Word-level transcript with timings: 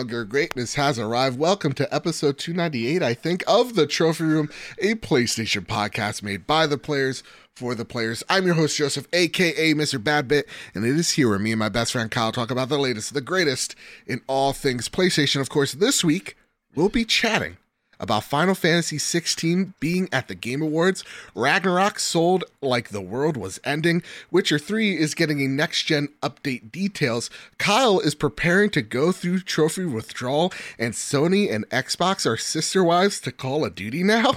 Longer 0.00 0.24
greatness 0.24 0.76
has 0.76 0.98
arrived. 0.98 1.38
Welcome 1.38 1.74
to 1.74 1.94
episode 1.94 2.38
298, 2.38 3.02
I 3.02 3.12
think, 3.12 3.44
of 3.46 3.74
The 3.74 3.86
Trophy 3.86 4.24
Room, 4.24 4.48
a 4.78 4.94
PlayStation 4.94 5.66
podcast 5.66 6.22
made 6.22 6.46
by 6.46 6.66
the 6.66 6.78
players 6.78 7.22
for 7.54 7.74
the 7.74 7.84
players. 7.84 8.24
I'm 8.26 8.46
your 8.46 8.54
host, 8.54 8.78
Joseph, 8.78 9.06
aka 9.12 9.74
Mr. 9.74 10.02
Badbit, 10.02 10.44
and 10.74 10.86
it 10.86 10.96
is 10.96 11.10
here 11.10 11.28
where 11.28 11.38
me 11.38 11.52
and 11.52 11.58
my 11.58 11.68
best 11.68 11.92
friend 11.92 12.10
Kyle 12.10 12.32
talk 12.32 12.50
about 12.50 12.70
the 12.70 12.78
latest, 12.78 13.12
the 13.12 13.20
greatest 13.20 13.74
in 14.06 14.22
all 14.26 14.54
things 14.54 14.88
PlayStation. 14.88 15.38
Of 15.38 15.50
course, 15.50 15.72
this 15.72 16.02
week 16.02 16.34
we'll 16.74 16.88
be 16.88 17.04
chatting 17.04 17.58
about 18.00 18.24
Final 18.24 18.54
Fantasy 18.54 18.98
16 18.98 19.74
being 19.78 20.08
at 20.10 20.26
the 20.26 20.34
Game 20.34 20.62
Awards, 20.62 21.04
Ragnarok 21.34 22.00
sold 22.00 22.42
like 22.60 22.88
the 22.88 23.00
world 23.00 23.36
was 23.36 23.60
ending, 23.62 24.02
Witcher 24.30 24.58
3 24.58 24.98
is 24.98 25.14
getting 25.14 25.40
a 25.40 25.46
next 25.46 25.84
gen 25.84 26.08
update 26.22 26.72
details, 26.72 27.30
Kyle 27.58 28.00
is 28.00 28.14
preparing 28.14 28.70
to 28.70 28.82
go 28.82 29.12
through 29.12 29.40
trophy 29.40 29.84
withdrawal, 29.84 30.52
and 30.78 30.94
Sony 30.94 31.52
and 31.52 31.68
Xbox 31.68 32.26
are 32.26 32.36
sister 32.36 32.82
wives 32.82 33.20
to 33.20 33.30
Call 33.30 33.64
of 33.64 33.74
Duty 33.74 34.02
now. 34.02 34.32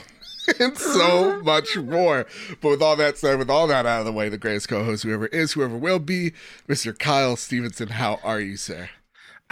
and 0.59 0.77
so 0.77 1.41
much 1.41 1.77
more. 1.77 2.25
But 2.61 2.70
with 2.70 2.81
all 2.81 2.95
that 2.98 3.17
said, 3.17 3.39
with 3.39 3.50
all 3.50 3.67
that 3.67 3.86
out 3.86 4.00
of 4.00 4.05
the 4.05 4.11
way, 4.11 4.30
the 4.30 4.38
greatest 4.38 4.67
co 4.67 4.84
host, 4.84 5.03
whoever 5.03 5.27
is, 5.27 5.53
whoever 5.53 5.77
will 5.77 6.00
be, 6.00 6.34
Mr. 6.67 6.98
Kyle 6.98 7.36
Stevenson, 7.36 7.89
how 7.89 8.20
are 8.23 8.39
you, 8.39 8.58
sir? 8.58 8.89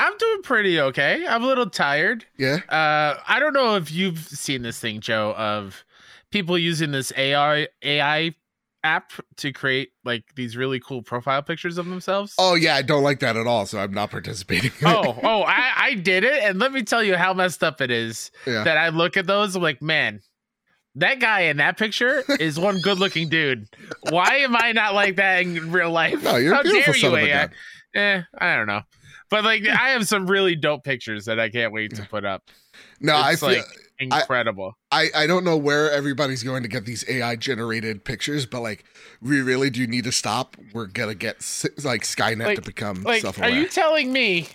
I'm 0.02 0.18
doing 0.18 0.41
pretty 0.41 0.80
okay. 0.80 1.28
I'm 1.28 1.44
a 1.44 1.48
little 1.48 1.70
tired. 1.70 2.26
Yeah. 2.36 2.58
Uh, 2.67 3.20
I 3.28 3.39
don't 3.39 3.53
know 3.53 3.75
if 3.75 3.92
you've 3.92 4.17
seen 4.17 4.64
this 4.64 4.80
thing, 4.80 5.00
Joe, 5.00 5.36
of 5.38 5.86
people 6.31 6.58
using 6.58 6.92
this 6.92 7.14
AI 7.16 7.67
AI 7.84 8.34
app 8.84 9.12
to 9.38 9.52
create 9.52 9.92
like 10.03 10.23
these 10.36 10.58
really 10.58 10.80
cool 10.80 11.03
profile 11.03 11.44
pictures 11.44 11.78
of 11.78 11.86
themselves. 11.86 12.34
Oh 12.40 12.56
yeah, 12.56 12.75
I 12.75 12.81
don't 12.81 13.03
like 13.03 13.20
that 13.20 13.38
at 13.38 13.45
all, 13.45 13.67
so 13.67 13.78
I'm 13.78 13.94
not 13.94 14.09
participating. 14.09 14.72
oh, 14.84 15.20
oh, 15.22 15.44
I, 15.44 15.72
I 15.78 15.94
did 15.94 16.23
it, 16.23 16.42
and 16.42 16.58
let 16.58 16.72
me 16.72 16.81
tell 16.81 17.03
you 17.03 17.16
how 17.16 17.36
messed 17.36 17.64
up 17.64 17.80
it 17.80 17.92
is. 17.92 18.31
Yeah. 18.47 18.64
That 18.64 18.78
I 18.78 18.90
look 18.90 19.18
at 19.18 19.28
those, 19.28 19.56
I'm 19.56 19.62
like, 19.62 19.84
man, 19.84 20.22
that 20.95 21.20
guy 21.20 21.42
in 21.42 21.58
that 21.58 21.78
picture 21.78 22.23
is 22.40 22.59
one 22.59 22.81
good 22.81 22.97
looking 22.97 23.30
dude. 23.30 23.68
Why 24.09 24.38
am 24.38 24.56
I 24.56 24.72
not 24.72 24.95
like 24.95 25.18
that 25.18 25.44
in 25.44 25.72
real 25.72 25.92
life? 25.92 26.23
No, 26.23 26.38
you're 26.38 26.56
How 26.56 26.64
beautiful 26.64 27.12
dare 27.12 27.22
you, 27.22 27.34
AI? 27.34 27.50
Eh, 27.94 28.22
I 28.40 28.56
don't 28.56 28.68
know. 28.68 28.81
But 29.32 29.44
like 29.46 29.68
I 29.68 29.90
have 29.92 30.08
some 30.08 30.28
really 30.28 30.56
dope 30.56 30.84
pictures 30.84 31.26
that 31.26 31.40
I 31.40 31.50
can't 31.50 31.74
wait 31.74 31.96
to 31.96 32.04
put 32.04 32.26
up. 32.26 32.44
No, 33.00 33.14
I 33.16 33.32
It's, 33.32 33.40
feel 33.40 33.50
like, 33.50 33.64
Incredible. 34.00 34.74
I, 34.92 35.10
I 35.16 35.28
don't 35.28 35.44
know 35.44 35.56
where 35.58 35.92
everybody's 35.92 36.42
going 36.44 36.64
to 36.64 36.70
get 36.70 36.86
these 36.86 37.08
AI 37.08 37.36
generated 37.36 38.04
pictures, 38.04 38.46
but 38.48 38.62
like 38.62 38.84
we 39.22 39.42
really 39.42 39.70
do 39.70 39.86
need 39.88 40.04
to 40.06 40.12
stop. 40.12 40.58
We're 40.74 40.88
gonna 40.88 41.14
get 41.16 41.36
like 41.84 42.02
Skynet 42.02 42.46
Like- 42.46 42.56
to 42.58 42.62
become 42.64 43.04
like, 43.04 43.22
self 43.22 43.40
are 43.42 43.50
you 43.50 43.68
telling 43.68 44.12
me? 44.12 44.48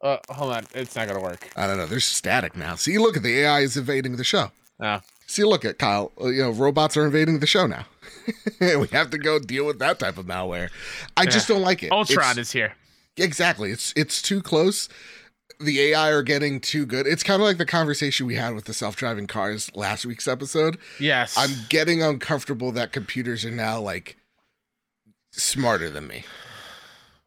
Uh, 0.00 0.18
hold 0.30 0.52
on, 0.52 0.64
it's 0.74 0.94
not 0.94 1.08
gonna 1.08 1.20
work. 1.20 1.50
I 1.56 1.66
don't 1.66 1.76
know. 1.76 1.86
There's 1.86 2.04
static 2.04 2.56
now. 2.56 2.76
See, 2.76 2.98
look 2.98 3.16
at 3.16 3.24
the 3.24 3.40
AI 3.40 3.60
is 3.60 3.76
invading 3.76 4.16
the 4.16 4.22
show. 4.24 4.52
Oh. 4.80 5.00
See, 5.26 5.42
look 5.42 5.64
at 5.64 5.78
Kyle. 5.78 6.12
Uh, 6.20 6.28
You 6.28 6.42
know, 6.44 6.50
robots 6.50 6.96
are 6.96 7.04
invading 7.04 7.40
the 7.40 7.46
show 7.48 7.66
now. 7.66 7.84
we 8.60 8.86
have 8.92 9.10
to 9.10 9.18
go 9.18 9.40
deal 9.40 9.66
with 9.66 9.80
that 9.80 9.98
type 9.98 10.16
of 10.16 10.26
malware. 10.26 10.68
I 11.16 11.26
just 11.26 11.48
don't 11.48 11.62
like 11.62 11.82
it. 11.82 11.90
Ultron 11.90 12.30
It's- 12.32 12.38
is 12.46 12.52
here. 12.52 12.74
Exactly. 13.18 13.70
It's 13.70 13.92
it's 13.96 14.22
too 14.22 14.40
close. 14.42 14.88
The 15.60 15.80
AI 15.80 16.10
are 16.10 16.22
getting 16.22 16.60
too 16.60 16.86
good. 16.86 17.06
It's 17.06 17.22
kind 17.24 17.42
of 17.42 17.46
like 17.46 17.58
the 17.58 17.66
conversation 17.66 18.26
we 18.26 18.36
had 18.36 18.54
with 18.54 18.66
the 18.66 18.74
self-driving 18.74 19.26
cars 19.26 19.70
last 19.74 20.06
week's 20.06 20.28
episode. 20.28 20.78
Yes, 21.00 21.36
I'm 21.36 21.50
getting 21.68 22.02
uncomfortable 22.02 22.70
that 22.72 22.92
computers 22.92 23.44
are 23.44 23.50
now 23.50 23.80
like 23.80 24.16
smarter 25.32 25.90
than 25.90 26.06
me. 26.06 26.24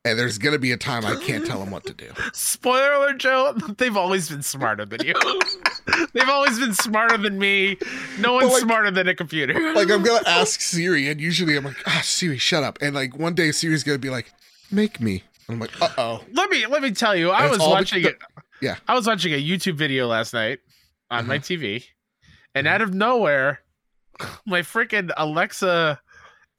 And 0.03 0.17
there's 0.17 0.39
going 0.39 0.53
to 0.53 0.59
be 0.59 0.71
a 0.71 0.77
time 0.77 1.05
I 1.05 1.15
can't 1.15 1.45
tell 1.45 1.59
them 1.59 1.69
what 1.69 1.85
to 1.85 1.93
do. 1.93 2.07
Spoiler 2.33 2.93
alert, 2.93 3.19
Joe. 3.19 3.53
They've 3.77 3.95
always 3.95 4.29
been 4.29 4.41
smarter 4.41 4.83
than 4.83 5.05
you. 5.05 5.13
They've 6.13 6.27
always 6.27 6.57
been 6.57 6.73
smarter 6.73 7.17
than 7.19 7.37
me. 7.37 7.77
No 8.19 8.33
one's 8.33 8.51
like- 8.51 8.63
smarter 8.63 8.89
than 8.89 9.07
a 9.07 9.13
computer. 9.15 9.53
Like 9.75 9.91
I'm 9.91 10.01
going 10.01 10.23
to 10.23 10.29
ask 10.29 10.59
Siri 10.59 11.07
and 11.07 11.21
usually 11.21 11.55
I'm 11.55 11.65
like, 11.65 11.77
"Ah, 11.85 12.01
Siri, 12.03 12.37
shut 12.39 12.63
up." 12.63 12.79
And 12.81 12.95
like 12.95 13.15
one 13.17 13.35
day 13.35 13.51
Siri's 13.51 13.83
going 13.83 13.95
to 13.95 14.01
be 14.01 14.09
like, 14.09 14.31
"Make 14.71 14.99
me." 14.99 15.23
I'm 15.53 15.59
like, 15.59 15.81
"Uh-oh." 15.81 16.23
let 16.33 16.49
me 16.49 16.65
let 16.67 16.81
me 16.81 16.91
tell 16.91 17.15
you, 17.15 17.31
I 17.31 17.49
was 17.49 17.59
watching 17.59 18.05
it. 18.05 18.17
yeah. 18.61 18.77
I 18.87 18.93
was 18.95 19.07
watching 19.07 19.33
a 19.33 19.41
YouTube 19.43 19.75
video 19.75 20.07
last 20.07 20.33
night 20.33 20.59
on 21.09 21.27
my 21.27 21.35
Uh-huh. 21.37 21.43
TV, 21.43 21.83
and 22.55 22.67
out 22.67 22.81
of 22.81 22.93
nowhere, 22.93 23.61
my 24.45 24.61
freaking 24.61 25.11
Alexa 25.17 25.99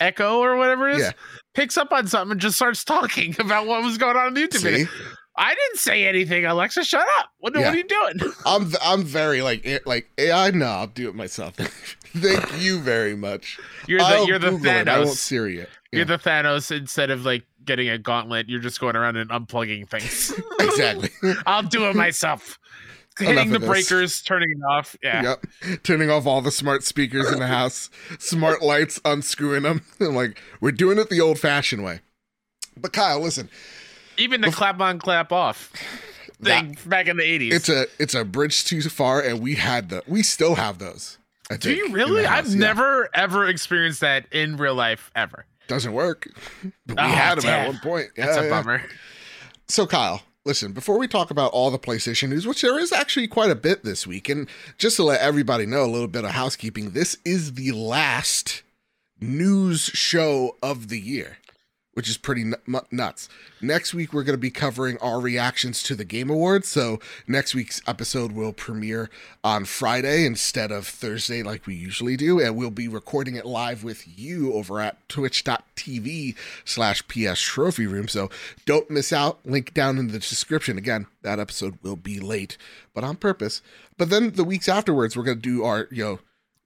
Echo 0.00 0.38
or 0.40 0.56
whatever 0.56 0.88
it 0.88 0.96
is 0.96 1.02
Yeah. 1.02 1.12
picks 1.54 1.78
up 1.78 1.92
on 1.92 2.08
something 2.08 2.32
and 2.32 2.40
just 2.40 2.56
starts 2.56 2.82
talking 2.84 3.36
about 3.38 3.66
what 3.66 3.82
was 3.84 3.98
going 3.98 4.16
on 4.16 4.28
in 4.28 4.34
the 4.34 4.40
YouTube 4.42 4.58
See? 4.58 4.70
video. 4.70 4.86
I 5.34 5.54
didn't 5.54 5.78
say 5.78 6.04
anything, 6.06 6.44
Alexa. 6.44 6.84
Shut 6.84 7.06
up. 7.20 7.30
What, 7.38 7.54
Yeah. 7.54 7.60
what 7.66 7.74
are 7.74 7.76
you 7.78 7.84
doing? 7.84 8.32
I'm 8.44 8.70
I'm 8.82 9.02
very 9.04 9.40
like 9.40 9.62
eh, 9.64 9.78
like 9.86 10.10
AI. 10.18 10.50
No, 10.50 10.66
I'll 10.66 10.86
do 10.88 11.08
it 11.08 11.14
myself. 11.14 11.54
Thank 12.14 12.60
you 12.60 12.78
very 12.80 13.16
much. 13.16 13.58
You're 13.86 14.00
the 14.00 14.04
I'll 14.04 14.26
you're 14.26 14.38
the 14.38 14.50
Google 14.50 14.66
it. 14.66 14.88
I 14.88 14.98
won't 14.98 15.10
Siri 15.16 15.58
it. 15.60 15.70
You're 15.90 16.04
the 16.04 16.18
Thanos 16.18 16.70
instead 16.76 17.10
of 17.10 17.24
like 17.24 17.44
getting 17.64 17.88
a 17.88 17.98
gauntlet. 17.98 18.48
You're 18.48 18.60
just 18.60 18.80
going 18.80 18.96
around 18.96 19.16
and 19.16 19.30
unplugging 19.30 19.88
things. 19.88 20.32
exactly. 20.60 21.10
I'll 21.46 21.62
do 21.62 21.86
it 21.86 21.96
myself. 21.96 22.58
Enough 23.20 23.28
Hitting 23.34 23.50
the 23.50 23.56
of 23.56 23.60
this. 23.62 23.68
breakers, 23.68 24.22
turning 24.22 24.50
it 24.50 24.62
off. 24.66 24.96
Yeah. 25.02 25.36
Yep. 25.62 25.82
Turning 25.82 26.10
off 26.10 26.26
all 26.26 26.40
the 26.40 26.50
smart 26.50 26.82
speakers 26.82 27.30
in 27.30 27.40
the 27.40 27.46
house, 27.46 27.90
smart 28.18 28.62
lights, 28.62 28.98
unscrewing 29.04 29.64
them. 29.64 29.82
I'm 30.00 30.14
like, 30.14 30.40
we're 30.62 30.72
doing 30.72 30.96
it 30.98 31.10
the 31.10 31.20
old 31.20 31.38
fashioned 31.38 31.84
way. 31.84 32.00
But 32.74 32.94
Kyle, 32.94 33.20
listen, 33.20 33.50
Even 34.16 34.40
the 34.40 34.50
clap 34.50 34.80
on, 34.80 34.98
clap 34.98 35.30
off 35.30 35.70
thing 36.42 36.76
back 36.86 37.06
in 37.06 37.18
the 37.18 37.22
80s. 37.22 37.52
it's 37.52 37.68
a 37.68 37.86
it's 37.98 38.14
a 38.14 38.24
bridge 38.24 38.64
too 38.64 38.80
far, 38.82 39.20
and 39.20 39.40
we 39.42 39.56
had 39.56 39.90
the 39.90 40.02
we 40.08 40.22
still 40.22 40.54
have 40.54 40.78
those. 40.78 41.18
I 41.50 41.58
do 41.58 41.68
think, 41.76 41.88
you 41.88 41.94
really? 41.94 42.24
I've 42.24 42.48
Yeah. 42.48 42.58
never 42.60 43.10
ever 43.14 43.46
experienced 43.46 44.00
that 44.00 44.24
in 44.32 44.56
real 44.56 44.74
life 44.74 45.10
ever. 45.14 45.44
Doesn't 45.68 45.92
work. 45.92 46.28
But 46.86 46.96
we 46.96 47.02
Oh, 47.02 47.06
had 47.08 47.38
them 47.40 47.46
at 47.50 47.66
one 47.68 47.78
point. 47.78 48.10
That's 48.16 48.36
a 48.36 48.42
yeah. 48.44 48.50
bummer. 48.50 48.82
So, 49.68 49.86
Kyle, 49.86 50.22
listen, 50.44 50.72
before 50.72 50.98
we 50.98 51.06
talk 51.08 51.30
about 51.30 51.52
all 51.52 51.70
the 51.70 51.78
PlayStation 51.78 52.28
news, 52.28 52.46
which 52.46 52.60
there 52.62 52.78
is 52.78 52.92
actually 52.92 53.28
quite 53.28 53.50
a 53.50 53.54
bit 53.54 53.84
this 53.84 54.06
week, 54.06 54.28
and 54.28 54.48
just 54.78 54.96
to 54.96 55.04
let 55.04 55.20
everybody 55.20 55.64
know 55.66 55.84
a 55.84 55.86
little 55.90 56.08
bit 56.08 56.24
of 56.24 56.30
housekeeping, 56.32 56.90
this 56.90 57.16
is 57.24 57.54
the 57.54 57.72
last 57.72 58.62
news 59.20 59.80
show 59.82 60.56
of 60.62 60.88
the 60.88 60.98
year, 60.98 61.38
which 61.94 62.08
is 62.08 62.16
pretty 62.16 62.44
nu- 62.44 62.80
nuts. 62.90 63.28
Next 63.60 63.92
week, 63.92 64.12
we're 64.12 64.22
going 64.22 64.34
to 64.34 64.40
be 64.40 64.50
covering 64.50 64.98
our 64.98 65.20
reactions 65.20 65.82
to 65.84 65.94
the 65.94 66.04
Game 66.04 66.30
Awards. 66.30 66.68
So, 66.68 66.98
next 67.26 67.54
week's 67.54 67.80
episode 67.86 68.32
will 68.32 68.52
premiere 68.52 69.10
on 69.44 69.64
Friday 69.64 70.24
instead 70.24 70.72
of 70.72 70.86
Thursday, 70.86 71.42
like 71.42 71.66
we 71.66 71.74
usually 71.74 72.16
do. 72.16 72.40
And 72.40 72.56
we'll 72.56 72.70
be 72.70 72.88
recording 72.88 73.36
it 73.36 73.46
live 73.46 73.84
with 73.84 74.18
you 74.18 74.52
over 74.54 74.80
at 74.80 75.06
twitch.tv 75.08 76.36
slash 76.64 77.06
PS 77.08 77.40
Trophy 77.40 77.86
Room. 77.86 78.08
So, 78.08 78.30
don't 78.64 78.90
miss 78.90 79.12
out. 79.12 79.40
Link 79.44 79.74
down 79.74 79.98
in 79.98 80.08
the 80.08 80.18
description. 80.18 80.78
Again, 80.78 81.06
that 81.22 81.38
episode 81.38 81.78
will 81.82 81.96
be 81.96 82.20
late, 82.20 82.56
but 82.94 83.04
on 83.04 83.16
purpose. 83.16 83.62
But 83.98 84.10
then 84.10 84.32
the 84.32 84.44
weeks 84.44 84.68
afterwards, 84.68 85.16
we're 85.16 85.24
going 85.24 85.40
to 85.40 85.42
do 85.42 85.64
our, 85.64 85.88
you 85.90 86.04
know, 86.04 86.18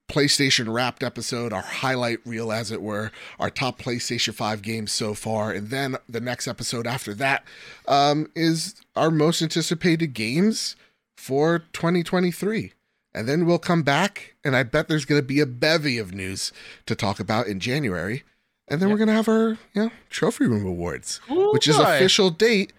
PlayStation 0.08 0.72
wrapped 0.72 1.02
episode, 1.02 1.52
our 1.52 1.62
highlight 1.62 2.18
reel, 2.24 2.52
as 2.52 2.70
it 2.70 2.80
were, 2.80 3.10
our 3.38 3.50
top 3.50 3.78
PlayStation 3.78 4.32
5 4.34 4.62
games 4.62 4.92
so 4.92 5.14
far. 5.14 5.50
And 5.50 5.70
then 5.70 5.96
the 6.08 6.20
next 6.20 6.46
episode 6.46 6.86
after 6.86 7.12
that 7.14 7.44
um, 7.88 8.30
is 8.34 8.74
our 8.94 9.10
most 9.10 9.42
anticipated 9.42 10.14
games 10.14 10.76
for 11.16 11.60
2023. 11.72 12.72
And 13.14 13.26
then 13.26 13.46
we'll 13.46 13.58
come 13.58 13.82
back, 13.82 14.34
and 14.44 14.54
I 14.54 14.62
bet 14.62 14.88
there's 14.88 15.06
going 15.06 15.20
to 15.20 15.26
be 15.26 15.40
a 15.40 15.46
bevy 15.46 15.96
of 15.96 16.12
news 16.12 16.52
to 16.84 16.94
talk 16.94 17.18
about 17.18 17.46
in 17.46 17.60
January. 17.60 18.24
And 18.68 18.80
then 18.80 18.90
we're 18.90 18.98
going 18.98 19.08
to 19.08 19.14
have 19.14 19.28
our 19.28 19.50
you 19.72 19.84
know, 19.84 19.90
Trophy 20.10 20.46
Room 20.46 20.66
Awards, 20.66 21.20
which 21.28 21.66
is 21.66 21.78
official 21.78 22.30
date 22.30 22.72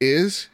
is 0.00 0.48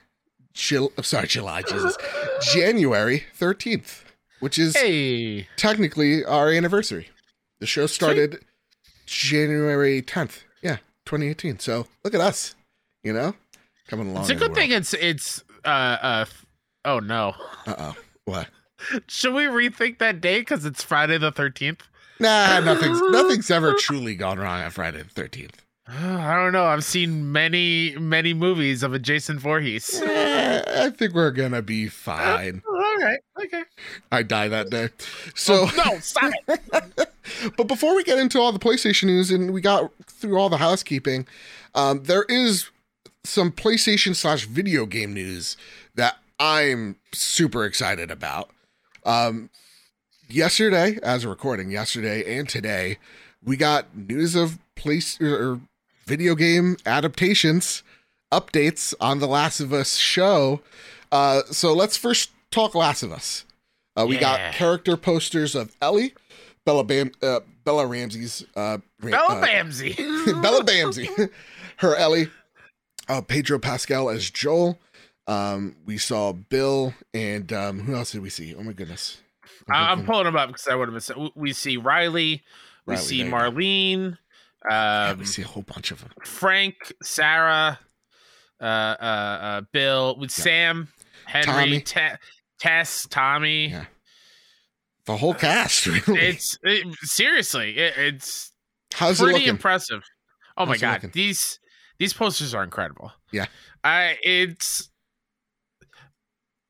Jul- 0.52 0.92
sorry, 1.02 1.28
July, 1.28 1.62
Jesus, 1.62 1.96
January 2.54 3.24
13th, 3.38 4.02
which 4.40 4.58
is 4.58 4.76
Hey, 4.76 5.48
technically 5.56 6.24
our 6.24 6.50
anniversary. 6.50 7.08
The 7.60 7.66
show 7.66 7.86
started 7.86 8.40
January 9.06 10.02
10th. 10.02 10.40
Yeah, 10.62 10.76
2018. 11.06 11.58
So 11.58 11.86
look 12.04 12.14
at 12.14 12.20
us, 12.20 12.54
you 13.02 13.12
know, 13.12 13.34
coming 13.88 14.10
along. 14.10 14.22
it's 14.22 14.30
a 14.30 14.34
good 14.34 14.54
thing. 14.54 14.72
It's 14.72 14.94
it's 14.94 15.42
uh 15.64 15.68
uh. 15.68 16.24
Oh 16.84 16.98
no, 17.00 17.34
Uh 17.66 17.74
oh. 17.78 17.96
What? 18.24 18.48
should 19.08 19.32
we 19.34 19.44
rethink 19.44 19.98
that 19.98 20.20
day 20.20 20.40
because 20.40 20.64
it's 20.64 20.82
Friday 20.82 21.18
the 21.18 21.32
thirteenth? 21.32 21.82
Nah, 22.20 22.60
nothing's 22.60 23.00
nothing's 23.10 23.50
ever 23.50 23.74
truly 23.74 24.14
gone 24.16 24.38
wrong 24.38 24.62
on 24.62 24.70
Friday 24.70 25.02
the 25.02 25.22
13th. 25.22 25.52
I 25.88 26.34
don't 26.36 26.52
know. 26.52 26.64
I've 26.66 26.84
seen 26.84 27.30
many 27.32 27.96
many 27.98 28.34
movies 28.34 28.82
of 28.82 28.92
a 28.92 28.98
Jason 28.98 29.38
Voorhees. 29.38 30.00
Eh, 30.02 30.62
I 30.84 30.90
think 30.90 31.14
we're 31.14 31.30
gonna 31.30 31.62
be 31.62 31.88
fine. 31.88 32.62
Right, 33.06 33.44
okay. 33.44 33.62
I 34.10 34.22
die 34.22 34.48
that 34.48 34.70
day. 34.70 34.88
So, 35.34 35.66
no, 35.76 35.98
stop 36.00 36.32
it. 36.48 37.08
but 37.56 37.68
before 37.68 37.94
we 37.94 38.02
get 38.02 38.18
into 38.18 38.40
all 38.40 38.52
the 38.52 38.58
PlayStation 38.58 39.04
news 39.04 39.30
and 39.30 39.52
we 39.52 39.60
got 39.60 39.90
through 40.06 40.38
all 40.38 40.48
the 40.48 40.56
housekeeping, 40.56 41.26
um, 41.74 42.02
there 42.04 42.24
is 42.24 42.70
some 43.22 43.52
PlayStation 43.52 44.14
slash 44.14 44.46
video 44.46 44.86
game 44.86 45.14
news 45.14 45.56
that 45.94 46.18
I'm 46.40 46.96
super 47.12 47.64
excited 47.64 48.10
about. 48.10 48.50
Um, 49.04 49.50
yesterday, 50.28 50.98
as 51.02 51.24
we're 51.24 51.30
recording, 51.30 51.70
yesterday 51.70 52.38
and 52.38 52.48
today, 52.48 52.98
we 53.44 53.56
got 53.56 53.96
news 53.96 54.34
of 54.34 54.58
place 54.74 55.20
or 55.20 55.60
video 56.06 56.34
game 56.34 56.76
adaptations, 56.84 57.82
updates 58.32 58.94
on 59.00 59.20
the 59.20 59.28
Last 59.28 59.60
of 59.60 59.72
Us 59.72 59.96
show. 59.96 60.60
Uh, 61.12 61.42
so 61.50 61.72
let's 61.72 61.96
first 61.96 62.30
talk 62.56 62.74
Last 62.74 63.02
of 63.02 63.12
Us. 63.12 63.44
Uh, 63.96 64.06
we 64.08 64.14
Yeah. 64.16 64.20
got 64.48 64.54
character 64.54 64.96
posters 64.96 65.54
of 65.54 65.76
Ellie, 65.82 66.14
Bella 66.64 66.84
Bam, 66.84 67.12
uh, 67.22 67.40
Bella 67.64 67.86
Ramsey's, 67.86 68.44
uh, 68.56 68.78
Bella 69.00 69.16
uh, 69.18 69.40
Bella 70.42 70.64
Bamsey, 70.64 71.30
her 71.78 71.94
Ellie, 71.96 72.28
uh, 73.08 73.20
Pedro 73.20 73.58
Pascal 73.58 74.08
as 74.10 74.30
Joel. 74.30 74.78
Um, 75.26 75.76
we 75.84 75.98
saw 75.98 76.32
Bill 76.32 76.94
and 77.12 77.52
um, 77.52 77.80
who 77.80 77.94
else 77.94 78.12
did 78.12 78.22
we 78.22 78.30
see? 78.30 78.54
Oh 78.54 78.62
my 78.62 78.72
goodness, 78.72 79.18
I- 79.68 79.90
I'm 79.92 80.04
pulling 80.06 80.24
them 80.24 80.36
up 80.36 80.48
because 80.48 80.66
I 80.68 80.74
would 80.76 80.88
have 80.88 80.94
missed. 80.94 81.10
We 81.34 81.52
see 81.52 81.76
Riley. 81.76 82.42
We 82.86 82.94
Riley, 82.94 83.06
see 83.06 83.16
there 83.22 83.26
you 83.26 83.30
go. 83.32 83.36
Marlene. 83.36 84.18
Yeah, 84.70 85.10
Um, 85.12 85.18
we 85.18 85.24
see 85.26 85.42
a 85.42 85.46
whole 85.46 85.62
bunch 85.62 85.90
of 85.90 86.00
them. 86.00 86.10
Frank, 86.24 86.92
Sarah, 87.02 87.78
uh, 88.60 88.64
uh, 88.64 88.64
uh, 88.64 89.60
Bill, 89.72 90.16
with 90.18 90.30
Sam, 90.30 90.88
Tommy. 91.30 91.46
Henry, 91.60 91.80
Te- 91.80 92.16
Tess, 92.58 93.06
Tommy. 93.10 93.68
Yeah. 93.68 93.84
The 95.06 95.16
whole 95.16 95.34
cast, 95.34 95.86
really. 96.08 96.20
It's 96.20 96.58
it, 96.62 96.86
seriously, 97.02 97.76
it, 97.78 97.94
it's 97.96 98.52
How's 98.92 99.20
it 99.20 99.24
pretty 99.24 99.38
looking? 99.40 99.50
impressive. 99.50 100.02
Oh 100.56 100.66
my 100.66 100.72
How's 100.72 100.78
it 100.78 101.02
god, 101.02 101.12
these 101.12 101.58
these 101.98 102.12
posters 102.12 102.54
are 102.54 102.64
incredible. 102.64 103.12
Yeah. 103.32 103.46
I 103.84 104.18
it's 104.22 104.90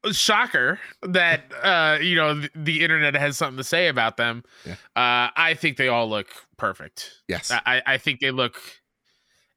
a 0.05 0.13
shocker 0.13 0.79
that 1.03 1.45
uh 1.63 1.99
you 2.01 2.15
know 2.15 2.35
the, 2.35 2.51
the 2.55 2.83
internet 2.83 3.15
has 3.15 3.37
something 3.37 3.57
to 3.57 3.65
say 3.65 3.89
about 3.89 4.17
them. 4.17 4.43
Yeah. 4.65 4.73
Uh 4.95 5.31
I 5.35 5.55
think 5.59 5.79
they 5.79 5.89
all 5.89 6.09
look 6.09 6.29
perfect. 6.59 7.13
yes. 7.29 7.51
I 7.51 7.83
I 7.87 7.99
think 7.99 8.21
they 8.21 8.31
look 8.33 8.61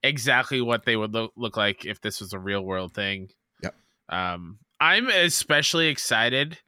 exactly 0.04 0.62
what 0.62 0.86
they 0.86 0.96
would 0.96 1.14
look 1.14 1.34
look 1.36 1.58
like 1.58 1.86
if 1.86 2.00
this 2.02 2.22
was 2.22 2.32
a 2.34 2.40
real 2.40 2.62
world 2.62 2.94
thing. 2.94 3.30
Yep. 3.62 3.76
Um 4.10 4.60
I'm 4.80 5.10
especially 5.10 5.88
excited 5.88 6.60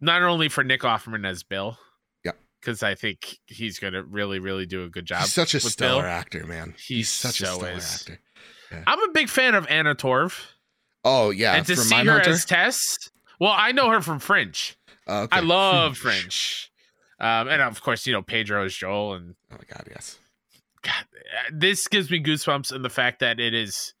not 0.00 0.22
only 0.22 0.48
for 0.48 0.64
Nick 0.64 0.82
Offerman 0.82 1.26
as 1.26 1.42
Bill. 1.42 1.78
Yep. 2.24 2.38
Because 2.60 2.82
I 2.82 2.94
think 2.94 3.38
he's 3.46 3.78
gonna 3.78 4.02
really, 4.02 4.38
really 4.38 4.66
do 4.66 4.84
a 4.84 4.88
good 4.88 5.04
job. 5.06 5.22
He's 5.22 5.32
such 5.32 5.54
a 5.54 5.60
stellar 5.60 6.02
Bill. 6.02 6.10
actor, 6.10 6.46
man. 6.46 6.74
He's 6.78 7.08
such 7.10 7.40
a 7.40 7.46
stellar 7.46 7.70
is. 7.70 7.94
actor. 8.00 8.20
I'm 8.86 9.00
a 9.02 9.12
big 9.12 9.28
fan 9.28 9.54
of 9.54 9.66
Anna 9.68 9.94
Torv, 9.94 10.38
Oh 11.04 11.30
yeah, 11.30 11.54
and 11.54 11.66
to 11.66 11.74
from 11.74 11.84
see 11.84 12.04
her 12.04 12.20
as 12.20 12.44
Tess. 12.44 12.98
Well, 13.40 13.54
I 13.56 13.72
know 13.72 13.88
her 13.90 14.00
from 14.02 14.18
Fringe. 14.18 14.76
Oh, 15.06 15.22
okay. 15.22 15.38
I 15.38 15.40
love 15.40 15.96
Fringe, 15.98 16.70
um, 17.18 17.48
and 17.48 17.62
of 17.62 17.80
course, 17.82 18.06
you 18.06 18.12
know 18.12 18.20
Pedro 18.22 18.64
is 18.66 18.76
Joel, 18.76 19.14
and 19.14 19.34
Oh 19.50 19.56
my 19.56 19.64
god, 19.74 19.86
yes. 19.90 20.18
God, 20.82 20.92
uh, 20.92 21.50
this 21.52 21.88
gives 21.88 22.10
me 22.10 22.22
goosebumps 22.22 22.72
and 22.72 22.84
the 22.84 22.90
fact 22.90 23.20
that 23.20 23.40
it 23.40 23.54
is 23.54 23.94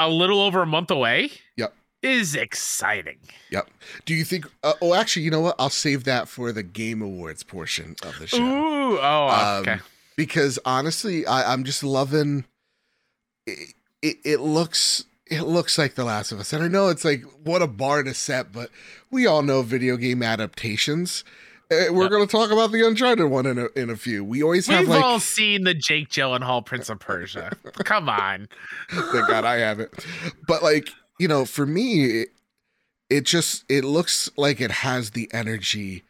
a 0.00 0.08
little 0.08 0.40
over 0.40 0.62
a 0.62 0.66
month 0.66 0.90
away. 0.90 1.30
Yep. 1.56 1.74
is 2.02 2.34
exciting. 2.34 3.18
Yep. 3.50 3.68
Do 4.06 4.14
you 4.14 4.24
think? 4.24 4.46
Uh, 4.62 4.72
oh, 4.80 4.94
actually, 4.94 5.22
you 5.22 5.30
know 5.30 5.40
what? 5.40 5.56
I'll 5.58 5.68
save 5.70 6.04
that 6.04 6.28
for 6.28 6.50
the 6.52 6.62
Game 6.62 7.02
Awards 7.02 7.42
portion 7.42 7.94
of 8.02 8.18
the 8.18 8.26
show. 8.26 8.38
Ooh, 8.42 8.98
oh, 8.98 9.28
Um, 9.28 9.62
okay. 9.62 9.78
because 10.16 10.58
honestly, 10.64 11.26
I, 11.26 11.52
I'm 11.52 11.64
just 11.64 11.82
loving. 11.84 12.44
It, 13.46 13.74
it, 14.02 14.16
it 14.24 14.40
looks 14.40 15.04
it 15.26 15.42
looks 15.42 15.78
like 15.78 15.94
The 15.94 16.04
Last 16.04 16.32
of 16.32 16.40
Us, 16.40 16.52
and 16.52 16.62
I 16.64 16.68
know 16.68 16.88
it's 16.88 17.04
like 17.04 17.22
what 17.44 17.62
a 17.62 17.66
bar 17.66 18.02
to 18.02 18.14
set, 18.14 18.50
but 18.52 18.70
we 19.10 19.26
all 19.26 19.42
know 19.42 19.62
video 19.62 19.96
game 19.96 20.22
adaptations. 20.22 21.22
Uh, 21.70 21.92
we're 21.92 22.02
Yep. 22.02 22.10
going 22.10 22.26
to 22.26 22.30
talk 22.30 22.50
about 22.50 22.72
the 22.72 22.84
Uncharted 22.86 23.26
one 23.30 23.46
in 23.46 23.58
a 23.58 23.66
in 23.76 23.90
a 23.90 23.96
few. 23.96 24.24
We 24.24 24.42
always 24.42 24.66
have 24.66 24.80
We've 24.80 24.88
like. 24.88 25.04
all 25.04 25.20
seen 25.20 25.64
the 25.64 25.74
Jake 25.74 26.08
Gyllenhaal 26.08 26.64
Prince 26.66 26.88
of 26.90 26.98
Persia. 26.98 27.52
Come 27.84 28.08
on. 28.08 28.48
Thank 28.90 29.28
God 29.28 29.44
I 29.44 29.58
haven't. 29.58 29.90
But 30.46 30.62
like 30.62 30.88
you 31.18 31.28
know, 31.28 31.44
for 31.44 31.66
me, 31.66 32.22
it, 32.22 32.28
it 33.08 33.24
just 33.24 33.64
it 33.68 33.84
looks 33.84 34.30
like 34.36 34.60
it 34.60 34.70
has 34.70 35.10
the 35.10 35.28
energy 35.32 36.02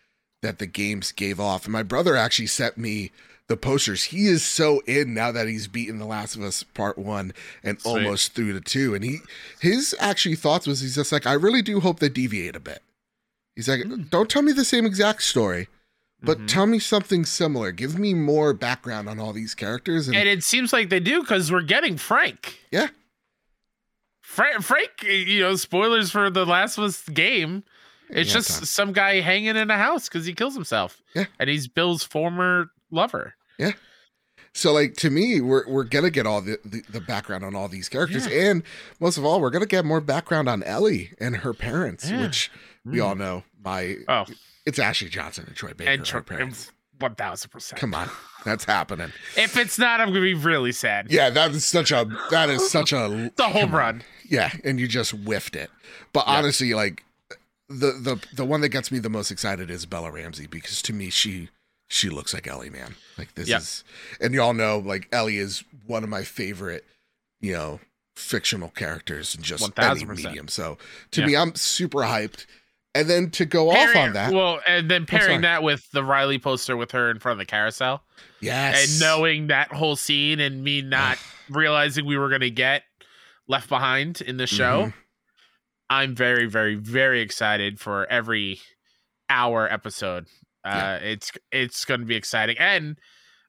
that 0.42 0.58
the 0.58 0.66
games 0.66 1.12
gave 1.12 1.38
off. 1.38 1.64
And 1.64 1.72
my 1.72 1.82
brother 1.82 2.16
actually 2.16 2.46
sent 2.46 2.78
me 2.78 3.10
the 3.48 3.56
posters. 3.56 4.04
He 4.04 4.26
is 4.28 4.44
so 4.44 4.80
in 4.86 5.12
now 5.12 5.32
that 5.32 5.48
he's 5.48 5.66
beaten 5.66 5.98
The 5.98 6.06
Last 6.06 6.36
of 6.36 6.42
Us 6.42 6.62
Part 6.62 6.96
One 6.96 7.32
and 7.64 7.78
Sweet. 7.80 7.90
almost 8.04 8.32
through 8.34 8.52
to 8.54 8.60
two. 8.60 8.94
And 8.94 9.04
he 9.04 9.18
his 9.60 9.94
actually 10.00 10.36
thoughts 10.36 10.66
was 10.66 10.80
he's 10.80 10.94
just 10.94 11.12
like, 11.12 11.26
I 11.26 11.32
really 11.34 11.60
do 11.60 11.80
hope 11.80 11.98
they 11.98 12.08
deviate 12.08 12.56
a 12.56 12.60
bit. 12.60 12.80
He's 13.56 13.68
like, 13.68 13.80
Mm. 13.80 14.10
don't 14.10 14.28
tell 14.30 14.42
me 14.42 14.52
the 14.52 14.64
same 14.64 14.86
exact 14.86 15.22
story. 15.22 15.68
But 16.22 16.38
Mhm. 16.38 16.48
tell 16.48 16.66
me 16.66 16.78
something 16.78 17.24
similar. 17.24 17.72
Give 17.72 17.98
me 17.98 18.12
more 18.12 18.52
background 18.52 19.08
on 19.08 19.18
all 19.18 19.32
these 19.32 19.54
characters. 19.54 20.06
And, 20.06 20.16
And 20.16 20.28
it 20.28 20.44
seems 20.44 20.70
like 20.72 20.90
they 20.90 21.00
do 21.00 21.20
because 21.22 21.50
we're 21.50 21.62
getting 21.62 21.96
Frank. 21.96 22.60
Yeah. 22.70 22.88
Frank, 24.22 24.62
Frank, 24.62 24.90
you 25.02 25.40
know, 25.40 25.56
spoilers 25.56 26.10
for 26.10 26.30
the 26.30 26.46
Last 26.46 26.78
of 26.78 26.84
Us 26.84 27.02
game. 27.08 27.64
It's 28.08 28.28
Yeah, 28.28 28.34
just 28.34 28.50
Tom. 28.50 28.64
some 28.64 28.92
guy 28.92 29.20
hanging 29.20 29.56
in 29.56 29.70
a 29.70 29.76
house 29.76 30.08
because 30.08 30.26
he 30.26 30.34
kills 30.34 30.54
himself. 30.54 31.02
Yeah. 31.14 31.26
And 31.38 31.48
he's 31.48 31.68
Bill's 31.68 32.02
former 32.04 32.70
lover. 32.90 33.34
Yeah. 33.58 33.72
So 34.52 34.72
like 34.72 34.94
to 34.96 35.10
me, 35.10 35.40
we're 35.40 35.66
we're 35.68 35.84
gonna 35.84 36.10
get 36.10 36.26
all 36.26 36.42
the, 36.42 36.58
the, 36.64 36.82
the 36.90 37.00
background 37.00 37.44
on 37.44 37.54
all 37.54 37.68
these 37.68 37.88
characters, 37.88 38.26
and 38.26 38.64
most 38.98 39.16
of 39.16 39.24
all, 39.24 39.40
we're 39.40 39.50
gonna 39.50 39.64
get 39.64 39.84
more 39.84 40.00
background 40.00 40.48
on 40.48 40.62
Ellie 40.64 41.12
and 41.20 41.38
her 41.38 41.54
parents, 41.54 42.10
Yeah. 42.10 42.22
which 42.22 42.50
we 42.84 43.00
all 43.00 43.14
mm. 43.14 43.18
know. 43.18 43.44
My 43.64 43.96
Oh, 44.08 44.24
it's 44.66 44.78
Ashley 44.78 45.08
Johnson 45.08 45.44
and 45.46 45.56
Troy 45.56 45.72
Baker. 45.74 45.90
and 45.90 46.06
her 46.08 46.20
Tr- 46.20 46.26
parents. 46.34 46.72
1000%. 46.98 47.76
Come 47.76 47.94
on, 47.94 48.10
that's 48.44 48.64
happening. 48.64 49.10
If 49.34 49.56
it's 49.56 49.78
not, 49.78 50.00
I'm 50.02 50.12
to 50.12 50.20
be 50.20 50.34
really 50.34 50.70
sad. 50.72 51.06
Yeah, 51.10 51.30
that 51.30 51.50
is 51.52 51.64
such 51.64 51.90
a 51.92 52.06
that 52.30 52.50
is 52.50 52.70
such 52.70 52.92
a 52.92 53.30
The 53.36 53.44
home 53.44 53.52
come 53.52 53.70
on. 53.70 53.76
run. 53.80 54.02
Yeah, 54.28 54.50
and 54.64 54.78
you 54.78 54.86
just 54.86 55.12
whiffed 55.12 55.56
it. 55.56 55.70
But 56.12 56.26
Yeah. 56.26 56.34
honestly, 56.34 56.74
like 56.74 57.04
the 57.68 57.92
the 57.92 58.22
the 58.34 58.44
one 58.44 58.60
that 58.60 58.68
gets 58.68 58.92
me 58.92 58.98
the 58.98 59.08
most 59.08 59.30
excited 59.30 59.70
is 59.70 59.86
Bella 59.86 60.10
Ramsey 60.10 60.46
because 60.46 60.82
to 60.82 60.92
me 60.92 61.08
she 61.08 61.48
she 61.88 62.10
looks 62.10 62.34
like 62.34 62.46
Ellie, 62.46 62.68
man. 62.70 62.96
Like 63.16 63.34
this 63.34 63.48
Yeah. 63.48 63.58
is 63.58 63.82
and 64.20 64.34
y'all 64.34 64.52
know 64.52 64.78
like 64.78 65.08
Ellie 65.10 65.38
is 65.38 65.64
one 65.86 66.04
of 66.04 66.10
my 66.10 66.22
favorite, 66.22 66.84
you 67.40 67.54
know, 67.54 67.80
fictional 68.14 68.68
characters 68.68 69.34
in 69.34 69.42
just 69.42 69.62
any 69.78 70.02
1000%. 70.04 70.16
medium. 70.16 70.48
So 70.48 70.76
to 71.12 71.20
Yeah. 71.22 71.26
me, 71.26 71.36
I'm 71.36 71.54
super 71.54 72.00
hyped. 72.00 72.44
And 72.94 73.08
then 73.08 73.30
to 73.32 73.44
go 73.44 73.70
off 73.70 73.94
on 73.94 74.14
that, 74.14 74.32
Well, 74.32 74.60
and 74.66 74.90
then 74.90 75.06
pairing 75.06 75.42
that? 75.42 75.62
with 75.62 75.88
the 75.92 76.02
Riley 76.02 76.38
poster 76.40 76.76
with 76.76 76.90
her 76.90 77.08
in 77.10 77.20
front 77.20 77.34
of 77.40 77.46
the 77.46 77.48
carousel. 77.50 78.02
yes, 78.40 78.90
and 78.90 79.00
knowing 79.00 79.46
that 79.46 79.72
whole 79.72 79.94
scene 79.96 80.40
and 80.40 80.64
me 80.64 80.82
not 80.82 81.16
realizing 81.48 82.04
we 82.04 82.16
were 82.18 82.28
going 82.28 82.40
to 82.40 82.50
get 82.50 82.82
left 83.46 83.68
behind 83.68 84.20
in 84.20 84.36
the 84.36 84.46
show 84.46 84.86
Mhm. 84.86 84.94
i'm 85.88 86.14
very 86.14 86.46
very 86.46 86.76
very 86.76 87.20
excited 87.20 87.80
for 87.80 88.06
every 88.06 88.60
hour 89.28 89.70
episode. 89.72 90.26
Uh 90.64 90.98
it's 91.02 91.32
it's 91.50 91.84
going 91.84 92.00
to 92.00 92.06
be 92.06 92.14
exciting. 92.16 92.56
And 92.58 92.98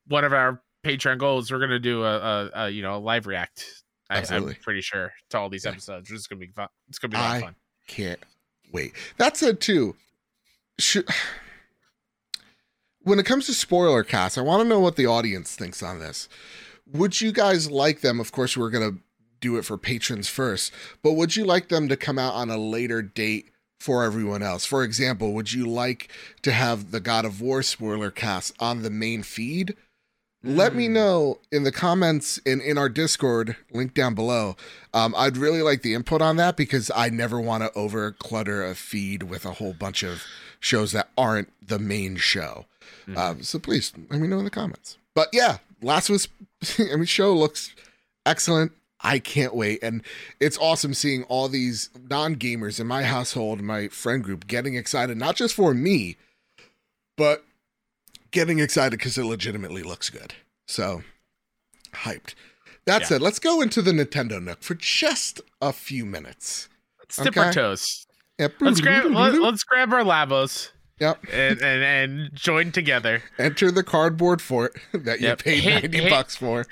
one 0.06 0.24
of 0.24 0.32
our 0.32 0.60
patreon 0.84 1.18
goals 1.18 1.50
we're 1.52 1.58
going 1.58 1.70
to 1.70 1.78
do 1.78 2.02
a, 2.04 2.16
a, 2.18 2.50
a 2.64 2.70
you 2.70 2.82
know 2.82 2.96
a 2.96 2.98
live 2.98 3.26
react. 3.28 3.64
I, 4.10 4.24
i'm 4.30 4.54
pretty 4.62 4.80
sure 4.82 5.12
to 5.30 5.38
all 5.38 5.48
these 5.48 5.64
Yeah. 5.64 5.70
episodes. 5.72 6.10
Which 6.10 6.18
is 6.18 6.26
going 6.26 6.40
to 6.40 6.46
be 6.46 6.52
fun 6.52 6.68
it's 6.88 6.98
going 6.98 7.10
to 7.12 7.16
be 7.16 7.20
a 7.20 7.22
lot 7.24 7.30
I- 7.32 7.36
of 7.36 7.42
fun. 7.44 7.54
can't 7.88 8.20
wait. 8.72 8.92
That 9.18 9.36
said, 9.36 9.60
too, 9.60 9.96
should, 10.78 11.08
when 13.02 13.18
it 13.18 13.26
comes 13.26 13.46
to 13.46 13.54
spoiler 13.54 14.02
casts, 14.02 14.38
I 14.38 14.42
want 14.42 14.62
to 14.62 14.68
know 14.68 14.80
what 14.80 14.96
the 14.96 15.06
audience 15.06 15.54
thinks 15.54 15.82
on 15.82 15.98
this. 15.98 16.28
Would 16.92 17.20
you 17.20 17.32
guys 17.32 17.70
like 17.70 18.00
them? 18.00 18.20
Of 18.20 18.32
course, 18.32 18.56
we're 18.56 18.70
gonna 18.70 18.96
do 19.40 19.56
it 19.56 19.64
for 19.64 19.78
patrons 19.78 20.28
first, 20.28 20.72
but 21.02 21.12
would 21.12 21.36
you 21.36 21.44
like 21.44 21.68
them 21.68 21.88
to 21.88 21.96
come 21.96 22.18
out 22.18 22.34
on 22.34 22.50
a 22.50 22.56
later 22.56 23.02
date 23.02 23.50
for 23.80 24.04
everyone 24.04 24.42
else? 24.42 24.64
For 24.64 24.84
example, 24.84 25.32
would 25.32 25.52
you 25.52 25.66
like 25.66 26.10
to 26.42 26.52
have 26.52 26.90
the 26.90 27.00
God 27.00 27.24
of 27.24 27.40
War 27.40 27.62
spoiler 27.62 28.10
cast 28.10 28.54
on 28.60 28.82
the 28.82 28.90
main 28.90 29.22
feed? 29.22 29.76
Let 30.44 30.74
me 30.74 30.88
Mm. 30.88 30.92
know 30.92 31.38
in 31.52 31.62
the 31.62 31.70
comments 31.72 32.38
in, 32.38 32.60
in 32.60 32.76
our 32.76 32.88
Discord, 32.88 33.56
link 33.70 33.94
down 33.94 34.14
below. 34.14 34.56
Um, 34.92 35.14
I'd 35.16 35.36
really 35.36 35.62
like 35.62 35.82
the 35.82 35.94
input 35.94 36.20
on 36.20 36.36
that 36.36 36.56
because 36.56 36.90
I 36.94 37.10
never 37.10 37.40
want 37.40 37.62
to 37.62 37.72
over 37.74 38.10
clutter 38.12 38.64
a 38.64 38.74
feed 38.74 39.22
with 39.24 39.44
a 39.44 39.52
whole 39.52 39.72
bunch 39.72 40.02
of 40.02 40.22
shows 40.58 40.90
that 40.92 41.10
aren't 41.16 41.52
the 41.66 41.78
main 41.78 42.16
show. 42.16 42.66
Mhm. 43.06 43.16
Um, 43.16 43.42
so 43.42 43.58
please 43.58 43.92
let 44.10 44.20
me 44.20 44.26
know 44.28 44.38
in 44.38 44.44
the 44.44 44.50
comments. 44.50 44.96
But 45.14 45.28
yeah, 45.32 45.58
Last 45.80 46.10
Us, 46.10 46.26
I 46.78 46.96
mean, 46.96 47.04
show 47.04 47.32
looks 47.34 47.72
excellent. 48.26 48.72
I 49.04 49.18
can't 49.18 49.54
wait. 49.54 49.80
And 49.82 50.02
it's 50.40 50.56
awesome 50.58 50.94
seeing 50.94 51.24
all 51.24 51.48
these 51.48 51.90
non 52.08 52.36
gamers 52.36 52.78
in 52.80 52.86
my 52.86 53.02
household, 53.02 53.60
my 53.60 53.88
friend 53.88 54.22
group, 54.22 54.46
getting 54.46 54.74
excited, 54.76 55.16
not 55.16 55.34
just 55.36 55.54
for 55.54 55.74
me, 55.74 56.16
but 57.16 57.44
getting 58.32 58.58
excited 58.58 58.98
because 58.98 59.16
it 59.16 59.24
legitimately 59.24 59.82
looks 59.82 60.10
good. 60.10 60.34
So 60.66 61.02
hyped. 61.94 62.34
That 62.86 63.02
Yeah. 63.02 63.06
said, 63.06 63.22
let's 63.22 63.38
go 63.38 63.60
into 63.60 63.80
the 63.82 63.92
Nintendo 63.92 64.42
Nook 64.42 64.62
for 64.62 64.74
just 64.74 65.40
a 65.60 65.72
few 65.72 66.04
minutes. 66.04 66.68
Let's 66.98 67.16
dip 67.16 67.36
our 67.36 67.52
toes. 67.52 68.06
Yep. 68.38 68.54
Let's 68.60 68.80
grab 68.80 69.04
let, 69.12 69.40
let's 69.40 69.62
grab 69.62 69.92
our 69.92 70.02
labos 70.02 70.70
Yep. 70.98 71.24
and, 71.32 71.62
and 71.62 71.82
and 71.82 72.30
join 72.34 72.72
together. 72.72 73.22
Enter 73.38 73.70
the 73.70 73.82
cardboard 73.84 74.40
fort 74.42 74.76
that 74.92 75.20
you 75.20 75.28
Yep. 75.28 75.38
paid 75.44 75.60
Hit- 75.62 75.82
90 75.82 75.98
hit- 75.98 76.10
bucks 76.10 76.36
for. 76.36 76.66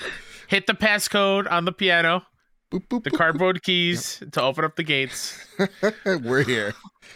Hit 0.49 0.67
the 0.67 0.75
passcode 0.75 1.49
on 1.51 1.65
the 1.65 1.73
piano, 1.73 2.25
Boop, 2.73 2.89
boop, 2.89 3.05
the 3.05 3.11
boop, 3.11 3.19
cardboard 3.19 3.63
keys 3.63 4.21
to 4.33 4.43
open 4.43 4.65
up 4.65 4.75
the 4.77 4.83
gates. 4.83 5.39
We're 6.05 6.43
here. 6.43 6.75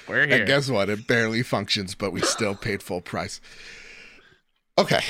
We're 0.08 0.26
here. 0.26 0.36
And 0.38 0.46
guess 0.46 0.68
what? 0.70 0.88
It 0.88 1.08
barely 1.08 1.42
functions, 1.42 1.94
but 1.96 2.12
we 2.12 2.20
still 2.20 2.54
paid 2.54 2.80
full 2.82 3.00
price. 3.00 3.40
Okay. 4.76 5.02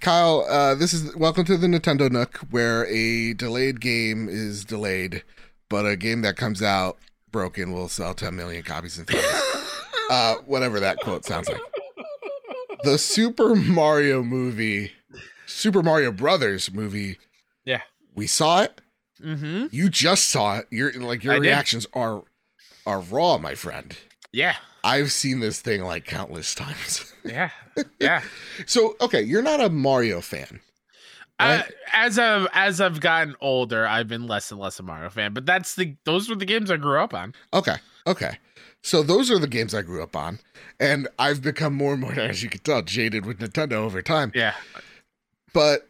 Kyle, 0.00 0.44
uh, 0.48 0.74
this 0.74 0.92
is 0.92 1.14
welcome 1.14 1.44
to 1.44 1.56
the 1.56 1.68
Nintendo 1.68 2.10
Nook, 2.10 2.38
where 2.50 2.84
a 2.86 3.32
delayed 3.34 3.80
game 3.80 4.28
is 4.28 4.64
delayed, 4.64 5.22
but 5.68 5.86
a 5.86 5.96
game 5.96 6.22
that 6.22 6.36
comes 6.36 6.62
out 6.62 6.98
broken 7.30 7.72
will 7.72 7.88
sell 7.88 8.12
10 8.12 8.34
million 8.34 8.64
copies 8.64 8.98
in 8.98 9.06
uh, 10.10 10.34
whatever 10.46 10.80
that 10.80 10.98
quote 10.98 11.24
sounds 11.24 11.48
like. 11.48 11.60
The 12.82 12.98
Super 12.98 13.54
Mario 13.54 14.24
movie, 14.24 14.90
Super 15.46 15.82
Mario 15.82 16.10
Brothers 16.10 16.72
movie. 16.72 17.18
Yeah. 17.64 17.82
We 18.16 18.26
saw 18.26 18.62
it. 18.62 18.80
Mm-hmm. 19.22 19.66
You 19.70 19.88
just 19.88 20.28
saw 20.28 20.58
it. 20.58 20.66
Your 20.70 20.92
like 20.92 21.22
your 21.22 21.34
I 21.34 21.36
did. 21.36 21.42
reactions 21.42 21.86
are 21.92 22.24
are 22.84 23.00
raw, 23.00 23.38
my 23.38 23.54
friend. 23.54 23.96
Yeah. 24.32 24.56
I've 24.84 25.12
seen 25.12 25.40
this 25.40 25.60
thing 25.60 25.82
like 25.82 26.04
countless 26.04 26.54
times. 26.54 27.12
Yeah. 27.24 27.50
Yeah. 28.00 28.22
so, 28.66 28.96
okay, 29.00 29.22
you're 29.22 29.42
not 29.42 29.60
a 29.60 29.68
Mario 29.68 30.20
fan. 30.20 30.60
Uh, 31.40 31.62
as 31.92 32.18
I've 32.18 32.48
as 32.52 32.80
I've 32.80 33.00
gotten 33.00 33.36
older, 33.40 33.86
I've 33.86 34.08
been 34.08 34.26
less 34.26 34.50
and 34.50 34.60
less 34.60 34.80
a 34.80 34.82
Mario 34.82 35.08
fan. 35.08 35.34
But 35.34 35.46
that's 35.46 35.76
the 35.76 35.94
those 36.04 36.28
were 36.28 36.34
the 36.34 36.44
games 36.44 36.68
I 36.68 36.76
grew 36.76 36.98
up 36.98 37.14
on. 37.14 37.32
Okay, 37.54 37.76
okay. 38.08 38.38
So 38.82 39.04
those 39.04 39.30
are 39.30 39.38
the 39.38 39.46
games 39.46 39.72
I 39.72 39.82
grew 39.82 40.02
up 40.02 40.16
on, 40.16 40.40
and 40.80 41.06
I've 41.16 41.40
become 41.40 41.74
more 41.74 41.92
and 41.92 42.00
more, 42.00 42.12
as 42.18 42.42
you 42.42 42.48
can 42.48 42.60
tell, 42.60 42.82
jaded 42.82 43.24
with 43.24 43.38
Nintendo 43.38 43.74
over 43.74 44.02
time. 44.02 44.32
Yeah. 44.34 44.54
But 45.54 45.86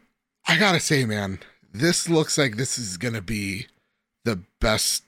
I 0.47 0.59
gotta 0.59 0.79
say, 0.79 1.03
man, 1.05 1.39
this 1.73 2.07
looks 2.07 2.37
like 2.37 2.57
this 2.57 2.77
is 2.77 2.97
gonna 2.97 3.21
be 3.21 3.67
the 4.25 4.43
best 4.61 5.03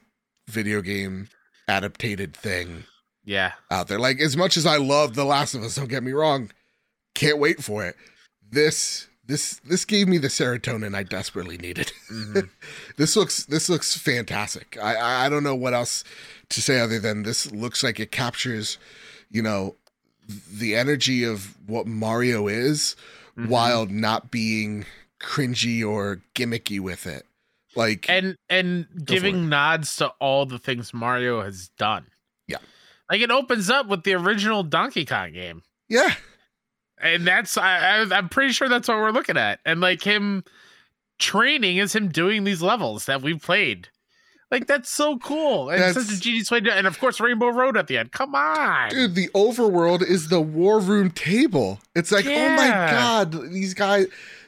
video 0.48 0.82
game 0.82 1.30
adapted 1.68 2.36
thing 2.36 2.86
Yeah. 3.32 3.54
out 3.70 3.88
there. 3.88 4.00
Like 4.00 4.20
as 4.20 4.36
much 4.36 4.58
as 4.58 4.66
I 4.66 4.76
love 4.78 5.14
The 5.16 5.24
Last 5.24 5.56
of 5.56 5.64
Us, 5.64 5.76
don't 5.76 5.88
get 5.90 6.04
me 6.04 6.12
wrong, 6.12 6.52
can't 7.16 7.38
wait 7.40 7.64
for 7.64 7.86
it. 7.86 7.96
This 8.50 9.08
this 9.26 9.62
this 9.64 9.86
gave 9.86 10.08
me 10.10 10.18
the 10.18 10.28
serotonin 10.28 10.94
I 10.96 11.04
desperately 11.04 11.58
needed. 11.58 11.94
Mhm. 12.12 12.50
this 12.98 13.16
looks 13.16 13.46
this 13.46 13.70
looks 13.70 13.96
fantastic. 13.98 14.78
I, 14.82 15.26
I 15.26 15.30
don't 15.30 15.44
know 15.44 15.56
what 15.56 15.74
else 15.74 16.04
to 16.50 16.62
say 16.62 16.80
other 16.82 17.00
than 17.00 17.24
this 17.24 17.50
looks 17.52 17.84
like 17.84 18.00
it 18.02 18.12
captures, 18.12 18.78
you 19.30 19.42
know, 19.42 19.76
the 20.52 20.76
energy 20.76 21.24
of 21.24 21.56
what 21.68 21.88
Mario 21.88 22.48
is 22.50 22.96
Mhm. 23.38 23.48
while 23.48 23.86
not 23.86 24.30
being 24.30 24.86
cringy 25.22 25.88
or 25.88 26.20
gimmicky 26.36 26.82
with 26.82 27.08
it. 27.08 27.26
Like 27.78 28.10
and 28.10 28.36
and 28.50 28.88
giving 29.06 29.48
nods 29.48 29.96
to 29.98 30.08
all 30.20 30.46
the 30.46 30.60
things 30.60 30.94
Mario 30.94 31.42
has 31.42 31.70
done. 31.78 32.08
Yeah. 32.48 32.58
Like 33.12 33.22
it 33.22 33.30
opens 33.30 33.70
up 33.70 33.88
with 33.88 34.04
the 34.04 34.14
original 34.14 34.64
Donkey 34.64 35.04
Kong 35.06 35.34
game. 35.34 35.62
yeah, 35.90 36.14
and 37.02 37.28
that's 37.28 37.58
I, 37.58 38.00
I 38.00 38.18
I'm 38.18 38.30
pretty 38.30 38.54
sure 38.54 38.70
that's 38.70 38.88
what 38.88 38.98
we're 38.98 39.12
looking 39.12 39.36
at. 39.38 39.60
And 39.66 39.82
like 39.82 40.02
him 40.02 40.44
training 41.20 41.78
is 41.78 41.94
him 41.94 42.08
doing 42.10 42.46
these 42.46 42.62
levels 42.62 43.06
that 43.06 43.22
we've 43.22 43.42
played. 43.42 43.90
Like 44.50 44.68
that's 44.68 44.90
so 44.90 45.18
cool. 45.18 45.70
And 45.70 45.82
That's- 45.82 46.06
such 46.08 46.18
a 46.18 46.20
genius 46.20 46.52
way 46.52 46.60
to 46.62 46.74
and 46.74 46.86
of 46.88 47.00
course 47.00 47.20
Rainbow 47.20 47.50
Road 47.50 47.78
at 47.78 47.88
the 47.88 47.98
end. 47.98 48.12
Come 48.12 48.34
on. 48.36 48.90
dude, 48.90 49.16
the 49.16 49.30
overworld 49.30 50.02
is 50.04 50.28
the 50.30 50.42
war 50.42 50.80
room 50.80 51.12
table. 51.12 51.80
It's 51.96 52.12
like, 52.12 52.26
oh 52.26 52.50
my 52.56 52.68
god, 52.68 53.32
these 53.52 53.74
guys, 53.74 54.08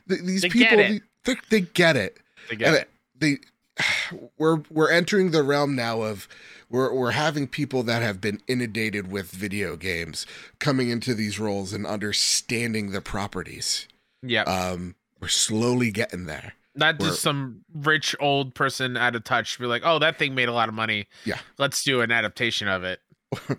th- 0.10 0.22
these 0.22 0.42
They 0.42 0.50
people. 0.50 0.78
They, 0.78 1.36
they 1.50 1.62
get 1.62 1.96
it. 1.96 2.18
They 2.50 2.56
get 2.58 2.68
and 2.68 2.76
it. 2.78 2.90
they 3.18 3.38
we're 4.38 4.62
we're 4.70 4.92
entering 4.92 5.32
the 5.32 5.44
realm 5.44 5.76
now 5.76 6.02
of 6.02 6.28
we're 6.74 6.92
we're 6.94 7.12
having 7.12 7.48
people 7.48 7.84
that 7.84 8.02
have 8.02 8.20
been 8.20 8.42
inundated 8.48 9.10
with 9.10 9.32
video 9.32 9.78
games 9.78 10.26
coming 10.60 10.90
into 10.90 11.14
these 11.14 11.40
roles 11.40 11.72
and 11.72 11.86
understanding 11.86 12.92
the 12.92 13.00
properties. 13.00 13.88
Yeah. 14.22 14.42
Um, 14.44 14.96
we're 15.22 15.28
slowly 15.30 15.92
getting 15.92 16.26
there. 16.26 16.54
Not 16.76 16.98
we're- 17.00 17.12
just 17.12 17.22
some 17.22 17.64
rich 17.74 18.16
old 18.20 18.56
person 18.56 18.98
out 18.98 19.16
of 19.16 19.24
touch 19.24 19.60
be 19.60 19.68
like, 19.68 19.84
oh, 19.86 20.00
that 20.00 20.18
thing 20.18 20.34
made 20.34 20.50
a 20.50 20.54
lot 20.54 20.68
of 20.68 20.74
money. 20.76 21.08
Yeah. 21.24 21.38
Let's 21.60 21.84
do 21.84 22.02
an 22.02 22.12
adaptation 22.12 22.68
of 22.68 22.84
it. 22.84 23.00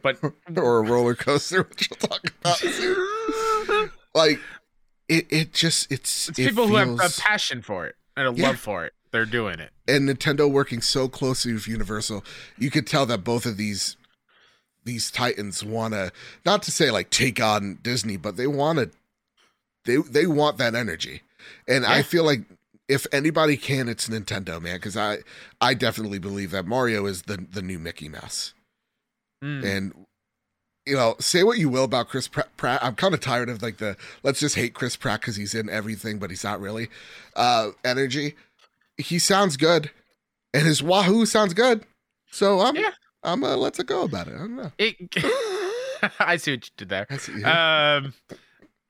But 0.03 0.19
or 0.57 0.79
a 0.79 0.83
roller 0.83 1.15
coaster, 1.15 1.63
which 1.71 1.89
we'll 1.91 2.09
talk 2.11 2.33
about. 2.41 2.57
soon. 2.59 3.91
like 4.15 4.41
it, 5.09 5.27
it 5.31 5.53
just 5.53 5.91
it's, 5.93 6.29
it's 6.29 6.39
it 6.39 6.49
people 6.49 6.67
who 6.67 6.75
have 6.77 6.89
a 6.99 7.11
passion 7.21 7.63
for 7.63 7.87
it 7.87 7.95
and 8.17 8.27
a 8.27 8.33
Yeah. 8.41 8.49
love 8.49 8.59
for 8.59 8.85
it. 8.85 8.93
They're 9.15 9.25
doing 9.25 9.61
it. 9.61 9.71
and 9.87 10.09
Nintendo 10.09 10.51
working 10.51 10.81
so 10.81 11.07
closely 11.07 11.53
with 11.53 11.69
Universal, 11.69 12.25
you 12.59 12.69
could 12.69 12.85
tell 12.85 13.07
that 13.07 13.23
both 13.23 13.47
of 13.47 13.57
these 13.57 13.97
these 14.83 15.09
titans 15.09 15.63
want 15.63 15.95
to 15.95 16.11
not 16.45 16.65
to 16.65 16.73
say 16.73 16.91
like 16.91 17.11
take 17.11 17.41
on 17.41 17.79
Disney, 17.81 18.17
but 18.17 18.37
they 18.37 18.49
want 18.49 18.81
to 18.81 18.91
they 19.85 19.99
they 19.99 20.27
want 20.27 20.59
that 20.59 20.75
energy. 20.75 21.23
And 21.69 21.87
I 21.87 22.03
feel 22.03 22.25
like 22.25 22.41
if 22.89 23.07
anybody 23.13 23.57
can, 23.57 23.89
it's 23.89 24.09
Nintendo, 24.09 24.61
man, 24.61 24.79
because 24.79 24.97
I 24.97 25.19
I 25.61 25.75
definitely 25.75 26.19
believe 26.19 26.51
that 26.51 26.67
Mario 26.67 27.07
is 27.07 27.23
the 27.23 27.37
the 27.37 27.63
new 27.63 27.79
Mickey 27.79 28.09
Mouse. 28.09 28.53
Mm. 29.45 29.65
And 29.65 30.07
you 30.87 30.97
know, 30.97 31.15
say 31.21 31.45
what 31.45 31.59
you 31.59 31.69
will 31.69 31.85
about 31.85 32.09
Chris 32.09 32.27
Pratt. 32.27 32.57
Pratt 32.57 32.83
I'm 32.83 32.97
kind 32.97 33.15
of 33.15 33.21
tired 33.21 33.49
of 33.49 33.63
like 33.63 33.77
the 33.77 33.97
let's 34.25 34.41
just 34.41 34.57
hate 34.57 34.75
Chris 34.75 34.97
Pratt 34.97 35.21
because 35.21 35.37
he's 35.37 35.55
in 35.55 35.71
everything, 35.71 36.19
but 36.19 36.31
he's 36.31 36.43
not 36.43 36.61
really. 36.61 36.89
Uh, 37.37 37.71
energy. 37.85 38.35
He 38.97 39.19
sounds 39.19 39.57
good, 39.57 39.91
and 40.53 40.65
his 40.67 40.83
Wahoo 40.83 41.27
sounds 41.27 41.55
good. 41.55 41.85
So 42.31 42.61
I'm 42.61 42.77
Yeah. 42.77 42.91
I'm 43.23 43.43
uh, 43.43 43.57
let's 43.57 43.83
go 43.83 44.03
about 44.03 44.29
it. 44.29 44.35
I 44.35 44.39
don't 44.39 44.57
know. 44.57 44.73
It, 44.79 44.97
I 46.21 46.37
see 46.37 46.53
what 46.53 46.67
you 46.67 46.71
did 46.77 46.89
there. 46.91 47.07
That's, 47.09 47.29
yeah. 47.29 47.97
Um, 47.97 48.15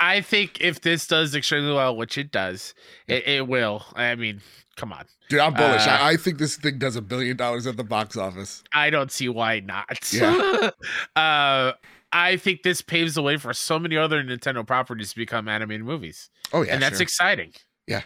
I 0.01 0.21
think 0.21 0.61
if 0.61 0.81
this 0.81 1.07
does 1.07 1.35
extremely 1.35 1.73
well, 1.73 1.97
which 1.97 2.19
it 2.19 2.33
does, 2.33 2.75
it, 3.07 3.27
it 3.29 3.49
will. 3.49 3.85
I 3.95 4.15
mean, 4.17 4.41
come 4.77 4.93
on. 4.93 5.05
Dude, 5.29 5.39
I'm 5.39 5.55
bullish. 5.55 5.87
uh, 5.87 5.91
I, 5.91 6.11
I 6.11 6.17
think 6.17 6.39
this 6.39 6.57
thing 6.57 6.79
does 6.79 6.97
a 6.97 7.01
billion 7.03 7.37
dollars 7.37 7.67
at 7.67 7.77
the 7.77 7.85
box 7.85 8.17
office. 8.17 8.65
I 8.73 8.91
don't 8.91 9.13
see 9.13 9.29
why 9.29 9.61
not. 9.61 10.13
Yeah. 10.13 10.71
uh, 11.17 11.73
I 12.13 12.37
think 12.37 12.63
this 12.63 12.83
paves 12.83 13.15
the 13.15 13.23
way 13.23 13.37
for 13.37 13.53
so 13.55 13.79
many 13.79 13.97
other 13.97 14.23
Nintendo 14.23 14.67
properties 14.67 15.11
to 15.11 15.17
become 15.17 15.49
animated 15.49 15.87
movies, 15.87 16.29
Oh 16.53 16.63
yeah, 16.63 16.75
and 16.75 16.83
that's 16.83 16.97
sure. 16.99 17.03
exciting. 17.03 17.53
Yeah. 17.87 18.03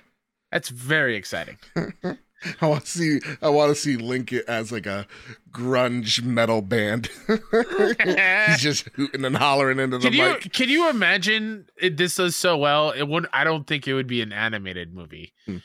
That's 0.51 0.69
very 0.69 1.17
exciting. 1.17 1.59
I 2.61 2.67
want 2.67 2.85
to 2.85 2.91
see. 2.91 3.21
I 3.43 3.49
want 3.49 3.71
to 3.71 3.75
see 3.75 3.97
Link 3.97 4.33
as 4.33 4.71
like 4.71 4.87
a 4.87 5.07
grunge 5.51 6.23
metal 6.23 6.63
band. 6.63 7.09
He's 7.27 8.61
just 8.61 8.89
hooting 8.95 9.25
and 9.25 9.37
hollering 9.37 9.81
into 9.81 9.99
the 9.99 10.05
Can 10.05 10.13
you 10.13 10.23
mic. 10.25 10.53
can 10.53 10.69
you 10.69 10.89
imagine 10.89 11.69
it, 11.77 11.97
this 11.97 12.15
does 12.15 12.37
so 12.37 12.57
well? 12.57 12.91
It 12.93 13.09
would. 13.09 13.27
I 13.33 13.43
don't 13.43 13.67
think 13.67 13.89
it 13.89 13.95
would 13.95 14.07
be 14.07 14.23
an 14.23 14.33
animated 14.33 14.95
movie. 14.95 15.33
Hmm. 15.47 15.57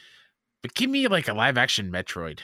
But 0.63 0.73
give 0.73 0.89
me 0.89 1.07
like 1.07 1.27
a 1.27 1.33
live 1.33 1.57
action 1.59 1.91
Metroid 1.91 2.39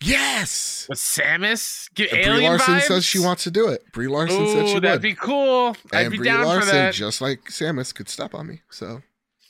Yes. 0.00 0.86
with 0.88 0.98
Samus. 0.98 1.92
Give 1.94 2.10
Brie 2.10 2.20
alien 2.20 2.52
Larson 2.52 2.74
vibes. 2.74 2.82
said 2.82 3.02
she 3.02 3.18
wants 3.18 3.44
to 3.44 3.50
do 3.50 3.66
it. 3.68 3.82
Brie 3.92 4.06
Larson 4.08 4.46
said 4.46 4.68
she 4.68 4.76
Ooh, 4.76 4.80
that'd 4.80 4.96
would. 4.96 5.02
be 5.02 5.14
cool. 5.14 5.76
I'd 5.92 6.02
and 6.04 6.10
be 6.12 6.18
Brie 6.18 6.26
down 6.26 6.44
Larson, 6.44 6.68
for 6.70 6.74
that. 6.76 6.94
just 6.94 7.20
like 7.20 7.44
Samus, 7.46 7.92
could 7.94 8.08
step 8.08 8.34
on 8.34 8.46
me. 8.46 8.60
So 8.70 9.02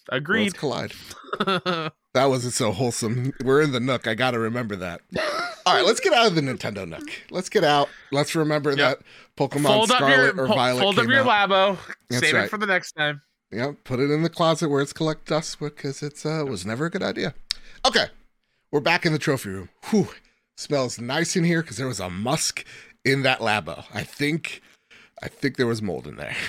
Agreed. 0.09 0.55
worlds 0.59 0.93
collide. 1.39 1.91
That 2.15 2.25
wasn't 2.27 2.55
so 2.55 2.73
wholesome. 2.73 3.33
We're 3.45 3.61
in 3.63 3.73
the 3.73 3.79
Nook. 3.81 4.07
I 4.09 4.15
got 4.15 4.33
to 4.33 4.39
remember 4.41 4.75
that. 4.77 5.01
All 5.67 5.75
right, 5.77 5.85
let's 5.85 6.01
get 6.01 6.13
out 6.13 6.27
of 6.27 6.35
the 6.35 6.41
Nintendo 6.41 6.89
Nook. 6.89 7.09
Let's 7.31 7.49
get 7.49 7.63
out. 7.63 7.89
Let's 8.11 8.35
remember 8.35 8.71
Yep. 8.71 8.79
that 8.79 8.99
Pokemon 9.37 9.63
fold 9.63 9.89
Scarlet 9.91 10.35
your 10.35 10.45
or 10.45 10.49
fo- 10.49 10.55
Violet 10.55 10.81
fold 10.81 10.99
up 10.99 11.07
your 11.07 11.29
out. 11.31 11.51
labo. 11.51 11.79
That's 12.09 12.23
Save 12.27 12.35
right. 12.35 12.45
it 12.47 12.49
for 12.51 12.59
the 12.59 12.67
next 12.67 12.93
time. 12.93 13.23
Yeah, 13.53 13.73
put 13.85 14.01
it 14.01 14.11
in 14.11 14.23
the 14.23 14.29
closet 14.29 14.69
where 14.71 14.81
it's 14.83 14.93
collect 14.93 15.27
dust 15.27 15.59
because 15.61 16.03
it's 16.03 16.25
uh 16.27 16.45
was 16.49 16.65
never 16.67 16.87
a 16.87 16.91
good 16.91 17.03
idea. 17.03 17.35
Okay, 17.87 18.07
we're 18.73 18.81
back 18.81 19.05
in 19.07 19.13
the 19.13 19.19
trophy 19.19 19.51
room. 19.51 19.69
Whew, 19.91 20.09
smells 20.57 20.99
nice 21.01 21.37
in 21.37 21.45
here 21.45 21.63
because 21.63 21.77
there 21.77 21.87
was 21.89 22.01
a 22.01 22.11
musk 22.11 22.65
in 23.05 23.23
that 23.23 23.39
labo. 23.41 23.85
I 23.95 24.03
think, 24.05 24.63
I 25.23 25.29
think 25.29 25.57
there 25.57 25.67
was 25.67 25.81
mold 25.83 26.07
in 26.07 26.17
there. 26.17 26.37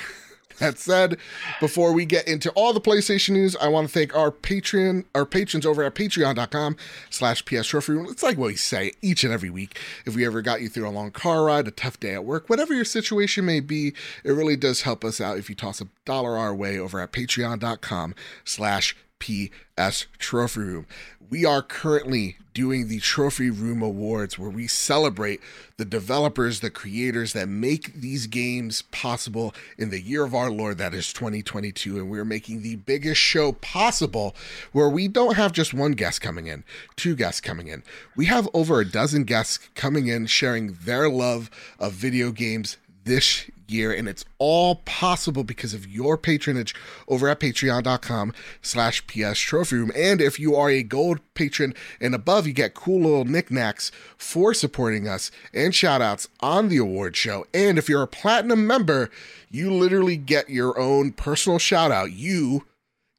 that 0.62 0.80
said, 0.80 1.18
before 1.60 1.92
we 1.92 2.06
get 2.06 2.28
into 2.28 2.50
all 2.52 2.72
the 2.72 2.80
PlayStation 2.80 3.32
news, 3.32 3.56
I 3.58 3.68
want 3.68 3.88
to 3.88 3.94
thank 3.94 4.16
our 4.16 4.32
Patreon, 4.32 5.06
our 5.14 5.26
patrons 5.26 5.66
over 5.66 5.84
at 5.84 5.96
patreon.com 5.96 6.78
slash 7.10 7.44
PS 7.46 7.68
Trophy 7.68 7.94
Room. 7.94 8.08
It's 8.10 8.24
like 8.24 8.38
what 8.38 8.48
we 8.48 8.56
say 8.56 8.94
each 9.02 9.24
and 9.24 9.34
every 9.34 9.50
week. 9.50 9.80
If 10.06 10.16
we 10.16 10.26
ever 10.26 10.42
got 10.42 10.62
you 10.62 10.70
through 10.70 10.88
a 10.88 10.92
long 10.92 11.12
car 11.12 11.44
ride, 11.44 11.68
a 11.68 11.72
tough 11.72 12.00
day 12.00 12.14
at 12.14 12.24
work, 12.24 12.50
whatever 12.50 12.74
your 12.74 12.86
situation 12.86 13.46
may 13.46 13.60
be, 13.60 13.94
it 14.24 14.32
really 14.32 14.56
does 14.56 14.84
help 14.84 15.04
us 15.04 15.20
out 15.20 15.38
if 15.38 15.50
you 15.50 15.56
toss 15.56 15.82
a 15.82 15.88
dollar 16.06 16.38
our 16.38 16.56
way 16.56 16.80
over 16.80 17.00
at 17.00 17.12
patreon.com 17.12 18.16
slash 18.46 18.96
PS 19.22 20.08
Trophy 20.18 20.60
Room. 20.60 20.88
We 21.30 21.46
are 21.46 21.62
currently 21.62 22.36
doing 22.54 22.90
the 22.90 23.00
Trophy 23.00 23.50
Room 23.50 23.82
Awards 23.82 24.38
where 24.38 24.50
we 24.50 24.68
celebrate 24.68 25.40
the 25.78 25.86
developers, 25.86 26.60
the 26.60 26.70
creators 26.70 27.32
that 27.32 27.48
make 27.48 27.94
these 27.94 28.28
games 28.28 28.82
possible 28.92 29.56
in 29.78 29.90
the 29.90 30.02
year 30.02 30.26
of 30.26 30.36
our 30.36 30.52
Lord, 30.52 30.78
that 30.80 30.94
is 30.94 31.14
2022. 31.14 31.98
And 31.98 32.10
we're 32.10 32.26
making 32.26 32.62
the 32.62 32.76
biggest 32.76 33.22
show 33.22 33.54
possible 33.54 34.36
where 34.74 34.90
we 34.90 35.08
don't 35.08 35.38
have 35.38 35.54
just 35.54 35.74
one 35.74 35.94
guest 35.94 36.20
coming 36.20 36.48
in, 36.48 36.66
two 36.98 37.16
guests 37.16 37.40
coming 37.40 37.68
in. 37.68 37.84
We 38.18 38.26
have 38.26 38.50
over 38.54 38.82
a 38.82 38.86
dozen 38.86 39.24
guests 39.24 39.60
coming 39.76 40.08
in 40.08 40.26
sharing 40.26 40.74
their 40.84 41.08
love 41.08 41.50
of 41.80 41.94
video 41.94 42.32
games 42.32 42.76
this 43.04 43.50
year 43.72 43.92
and 43.92 44.08
it's 44.08 44.26
all 44.38 44.76
possible 44.86 45.44
because 45.44 45.74
of 45.74 45.88
your 45.88 46.18
patronage 46.18 46.76
over 47.08 47.28
at 47.28 47.40
patreon.com 47.40 48.34
slash 48.62 49.06
ps 49.08 49.40
trophy 49.40 49.76
room 49.76 49.92
and 49.96 50.22
if 50.22 50.40
you 50.40 50.56
are 50.56 50.70
a 50.70 50.84
gold 50.84 51.20
patron 51.34 51.74
and 52.00 52.14
above 52.14 52.48
you 52.48 52.54
get 52.54 52.74
cool 52.74 53.02
little 53.02 53.26
knickknacks 53.26 53.92
for 54.18 54.54
supporting 54.54 55.08
us 55.08 55.32
and 55.54 55.74
shout 55.74 56.02
outs 56.02 56.28
on 56.40 56.70
the 56.70 56.78
award 56.78 57.16
show. 57.16 57.46
And 57.54 57.78
if 57.78 57.90
you're 57.90 58.04
a 58.04 58.08
platinum 58.08 58.68
member 58.68 59.10
you 59.50 59.72
literally 59.72 60.18
get 60.18 60.50
your 60.50 60.80
own 60.80 61.12
personal 61.12 61.60
shout 61.60 61.92
out 61.92 62.12
you 62.12 62.66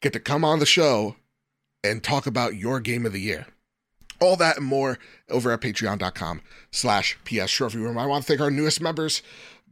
get 0.00 0.12
to 0.12 0.20
come 0.20 0.44
on 0.44 0.58
the 0.58 0.66
show 0.66 1.16
and 1.84 2.02
talk 2.02 2.26
about 2.26 2.56
your 2.56 2.80
game 2.80 3.06
of 3.06 3.12
the 3.12 3.20
year. 3.20 3.46
All 4.20 4.36
that 4.36 4.56
and 4.58 4.66
more 4.66 4.98
over 5.28 5.50
at 5.50 5.60
patreon.com 5.60 6.42
slash 6.70 7.18
ps 7.24 7.50
trophy 7.50 7.78
room 7.78 7.98
i 7.98 8.06
want 8.06 8.24
to 8.24 8.28
thank 8.28 8.40
our 8.40 8.50
newest 8.50 8.80
members 8.80 9.22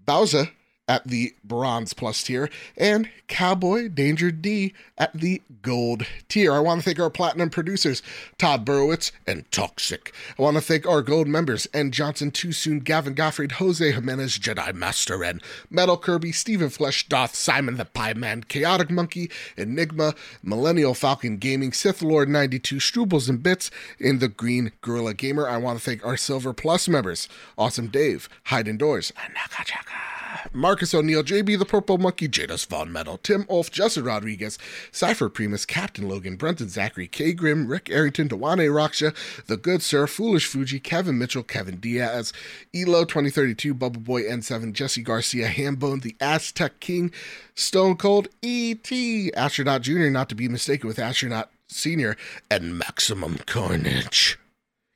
bowser 0.05 0.51
at 0.91 1.07
the 1.07 1.33
bronze 1.45 1.93
plus 1.93 2.21
tier 2.25 2.51
and 2.77 3.09
Cowboy 3.29 3.87
Danger 3.87 4.33
D 4.33 4.75
at 4.99 5.15
the 5.15 5.41
gold 5.63 6.05
tier. 6.29 6.53
I 6.53 6.59
want 6.59 6.81
to 6.81 6.85
thank 6.85 6.99
our 6.99 7.09
platinum 7.09 7.49
producers, 7.49 8.03
Todd 8.39 8.67
Burowitz 8.67 9.13
and 9.25 9.49
Toxic. 9.53 10.13
I 10.37 10.43
want 10.43 10.57
to 10.57 10.61
thank 10.61 10.89
our 10.89 11.01
gold 11.01 11.29
members, 11.29 11.69
and 11.73 11.95
Johnson 11.95 12.33
Too 12.33 12.51
Soon, 12.51 12.81
Gavin 12.81 13.15
Goffried, 13.15 13.53
Jose 13.53 13.93
Jimenez, 13.93 14.37
Jedi 14.41 14.75
Master 14.75 15.23
and 15.23 15.41
Metal 15.71 15.97
Kirby, 15.97 16.33
Stephen 16.33 16.71
Flesh, 16.71 17.07
Doth, 17.07 17.37
Simon 17.37 17.77
the 17.77 17.85
Pie 17.85 18.15
Man, 18.15 18.43
Chaotic 18.43 18.91
Monkey, 18.91 19.31
Enigma, 19.57 20.17
Millennial 20.43 20.95
Falcon 20.95 21.37
Gaming, 21.37 21.73
Sith 21.73 22.03
Lord 22.03 22.29
92, 22.29 22.77
Strubles 22.77 23.29
and 23.29 23.41
Bits, 23.41 23.71
and 24.01 24.19
the 24.19 24.27
Green 24.27 24.73
Gorilla 24.81 25.15
Gamer. 25.15 25.49
I 25.49 25.57
want 25.59 25.79
to 25.79 25.85
thank 25.85 26.05
our 26.05 26.17
Silver 26.17 26.53
Plus 26.53 26.89
members, 26.89 27.29
Awesome 27.57 27.87
Dave, 27.87 28.29
Hide 28.47 28.67
Indoors, 28.67 29.13
and 29.25 29.37
Nakachaka. 29.37 30.10
Marcus 30.53 30.95
O'Neill, 30.95 31.23
JB 31.23 31.59
the 31.59 31.65
Purple 31.65 31.99
Monkey, 31.99 32.29
Jadis 32.29 32.65
Von 32.65 32.93
Metal, 32.93 33.19
Tim 33.19 33.47
Ulf, 33.49 33.71
Justin 33.71 34.05
Rodriguez, 34.05 34.59
Cypher 34.93 35.29
Primus, 35.29 35.65
Captain 35.65 36.09
Logan, 36.09 36.37
Brenton 36.37 36.69
Zachary, 36.69 37.07
K 37.07 37.33
Grim, 37.33 37.67
Rick 37.67 37.91
Arrington, 37.91 38.29
Dewane 38.29 38.69
Raksha, 38.69 39.15
The 39.47 39.57
Good 39.57 39.83
Sir, 39.83 40.07
Foolish 40.07 40.47
Fuji, 40.47 40.81
Kevin 40.81 41.19
Mitchell, 41.19 41.43
Kevin 41.43 41.77
Diaz, 41.77 42.33
Elo 42.75 43.05
2032, 43.05 43.75
Bubble 43.75 44.01
Boy 44.01 44.23
N7, 44.23 44.73
Jesse 44.73 45.03
Garcia, 45.03 45.49
Hambone, 45.49 46.03
The 46.03 46.17
Aztec 46.21 46.81
King, 46.81 47.13
Stone 47.55 47.97
Cold, 47.97 48.29
E.T., 48.43 49.33
Astronaut 49.35 49.83
Jr., 49.83 50.11
not 50.11 50.29
to 50.29 50.35
be 50.35 50.49
mistaken 50.49 50.89
with 50.89 50.99
Astronaut 50.99 51.51
Senior, 51.69 52.17
and 52.51 52.79
Maximum 52.79 53.39
Carnage. 53.47 54.39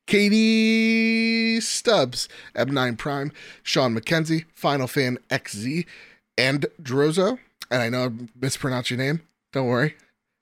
Katie 0.07 1.61
Stubbs, 1.61 2.29
Eb9 2.55 2.99
Prime, 2.99 3.33
Sean 3.63 3.99
McKenzie, 3.99 4.45
Final 4.55 4.87
Fan 4.87 5.19
XZ, 5.31 5.87
and 6.37 6.67
Drozo. 6.83 7.39
And 7.71 7.83
I 7.83 7.89
know 7.89 8.05
I 8.05 8.11
mispronounced 8.41 8.91
your 8.91 8.99
name. 8.99 9.23
Don't 9.53 9.67
worry. 9.67 9.95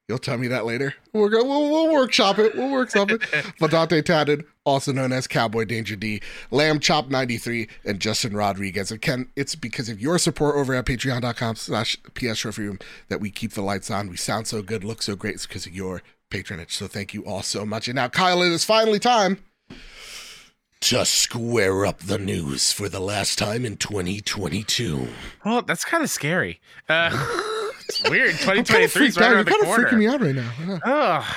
You'll 0.09 0.19
tell 0.19 0.37
me 0.37 0.49
that 0.49 0.67
later. 0.67 0.95
We're 1.13 1.29
going 1.29 1.49
we'll, 1.49 1.71
we'll 1.71 1.93
workshop 1.93 2.39
it. 2.39 2.55
We'll 2.57 2.73
workshop 2.73 3.11
it. 3.11 3.21
Vadante 3.61 4.05
Tatted, 4.05 4.45
also 4.65 4.93
known 4.93 5.13
as 5.13 5.27
Cowboy 5.29 5.65
Danger 5.65 5.97
D, 5.97 6.21
Lamb 6.51 6.81
Chop 6.81 7.09
93, 7.09 7.69
and 7.85 8.01
Justin 8.01 8.37
Rodriguez. 8.37 8.91
And 8.91 9.01
Ken, 9.01 9.29
it's 9.37 9.55
because 9.55 9.89
of 9.89 10.01
your 10.01 10.19
support 10.19 10.57
over 10.57 10.75
at 10.75 10.87
patreon.com 10.87 11.57
slash 11.57 11.97
PS 12.15 12.41
Trophy 12.41 12.65
Room 12.65 12.79
that 13.09 13.21
we 13.21 13.31
keep 13.31 13.53
the 13.53 13.63
lights 13.63 13.91
on. 13.91 14.11
We 14.11 14.17
sound 14.17 14.49
so 14.49 14.61
good, 14.61 14.83
look 14.83 15.03
so 15.03 15.15
great. 15.15 15.35
It's 15.35 15.47
because 15.47 15.67
of 15.67 15.75
your 15.75 16.03
patronage. 16.31 16.75
So 16.75 16.89
thank 16.89 17.15
you 17.15 17.25
all 17.25 17.43
so 17.43 17.65
much. 17.65 17.87
And 17.87 17.95
now, 17.95 18.09
Kyle, 18.09 18.43
it 18.43 18.51
is 18.51 18.65
finally 18.65 18.99
time 18.99 19.39
to 20.83 21.05
square 21.05 21.87
up 21.87 22.01
the 22.01 22.19
news 22.19 22.73
for 22.73 22.89
the 22.89 23.01
last 23.01 23.39
time 23.39 23.65
in 23.65 23.77
2022. 23.77 25.09
Well, 25.45 25.63
that's 25.63 25.85
kind 25.85 26.03
of 26.03 26.11
scary. 26.11 26.61
Uh, 26.89 27.11
it's 27.89 28.03
weird. 28.11 28.33
2023 28.33 29.07
is 29.07 29.17
right 29.17 29.27
out. 29.27 29.33
around 29.33 29.45
the 29.47 29.51
You're 29.51 29.61
kind 29.61 29.63
of 29.63 29.67
corner. 29.67 29.89
freaking 29.89 29.99
me 29.99 30.07
out 30.09 30.21
right 30.21 30.35
now. 30.35 30.53
Yeah. 30.67 30.79
Oh, 30.85 31.37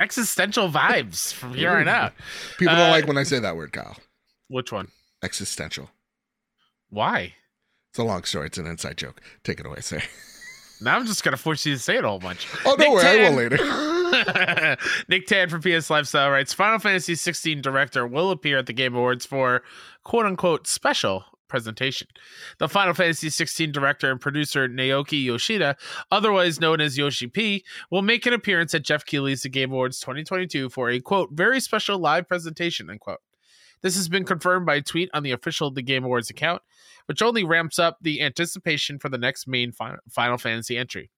existential 0.00 0.70
vibes 0.70 1.32
from 1.32 1.54
here 1.54 1.70
on 1.72 1.88
out. 1.88 2.12
People 2.58 2.74
don't 2.74 2.88
Uh, 2.88 2.90
like 2.90 3.06
when 3.06 3.18
I 3.18 3.22
say 3.22 3.38
that 3.38 3.56
word, 3.56 3.72
Kyle. 3.72 3.96
Which 4.48 4.72
one? 4.72 4.88
Existential. 5.22 5.90
Why? 6.88 7.34
It's 7.90 7.98
a 7.98 8.04
long 8.04 8.24
story. 8.24 8.46
It's 8.46 8.58
an 8.58 8.66
inside 8.66 8.96
joke. 8.96 9.20
Take 9.44 9.60
it 9.60 9.66
away, 9.66 9.80
sir. 9.80 10.00
Now 10.80 10.96
I'm 10.96 11.06
just 11.06 11.24
gonna 11.24 11.36
force 11.36 11.64
you 11.64 11.74
to 11.74 11.80
say 11.80 11.96
it 11.96 12.04
a 12.04 12.08
whole 12.08 12.18
bunch. 12.18 12.46
Oh, 12.64 12.76
don't 12.76 12.78
Nick 12.78 12.90
worry. 12.90 13.04
I 13.06 13.30
will 13.30 13.36
later. 13.36 14.76
Nick 15.08 15.26
Tan 15.26 15.48
from 15.48 15.62
PS 15.62 15.90
Lifestyle 15.90 16.30
writes 16.30 16.52
Final 16.52 16.78
Fantasy 16.78 17.14
16 17.14 17.60
director 17.62 18.06
will 18.06 18.30
appear 18.30 18.58
at 18.58 18.66
the 18.66 18.72
Game 18.72 18.94
Awards 18.94 19.26
for 19.26 19.62
quote 20.04 20.26
unquote 20.26 20.66
special 20.66 21.24
presentation. 21.48 22.08
The 22.58 22.68
Final 22.68 22.94
Fantasy 22.94 23.30
16 23.30 23.72
director 23.72 24.10
and 24.10 24.20
producer 24.20 24.68
Naoki 24.68 25.22
Yoshida, 25.24 25.76
otherwise 26.10 26.60
known 26.60 26.80
as 26.80 26.98
Yoshi 26.98 27.28
P, 27.28 27.64
will 27.90 28.02
make 28.02 28.26
an 28.26 28.32
appearance 28.32 28.74
at 28.74 28.82
Geoff 28.82 29.04
Keighley's 29.04 29.42
The 29.42 29.48
Game 29.48 29.70
Awards 29.70 30.00
2022 30.00 30.68
for 30.70 30.90
a 30.90 31.00
quote 31.00 31.30
very 31.32 31.60
special 31.60 31.98
live 31.98 32.28
presentation 32.28 32.90
unquote. 32.90 33.20
This 33.82 33.96
has 33.96 34.08
been 34.08 34.24
confirmed 34.24 34.66
by 34.66 34.76
a 34.76 34.82
tweet 34.82 35.10
on 35.14 35.22
the 35.22 35.32
official 35.32 35.70
The 35.70 35.82
Game 35.82 36.04
Awards 36.04 36.30
account, 36.30 36.62
which 37.06 37.22
only 37.22 37.44
ramps 37.44 37.78
up 37.78 37.98
the 38.00 38.22
anticipation 38.22 38.98
for 38.98 39.08
the 39.08 39.18
next 39.18 39.46
main 39.46 39.72
Final 39.72 40.38
Fantasy 40.38 40.76
entry. 40.76 41.10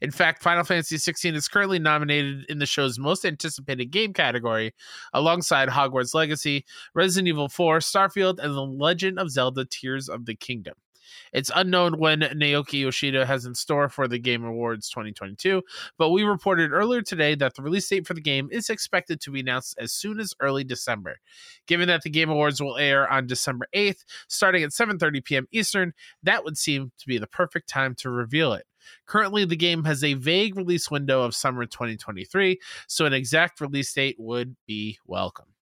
In 0.00 0.10
fact, 0.10 0.42
Final 0.42 0.64
Fantasy 0.64 0.96
16 0.96 1.34
is 1.34 1.48
currently 1.48 1.78
nominated 1.78 2.46
in 2.48 2.58
the 2.58 2.64
show's 2.64 2.98
most 2.98 3.26
anticipated 3.26 3.90
game 3.90 4.14
category, 4.14 4.72
alongside 5.12 5.68
Hogwarts 5.68 6.14
Legacy, 6.14 6.64
Resident 6.94 7.28
Evil 7.28 7.50
4, 7.50 7.80
Starfield, 7.80 8.38
and 8.38 8.54
The 8.54 8.64
Legend 8.64 9.18
of 9.18 9.30
Zelda 9.30 9.66
Tears 9.66 10.08
of 10.08 10.24
the 10.24 10.34
Kingdom. 10.34 10.74
It's 11.32 11.50
unknown 11.54 11.98
when 11.98 12.20
Naoki 12.20 12.80
Yoshida 12.80 13.26
has 13.26 13.44
in 13.44 13.54
store 13.54 13.88
for 13.88 14.08
the 14.08 14.18
Game 14.18 14.44
Awards 14.44 14.88
2022, 14.90 15.62
but 15.98 16.10
we 16.10 16.22
reported 16.22 16.72
earlier 16.72 17.02
today 17.02 17.34
that 17.36 17.54
the 17.54 17.62
release 17.62 17.88
date 17.88 18.06
for 18.06 18.14
the 18.14 18.20
game 18.20 18.48
is 18.50 18.70
expected 18.70 19.20
to 19.20 19.30
be 19.30 19.40
announced 19.40 19.76
as 19.78 19.92
soon 19.92 20.20
as 20.20 20.34
early 20.40 20.64
December. 20.64 21.18
Given 21.66 21.88
that 21.88 22.02
the 22.02 22.10
Game 22.10 22.30
Awards 22.30 22.60
will 22.60 22.76
air 22.76 23.10
on 23.10 23.26
December 23.26 23.66
8th, 23.74 24.04
starting 24.28 24.62
at 24.62 24.70
7:30 24.70 25.24
p.m. 25.24 25.48
Eastern, 25.52 25.92
that 26.22 26.44
would 26.44 26.56
seem 26.56 26.92
to 26.98 27.06
be 27.06 27.18
the 27.18 27.26
perfect 27.26 27.68
time 27.68 27.94
to 27.96 28.10
reveal 28.10 28.52
it. 28.52 28.66
Currently, 29.06 29.44
the 29.44 29.56
game 29.56 29.84
has 29.84 30.04
a 30.04 30.14
vague 30.14 30.56
release 30.56 30.90
window 30.90 31.22
of 31.22 31.34
summer 31.34 31.66
2023, 31.66 32.60
so 32.86 33.04
an 33.04 33.12
exact 33.12 33.60
release 33.60 33.92
date 33.92 34.16
would 34.18 34.56
be 34.66 34.98
welcome. 35.06 35.55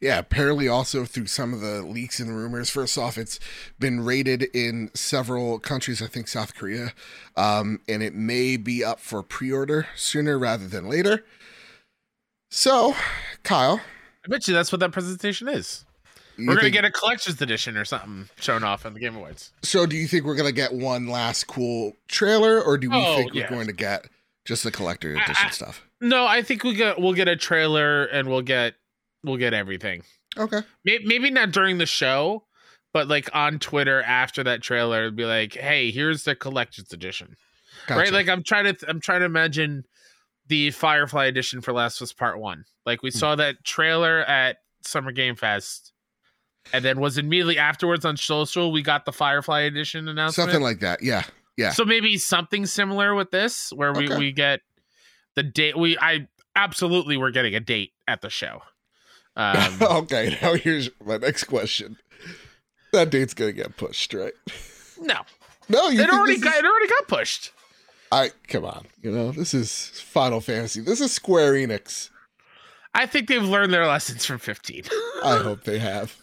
Yeah, 0.00 0.18
apparently 0.18 0.68
also 0.68 1.06
through 1.06 1.26
some 1.28 1.54
of 1.54 1.60
the 1.60 1.80
leaks 1.82 2.20
and 2.20 2.36
rumors. 2.36 2.68
First 2.68 2.98
off, 2.98 3.16
it's 3.16 3.40
been 3.78 4.00
rated 4.04 4.42
in 4.54 4.90
several 4.92 5.58
countries, 5.58 6.02
I 6.02 6.06
think 6.06 6.28
South 6.28 6.54
Korea, 6.54 6.92
um, 7.34 7.80
and 7.88 8.02
it 8.02 8.14
may 8.14 8.58
be 8.58 8.84
up 8.84 9.00
for 9.00 9.22
pre-order 9.22 9.86
sooner 9.96 10.38
rather 10.38 10.66
than 10.68 10.88
later. 10.88 11.24
So, 12.50 12.94
Kyle, 13.42 13.80
I 14.24 14.28
bet 14.28 14.46
you 14.46 14.54
that's 14.54 14.70
what 14.70 14.80
that 14.80 14.92
presentation 14.92 15.48
is. 15.48 15.84
We're 16.38 16.56
gonna 16.56 16.68
get 16.68 16.84
a 16.84 16.90
collector's 16.90 17.40
edition 17.40 17.78
or 17.78 17.86
something 17.86 18.28
shown 18.38 18.62
off 18.62 18.84
in 18.84 18.92
the 18.92 19.00
Game 19.00 19.16
Awards. 19.16 19.52
So, 19.62 19.86
do 19.86 19.96
you 19.96 20.06
think 20.06 20.24
we're 20.26 20.36
gonna 20.36 20.52
get 20.52 20.74
one 20.74 21.06
last 21.06 21.46
cool 21.46 21.96
trailer, 22.08 22.60
or 22.60 22.76
do 22.76 22.90
we 22.90 22.96
Oh, 22.96 23.16
think 23.16 23.32
yeah. 23.34 23.44
we're 23.44 23.48
going 23.56 23.66
to 23.68 23.72
get 23.72 24.04
just 24.44 24.62
the 24.62 24.70
collector 24.70 25.16
I- 25.18 25.24
edition 25.24 25.46
I- 25.46 25.50
stuff? 25.50 25.82
No, 26.02 26.26
I 26.26 26.42
think 26.42 26.62
we 26.62 26.74
get 26.74 27.00
we'll 27.00 27.14
get 27.14 27.26
a 27.28 27.36
trailer 27.36 28.04
and 28.04 28.28
we'll 28.28 28.42
get 28.42 28.74
we'll 29.26 29.36
get 29.36 29.52
everything. 29.52 30.02
Okay. 30.38 30.60
Maybe, 30.84 31.04
maybe 31.06 31.30
not 31.30 31.50
during 31.52 31.78
the 31.78 31.86
show, 31.86 32.44
but 32.94 33.08
like 33.08 33.28
on 33.34 33.58
Twitter 33.58 34.02
after 34.02 34.42
that 34.44 34.62
trailer, 34.62 35.00
it'd 35.02 35.16
be 35.16 35.24
like, 35.26 35.54
"Hey, 35.54 35.90
here's 35.90 36.24
the 36.24 36.34
collector's 36.34 36.92
edition." 36.92 37.36
Gotcha. 37.86 38.00
Right? 38.00 38.12
Like 38.12 38.28
I'm 38.28 38.42
trying 38.42 38.74
to 38.74 38.88
I'm 38.88 39.00
trying 39.00 39.20
to 39.20 39.26
imagine 39.26 39.84
the 40.48 40.70
Firefly 40.70 41.26
edition 41.26 41.60
for 41.60 41.72
Last 41.72 42.00
of 42.00 42.04
Us 42.06 42.12
Part 42.12 42.38
One. 42.38 42.64
Like 42.86 43.02
we 43.02 43.10
Hmm. 43.10 43.18
saw 43.18 43.36
that 43.36 43.64
trailer 43.64 44.20
at 44.20 44.58
Summer 44.82 45.10
Game 45.12 45.36
Fest, 45.36 45.92
and 46.72 46.84
then 46.84 47.00
was 47.00 47.18
immediately 47.18 47.58
afterwards 47.58 48.04
on 48.04 48.16
social 48.16 48.72
we 48.72 48.82
got 48.82 49.04
the 49.04 49.12
Firefly 49.12 49.60
edition 49.62 50.08
announcement. 50.08 50.48
something 50.50 50.62
like 50.62 50.80
that. 50.80 51.02
Yeah. 51.02 51.24
Yeah. 51.56 51.70
So 51.70 51.84
maybe 51.84 52.18
something 52.18 52.66
similar 52.66 53.14
with 53.14 53.30
this, 53.30 53.72
where 53.72 53.92
we 53.92 54.06
Okay. 54.08 54.18
we 54.18 54.32
get 54.32 54.60
the 55.34 55.42
date. 55.42 55.76
We 55.76 55.96
I 55.98 56.28
absolutely 56.54 57.16
we're 57.16 57.30
getting 57.30 57.54
a 57.54 57.60
date 57.60 57.92
at 58.06 58.20
the 58.22 58.30
show. 58.30 58.62
Um, 59.36 59.78
okay. 59.82 60.36
Now 60.40 60.54
here's 60.54 60.90
my 61.04 61.18
next 61.18 61.44
question. 61.44 61.96
That 62.92 63.10
date's 63.10 63.34
gonna 63.34 63.52
get 63.52 63.76
pushed, 63.76 64.14
right? 64.14 64.32
no, 65.00 65.20
No, 65.68 65.88
you 65.88 66.00
it 66.00 66.08
already 66.10 66.38
got 66.38 66.54
is- 66.54 66.58
it 66.60 66.64
already 66.64 66.88
got 66.88 67.08
pushed. 67.08 67.52
I 68.12 68.30
come 68.48 68.64
on, 68.64 68.86
you 69.02 69.10
know 69.10 69.32
this 69.32 69.52
is 69.52 69.90
Final 70.00 70.40
Fantasy. 70.40 70.80
This 70.80 71.00
is 71.00 71.12
Square 71.12 71.54
Enix. 71.54 72.10
I 72.94 73.04
think 73.06 73.28
they've 73.28 73.42
learned 73.42 73.74
their 73.74 73.86
lessons 73.86 74.24
from 74.24 74.38
15. 74.38 74.84
I 75.22 75.36
hope 75.38 75.64
they 75.64 75.78
have. 75.78 76.16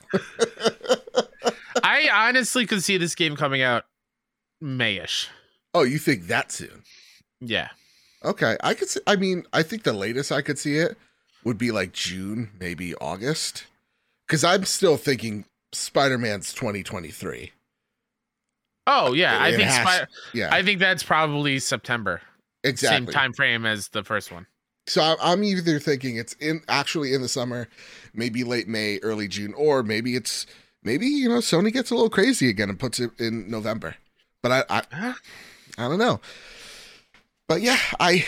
I 1.84 2.10
honestly 2.12 2.66
could 2.66 2.84
see 2.84 2.98
this 2.98 3.16
game 3.16 3.36
coming 3.36 3.62
out 3.62 3.84
Mayish. 4.64 5.28
Oh, 5.74 5.84
you 5.84 6.00
think 6.00 6.28
that 6.28 6.52
soon? 6.52 6.84
Yeah. 7.42 7.70
Okay, 8.24 8.56
I 8.64 8.74
could. 8.74 8.90
See, 8.90 9.02
I 9.06 9.16
mean, 9.18 9.46
I 9.52 9.64
think 9.64 9.84
the 9.84 9.94
latest 9.94 10.32
I 10.32 10.42
could 10.42 10.58
see 10.58 10.78
it 10.78 10.98
would 11.44 11.58
be 11.58 11.72
like 11.72 11.92
June, 11.94 12.52
maybe 12.60 12.96
August, 12.96 13.66
because 14.28 14.44
I'm 14.44 14.66
still 14.66 14.98
thinking 14.98 15.46
Spider 15.72 16.18
Man's 16.18 16.54
2023. 16.54 17.52
Oh 18.86 19.14
yeah, 19.14 19.42
I 19.42 19.52
think 19.52 19.64
has- 19.64 19.82
Spy- 19.82 20.08
Yeah, 20.34 20.50
I 20.52 20.62
think 20.64 20.80
that's 20.80 21.04
probably 21.04 21.60
September. 21.60 22.22
exactly. 22.64 23.06
Same 23.08 23.14
time 23.14 23.34
frame 23.34 23.66
as 23.66 23.88
the 23.90 24.04
first 24.04 24.32
one. 24.32 24.46
So 24.88 25.02
I- 25.02 25.32
I'm 25.32 25.44
either 25.44 25.80
thinking 25.80 26.18
it's 26.18 26.34
in 26.34 26.62
actually 26.68 27.14
in 27.14 27.22
the 27.22 27.30
summer, 27.30 27.70
maybe 28.14 28.44
late 28.44 28.68
May, 28.68 29.00
early 29.02 29.28
June, 29.30 29.54
or 29.54 29.84
maybe 29.84 30.16
it's 30.16 30.46
maybe 30.84 31.06
you 31.08 31.30
know 31.30 31.38
Sony 31.38 31.72
gets 31.72 31.92
a 31.92 31.96
little 31.96 32.10
crazy 32.10 32.50
again 32.50 32.70
and 32.70 32.78
puts 32.80 33.00
it 33.00 33.12
in 33.20 33.50
November. 33.50 33.96
But 34.42 34.52
I 34.70 34.82
I, 34.92 35.14
I 35.78 35.88
don't 35.88 36.00
know. 36.00 36.20
But 37.48 37.62
yeah, 37.62 37.78
I 38.00 38.26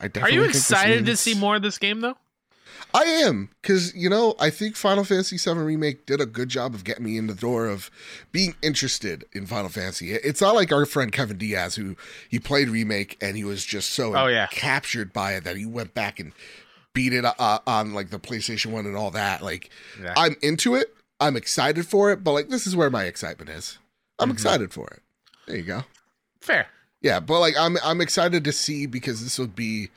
I 0.00 0.08
definitely 0.08 0.38
Are 0.38 0.42
you 0.42 0.48
excited 0.48 1.06
to 1.06 1.16
see 1.16 1.34
more 1.34 1.56
of 1.56 1.62
this 1.62 1.78
game 1.78 2.00
though? 2.02 2.16
I 2.94 3.02
am 3.02 3.48
because 3.60 3.92
you 3.94 4.08
know 4.08 4.36
I 4.38 4.50
think 4.50 4.76
Final 4.76 5.02
Fantasy 5.02 5.36
VII 5.36 5.58
remake 5.58 6.06
did 6.06 6.20
a 6.20 6.26
good 6.26 6.48
job 6.48 6.74
of 6.74 6.84
getting 6.84 7.04
me 7.04 7.18
in 7.18 7.26
the 7.26 7.34
door 7.34 7.66
of 7.66 7.90
being 8.30 8.54
interested 8.62 9.24
in 9.32 9.46
Final 9.46 9.68
Fantasy. 9.68 10.12
It's 10.12 10.40
not 10.40 10.54
like 10.54 10.70
our 10.72 10.86
friend 10.86 11.10
Kevin 11.10 11.36
Diaz 11.36 11.74
who 11.74 11.96
he 12.28 12.38
played 12.38 12.68
remake 12.68 13.16
and 13.20 13.36
he 13.36 13.42
was 13.42 13.64
just 13.64 13.90
so 13.90 14.14
Oh, 14.16 14.26
yeah. 14.28 14.46
captured 14.46 15.12
by 15.12 15.32
it 15.34 15.42
that 15.42 15.56
he 15.56 15.66
went 15.66 15.92
back 15.92 16.20
and 16.20 16.32
beat 16.92 17.12
it 17.12 17.24
uh, 17.24 17.58
on 17.66 17.94
like 17.94 18.10
the 18.10 18.20
PlayStation 18.20 18.66
One 18.70 18.86
and 18.86 18.96
all 18.96 19.10
that. 19.10 19.42
Like 19.42 19.70
Yeah. 20.00 20.14
I'm 20.16 20.36
into 20.40 20.76
it. 20.76 20.94
I'm 21.18 21.36
excited 21.36 21.86
for 21.88 22.12
it, 22.12 22.22
but 22.22 22.30
like 22.32 22.48
this 22.48 22.64
is 22.64 22.76
where 22.76 22.90
my 22.90 23.04
excitement 23.04 23.50
is. 23.50 23.78
I'm 24.20 24.28
Mhm. 24.30 24.34
excited 24.34 24.72
for 24.72 24.86
it. 24.88 25.02
There 25.48 25.56
you 25.56 25.62
go. 25.64 25.84
Fair. 26.40 26.68
Yeah, 27.02 27.18
but 27.18 27.40
like 27.40 27.56
I'm 27.58 27.76
I'm 27.82 28.00
excited 28.00 28.44
to 28.44 28.52
see 28.52 28.86
because 28.86 29.20
this 29.24 29.36
would 29.38 29.56
be 29.56 29.90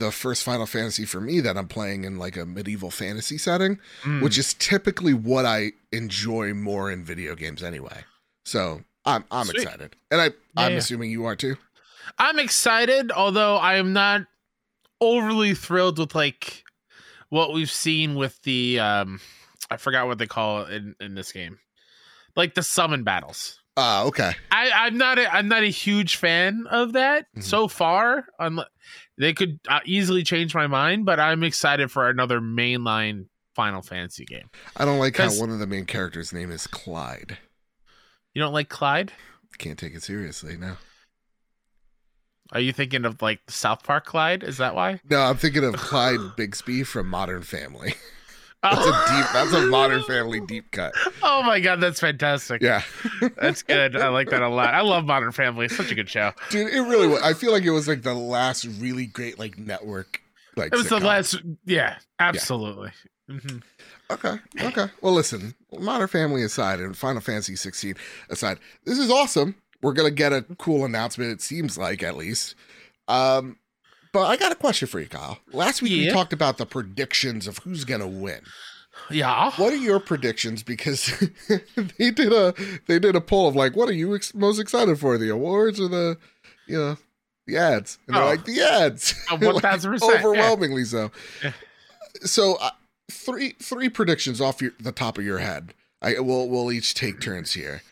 the 0.00 0.10
first 0.10 0.42
Final 0.42 0.66
Fantasy 0.66 1.04
for 1.04 1.20
me 1.20 1.38
that 1.40 1.56
I'm 1.56 1.68
playing 1.68 2.02
in 2.04 2.18
like 2.18 2.36
a 2.36 2.44
medieval 2.44 2.90
fantasy 2.90 3.38
setting, 3.38 3.78
Mm. 4.02 4.22
which 4.22 4.36
is 4.36 4.54
typically 4.54 5.14
what 5.14 5.46
I 5.46 5.72
enjoy 5.92 6.52
more 6.54 6.90
in 6.90 7.04
video 7.04 7.36
games 7.36 7.62
anyway. 7.62 8.04
So 8.44 8.82
I'm 9.04 9.24
I'm 9.30 9.46
Sweet. 9.46 9.62
excited, 9.62 9.96
and 10.10 10.20
I 10.20 10.26
I'm 10.56 10.72
yeah. 10.72 10.78
assuming 10.78 11.10
you 11.12 11.24
are 11.26 11.36
too. 11.36 11.56
I'm 12.18 12.38
excited, 12.40 13.12
although 13.12 13.56
I 13.56 13.74
am 13.76 13.92
not 13.92 14.22
overly 15.00 15.54
thrilled 15.54 15.98
with 15.98 16.14
like 16.14 16.64
what 17.28 17.52
we've 17.52 17.70
seen 17.70 18.14
with 18.16 18.40
the 18.42 18.80
um 18.80 19.20
I 19.70 19.76
forgot 19.76 20.06
what 20.08 20.18
they 20.18 20.26
call 20.26 20.62
it 20.64 20.72
in, 20.74 20.94
in 21.00 21.14
this 21.14 21.30
game. 21.32 21.58
Like 22.36 22.54
the 22.54 22.62
summon 22.62 23.04
battles. 23.04 23.60
Ah, 23.76 24.02
okay. 24.04 24.32
I, 24.50 24.70
I'm 24.74 24.98
not 24.98 25.18
a 25.18 25.32
I'm 25.32 25.48
not 25.48 25.62
a 25.62 25.66
huge 25.70 26.16
fan 26.16 26.66
of 26.70 26.92
that 26.94 27.26
Mhm. 27.36 27.42
so 27.44 27.68
far. 27.68 28.26
Unle- 28.40 28.66
they 29.20 29.34
could 29.34 29.60
uh, 29.68 29.80
easily 29.84 30.22
change 30.22 30.54
my 30.54 30.66
mind, 30.66 31.04
but 31.04 31.20
I'm 31.20 31.44
excited 31.44 31.90
for 31.90 32.08
another 32.08 32.40
mainline 32.40 33.26
Final 33.54 33.82
Fantasy 33.82 34.24
game. 34.24 34.48
I 34.76 34.86
don't 34.86 34.98
like 34.98 35.18
how 35.18 35.30
one 35.32 35.50
of 35.50 35.58
the 35.58 35.66
main 35.66 35.84
characters' 35.84 36.32
name 36.32 36.50
is 36.50 36.66
Clive. 36.66 37.38
You 38.32 38.40
don't 38.40 38.54
like 38.54 38.70
Clive? 38.70 39.10
Can't 39.58 39.78
take 39.78 39.94
it 39.94 40.02
seriously 40.02 40.56
now. 40.56 40.78
Are 42.52 42.60
you 42.60 42.72
thinking 42.72 43.04
of 43.04 43.20
like 43.20 43.40
South 43.48 43.82
Park 43.84 44.06
Clyde? 44.06 44.42
Is 44.42 44.56
that 44.56 44.74
why? 44.74 45.00
No, 45.10 45.20
I'm 45.20 45.36
thinking 45.36 45.64
of 45.64 45.74
Clive 45.74 46.36
Bixby 46.36 46.82
from 46.82 47.08
Modern 47.08 47.42
Family. 47.42 47.94
That's 48.62 48.78
a 48.86 48.90
deep. 48.90 49.26
That's 49.32 49.52
a 49.54 49.66
Modern 49.66 50.02
Family 50.02 50.40
deep 50.40 50.70
cut. 50.70 50.92
Oh 51.22 51.42
my 51.42 51.60
god, 51.60 51.80
that's 51.80 51.98
fantastic. 52.00 52.60
Yeah. 52.62 52.82
That's 53.36 53.62
good. 53.62 53.96
I 53.96 54.08
like 54.08 54.28
that 54.30 54.42
a 54.42 54.48
lot. 54.48 54.74
I 54.74 54.82
love 54.82 55.06
Modern 55.06 55.32
Family. 55.32 55.66
It's 55.66 55.76
such 55.76 55.90
a 55.90 55.94
good 55.94 56.08
show. 56.10 56.32
Dude, 56.50 56.72
it 56.72 56.80
really 56.82 57.06
was. 57.06 57.22
I 57.22 57.32
feel 57.32 57.52
like 57.52 57.62
it 57.64 57.70
was 57.70 57.88
like 57.88 58.02
the 58.02 58.14
last 58.14 58.66
really 58.78 59.06
great 59.06 59.38
like 59.38 59.58
network. 59.58 60.20
Like 60.56 60.72
It 60.72 60.76
was 60.76 60.88
the 60.88 60.98
last. 61.00 61.36
Yeah, 61.64 61.96
absolutely. 62.18 62.90
Mhm. 63.30 63.62
Okay, 64.10 64.34
okay. 64.60 64.86
Well, 65.00 65.12
listen, 65.12 65.54
Modern 65.78 66.08
Family 66.08 66.42
aside 66.42 66.80
and 66.80 66.96
Final 66.96 67.20
Fantasy 67.20 67.54
16 67.54 67.94
aside, 68.28 68.58
this 68.84 68.98
is 68.98 69.08
awesome. 69.10 69.54
We're 69.82 69.92
gonna 69.92 70.10
get 70.10 70.32
a 70.32 70.42
cool 70.58 70.84
announcement. 70.84 71.30
It 71.30 71.40
seems 71.40 71.78
like 71.78 72.02
at 72.02 72.16
least. 72.16 72.56
Um, 73.08 73.56
but 74.12 74.26
I 74.26 74.36
got 74.36 74.52
a 74.52 74.56
question 74.56 74.88
for 74.88 75.00
you, 75.00 75.08
Kyle. 75.08 75.38
Last 75.52 75.82
week 75.82 75.92
we 75.92 76.10
talked 76.10 76.32
about 76.32 76.58
the 76.58 76.66
predictions 76.66 77.46
of 77.46 77.58
who's 77.58 77.84
gonna 77.84 78.08
win. 78.08 78.40
Yeah. 79.10 79.50
What 79.52 79.72
are 79.72 79.76
your 79.76 80.00
predictions? 80.00 80.62
Because 80.62 81.06
they 81.98 82.10
did 82.10 82.32
a 82.32 82.54
they 82.86 82.98
did 82.98 83.16
a 83.16 83.20
poll 83.20 83.48
of 83.48 83.56
like, 83.56 83.76
what 83.76 83.88
are 83.88 83.92
you 83.94 84.14
ex- 84.14 84.34
most 84.34 84.58
excited 84.58 84.98
for, 84.98 85.16
the 85.16 85.28
awards 85.30 85.80
or 85.80 85.88
the, 85.88 86.18
you 86.66 86.76
know, 86.76 86.96
the 87.46 87.56
ads? 87.56 87.98
And 88.06 88.16
they're 88.16 88.22
Oh. 88.22 88.26
like 88.26 88.44
the 88.44 88.60
ads. 88.60 89.14
Oh, 89.30 89.36
1000%, 89.38 90.00
yeah. 90.00 90.18
overwhelmingly 90.18 90.84
so. 90.84 91.10
Yeah. 91.42 91.52
So 92.22 92.56
uh, 92.56 92.70
three 93.10 93.54
three 93.62 93.88
predictions 93.88 94.40
off 94.40 94.60
your, 94.60 94.72
the 94.80 94.92
top 94.92 95.18
of 95.18 95.24
your 95.24 95.38
head. 95.38 95.72
I 96.02 96.18
will 96.18 96.48
we'll 96.48 96.72
each 96.72 96.94
take 96.94 97.20
turns 97.20 97.52
here. 97.52 97.82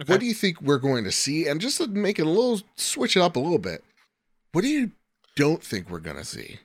Okay. 0.00 0.12
What 0.12 0.20
do 0.20 0.26
you 0.26 0.34
think 0.34 0.60
we're 0.60 0.78
going 0.78 1.04
to 1.04 1.12
see? 1.12 1.46
And 1.46 1.60
just 1.60 1.78
to 1.78 1.86
make 1.86 2.18
it 2.18 2.26
a 2.26 2.30
little 2.30 2.60
switch 2.76 3.16
it 3.16 3.20
up 3.20 3.36
a 3.36 3.40
little 3.40 3.58
bit. 3.58 3.82
What 4.52 4.62
do 4.62 4.68
you 4.68 4.90
don't 5.36 5.62
think 5.62 5.88
we're 5.88 6.00
going 6.00 6.16
to 6.16 6.24
see? 6.24 6.58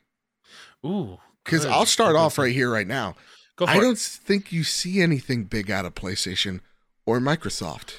Ooh. 0.86 1.19
Because. 1.43 1.65
I'll 1.65 1.86
start 1.86 2.15
off 2.15 2.38
right 2.38 2.53
here, 2.53 2.71
right 2.71 2.88
now. 2.88 3.15
Go 3.55 3.65
for 3.65 3.71
I 3.71 3.79
don't 3.79 3.97
think 3.97 4.51
you 4.51 4.63
see 4.63 5.01
anything 5.01 5.43
big 5.43 5.69
out 5.69 5.86
of 5.86 5.93
PlayStation 5.93 6.62
or 7.05 7.19
Microsoft. 7.19 7.95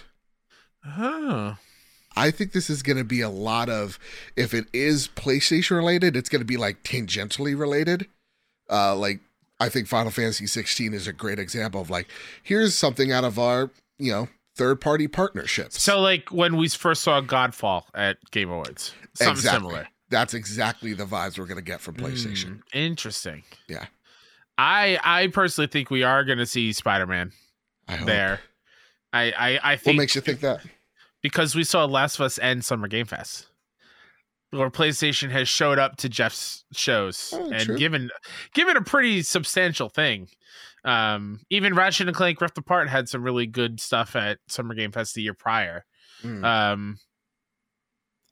Oh. 0.86 1.56
I 2.16 2.30
think 2.30 2.52
this 2.52 2.68
is 2.68 2.82
going 2.82 2.98
to 2.98 3.04
be 3.04 3.20
a 3.20 3.30
lot 3.30 3.68
of, 3.68 3.98
if 4.36 4.52
it 4.52 4.66
is 4.72 5.08
PlayStation 5.08 5.76
related, 5.76 6.16
it's 6.16 6.28
going 6.28 6.40
to 6.40 6.46
be 6.46 6.56
like 6.56 6.82
tangentially 6.82 7.58
related. 7.58 8.06
Uh, 8.70 8.94
like, 8.96 9.20
I 9.60 9.68
think 9.68 9.86
Final 9.88 10.10
Fantasy 10.10 10.46
16 10.46 10.92
is 10.92 11.06
a 11.06 11.12
great 11.12 11.38
example 11.38 11.80
of 11.80 11.90
like, 11.90 12.08
here's 12.42 12.74
something 12.74 13.12
out 13.12 13.24
of 13.24 13.38
our, 13.38 13.70
you 13.98 14.12
know, 14.12 14.28
third 14.56 14.80
party 14.80 15.08
partnerships. 15.08 15.80
So, 15.80 16.00
like 16.00 16.30
when 16.30 16.56
we 16.56 16.68
first 16.68 17.02
saw 17.02 17.20
Godfall 17.20 17.84
at 17.94 18.18
Game 18.30 18.50
Awards, 18.50 18.92
something 19.14 19.32
Exactly. 19.32 19.68
similar. 19.68 19.88
That's 20.12 20.34
exactly 20.34 20.92
the 20.92 21.04
vibes 21.06 21.38
we're 21.38 21.46
going 21.46 21.56
to 21.58 21.64
get 21.64 21.80
from 21.80 21.94
PlayStation. 21.96 22.58
Mm, 22.58 22.60
interesting. 22.72 23.42
Yeah. 23.68 23.86
I 24.58 24.98
I 25.02 25.26
personally 25.28 25.66
think 25.66 25.90
we 25.90 26.04
are 26.04 26.22
going 26.24 26.38
to 26.38 26.46
see 26.46 26.72
Spider 26.72 27.06
Man 27.06 27.32
there. 28.04 28.40
I 29.12 29.32
I, 29.32 29.60
I 29.62 29.72
What 29.72 29.80
think 29.80 29.98
makes 29.98 30.14
you 30.14 30.20
think 30.20 30.40
that? 30.40 30.60
because 31.22 31.54
we 31.54 31.64
saw 31.64 31.84
Last 31.86 32.16
of 32.16 32.20
Us 32.26 32.38
and 32.38 32.64
Summer 32.64 32.86
Game 32.88 33.06
Fest, 33.06 33.46
where 34.50 34.70
PlayStation 34.70 35.30
has 35.30 35.48
showed 35.48 35.78
up 35.78 35.96
to 35.96 36.08
Geoff's 36.08 36.64
shows 36.72 37.30
Oh, 37.34 37.50
and 37.50 37.64
true. 37.64 37.78
given 37.78 38.10
given 38.54 38.76
a 38.76 38.82
pretty 38.82 39.22
substantial 39.22 39.88
thing. 39.88 40.28
Um, 40.84 41.40
even 41.48 41.74
Ratchet 41.74 42.08
and 42.08 42.16
Clank 42.16 42.40
Rift 42.40 42.58
Apart 42.58 42.88
had 42.88 43.08
some 43.08 43.22
really 43.22 43.46
good 43.46 43.80
stuff 43.80 44.14
at 44.16 44.38
Summer 44.48 44.74
Game 44.74 44.92
Fest 44.92 45.14
the 45.14 45.22
year 45.22 45.34
prior. 45.34 45.84
Mm. 46.22 46.44
Um, 46.44 46.98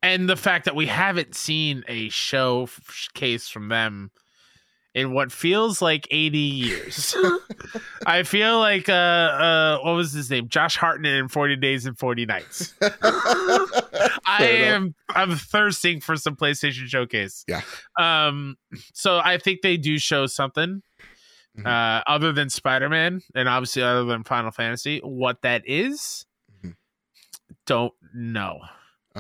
and 0.03 0.29
the 0.29 0.37
fact 0.37 0.65
that 0.65 0.75
we 0.75 0.87
haven't 0.87 1.35
seen 1.35 1.85
a 1.89 2.09
show 2.09 2.69
case 3.15 3.49
from 3.49 3.69
them 3.69 4.11
in 4.95 5.13
what 5.13 5.31
feels 5.31 5.81
like 5.81 6.09
80 6.11 6.39
years. 6.39 7.15
I 8.07 8.23
feel 8.25 8.59
like 8.59 8.89
uh 8.89 8.93
uh 8.93 9.79
what 9.83 9.93
was 9.93 10.13
his 10.13 10.31
name? 10.31 10.49
Josh 10.49 10.77
Hartnett 10.77 11.15
in 11.15 11.29
40 11.29 11.57
days 11.57 11.87
and 11.87 11.97
40 11.99 12.27
nights. 12.27 12.75
I 12.83 14.45
am 14.65 14.95
I'm 15.09 15.37
thirsting 15.37 16.01
for 16.01 16.17
some 16.17 16.35
PlayStation 16.37 16.87
showcase. 16.87 17.45
Yeah. 17.47 17.61
Um 17.99 18.57
so 18.95 19.19
I 19.23 19.39
think 19.39 19.61
they 19.63 19.77
do 19.77 19.99
show 19.99 20.27
something 20.27 20.83
Mhm. 21.59 21.67
uh 21.67 22.03
other 22.07 22.33
than 22.33 22.49
Spider-Man 22.49 23.23
and 23.35 23.49
obviously 23.49 23.83
other 23.83 24.05
than 24.05 24.23
Final 24.25 24.51
Fantasy. 24.53 25.01
What 25.01 25.43
that 25.43 25.63
is, 25.67 26.25
Mhm. 26.65 26.75
don't 27.67 27.95
know. 28.15 28.61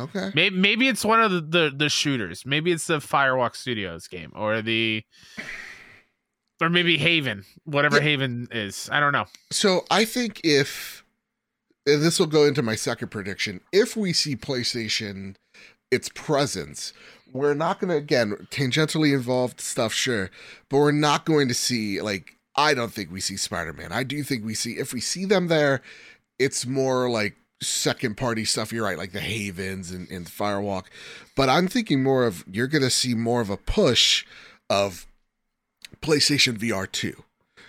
Okay. 0.00 0.30
Maybe 0.34 0.56
maybe 0.56 0.88
it's 0.88 1.04
one 1.04 1.20
of 1.20 1.30
the, 1.30 1.40
the 1.40 1.72
the 1.76 1.88
shooters. 1.88 2.44
Maybe 2.46 2.72
it's 2.72 2.86
the 2.86 2.98
Firewalk 2.98 3.54
Studios 3.54 4.08
game 4.08 4.32
or 4.34 4.62
the 4.62 5.04
or 6.60 6.68
maybe 6.68 6.98
Haven, 6.98 7.44
whatever 7.64 7.96
Yeah. 7.96 8.02
Haven 8.02 8.48
is. 8.50 8.88
I 8.92 9.00
don't 9.00 9.12
know. 9.12 9.26
So 9.50 9.84
I 9.90 10.04
think 10.04 10.40
if 10.44 11.04
and 11.86 12.02
this 12.02 12.18
will 12.18 12.26
go 12.26 12.44
into 12.44 12.62
my 12.62 12.74
second 12.76 13.08
prediction, 13.08 13.60
if 13.72 13.96
we 13.96 14.12
see 14.12 14.36
PlayStation 14.36 15.36
its 15.90 16.08
presence, 16.14 16.92
we're 17.32 17.54
not 17.54 17.80
going 17.80 17.88
to 17.90 17.96
again 17.96 18.46
tangentially 18.50 19.14
involved 19.14 19.60
stuff, 19.60 19.92
sure, 19.92 20.30
but 20.68 20.78
we're 20.78 20.92
not 20.92 21.24
going 21.24 21.48
to 21.48 21.54
see 21.54 22.00
like 22.00 22.36
I 22.56 22.74
don't 22.74 22.92
think 22.92 23.10
we 23.10 23.20
see 23.20 23.36
Spider 23.36 23.72
Man. 23.72 23.92
I 23.92 24.02
do 24.02 24.22
think 24.22 24.44
we 24.44 24.54
see 24.54 24.72
if 24.72 24.92
we 24.92 25.00
see 25.00 25.24
them 25.24 25.48
there, 25.48 25.80
it's 26.38 26.66
more 26.66 27.08
like 27.10 27.36
second 27.62 28.16
party 28.16 28.44
stuff. 28.44 28.72
You're 28.72 28.84
right, 28.84 28.98
like 28.98 29.12
the 29.12 29.20
Havens 29.20 29.90
and, 29.90 30.08
and 30.10 30.26
Firewalk. 30.26 30.84
But 31.36 31.48
I'm 31.48 31.68
thinking 31.68 32.02
more 32.02 32.24
of 32.26 32.44
you're 32.50 32.66
going 32.68 32.82
to 32.82 32.90
see 32.90 33.14
more 33.14 33.40
of 33.40 33.50
a 33.50 33.56
push 33.56 34.24
of 34.68 35.06
PlayStation 36.00 36.56
VR 36.58 36.90
2. 36.90 37.22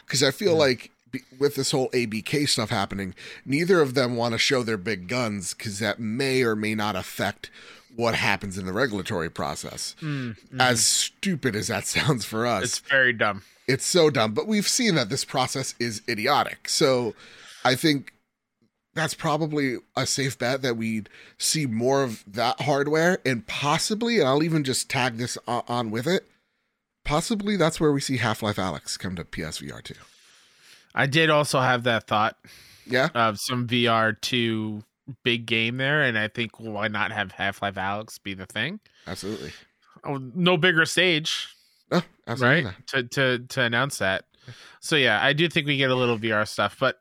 Because 0.05 0.23
I 0.23 0.31
feel 0.31 0.55
Mm. 0.55 0.59
like 0.59 0.91
with 1.39 1.55
this 1.55 1.71
whole 1.71 1.89
ABK 1.89 2.47
stuff 2.47 2.69
happening, 2.69 3.13
neither 3.45 3.81
of 3.81 3.93
them 3.95 4.15
want 4.15 4.31
to 4.33 4.37
show 4.37 4.63
their 4.63 4.77
big 4.77 5.07
guns 5.09 5.53
because 5.53 5.79
that 5.79 5.99
may 5.99 6.41
or 6.41 6.55
may 6.55 6.73
not 6.73 6.95
affect 6.95 7.49
what 7.97 8.15
happens 8.15 8.57
in 8.57 8.65
the 8.65 8.71
regulatory 8.71 9.29
process. 9.29 9.93
Mm, 10.01 10.37
mm. 10.53 10.61
As 10.61 10.85
stupid 10.85 11.53
as 11.55 11.67
that 11.67 11.85
sounds 11.87 12.23
for 12.23 12.45
us, 12.47 12.63
it's 12.63 12.79
very 12.79 13.11
dumb. 13.11 13.43
it's 13.67 13.85
so 13.85 14.09
dumb. 14.09 14.33
But 14.33 14.47
we've 14.47 14.67
seen 14.67 14.95
that 14.95 15.09
this 15.09 15.25
process 15.25 15.75
is 15.79 16.01
idiotic. 16.07 16.69
So 16.69 17.13
I 17.65 17.75
think 17.75 18.13
that's 18.93 19.13
probably 19.13 19.77
a 19.95 20.05
safe 20.05 20.37
bet 20.37 20.61
that 20.63 20.75
we'd 20.77 21.09
see 21.37 21.65
more 21.65 22.03
of 22.03 22.23
that 22.27 22.61
hardware 22.61 23.19
and 23.25 23.45
possibly, 23.47 24.19
and 24.19 24.27
I'll 24.27 24.43
even 24.43 24.63
just 24.63 24.89
tag 24.89 25.17
this 25.17 25.37
on 25.47 25.91
with 25.91 26.07
it. 26.07 26.27
Possibly 27.03 27.57
that's 27.57 27.79
where 27.79 27.91
we 27.91 28.01
see 28.01 28.17
Half-Life: 28.17 28.57
Alyx 28.57 28.97
come 28.99 29.15
to 29.15 29.23
PSVR 29.25 29.81
2. 29.83 29.93
I 30.93 31.05
did 31.07 31.29
also 31.29 31.59
have 31.61 31.83
that 31.83 32.05
thought 32.07 32.37
Yeah. 32.85 33.09
of 33.15 33.39
some 33.39 33.67
VR 33.67 34.13
two 34.13 34.83
big 35.23 35.45
game 35.45 35.77
there, 35.77 36.01
and 36.03 36.17
I 36.17 36.27
think 36.27 36.59
why 36.59 36.87
not 36.89 37.11
have 37.11 37.31
Half-Life: 37.31 37.75
Alyx 37.75 38.21
be 38.21 38.33
the 38.35 38.45
thing? 38.45 38.79
Absolutely. 39.07 39.51
Oh, 40.03 40.17
no 40.35 40.57
bigger 40.57 40.85
stage, 40.85 41.47
Oh, 41.91 42.03
absolutely. 42.27 42.65
right? 42.65 42.87
To 42.87 43.03
to 43.03 43.39
to 43.39 43.61
announce 43.61 43.97
that. 43.97 44.25
So 44.79 44.95
yeah, 44.95 45.19
I 45.23 45.33
do 45.33 45.47
think 45.49 45.65
we 45.67 45.77
get 45.77 45.89
a 45.91 45.95
little 45.95 46.17
VR 46.19 46.47
stuff, 46.47 46.77
but 46.79 47.00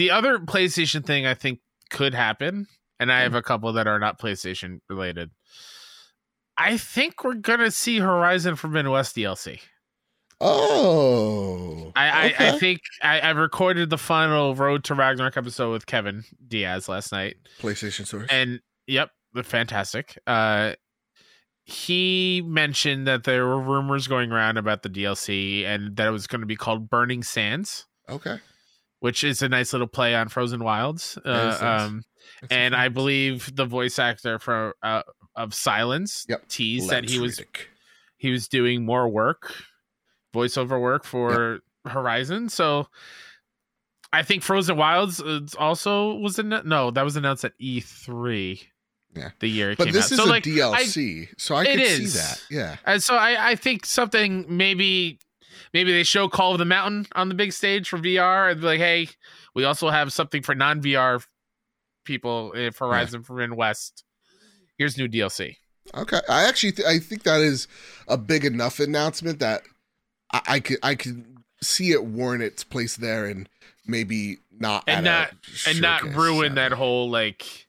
the 0.00 0.10
other 0.10 0.38
PlayStation 0.38 1.04
thing 1.04 1.26
I 1.26 1.34
think 1.34 1.60
could 1.90 2.14
happen, 2.14 2.66
and 2.98 3.12
I 3.12 3.20
have 3.20 3.34
a 3.34 3.42
couple 3.42 3.70
that 3.74 3.86
are 3.86 3.98
not 3.98 4.18
PlayStation 4.18 4.80
related. 4.88 5.30
I 6.56 6.78
think 6.78 7.22
we're 7.22 7.34
gonna 7.34 7.70
see 7.70 7.98
Horizon 7.98 8.56
Forbidden 8.56 8.90
West 8.90 9.14
DLC. 9.14 9.60
Oh. 10.40 11.92
I, 11.94 12.08
I, 12.08 12.34
I 12.38 12.58
think 12.58 12.80
I, 13.02 13.20
I 13.20 13.30
recorded 13.32 13.90
the 13.90 13.98
final 13.98 14.54
Road 14.54 14.84
to 14.84 14.94
Ragnarok 14.94 15.36
episode 15.36 15.72
with 15.72 15.84
Kevin 15.84 16.24
Diaz 16.48 16.88
last 16.88 17.12
night, 17.12 17.36
PlayStation 17.60 18.06
Source. 18.06 18.26
and 18.30 18.60
yep, 18.86 19.10
the 19.34 19.42
fantastic. 19.42 20.18
Uh, 20.26 20.76
he 21.64 22.42
mentioned 22.46 23.06
that 23.06 23.24
there 23.24 23.46
were 23.46 23.60
rumors 23.60 24.08
going 24.08 24.32
around 24.32 24.56
about 24.56 24.82
the 24.82 24.88
DLC 24.88 25.66
and 25.66 25.94
that 25.96 26.06
it 26.06 26.10
was 26.10 26.26
going 26.26 26.40
to 26.40 26.46
be 26.46 26.56
called 26.56 26.88
Burning 26.88 27.22
Sands, 27.22 27.86
okay. 28.08 28.38
Which 29.00 29.24
is 29.24 29.42
a 29.42 29.48
nice 29.48 29.72
little 29.72 29.86
play 29.88 30.14
on 30.14 30.28
Frozen 30.28 30.62
Wilds. 30.62 31.18
Uh, 31.24 31.30
nice. 31.32 31.62
um, 31.62 32.02
and 32.50 32.72
fun. 32.74 32.80
I 32.80 32.88
believe 32.88 33.54
the 33.56 33.64
voice 33.66 33.98
actor 33.98 34.38
for 34.38 34.74
uh, 34.82 35.02
of 35.34 35.50
Sylens 35.50 36.24
Yep. 36.28 36.48
teased 36.48 36.90
that 36.90 37.08
he 37.08 37.18
was 37.18 37.38
Reddick. 37.38 37.68
he 38.18 38.30
was 38.30 38.46
doing 38.48 38.84
more 38.84 39.08
work, 39.08 39.54
voiceover 40.34 40.80
work 40.80 41.04
for 41.04 41.60
Horizon. 41.86 42.48
So 42.50 42.88
I 44.12 44.22
think 44.22 44.42
Frozen 44.42 44.76
Wilds 44.76 45.20
is 45.20 45.54
also 45.54 46.14
was 46.16 46.38
in 46.38 46.48
no, 46.64 46.90
that 46.90 47.02
was 47.02 47.16
announced 47.16 47.44
at 47.44 47.52
E3. 47.60 48.62
Yeah. 49.16 49.30
the 49.40 49.48
year 49.48 49.72
it 49.72 49.78
But 49.78 49.86
came 49.86 49.92
this 49.94 50.06
out. 50.06 50.12
is 50.12 50.18
so 50.18 50.24
a 50.24 50.26
like, 50.26 50.44
DLC, 50.44 51.28
so 51.36 51.56
I 51.56 51.64
It 51.64 51.72
could 51.72 51.80
is. 51.80 52.12
see 52.12 52.18
that. 52.20 52.42
Yeah. 52.48 52.76
and 52.84 53.02
so 53.02 53.16
I 53.16 53.50
I 53.50 53.54
think 53.56 53.84
something 53.84 54.44
maybe 54.48 55.18
maybe 55.74 55.92
they 55.92 56.02
show 56.02 56.28
Call 56.28 56.52
of 56.52 56.58
the 56.58 56.64
Mountain 56.64 57.06
on 57.14 57.28
the 57.28 57.34
big 57.34 57.52
stage 57.52 57.88
for 57.88 57.98
VR 57.98 58.50
and 58.52 58.60
be 58.60 58.66
like, 58.66 58.80
hey, 58.80 59.08
we 59.54 59.64
also 59.64 59.88
have 59.90 60.12
something 60.12 60.42
for 60.42 60.54
non 60.54 60.80
VR 60.82 61.24
people 62.04 62.52
for 62.72 62.86
Horizon 62.88 63.22
Forbidden 63.22 63.56
West. 63.56 64.04
Here's 64.78 64.96
new 64.96 65.08
DLC. 65.08 65.56
Okay, 65.94 66.20
I 66.28 66.44
actually 66.44 66.72
th- 66.72 66.86
I 66.88 66.98
think 66.98 67.24
that 67.24 67.40
is 67.40 67.66
a 68.08 68.16
big 68.16 68.44
enough 68.44 68.80
announcement 68.80 69.40
that 69.40 69.62
I, 70.32 70.40
I 70.46 70.60
could 70.60 70.78
I 70.82 70.94
could 70.94 71.24
see 71.62 71.90
it 71.92 72.04
warrant 72.04 72.42
its 72.42 72.64
place 72.64 72.96
there 72.96 73.26
and 73.26 73.48
maybe 73.86 74.38
not 74.58 74.84
And 74.86 75.04
not- 75.04 75.32
and 75.66 75.80
not 75.80 76.02
ruin 76.04 76.54
that 76.54 76.72
whole 76.72 77.10
like 77.10 77.66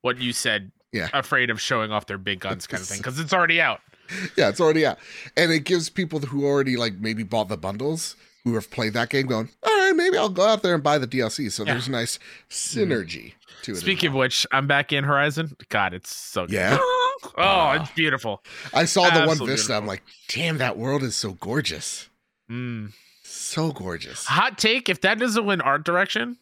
what 0.00 0.18
you 0.18 0.32
said 0.32 0.70
Yeah. 0.92 1.08
afraid 1.12 1.50
of 1.50 1.60
showing 1.60 1.90
off 1.90 2.06
their 2.06 2.18
big 2.18 2.40
guns 2.40 2.66
kind 2.66 2.80
of 2.80 2.86
thing 2.88 2.98
because 2.98 3.18
it's 3.18 3.32
already 3.32 3.60
out 3.60 3.80
Yeah, 4.36 4.48
it's 4.48 4.60
already 4.60 4.84
out, 4.86 4.98
and 5.36 5.50
it 5.52 5.60
gives 5.64 5.88
people 5.90 6.18
who 6.20 6.44
already 6.46 6.76
like 6.76 6.94
maybe 6.98 7.22
bought 7.22 7.48
the 7.48 7.56
bundles 7.56 8.16
who 8.44 8.54
have 8.54 8.70
played 8.70 8.92
that 8.92 9.08
game 9.08 9.26
going, 9.26 9.48
all 9.64 9.72
right, 9.76 9.92
maybe 9.96 10.16
I'll 10.16 10.28
go 10.28 10.44
out 10.46 10.62
there 10.62 10.74
and 10.74 10.82
buy 10.82 10.98
the 10.98 11.06
DLC. 11.08 11.50
So 11.50 11.64
Yeah. 11.64 11.72
there's 11.72 11.88
a 11.88 11.90
nice 11.90 12.18
synergy 12.48 13.32
to 13.62 13.72
it. 13.72 13.76
speaking 13.76 14.08
of 14.08 14.14
well. 14.14 14.20
which 14.20 14.46
i'm 14.52 14.66
back 14.66 14.92
in 14.92 15.02
horizon 15.02 15.56
god 15.70 15.94
it's 15.94 16.14
so 16.14 16.46
good 16.46 16.52
Yeah? 16.54 16.76
oh 16.80 17.32
Ah. 17.38 17.82
it's 17.82 17.90
beautiful 17.92 18.42
I 18.74 18.84
saw 18.84 19.04
the 19.10 19.20
one 19.20 19.30
absolutely 19.30 19.56
Vista. 19.56 19.74
I'm 19.74 19.86
like, 19.86 20.02
damn, 20.28 20.58
that 20.58 20.76
world 20.76 21.02
is 21.02 21.16
so 21.16 21.32
gorgeous, 21.32 22.08
Mm. 22.50 22.92
so 23.24 23.72
gorgeous. 23.72 24.24
hot 24.26 24.58
take 24.58 24.88
if 24.88 25.00
that 25.00 25.18
doesn't 25.18 25.44
win 25.46 25.60
art 25.60 25.84
direction 25.84 26.36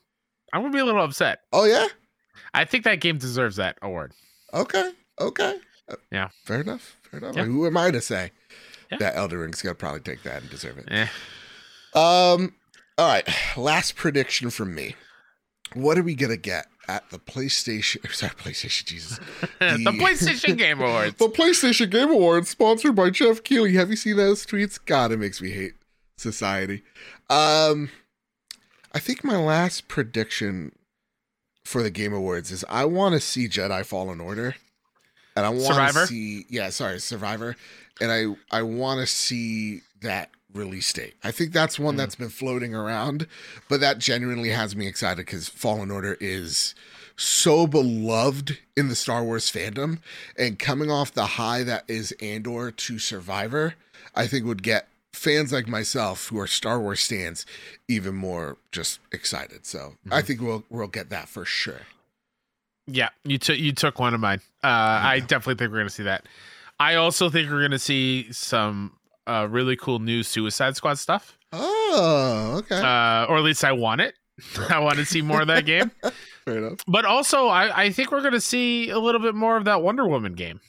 i'm 0.52 0.60
gonna 0.62 0.72
be 0.72 0.80
a 0.80 0.84
little 0.84 1.02
upset 1.02 1.38
Oh 1.52 1.64
yeah, 1.64 1.86
i 2.52 2.64
think 2.64 2.84
that 2.84 3.00
game 3.00 3.16
deserves 3.18 3.56
that 3.56 3.78
award 3.80 4.12
Okay. 4.52 4.92
Okay. 5.20 5.58
Uh, 5.88 5.96
Yeah. 6.12 6.28
Fair 6.44 6.60
enough. 6.60 6.96
Fair 7.20 7.30
enough. 7.30 7.36
Yeah. 7.36 7.44
Who 7.44 7.66
am 7.66 7.76
I 7.76 7.90
to 7.90 8.00
say 8.00 8.32
Yeah. 8.90 8.98
that 8.98 9.16
Elden 9.16 9.38
Ring's 9.38 9.62
gonna 9.62 9.74
probably 9.74 10.00
take 10.00 10.22
that 10.24 10.42
and 10.42 10.50
deserve 10.50 10.78
it? 10.78 10.88
eh. 10.90 11.06
Um. 11.94 12.54
All 12.98 13.08
right. 13.08 13.28
Last 13.56 13.96
prediction 13.96 14.50
from 14.50 14.74
me. 14.74 14.94
What 15.74 15.98
are 15.98 16.02
we 16.02 16.14
gonna 16.14 16.36
get 16.36 16.66
at 16.88 17.08
the 17.10 17.18
PlayStation? 17.18 18.10
Sorry, 18.14 18.32
PlayStation. 18.32 18.84
Jesus. 18.84 19.18
the 19.60 19.96
playstation 19.98 20.56
game 20.56 20.80
awards 20.80 21.14
The 21.18 21.28
PlayStation 21.28 21.90
Game 21.90 22.10
Awards, 22.10 22.48
sponsored 22.50 22.94
by 22.94 23.10
Geoff 23.10 23.42
Keighley. 23.42 23.74
Have 23.74 23.90
you 23.90 23.96
seen 23.96 24.16
those 24.16 24.44
tweets? 24.46 24.78
God, 24.84 25.10
it 25.12 25.18
makes 25.18 25.40
me 25.40 25.50
hate 25.50 25.74
society. 26.16 26.82
Um, 27.30 27.90
I 28.92 29.00
think 29.00 29.24
my 29.24 29.36
last 29.36 29.88
prediction 29.88 30.72
for 31.64 31.82
the 31.82 31.90
Game 31.90 32.12
Awards 32.12 32.52
is 32.52 32.64
I 32.68 32.84
want 32.84 33.14
to 33.14 33.20
see 33.20 33.48
Jedi 33.48 33.84
Fallen 33.84 34.20
Order, 34.20 34.54
and 35.36 35.44
I 35.46 35.50
want 35.50 35.92
to 35.94 36.06
see 36.06 36.46
yeah, 36.48 36.70
sorry, 36.70 36.98
Survivor, 37.00 37.56
and 38.00 38.10
I 38.12 38.34
I 38.58 38.62
want 38.62 39.00
to 39.00 39.06
see 39.06 39.82
that 40.00 40.30
release 40.52 40.92
date. 40.92 41.14
I 41.24 41.30
think 41.32 41.52
that's 41.52 41.78
one 41.78 41.94
Mm. 41.94 41.98
that's 41.98 42.14
been 42.14 42.28
floating 42.28 42.74
around, 42.74 43.26
but 43.68 43.80
that 43.80 43.98
genuinely 43.98 44.50
has 44.50 44.76
me 44.76 44.86
excited 44.86 45.26
because 45.26 45.48
Fallen 45.48 45.90
Order 45.90 46.16
is 46.20 46.74
so 47.16 47.66
beloved 47.66 48.58
in 48.76 48.88
the 48.88 48.94
Star 48.94 49.24
Wars 49.24 49.50
fandom, 49.50 49.98
and 50.38 50.58
coming 50.58 50.90
off 50.90 51.12
the 51.12 51.26
high 51.26 51.62
that 51.64 51.84
is 51.88 52.12
Andor 52.20 52.70
to 52.70 52.98
Survivor, 52.98 53.74
I 54.14 54.26
think 54.26 54.44
would 54.46 54.62
get 54.62 54.88
fans 55.12 55.52
like 55.52 55.68
myself 55.68 56.28
who 56.28 56.38
are 56.40 56.46
Star 56.46 56.80
Wars 56.80 57.00
stands 57.00 57.46
even 57.88 58.14
more 58.16 58.56
just 58.72 58.98
excited. 59.12 59.64
So 59.66 59.94
I 60.10 60.22
Mhm. 60.22 60.26
think 60.26 60.40
we'll 60.40 60.64
we'll 60.70 60.88
get 60.88 61.08
that 61.10 61.28
for 61.28 61.44
sure. 61.44 61.82
Yeah 62.86 63.08
you 63.24 63.38
took 63.38 63.58
you 63.58 63.72
took 63.72 63.98
one 63.98 64.14
of 64.14 64.20
mine 64.20 64.40
uh 64.62 64.66
i 65.02 65.20
definitely 65.20 65.54
think 65.54 65.70
we're 65.72 65.78
gonna 65.78 65.88
see 65.90 66.02
that 66.02 66.26
i 66.78 66.94
also 66.96 67.30
think 67.30 67.50
we're 67.50 67.62
gonna 67.62 67.78
see 67.78 68.30
some 68.32 68.92
uh 69.26 69.46
really 69.50 69.76
cool 69.76 69.98
new 69.98 70.22
suicide 70.22 70.76
squad 70.76 70.98
stuff 70.98 71.38
Oh, 71.56 72.56
okay, 72.58 72.76
uh, 72.76 73.26
or 73.26 73.36
at 73.38 73.44
least 73.44 73.62
I 73.64 73.70
want 73.72 74.00
it. 74.00 74.14
I 74.68 74.80
want 74.80 74.96
to 74.96 75.04
see 75.04 75.22
more 75.22 75.40
of 75.42 75.46
that 75.46 75.64
game. 75.64 75.92
fair 76.44 76.58
enough. 76.58 76.80
But 76.88 77.04
also, 77.04 77.46
I, 77.46 77.84
I 77.84 77.90
think 77.90 78.10
we're 78.10 78.22
going 78.22 78.32
to 78.32 78.40
see 78.40 78.90
a 78.90 78.98
little 78.98 79.20
bit 79.20 79.36
more 79.36 79.56
of 79.56 79.64
that 79.66 79.80
Wonder 79.80 80.04
Woman 80.04 80.32
game 80.32 80.60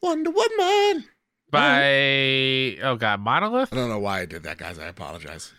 Wonder 0.00 0.30
Woman. 0.30 1.04
by 1.50 2.76
oh 2.82 2.96
god, 2.96 3.20
Monolith. 3.20 3.72
I 3.72 3.76
don't 3.76 3.88
know 3.88 3.98
why 3.98 4.20
I 4.20 4.26
did 4.26 4.44
that, 4.44 4.58
guys. 4.58 4.78
I 4.78 4.86
apologize 4.86 5.52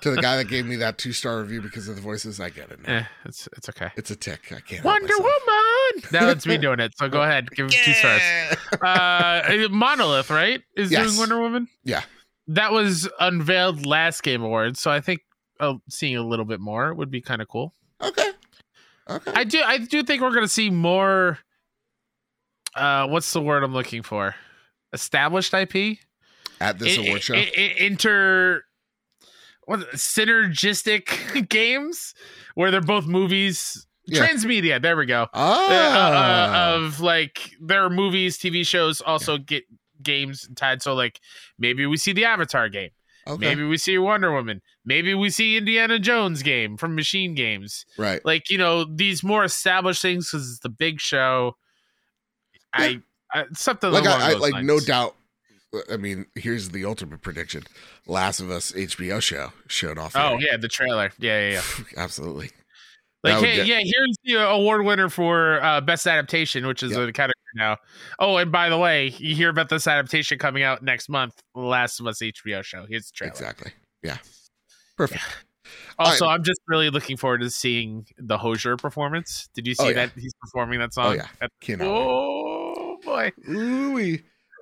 to 0.00 0.10
the 0.10 0.22
guy 0.22 0.36
that 0.38 0.48
gave 0.48 0.64
me 0.66 0.76
that 0.76 0.98
two 0.98 1.12
star 1.12 1.40
review 1.40 1.60
because 1.60 1.86
of 1.88 1.96
the 1.96 2.02
voices. 2.02 2.40
I 2.40 2.50
get 2.50 2.70
it. 2.70 2.86
Now. 2.86 2.98
Eh, 2.98 3.04
it's 3.26 3.48
it's 3.56 3.68
okay. 3.68 3.90
It's 3.96 4.10
a 4.10 4.16
tick. 4.16 4.52
I 4.52 4.60
can't. 4.60 4.84
Wonder. 4.84 5.14
Woman. 5.18 5.32
Now 6.12 6.28
it's 6.30 6.46
me 6.46 6.56
doing 6.56 6.80
it. 6.80 6.96
So 6.96 7.08
go 7.08 7.20
ahead, 7.22 7.50
give 7.50 7.66
it 7.66 7.72
two 7.84 7.92
stars. 7.92 8.22
Uh, 8.80 9.68
Monolith, 9.70 10.30
right, 10.30 10.62
is 10.74 10.90
Yes. 10.90 11.06
doing 11.08 11.18
Wonder 11.18 11.38
Woman. 11.40 11.68
Yeah. 11.84 12.02
that 12.48 12.72
was 12.72 13.08
unveiled 13.20 13.84
last 13.84 14.22
Game 14.22 14.42
Awards, 14.42 14.80
so 14.80 14.90
I 14.90 15.00
think 15.02 15.20
uh, 15.60 15.74
seeing 15.90 16.16
a 16.16 16.22
little 16.26 16.46
bit 16.46 16.60
more 16.60 16.94
would 16.94 17.10
be 17.10 17.20
kind 17.20 17.42
of 17.42 17.48
cool. 17.48 17.74
Okay. 18.02 18.30
Okay. 19.10 19.32
I 19.34 19.44
do 19.44 19.60
I 19.62 19.78
do 19.78 20.02
think 20.02 20.22
we're 20.22 20.32
gonna 20.32 20.48
see 20.48 20.70
more 20.70 21.38
uh 22.74 23.06
what's 23.08 23.30
the 23.32 23.40
word 23.42 23.62
I'm 23.62 23.74
looking 23.74 24.02
for? 24.02 24.34
Established 24.92 25.52
IP? 25.52 25.98
At 26.60 26.78
this 26.78 26.96
award 26.96 27.22
show. 27.22 27.34
I- 27.34 27.50
I- 27.56 27.74
inter 27.80 28.64
what 29.66 29.80
synergistic 29.92 31.48
games 31.48 32.14
where 32.54 32.70
they're 32.70 32.80
both 32.80 33.06
movies 33.06 33.86
Yeah. 34.06 34.26
transmedia 34.26 34.80
there 34.82 34.96
we 34.96 35.06
go 35.06 35.28
ah. 35.32 35.68
Uh, 35.70 36.74
uh, 36.74 36.76
of 36.86 37.00
like 37.00 37.50
there 37.60 37.84
are 37.84 37.90
movies 37.90 38.38
tv 38.38 38.66
shows 38.66 39.00
also 39.00 39.38
get 39.38 39.64
games 40.02 40.48
tied 40.56 40.82
so 40.82 40.94
like 40.94 41.20
maybe 41.58 41.86
we 41.86 41.96
see 41.96 42.12
the 42.12 42.24
avatar 42.24 42.68
game 42.68 42.90
Okay. 43.24 43.38
Maybe 43.50 43.62
we 43.62 43.76
see 43.78 43.96
Wonder 43.98 44.32
Woman. 44.32 44.60
Maybe 44.84 45.14
we 45.14 45.30
see 45.30 45.56
Indiana 45.56 46.00
Jones 46.00 46.42
game 46.42 46.76
from 46.76 46.96
Machine 46.96 47.36
Games. 47.36 47.86
Right. 47.96 48.20
Like 48.24 48.50
you 48.50 48.58
know 48.58 48.82
these 48.84 49.22
more 49.22 49.44
established 49.44 50.02
things 50.02 50.28
because 50.28 50.50
it's 50.50 50.58
the 50.58 50.68
big 50.68 50.98
show. 51.00 51.54
I, 52.74 53.00
I 53.32 53.44
something 53.54 53.92
Like 53.92 54.06
I, 54.06 54.30
I 54.30 54.34
like 54.34 54.54
lines. 54.54 54.66
no 54.66 54.80
doubt. 54.80 55.14
I 55.90 55.96
mean, 55.96 56.26
here's 56.34 56.70
the 56.70 56.84
ultimate 56.84 57.22
prediction: 57.22 57.62
Last 58.06 58.40
of 58.40 58.50
Us 58.50 58.72
HBO 58.72 59.20
show 59.22 59.52
showed 59.68 59.98
off. 59.98 60.12
Oh 60.14 60.38
yeah, 60.38 60.56
the 60.56 60.68
trailer. 60.68 61.10
Yeah, 61.18 61.48
yeah, 61.48 61.50
yeah. 61.78 61.84
absolutely. 62.02 62.50
Like, 63.24 63.42
hey, 63.42 63.56
get- 63.56 63.66
yeah, 63.66 63.78
here's 63.78 64.16
the 64.24 64.48
award 64.50 64.84
winner 64.84 65.08
for 65.08 65.62
uh, 65.62 65.80
best 65.80 66.06
adaptation, 66.06 66.66
which 66.66 66.82
is 66.82 66.90
Yep. 66.92 67.08
a 67.08 67.12
category 67.12 67.34
now. 67.54 67.76
Oh, 68.18 68.36
and 68.36 68.50
by 68.50 68.68
the 68.68 68.76
way, 68.78 69.14
you 69.18 69.34
hear 69.36 69.48
about 69.48 69.68
this 69.68 69.86
adaptation 69.86 70.38
coming 70.38 70.64
out 70.64 70.82
next 70.82 71.08
month, 71.08 71.40
Last 71.54 72.00
of 72.00 72.06
Us 72.08 72.18
HBO 72.20 72.64
show. 72.64 72.84
Here's 72.88 73.06
the 73.06 73.12
trailer. 73.14 73.30
Exactly. 73.32 73.72
Yeah. 74.02 74.16
Perfect. 74.96 75.22
Also, 75.98 76.26
I'm 76.26 76.42
just 76.42 76.60
really 76.66 76.90
looking 76.90 77.16
forward 77.16 77.42
to 77.42 77.50
seeing 77.50 78.06
the 78.18 78.36
Hozier 78.38 78.76
performance. 78.76 79.48
Did 79.54 79.68
you 79.68 79.74
see 79.76 79.84
Oh, 79.84 79.88
yeah. 79.88 79.94
that 79.94 80.12
he's 80.16 80.34
performing 80.40 80.80
that 80.80 80.92
song? 80.92 81.14
yeah. 81.16 81.26
At- 81.40 81.50
oh 81.80 82.98
boy. 83.04 83.30
Ooh. 83.48 84.18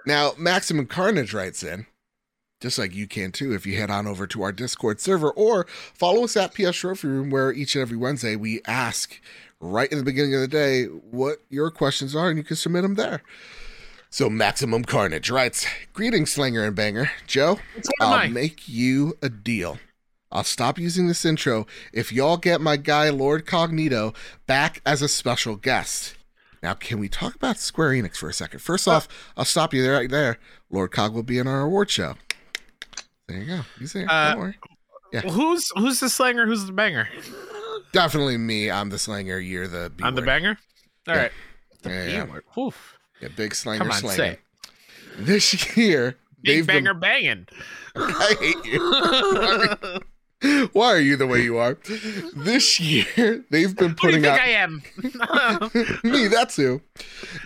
Now, 0.06 0.32
Maximum 0.38 0.86
Carnage 0.86 1.34
writes 1.34 1.62
in, 1.62 1.86
just 2.60 2.78
like 2.78 2.94
you 2.94 3.06
can 3.06 3.32
too, 3.32 3.54
if 3.54 3.66
you 3.66 3.76
head 3.76 3.90
on 3.90 4.06
over 4.06 4.26
to 4.26 4.42
our 4.42 4.52
Discord 4.52 5.00
server 5.00 5.30
or 5.30 5.66
follow 5.94 6.24
us 6.24 6.36
at 6.36 6.54
PS 6.54 6.76
Trophy 6.76 7.08
Room, 7.08 7.30
where 7.30 7.52
each 7.52 7.74
and 7.74 7.82
every 7.82 7.96
Wednesday 7.96 8.36
we 8.36 8.60
ask 8.66 9.20
right 9.60 9.90
in 9.90 9.98
the 9.98 10.04
beginning 10.04 10.34
of 10.34 10.40
the 10.40 10.48
day 10.48 10.84
what 10.84 11.38
your 11.48 11.70
questions 11.70 12.14
are, 12.14 12.28
and 12.28 12.38
you 12.38 12.44
can 12.44 12.56
submit 12.56 12.82
them 12.82 12.94
there. 12.94 13.22
So, 14.12 14.28
Maximum 14.28 14.84
Carnage 14.84 15.30
writes, 15.30 15.66
Greetings, 15.92 16.32
Slinger 16.32 16.64
and 16.64 16.74
Banger. 16.74 17.10
Joe, 17.26 17.60
It's 17.76 17.88
one 17.98 18.12
of 18.12 18.20
I'll 18.20 18.28
make 18.28 18.68
you 18.68 19.16
a 19.22 19.28
deal. 19.28 19.78
I'll 20.32 20.44
stop 20.44 20.78
using 20.78 21.06
this 21.06 21.24
intro 21.24 21.66
if 21.92 22.12
y'all 22.12 22.36
get 22.36 22.60
my 22.60 22.76
guy 22.76 23.08
Lord 23.10 23.46
Cognito 23.46 24.14
back 24.46 24.80
as 24.84 25.02
a 25.02 25.08
special 25.08 25.56
guest. 25.56 26.14
Now, 26.62 26.74
can 26.74 26.98
we 26.98 27.08
talk 27.08 27.34
about 27.34 27.58
Square 27.58 27.90
Enix 27.90 28.16
for 28.16 28.28
a 28.28 28.34
second? 28.34 28.60
First 28.60 28.86
off, 28.86 29.08
I'll 29.36 29.44
stop 29.46 29.72
you 29.72 29.82
there 29.82 29.94
right 29.94 30.10
there. 30.10 30.38
Lord 30.70 30.92
Cog 30.92 31.14
will 31.14 31.22
be 31.22 31.38
in 31.38 31.46
our 31.46 31.62
award 31.62 31.90
show. 31.90 32.16
There 33.28 33.38
you 33.38 33.46
go. 33.46 33.60
He's 33.78 33.92
there. 33.94 34.06
Uh, 34.10 34.30
Don't 34.32 34.40
worry. 34.40 34.58
Yeah. 35.12 35.20
Who's 35.22 35.70
who's 35.76 36.00
the 36.00 36.08
slanger? 36.10 36.46
Who's 36.46 36.66
the 36.66 36.72
banger? 36.72 37.08
Definitely 37.92 38.36
me. 38.36 38.70
I'm 38.70 38.90
the 38.90 38.98
slanger. 38.98 39.40
You're 39.40 39.66
the 39.68 39.90
B 39.94 40.04
I'm 40.04 40.14
the 40.14 40.22
banger. 40.22 40.58
All 41.08 41.14
Yeah. 41.14 41.22
right. 41.22 41.32
Yeah, 41.84 42.06
B 42.06 42.12
yeah. 42.56 42.62
Oof. 42.62 42.98
Yeah, 43.20 43.28
big 43.36 43.54
slanger 43.54 43.78
Come 43.84 43.90
on, 43.92 43.98
slanger. 44.00 44.16
say. 44.16 44.28
it. 44.32 44.40
This 45.18 45.76
year, 45.76 46.16
Big 46.42 46.66
banger 46.66 46.94
banging. 46.94 47.46
I 47.96 48.34
hate 48.38 48.64
you. 48.64 50.00
Why 50.72 50.86
are 50.86 50.98
you 51.00 51.16
the 51.16 51.26
way 51.26 51.42
you 51.42 51.58
are? 51.58 51.76
This 52.34 52.80
year, 52.80 53.44
they've 53.50 53.76
been 53.76 53.90
Who 53.90 54.10
do 54.10 54.18
you 54.18 54.22
putting 54.22 54.26
out. 54.26 54.40
I 54.40 54.48
am? 54.48 54.82
me, 56.10 56.28
that's 56.28 56.56
who. 56.56 56.80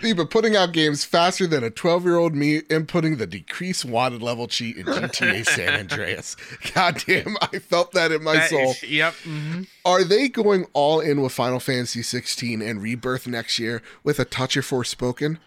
They've 0.01 0.15
been 0.15 0.27
putting 0.27 0.55
out 0.55 0.71
games 0.71 1.03
faster 1.03 1.45
than 1.45 1.63
a 1.63 1.69
12 1.69 2.05
year 2.05 2.15
old 2.15 2.35
me 2.35 2.61
inputting 2.61 3.17
the 3.17 3.27
decrease 3.27 3.83
wanted 3.83 4.21
level 4.21 4.47
cheat 4.47 4.77
in 4.77 4.85
GTA 4.85 5.45
San 5.45 5.73
Andreas. 5.79 6.37
God 6.73 7.03
damn, 7.05 7.35
I 7.41 7.59
felt 7.59 7.91
that 7.91 8.11
in 8.13 8.23
my 8.23 8.35
That 8.35 8.49
soul. 8.49 8.71
is- 8.71 8.83
yep. 8.83 9.13
mhm. 9.25 9.67
Are 9.83 10.03
they 10.05 10.29
going 10.29 10.65
all 10.73 11.01
in 11.01 11.21
with 11.21 11.33
Final 11.33 11.59
Fantasy 11.59 12.01
16 12.01 12.61
and 12.61 12.81
Rebirth 12.81 13.27
next 13.27 13.59
year 13.59 13.81
with 14.03 14.19
a 14.19 14.25
touch 14.25 14.55
of 14.55 14.65
Forspoken? 14.65 15.37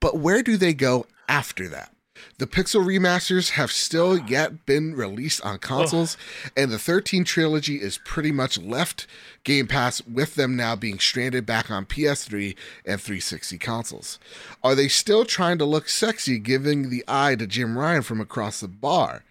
But 0.00 0.18
where 0.18 0.42
do 0.42 0.56
they 0.56 0.74
go 0.74 1.06
after 1.28 1.66
that? 1.68 1.92
The 2.38 2.46
Pixel 2.46 2.84
remasters 2.84 3.50
have 3.50 3.72
still 3.72 4.18
yet 4.18 4.66
been 4.66 4.94
released 4.94 5.44
on 5.44 5.58
consoles, 5.58 6.16
and 6.56 6.70
the 6.70 6.78
13 6.78 7.24
trilogy 7.24 7.76
is 7.76 7.98
pretty 8.04 8.32
much 8.32 8.58
left 8.58 9.06
Game 9.44 9.66
Pass 9.66 10.02
with 10.06 10.34
them 10.34 10.56
now 10.56 10.76
being 10.76 10.98
stranded 10.98 11.46
back 11.46 11.70
on 11.70 11.86
PS3 11.86 12.54
and 12.84 13.00
360 13.00 13.58
consoles. 13.58 14.18
Are 14.62 14.74
they 14.74 14.88
still 14.88 15.24
trying 15.24 15.58
to 15.58 15.64
look 15.64 15.88
sexy, 15.88 16.38
giving 16.38 16.90
the 16.90 17.02
eye 17.08 17.34
to 17.36 17.46
Jim 17.46 17.78
Ryan 17.78 18.02
from 18.02 18.20
across 18.20 18.60
the 18.60 18.68
bar? 18.68 19.24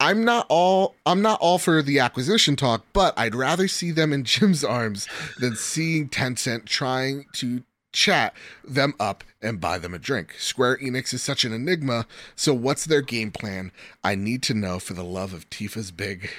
I'm 0.00 0.24
not 0.24 0.46
all 0.48 0.94
I'm 1.04 1.20
not 1.20 1.40
all 1.40 1.58
for 1.58 1.82
the 1.82 1.98
acquisition 1.98 2.56
talk, 2.56 2.84
but 2.92 3.18
I'd 3.18 3.34
rather 3.34 3.68
see 3.68 3.90
them 3.90 4.12
in 4.12 4.24
Jim's 4.24 4.64
arms 4.64 5.08
than 5.38 5.56
seeing 5.56 6.08
Tencent 6.08 6.64
trying 6.64 7.26
to 7.34 7.62
chat 7.98 8.32
them 8.64 8.94
up 9.00 9.24
and 9.42 9.60
buy 9.60 9.76
them 9.78 9.92
a 9.92 9.98
drink. 9.98 10.34
Square 10.38 10.78
Enix 10.78 11.12
is 11.12 11.20
such 11.22 11.44
an 11.44 11.52
enigma, 11.52 12.06
so 12.36 12.54
what's 12.54 12.84
their 12.84 13.02
game 13.02 13.32
plan? 13.32 13.72
I 14.04 14.14
need 14.14 14.42
to 14.44 14.54
know 14.54 14.78
for 14.78 14.94
the 14.94 15.02
love 15.04 15.32
of 15.32 15.50
Tifa's 15.50 15.90
big 15.90 16.30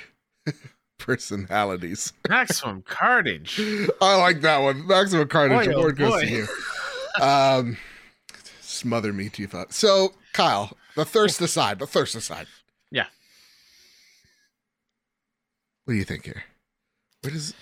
personalities. 0.98 2.13
Maximum 2.30 2.82
carnage. 2.84 3.60
I 4.02 4.15
like 4.15 4.41
that 4.41 4.60
one. 4.60 4.88
Maximum 4.88 5.28
Carnage 5.28 5.65
Boy, 5.67 5.74
oh 5.74 5.91
goes 5.91 6.10
boy. 6.12 6.22
to 6.22 6.28
you. 6.30 6.48
Um, 7.22 7.78
smother 8.62 9.12
me, 9.12 9.28
Tifa. 9.30 9.72
So, 9.74 10.13
Kyle, 10.34 10.78
the 10.95 11.04
thirst 11.06 11.41
aside, 11.41 11.80
the 11.80 11.88
thirst 11.88 12.15
aside. 12.15 12.48
Yeah. 12.91 13.08
What 15.86 15.93
do 15.93 15.98
you 15.98 16.06
think 16.06 16.26
here? 16.26 16.43
What 17.22 17.34
is 17.34 17.54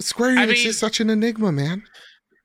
Square 0.00 0.38
I 0.38 0.46
Enix 0.46 0.48
mean- 0.58 0.66
is 0.68 0.78
such 0.78 0.98
an 1.00 1.08
enigma, 1.10 1.52
man. 1.52 1.84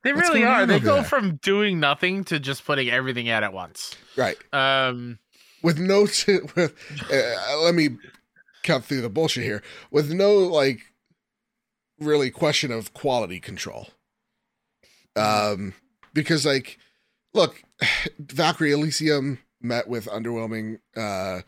They 0.04 0.14
What's 0.14 0.28
really 0.30 0.44
are. 0.44 0.66
They 0.66 0.80
go 0.80 1.02
from 1.02 1.38
doing 1.38 1.80
nothing 1.80 2.24
to 2.26 2.40
just 2.40 2.66
putting 2.66 2.90
everything 2.90 3.30
out 3.30 3.44
at 3.44 3.54
once. 3.54 3.96
Right. 4.18 4.36
Um, 4.52 5.20
With 5.62 5.80
no, 5.80 6.02
with 6.56 6.74
uh, 7.12 7.58
let 7.62 7.74
me 7.74 7.90
cut 8.64 8.84
through 8.84 9.02
the 9.02 9.10
bullshit 9.10 9.44
here. 9.44 9.64
With 9.92 10.12
no 10.12 10.36
like, 10.38 10.82
really 12.00 12.30
question 12.32 12.72
of 12.72 12.94
quality 12.94 13.40
control. 13.40 13.88
Um, 15.16 15.74
because 16.14 16.46
like, 16.46 16.80
look, 17.34 17.62
Valkyrie 18.20 18.74
Elysium 18.74 19.40
met 19.62 19.88
with 19.88 20.08
underwhelming 20.08 20.80
uh 20.98 21.42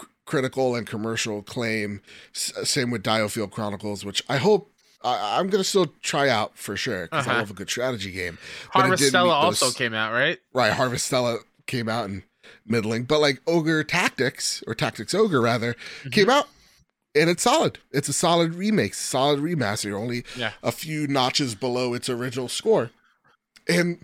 c- 0.00 0.06
critical 0.24 0.74
and 0.74 0.86
commercial 0.86 1.40
acclaim. 1.40 2.00
S- 2.34 2.54
same 2.64 2.90
with 2.90 3.02
Diofield 3.02 3.50
Chronicles, 3.50 4.04
which 4.04 4.22
I 4.28 4.38
hope. 4.38 4.72
I, 5.02 5.38
I'm 5.38 5.48
gonna 5.48 5.64
still 5.64 5.86
try 6.02 6.28
out 6.28 6.56
for 6.58 6.76
sure 6.76 7.04
because 7.06 7.26
I 7.26 7.30
Uh-huh. 7.30 7.38
love 7.40 7.50
a 7.50 7.54
good 7.54 7.70
strategy 7.70 8.10
game. 8.10 8.38
But 8.74 8.86
it 8.92 8.98
didn't 8.98 9.12
Harvestella 9.14 9.30
also 9.32 9.66
those- 9.66 9.74
came 9.74 9.94
out, 9.94 10.12
right? 10.12 10.38
right 10.52 10.72
harvestella 10.72 11.38
came 11.66 11.88
out 11.88 12.06
in 12.06 12.22
middling 12.66 13.04
but 13.04 13.20
like 13.20 13.40
ogre 13.46 13.84
tactics 13.84 14.62
or 14.66 14.74
tactics 14.74 15.12
ogre 15.14 15.40
rather 15.40 15.74
Mm-hmm. 15.74 16.08
came 16.10 16.30
out 16.30 16.46
and 17.14 17.28
it's 17.28 17.42
solid 17.42 17.78
it's 17.92 18.08
a 18.08 18.12
solid 18.12 18.54
remake 18.54 18.94
solid 18.94 19.40
remaster 19.40 19.92
only 19.92 20.24
Yeah. 20.36 20.52
a 20.62 20.72
few 20.72 21.06
notches 21.06 21.54
below 21.54 21.92
its 21.94 22.08
original 22.08 22.48
score 22.48 22.90
and 23.68 24.02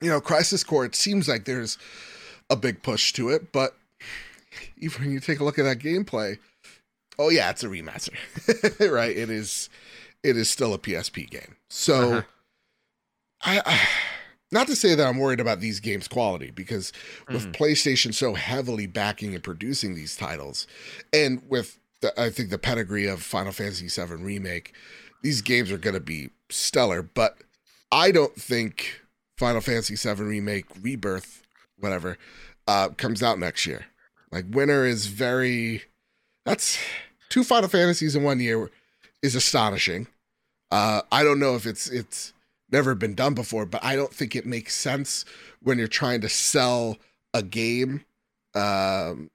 you 0.00 0.08
know 0.08 0.20
crisis 0.20 0.62
core 0.62 0.84
it 0.84 0.94
seems 0.94 1.28
like 1.28 1.46
there's 1.46 1.78
a 2.48 2.54
big 2.56 2.82
push 2.82 3.12
to 3.14 3.28
it 3.28 3.50
but 3.52 3.76
even 4.78 5.02
when 5.02 5.10
you 5.12 5.18
take 5.20 5.40
a 5.40 5.44
look 5.44 5.58
at 5.58 5.64
that 5.64 5.78
gameplay 5.80 6.38
oh 7.18 7.28
yeah 7.28 7.50
it's 7.50 7.64
a 7.64 7.68
remaster 7.68 8.14
right 8.92 9.16
it 9.16 9.30
is 9.30 9.68
it 10.22 10.36
is 10.36 10.48
still 10.48 10.74
a 10.74 10.78
psp 10.78 11.28
game 11.30 11.56
so 11.68 12.12
Uh-huh. 12.14 12.22
I, 13.42 13.62
I 13.64 13.88
not 14.50 14.66
to 14.68 14.74
say 14.76 14.94
that 14.94 15.06
I'm 15.06 15.18
worried 15.18 15.40
about 15.40 15.60
these 15.60 15.78
games' 15.78 16.08
quality 16.08 16.50
because 16.50 16.92
with 17.28 17.46
Mhm. 17.48 17.52
PlayStation 17.54 18.14
so 18.14 18.34
heavily 18.34 18.86
backing 18.86 19.34
and 19.34 19.44
producing 19.44 19.94
these 19.94 20.16
titles, 20.16 20.66
and 21.12 21.42
with 21.48 21.78
the, 22.00 22.18
I 22.20 22.30
think 22.30 22.48
the 22.50 22.58
pedigree 22.58 23.06
of 23.06 23.22
Final 23.22 23.52
Fantasy 23.52 23.88
VII 23.88 24.14
remake, 24.14 24.72
these 25.22 25.42
games 25.42 25.70
are 25.70 25.76
going 25.78 25.94
to 25.94 26.00
be 26.00 26.30
stellar. 26.48 27.02
But 27.02 27.38
I 27.92 28.10
don't 28.10 28.34
think 28.34 29.02
Final 29.36 29.60
Fantasy 29.60 29.96
VII 29.96 30.22
remake 30.22 30.64
Rebirth, 30.80 31.42
whatever, 31.78 32.16
uh, 32.66 32.88
comes 32.96 33.22
out 33.22 33.38
next 33.38 33.66
year. 33.66 33.86
Like 34.32 34.46
winter 34.48 34.84
is 34.86 35.06
very. 35.08 35.82
That's 36.46 36.78
two 37.28 37.44
Final 37.44 37.68
Fantasies 37.68 38.16
in 38.16 38.22
one 38.22 38.40
year 38.40 38.70
is 39.22 39.34
astonishing. 39.34 40.06
Uh, 40.70 41.02
I 41.10 41.24
don't 41.24 41.40
know 41.40 41.54
if 41.56 41.66
it's 41.66 41.88
it's 41.88 42.32
never 42.70 42.94
been 42.94 43.14
done 43.14 43.34
before, 43.34 43.66
but 43.66 43.82
I 43.82 43.96
don't 43.96 44.12
think 44.12 44.36
it 44.36 44.46
makes 44.46 44.74
sense 44.74 45.24
when 45.62 45.78
you're 45.78 45.88
trying 45.88 46.20
to 46.20 46.28
sell 46.28 46.98
a 47.32 47.42
game. 47.42 48.04
Um, 48.54 49.30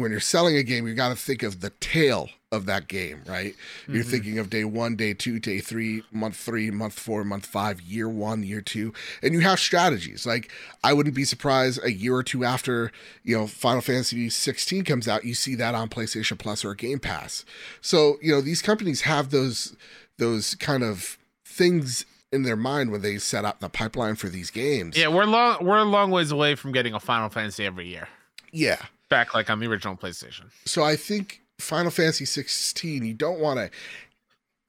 when 0.00 0.10
you're 0.10 0.20
selling 0.20 0.56
a 0.56 0.62
game, 0.62 0.86
you 0.86 0.94
got 0.94 1.08
to 1.10 1.16
think 1.16 1.42
of 1.42 1.60
the 1.60 1.70
tail 1.80 2.28
of 2.50 2.64
that 2.64 2.88
game, 2.88 3.22
right? 3.26 3.54
You're 3.86 4.04
Mhm. 4.04 4.10
thinking 4.10 4.38
of 4.38 4.48
day 4.48 4.64
one, 4.64 4.96
day 4.96 5.12
two, 5.12 5.38
day 5.38 5.60
three, 5.60 6.02
month 6.10 6.36
three, 6.36 6.70
month 6.70 6.98
four, 6.98 7.22
month 7.22 7.44
five, 7.44 7.80
year 7.82 8.08
one, 8.08 8.42
year 8.42 8.62
two, 8.62 8.94
and 9.22 9.34
you 9.34 9.40
have 9.40 9.60
strategies. 9.60 10.24
Like 10.24 10.50
I 10.82 10.94
wouldn't 10.94 11.14
be 11.14 11.24
surprised 11.24 11.78
a 11.84 11.92
year 11.92 12.14
or 12.14 12.22
two 12.22 12.44
after 12.44 12.90
you 13.22 13.36
know 13.36 13.46
Final 13.46 13.82
Fantasy 13.82 14.30
16 14.30 14.84
comes 14.84 15.06
out, 15.06 15.24
you 15.24 15.34
see 15.34 15.54
that 15.56 15.74
on 15.74 15.88
PlayStation 15.90 16.38
Plus 16.38 16.64
or 16.64 16.74
Game 16.74 16.98
Pass. 17.00 17.44
So 17.82 18.18
you 18.22 18.32
know 18.32 18.40
these 18.40 18.62
companies 18.62 19.02
have 19.02 19.28
those 19.30 19.76
those 20.16 20.54
kind 20.54 20.82
of 20.82 21.18
things 21.44 22.04
in 22.32 22.42
their 22.44 22.56
mind 22.56 22.90
when 22.90 23.02
they 23.02 23.18
set 23.18 23.44
up 23.44 23.60
the 23.60 23.68
pipeline 23.68 24.14
for 24.16 24.28
these 24.28 24.50
games. 24.50 24.96
Yeah, 24.96 25.08
we're 25.08 25.24
long 25.26 25.64
we're 25.64 25.78
a 25.78 25.84
long 25.84 26.10
ways 26.10 26.30
away 26.30 26.54
from 26.54 26.72
getting 26.72 26.94
a 26.94 27.00
Final 27.00 27.28
Fantasy 27.28 27.66
every 27.66 27.88
year. 27.88 28.08
Yeah. 28.52 28.78
Back 29.08 29.34
like 29.34 29.50
on 29.50 29.60
the 29.60 29.66
original 29.66 29.96
PlayStation. 29.96 30.50
So 30.64 30.82
I 30.82 30.96
think 30.96 31.42
Final 31.58 31.90
Fantasy 31.90 32.24
16, 32.24 33.04
you 33.04 33.14
don't 33.14 33.40
want 33.40 33.58
to 33.58 33.70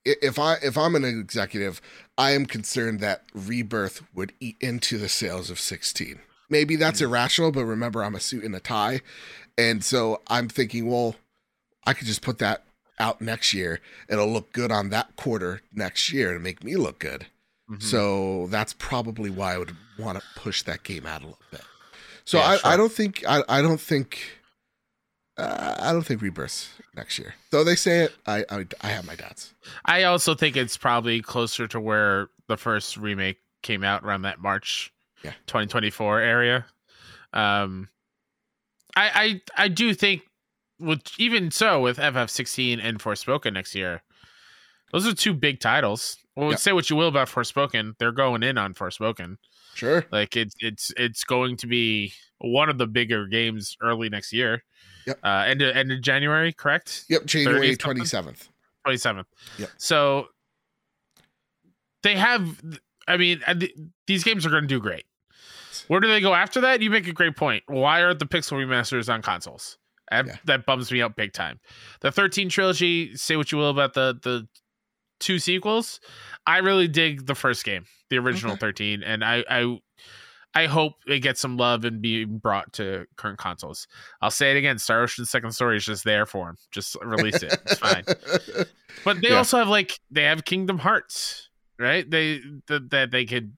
if 0.06 0.40
I 0.40 0.56
if 0.64 0.78
I'm 0.78 0.96
an 0.96 1.06
executive, 1.06 1.82
I 2.18 2.32
am 2.32 2.46
concerned 2.46 3.00
that 3.02 3.24
Rebirth 3.34 4.04
would 4.14 4.34
eat 4.40 4.58
into 4.60 4.98
the 4.98 5.10
sales 5.10 5.50
of 5.50 5.60
16. 5.60 6.20
Maybe 6.50 6.76
that's 6.76 7.02
mm-hmm. 7.02 7.12
irrational, 7.12 7.52
but 7.52 7.66
remember 7.66 8.04
I'm 8.04 8.16
a 8.16 8.20
suit 8.20 8.44
and 8.44 8.56
a 8.56 8.60
tie. 8.60 9.02
And 9.58 9.84
so 9.84 10.22
I'm 10.28 10.48
thinking, 10.48 10.90
well, 10.90 11.16
I 11.86 11.94
could 11.94 12.08
just 12.08 12.22
put 12.22 12.40
that 12.40 12.64
out 13.00 13.22
next 13.22 13.54
year. 13.54 13.82
It'll 14.08 14.32
look 14.32 14.52
good 14.52 14.72
on 14.72 14.90
that 14.90 15.16
quarter 15.16 15.62
next 15.74 16.12
year 16.12 16.34
and 16.34 16.44
make 16.44 16.64
me 16.64 16.76
look 16.76 17.00
good. 17.00 17.28
Mm-hmm. 17.70 17.82
So 17.82 18.48
that's 18.48 18.74
probably 18.74 19.30
why 19.30 19.54
I 19.54 19.58
would 19.58 19.76
want 19.98 20.18
to 20.18 20.24
push 20.36 20.64
that 20.64 20.84
game 20.84 21.06
out 21.06 21.22
a 21.22 21.26
little 21.26 21.40
bit. 21.52 21.62
So 22.30 22.38
yeah, 22.38 22.46
I, 22.46 22.58
sure. 22.58 22.72
I 22.72 22.78
don't 22.78 22.92
think 22.92 23.24
I, 23.28 23.44
I 23.50 23.64
don't 23.64 23.82
think 23.82 24.20
uh, 25.36 25.78
I 25.80 25.92
don't 25.92 26.04
think 26.04 26.22
rebirth 26.22 26.80
next 26.96 27.18
year. 27.18 27.34
Though 27.50 27.64
they 27.64 27.74
say 27.74 28.02
it, 28.02 28.14
I, 28.28 28.46
I 28.52 28.68
I 28.82 28.90
have 28.90 29.08
my 29.08 29.16
doubts. 29.16 29.56
I 29.84 30.04
also 30.04 30.36
think 30.36 30.56
it's 30.56 30.78
probably 30.78 31.24
closer 31.24 31.68
to 31.70 31.80
where 31.80 32.30
the 32.48 32.56
first 32.56 32.98
remake 32.98 33.40
came 33.64 33.84
out 33.84 34.04
around 34.04 34.22
that 34.22 34.40
March, 34.40 34.94
yeah, 35.24 35.32
2024 35.48 36.20
area. 36.20 36.68
Um, 37.34 37.90
I 38.96 39.42
I 39.58 39.64
I 39.64 39.68
do 39.68 39.96
think 39.96 40.22
with 40.80 41.02
even 41.18 41.50
so 41.50 41.82
with 41.82 41.98
FF16 41.98 42.80
and 42.80 43.00
Forspoken 43.00 43.54
next 43.54 43.74
year, 43.74 44.04
those 44.92 45.08
are 45.08 45.16
two 45.16 45.34
big 45.34 45.60
titles. 45.60 46.18
Well, 46.36 46.52
yep. 46.52 46.60
say 46.60 46.74
what 46.74 46.92
you 46.92 46.96
will 46.96 47.08
about 47.08 47.28
Forspoken, 47.28 47.96
they're 47.98 48.12
going 48.12 48.44
in 48.44 48.60
on 48.60 48.76
Forspoken. 48.76 49.38
Sure, 49.80 50.06
like 50.12 50.36
it's 50.36 50.56
it's 50.60 50.92
it's 50.98 51.24
going 51.24 51.56
to 51.58 51.68
be 51.68 52.14
one 52.40 52.70
of 52.70 52.78
the 52.78 52.88
bigger 52.88 53.28
games 53.28 53.78
early 53.82 54.10
next 54.10 54.34
year. 54.34 54.64
Yep. 55.08 55.20
Uh, 55.24 55.44
end 55.48 55.62
of, 55.62 55.76
end 55.76 55.92
of 55.92 56.02
January, 56.02 56.52
correct? 56.52 57.06
Yep, 57.10 57.26
January 57.26 57.76
twenty 57.78 58.04
seventh. 58.04 58.50
Twenty 58.84 58.98
seventh. 58.98 59.28
Yep. 59.58 59.70
So 59.78 60.28
they 62.04 62.16
have. 62.16 62.62
I 63.08 63.18
mean, 63.18 63.42
these 64.06 64.24
games 64.24 64.46
are 64.46 64.50
going 64.50 64.64
to 64.64 64.68
do 64.68 64.80
great. 64.80 65.06
Where 65.88 66.00
do 66.00 66.08
they 66.08 66.22
go 66.22 66.36
after 66.36 66.62
that? 66.62 66.82
You 66.82 66.90
make 66.92 67.08
a 67.08 67.14
great 67.14 67.36
point. 67.36 67.64
Why 67.68 68.04
aren't 68.04 68.20
the 68.20 68.28
pixel 68.28 68.64
remasters 68.64 69.12
on 69.12 69.24
consoles? 69.24 69.78
That, 70.12 70.28
yeah. 70.28 70.36
that 70.46 70.66
bums 70.66 70.92
me 70.92 71.02
out 71.02 71.16
big 71.16 71.34
time. 71.34 71.60
The 72.02 72.12
13 72.12 72.50
trilogy, 72.50 73.16
say 73.16 73.38
what 73.38 73.52
you 73.52 73.58
will 73.58 73.70
about 73.70 73.94
the 73.94 74.20
the 74.22 74.48
two 75.20 75.40
sequels. 75.40 76.00
I 76.46 76.58
really 76.60 76.88
dig 76.88 77.26
the 77.26 77.36
first 77.36 77.64
game, 77.64 77.86
the 78.10 78.18
original 78.18 78.54
okay. 78.54 78.60
13, 78.60 79.04
and 79.04 79.24
I 79.24 79.44
I 79.50 79.80
I 80.56 80.66
hope 80.66 80.94
it 81.06 81.20
gets 81.20 81.40
some 81.40 81.58
love 81.58 81.86
and 81.86 82.02
be 82.02 82.26
brought 82.26 82.74
to 82.74 83.06
current 83.18 83.38
consoles. 83.38 83.88
I'll 84.22 84.32
say 84.32 84.52
it 84.52 84.58
again: 84.58 84.80
Star 84.80 85.04
Ocean 85.04 85.26
Second 85.26 85.52
Story 85.52 85.78
is 85.78 85.86
just 85.86 86.04
there 86.04 86.26
for 86.26 86.48
them. 86.48 86.56
Just 86.72 86.98
release 87.04 87.44
it. 87.44 87.58
It's 87.66 87.80
fine. 87.80 88.04
But 89.06 89.22
they 89.22 89.30
yeah. 89.30 89.38
also 89.38 89.58
have 89.58 89.70
like 89.70 90.00
they 90.12 90.24
have 90.24 90.44
Kingdom 90.44 90.80
Hearts, 90.80 91.50
right? 91.78 92.10
They 92.10 92.42
that 92.68 93.10
they 93.12 93.24
could 93.24 93.56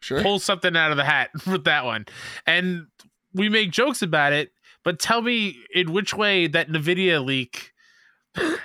sure. 0.00 0.22
pull 0.22 0.38
something 0.38 0.76
out 0.76 0.90
of 0.90 0.96
the 0.96 1.04
hat 1.04 1.30
with 1.46 1.64
that 1.64 1.84
one, 1.84 2.06
and 2.46 2.86
we 3.34 3.48
make 3.48 3.70
jokes 3.70 4.02
about 4.02 4.32
it. 4.32 4.52
But 4.84 4.98
tell 4.98 5.22
me 5.22 5.58
in 5.74 5.92
which 5.92 6.14
way 6.14 6.46
that 6.48 6.70
Nvidia 6.70 7.24
leak 7.24 7.72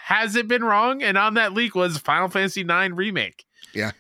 has 0.04 0.36
it 0.36 0.48
been 0.48 0.64
wrong? 0.64 1.04
And 1.04 1.18
on 1.18 1.36
that 1.36 1.54
leak 1.54 1.76
was 1.76 1.98
Final 1.98 2.28
Fantasy 2.28 2.62
IX 2.62 2.94
remake. 2.94 3.46
Yeah 3.74 3.92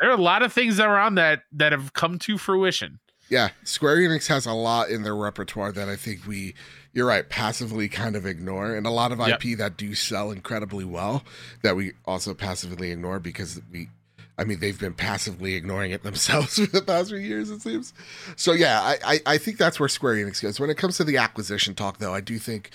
there 0.00 0.10
are 0.10 0.16
a 0.16 0.20
lot 0.20 0.42
of 0.42 0.52
things 0.52 0.78
that 0.78 0.88
are 0.88 0.98
on 0.98 1.14
that 1.16 1.42
that 1.52 1.72
have 1.72 1.92
come 1.92 2.18
to 2.20 2.38
fruition. 2.38 2.98
Yeah, 3.28 3.50
Square 3.62 3.98
Enix 3.98 4.26
has 4.26 4.44
a 4.46 4.52
lot 4.52 4.88
in 4.88 5.04
their 5.04 5.14
repertoire 5.14 5.70
that 5.72 5.88
I 5.88 5.94
think 5.94 6.26
we, 6.26 6.54
you're 6.92 7.06
right, 7.06 7.28
passively 7.28 7.88
kind 7.88 8.16
of 8.16 8.26
ignore, 8.26 8.74
and 8.74 8.86
a 8.86 8.90
lot 8.90 9.12
of 9.12 9.20
IP 9.20 9.44
yep. 9.44 9.58
that 9.58 9.76
do 9.76 9.94
sell 9.94 10.32
incredibly 10.32 10.84
well 10.84 11.22
that 11.62 11.76
we 11.76 11.92
also 12.06 12.34
passively 12.34 12.90
ignore 12.90 13.20
because 13.20 13.60
we, 13.70 13.88
I 14.36 14.42
mean, 14.42 14.58
they've 14.58 14.78
been 14.78 14.94
passively 14.94 15.54
ignoring 15.54 15.92
it 15.92 16.02
themselves 16.02 16.58
for 16.58 16.66
the 16.66 16.82
past 16.82 17.10
few 17.10 17.18
years, 17.18 17.50
it 17.50 17.62
seems. 17.62 17.92
So 18.34 18.50
yeah, 18.50 18.80
I, 18.80 18.98
I, 19.04 19.20
I 19.26 19.38
think 19.38 19.58
that's 19.58 19.78
where 19.78 19.88
Square 19.88 20.14
Enix 20.14 20.42
goes. 20.42 20.58
When 20.58 20.70
it 20.70 20.76
comes 20.76 20.96
to 20.96 21.04
the 21.04 21.18
acquisition 21.18 21.76
talk, 21.76 21.98
though, 21.98 22.14
I 22.14 22.20
do 22.20 22.36
think, 22.36 22.70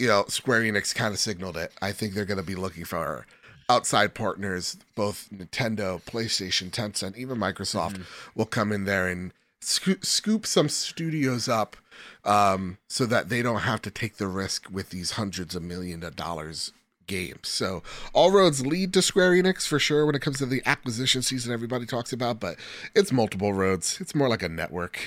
you 0.00 0.06
know, 0.08 0.24
Square 0.28 0.62
Enix 0.62 0.94
kind 0.94 1.12
of 1.12 1.20
signaled 1.20 1.58
it. 1.58 1.72
I 1.82 1.92
think 1.92 2.14
they're 2.14 2.24
going 2.24 2.38
to 2.38 2.42
be 2.42 2.54
looking 2.54 2.86
for 2.86 3.26
outside 3.68 4.14
partners, 4.14 4.78
both 4.96 5.28
Nintendo, 5.30 6.02
PlayStation, 6.02 6.70
Tencent, 6.70 7.18
even 7.18 7.36
Microsoft, 7.36 7.92
mm-hmm. 7.92 8.30
will 8.34 8.46
come 8.46 8.72
in 8.72 8.86
there 8.86 9.06
and 9.08 9.32
scoop, 9.60 10.06
scoop 10.06 10.46
some 10.46 10.70
studios 10.70 11.48
up 11.48 11.76
um, 12.24 12.78
so 12.88 13.04
that 13.04 13.28
they 13.28 13.42
don't 13.42 13.60
have 13.60 13.82
to 13.82 13.90
take 13.90 14.16
the 14.16 14.26
risk 14.26 14.68
with 14.70 14.88
these 14.88 15.12
hundreds 15.12 15.54
of 15.54 15.62
million 15.62 16.02
of 16.02 16.16
dollars 16.16 16.72
games. 17.06 17.48
So 17.48 17.82
all 18.14 18.30
roads 18.30 18.64
lead 18.64 18.94
to 18.94 19.02
Square 19.02 19.32
Enix 19.32 19.66
for 19.66 19.78
sure 19.78 20.06
when 20.06 20.14
it 20.14 20.22
comes 20.22 20.38
to 20.38 20.46
the 20.46 20.62
acquisition 20.64 21.20
season 21.20 21.52
everybody 21.52 21.84
talks 21.84 22.14
about, 22.14 22.40
but 22.40 22.56
it's 22.94 23.12
multiple 23.12 23.52
roads. 23.52 24.00
It's 24.00 24.14
more 24.14 24.30
like 24.30 24.42
a 24.42 24.48
network. 24.48 24.98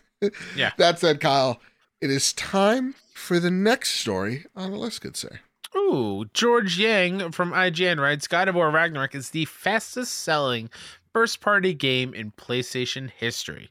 yeah. 0.56 0.72
That 0.78 0.98
said, 0.98 1.20
Kyle, 1.20 1.60
it 2.00 2.08
is 2.08 2.32
time 2.32 2.94
for 3.20 3.38
the 3.38 3.50
next 3.50 3.96
story 3.96 4.46
on 4.56 4.72
list, 4.72 5.02
good 5.02 5.16
sir. 5.16 5.40
Ooh, 5.76 6.24
George 6.34 6.78
Yang 6.78 7.30
from 7.30 7.52
IGN 7.52 8.00
writes 8.00 8.26
God 8.26 8.48
of 8.48 8.56
War 8.56 8.70
Ragnarok 8.70 9.14
is 9.14 9.30
the 9.30 9.44
fastest 9.44 10.14
selling 10.14 10.68
first 11.12 11.40
party 11.40 11.74
game 11.74 12.14
in 12.14 12.30
PlayStation 12.30 13.10
history. 13.10 13.70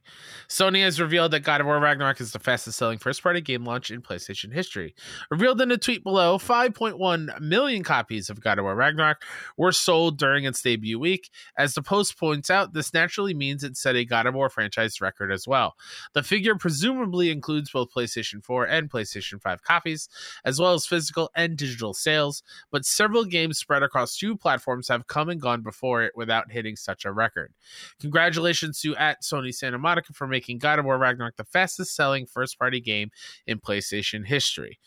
Sony 0.49 0.83
has 0.83 0.99
revealed 0.99 1.31
that 1.31 1.39
God 1.41 1.61
of 1.61 1.67
War 1.67 1.79
Ragnarok 1.79 2.19
is 2.19 2.33
the 2.33 2.39
fastest 2.39 2.77
selling 2.77 2.97
first 2.97 3.23
party 3.23 3.39
game 3.39 3.63
launch 3.63 3.91
in 3.91 4.01
PlayStation 4.01 4.53
history. 4.53 4.93
Revealed 5.31 5.61
in 5.61 5.71
a 5.71 5.77
tweet 5.77 6.03
below, 6.03 6.37
5.1 6.37 7.39
million 7.39 7.83
copies 7.83 8.29
of 8.29 8.41
God 8.41 8.59
of 8.59 8.63
War 8.63 8.75
Ragnarok 8.75 9.23
were 9.55 9.71
sold 9.71 10.17
during 10.17 10.43
its 10.43 10.61
debut 10.61 10.99
week. 10.99 11.29
As 11.57 11.73
the 11.73 11.81
post 11.81 12.19
points 12.19 12.49
out, 12.49 12.73
this 12.73 12.93
naturally 12.93 13.33
means 13.33 13.63
it 13.63 13.77
set 13.77 13.95
a 13.95 14.03
God 14.03 14.25
of 14.25 14.35
War 14.35 14.49
franchise 14.49 14.99
record 14.99 15.31
as 15.31 15.47
well. 15.47 15.75
The 16.13 16.23
figure 16.23 16.55
presumably 16.55 17.31
includes 17.31 17.71
both 17.71 17.93
PlayStation 17.95 18.43
4 18.43 18.65
and 18.65 18.89
PlayStation 18.89 19.41
5 19.41 19.63
copies, 19.63 20.09
as 20.43 20.59
well 20.59 20.73
as 20.73 20.85
physical 20.85 21.29
and 21.35 21.55
digital 21.55 21.93
sales, 21.93 22.43
but 22.69 22.85
several 22.85 23.23
games 23.23 23.59
spread 23.59 23.83
across 23.83 24.17
two 24.17 24.35
platforms 24.35 24.89
have 24.89 25.07
come 25.07 25.29
and 25.29 25.39
gone 25.39 25.61
before 25.61 26.03
it 26.03 26.11
without 26.15 26.51
hitting 26.51 26.75
such 26.75 27.05
a 27.05 27.11
record 27.13 27.28
record. 27.29 27.53
Congratulations 28.01 28.81
to 28.81 28.95
at 28.95 29.21
Sony 29.21 29.53
Santa 29.53 29.77
Monica 29.77 30.13
for 30.13 30.27
making 30.27 30.59
God 30.59 30.79
of 30.79 30.85
War 30.85 30.97
Ragnarok 30.97 31.35
the 31.35 31.43
fastest 31.43 31.95
selling 31.95 32.25
first 32.25 32.57
party 32.57 32.81
game 32.81 33.11
in 33.45 33.59
PlayStation 33.59 34.25
history. 34.25 34.79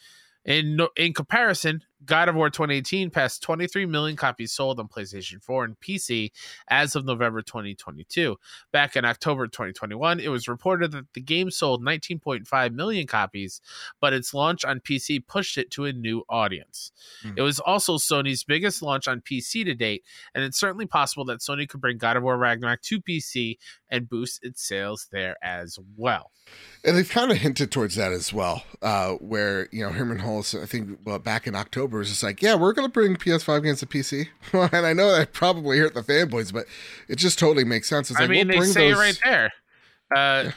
In 0.45 0.80
in 0.97 1.12
comparison, 1.12 1.82
God 2.05 2.28
of 2.28 2.34
War 2.34 2.50
2018 2.50 3.11
passed 3.11 3.42
23 3.42 3.86
million 3.86 4.16
copies 4.16 4.53
sold 4.53 4.80
on 4.80 4.88
PlayStation 4.88 5.42
4 5.42 5.64
and 5.64 5.80
PC 5.80 6.30
as 6.68 6.96
of 6.96 7.05
November 7.05 7.42
2022. 7.42 8.36
Back 8.72 8.96
in 8.96 9.05
October 9.05 9.46
2021, 9.46 10.20
it 10.20 10.28
was 10.28 10.48
reported 10.48 10.92
that 10.92 11.12
the 11.14 11.20
game 11.20 11.50
sold 11.50 11.84
19.5 11.84 12.74
million 12.74 13.07
copies, 13.07 13.61
but 14.00 14.12
its 14.12 14.34
launch 14.34 14.64
on 14.64 14.80
PC 14.80 15.26
pushed 15.26 15.59
it 15.59 15.70
to 15.72 15.84
a 15.84 15.92
new 15.92 16.22
audience. 16.28 16.92
Mm. 17.24 17.38
It 17.38 17.42
was 17.42 17.61
also 17.61 17.98
Sony's 17.98 18.44
biggest 18.44 18.82
launch 18.82 19.07
on 19.09 19.20
PC 19.20 19.64
to 19.64 19.74
date, 19.74 20.05
and 20.34 20.44
it's 20.44 20.59
certainly 20.59 20.86
possible 20.86 21.24
that 21.26 21.40
Sony 21.40 21.68
could 21.68 21.80
bring 21.80 21.98
God 21.98 22.16
of 22.16 22.22
War 22.22 22.36
Ragnarok 22.36 22.82
to 22.82 23.00
PC 23.00 23.59
and 23.88 24.09
boost 24.09 24.44
its 24.44 24.66
sales 24.66 25.09
there 25.12 25.36
as 25.42 25.78
well. 25.96 26.30
And 26.84 26.96
they've 26.96 27.09
kind 27.09 27.30
of 27.30 27.38
hinted 27.38 27.70
towards 27.70 27.94
that 27.94 28.11
as 28.12 28.32
well, 28.32 28.64
uh, 28.80 29.12
where 29.12 29.68
you 29.70 29.84
know 29.84 29.90
Hermen 29.90 30.18
Hulst, 30.18 30.61
I 30.61 30.66
think, 30.66 30.98
well, 31.05 31.20
back 31.20 31.46
in 31.46 31.55
October, 31.55 31.91
was 31.99 32.09
just 32.09 32.22
like, 32.22 32.43
"Yeah, 32.43 32.55
we're 32.55 32.72
going 32.72 32.86
to 32.86 32.93
bring 32.93 33.16
PS5 33.16 33.62
games 33.62 33.80
to 33.80 33.86
PC," 33.86 34.28
and 34.72 34.86
I 34.86 34.93
know 34.93 35.11
that 35.12 35.32
probably 35.32 35.78
hurt 35.78 35.95
the 35.95 36.03
fanboys, 36.03 36.53
but 36.53 36.66
it 37.09 37.16
just 37.16 37.38
totally 37.38 37.64
makes 37.64 37.88
sense. 37.88 38.11
It's 38.11 38.18
I 38.18 38.24
like, 38.24 38.30
mean, 38.30 38.49
we'll 38.49 38.61
they 38.61 38.66
say 38.66 38.90
those... 38.90 38.99
it 38.99 39.01
right 39.01 39.20
there. 39.24 39.53
Uh, 40.14 40.45
yeah. 40.45 40.53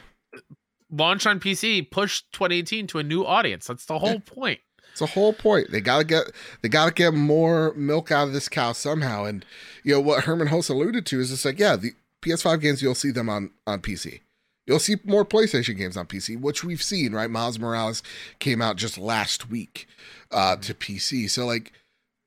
Launch 0.90 1.26
on 1.26 1.40
PC, 1.40 1.90
push 1.90 2.22
2018 2.32 2.86
to 2.88 2.98
a 2.98 3.02
new 3.02 3.24
audience. 3.24 3.66
That's 3.66 3.86
the 3.86 3.98
whole 3.98 4.14
yeah. 4.14 4.18
point. 4.24 4.60
It's 4.90 5.00
the 5.00 5.06
whole 5.06 5.32
point. 5.32 5.72
They 5.72 5.80
gotta 5.80 6.04
get 6.04 6.30
they 6.62 6.70
gotta 6.70 6.92
get 6.92 7.12
more 7.12 7.74
milk 7.74 8.10
out 8.10 8.28
of 8.28 8.32
this 8.32 8.48
cow 8.48 8.72
somehow. 8.72 9.24
And 9.24 9.44
you 9.82 9.92
know 9.92 10.00
what 10.00 10.24
Hermen 10.24 10.48
Hulst 10.48 10.70
alluded 10.70 11.04
to 11.06 11.20
is 11.20 11.30
it's 11.30 11.44
like, 11.44 11.58
yeah, 11.58 11.76
the 11.76 11.92
PS5 12.22 12.60
games 12.60 12.82
you'll 12.82 12.94
see 12.94 13.10
them 13.10 13.28
on 13.28 13.50
on 13.66 13.80
PC. 13.80 14.20
You'll 14.66 14.80
see 14.80 14.96
more 15.04 15.24
PlayStation 15.24 15.76
games 15.76 15.96
on 15.96 16.06
PC, 16.06 16.40
which 16.40 16.64
we've 16.64 16.82
seen, 16.82 17.12
right? 17.12 17.30
Miles 17.30 17.58
Morales 17.58 18.02
came 18.40 18.60
out 18.60 18.76
just 18.76 18.98
last 18.98 19.48
week 19.48 19.86
uh, 20.32 20.56
to 20.56 20.74
PC. 20.74 21.30
So, 21.30 21.46
like, 21.46 21.72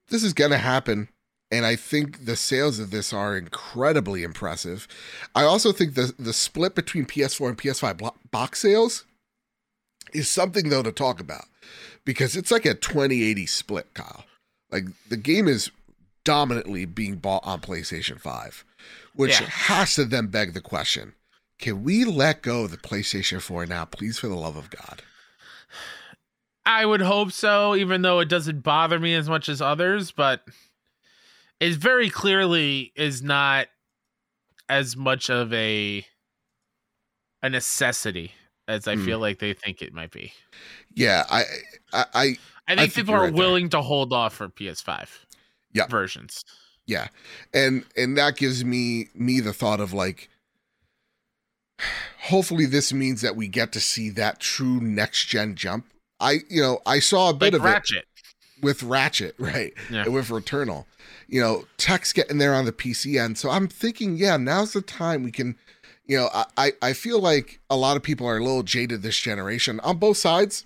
this 0.07 0.23
is 0.23 0.33
going 0.33 0.51
to 0.51 0.57
happen. 0.57 1.09
And 1.51 1.65
I 1.65 1.75
think 1.75 2.25
the 2.25 2.35
sales 2.35 2.79
of 2.79 2.91
this 2.91 3.11
are 3.11 3.35
incredibly 3.35 4.23
impressive. 4.23 4.87
I 5.35 5.43
also 5.43 5.71
think 5.71 5.95
the, 5.95 6.13
the 6.17 6.31
split 6.31 6.75
between 6.75 7.05
PS4 7.05 7.49
and 7.49 7.57
PS5 7.57 8.13
box 8.31 8.61
sales 8.61 9.05
is 10.13 10.29
something, 10.29 10.69
though, 10.69 10.83
to 10.83 10.91
talk 10.91 11.19
about 11.19 11.45
because 12.05 12.37
it's 12.37 12.51
like 12.51 12.65
a 12.65 12.73
2080 12.73 13.47
split, 13.47 13.93
Kyle. 13.93 14.23
Like, 14.71 14.85
the 15.09 15.17
game 15.17 15.47
is 15.47 15.71
dominantly 16.23 16.85
being 16.85 17.15
bought 17.15 17.45
on 17.45 17.59
PlayStation 17.59 18.19
5, 18.19 18.63
which 19.15 19.41
yeah. 19.41 19.47
has 19.47 19.95
to 19.95 20.05
then 20.05 20.27
beg 20.27 20.53
the 20.53 20.61
question 20.61 21.15
can 21.59 21.83
we 21.83 22.05
let 22.05 22.41
go 22.41 22.63
of 22.63 22.71
the 22.71 22.77
PlayStation 22.77 23.41
4 23.41 23.65
now, 23.65 23.85
please, 23.85 24.17
for 24.17 24.27
the 24.27 24.35
love 24.35 24.55
of 24.55 24.69
God? 24.69 25.03
I 26.65 26.85
would 26.85 27.01
hope 27.01 27.31
so, 27.31 27.75
even 27.75 28.01
though 28.01 28.19
it 28.19 28.29
doesn't 28.29 28.61
bother 28.61 28.99
me 28.99 29.15
as 29.15 29.27
much 29.29 29.49
as 29.49 29.61
others, 29.61 30.11
but 30.11 30.41
it 31.59 31.75
very 31.75 32.09
clearly 32.09 32.91
is 32.95 33.21
not 33.21 33.67
as 34.67 34.95
much 34.95 35.29
of 35.29 35.51
a 35.53 36.05
a 37.41 37.49
necessity 37.49 38.33
as 38.67 38.87
I 38.87 38.95
Hmm. 38.95 39.05
feel 39.05 39.19
like 39.19 39.39
they 39.39 39.53
think 39.53 39.81
it 39.81 39.93
might 39.93 40.11
be. 40.11 40.33
Yeah, 40.93 41.25
I, 41.29 41.43
I, 41.93 42.05
I 42.13 42.37
I 42.67 42.75
think 42.75 42.93
think 42.93 42.93
people 42.93 43.15
are 43.15 43.21
right 43.21 43.35
there. 43.35 43.45
willing 43.45 43.69
to 43.69 43.81
hold 43.81 44.13
off 44.13 44.33
for 44.35 44.49
PS5 44.49 45.07
Yeah. 45.73 45.87
versions. 45.87 46.43
yeah, 46.85 47.07
and 47.53 47.83
and 47.95 48.17
that 48.17 48.35
gives 48.35 48.63
me 48.65 49.07
me 49.15 49.39
the 49.39 49.53
thought 49.53 49.79
of 49.79 49.93
like, 49.93 50.29
hopefully 52.23 52.65
this 52.65 52.93
means 52.93 53.21
that 53.21 53.35
we 53.35 53.47
get 53.47 53.71
to 53.73 53.79
see 53.79 54.09
that 54.11 54.39
true 54.39 54.79
next 54.79 55.25
gen 55.25 55.55
jump. 55.55 55.85
I, 56.19 56.39
you 56.49 56.61
know, 56.61 56.81
I 56.85 56.99
saw 56.99 57.29
a 57.29 57.33
bit 57.33 57.53
Like 57.53 57.77
of 57.77 57.83
it 57.91 58.05
with 58.61 58.83
Ratchet, 58.83 59.35
right? 59.39 59.73
Yeah. 59.89 60.03
And 60.03 60.13
with 60.13 60.29
Returnal. 60.29 60.85
You 61.27 61.41
know, 61.41 61.65
tech's 61.77 62.11
getting 62.11 62.39
there 62.39 62.55
on 62.55 62.65
the 62.65 62.71
PC 62.71 63.21
end. 63.21 63.37
So 63.37 63.49
I'm 63.49 63.67
thinking, 63.67 64.17
yeah, 64.17 64.37
now's 64.37 64.73
the 64.73 64.81
time 64.81 65.23
we 65.23 65.31
can, 65.31 65.55
you 66.05 66.17
know, 66.17 66.29
I, 66.33 66.45
I, 66.57 66.71
I 66.81 66.93
feel 66.93 67.19
like 67.19 67.59
a 67.69 67.77
lot 67.77 67.97
of 67.97 68.03
people 68.03 68.27
are 68.27 68.37
a 68.37 68.43
little 68.43 68.63
jaded 68.63 69.01
this 69.01 69.19
generation 69.19 69.79
on 69.81 69.97
both 69.97 70.17
sides 70.17 70.65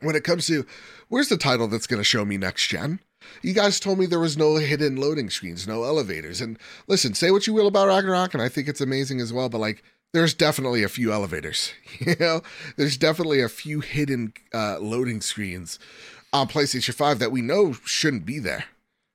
when 0.00 0.16
it 0.16 0.24
comes 0.24 0.46
to 0.46 0.66
where's 1.08 1.28
the 1.28 1.36
title 1.36 1.66
that's 1.66 1.86
going 1.86 2.00
to 2.00 2.04
show 2.04 2.24
me 2.24 2.36
next 2.36 2.66
gen? 2.68 3.00
You 3.42 3.52
guys 3.52 3.80
told 3.80 3.98
me 3.98 4.06
there 4.06 4.18
was 4.18 4.36
no 4.36 4.56
hidden 4.56 4.96
loading 4.96 5.30
screens, 5.30 5.66
no 5.66 5.84
elevators. 5.84 6.40
And 6.40 6.58
listen, 6.86 7.14
say 7.14 7.30
what 7.30 7.46
you 7.46 7.52
will 7.52 7.66
about 7.66 7.88
Ragnarok, 7.88 8.34
and 8.34 8.42
I 8.42 8.48
think 8.48 8.68
it's 8.68 8.80
amazing 8.80 9.20
as 9.20 9.32
well, 9.32 9.48
but 9.48 9.58
like, 9.58 9.82
there's 10.12 10.34
definitely 10.34 10.82
a 10.82 10.88
few 10.88 11.12
elevators. 11.12 11.72
You 12.00 12.14
know, 12.18 12.40
there's 12.76 12.96
definitely 12.96 13.42
a 13.42 13.48
few 13.48 13.80
hidden 13.80 14.32
uh, 14.54 14.78
loading 14.80 15.20
screens 15.20 15.78
on 16.32 16.48
PlayStation 16.48 16.94
5 16.94 17.18
that 17.18 17.30
we 17.32 17.42
know 17.42 17.72
shouldn't 17.84 18.24
be 18.24 18.38
there, 18.38 18.64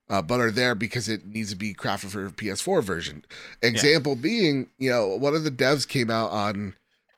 uh, 0.09 0.21
but 0.21 0.39
are 0.39 0.51
there 0.51 0.75
because 0.75 1.09
it 1.09 1.25
needs 1.25 1.49
to 1.49 1.55
be 1.55 1.73
crafted 1.73 2.09
for 2.11 2.29
PS4 2.29 2.83
version. 2.83 3.25
Example 3.61 4.15
being, 4.15 4.67
you 4.77 4.89
know, 4.91 5.07
one 5.07 5.33
of 5.35 5.43
the 5.43 5.51
devs 5.51 5.87
came 5.87 6.09
out 6.11 6.31
on 6.31 6.75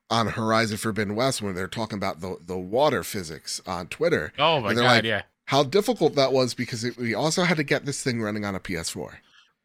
on 0.10 0.28
Horizon 0.28 0.78
Forbidden 0.78 1.16
West 1.16 1.42
when 1.42 1.54
they're 1.54 1.68
talking 1.68 1.98
about 1.98 2.22
the 2.22 2.38
the 2.46 2.58
water 2.58 3.04
physics 3.04 3.60
on 3.68 3.88
Twitter. 3.88 4.32
Oh 4.40 4.62
my 4.62 4.74
god, 4.74 4.84
like- 4.84 5.04
yeah. 5.04 5.24
How 5.46 5.64
difficult 5.64 6.16
that 6.16 6.32
was 6.34 6.54
because 6.54 6.84
it, 6.84 6.98
we 6.98 7.14
also 7.14 7.44
had 7.44 7.58
to 7.58 7.64
get 7.64 7.86
this 7.86 8.02
thing 8.04 8.22
running 8.22 8.46
on 8.46 8.54
a 8.56 8.60
PS4. 8.60 9.12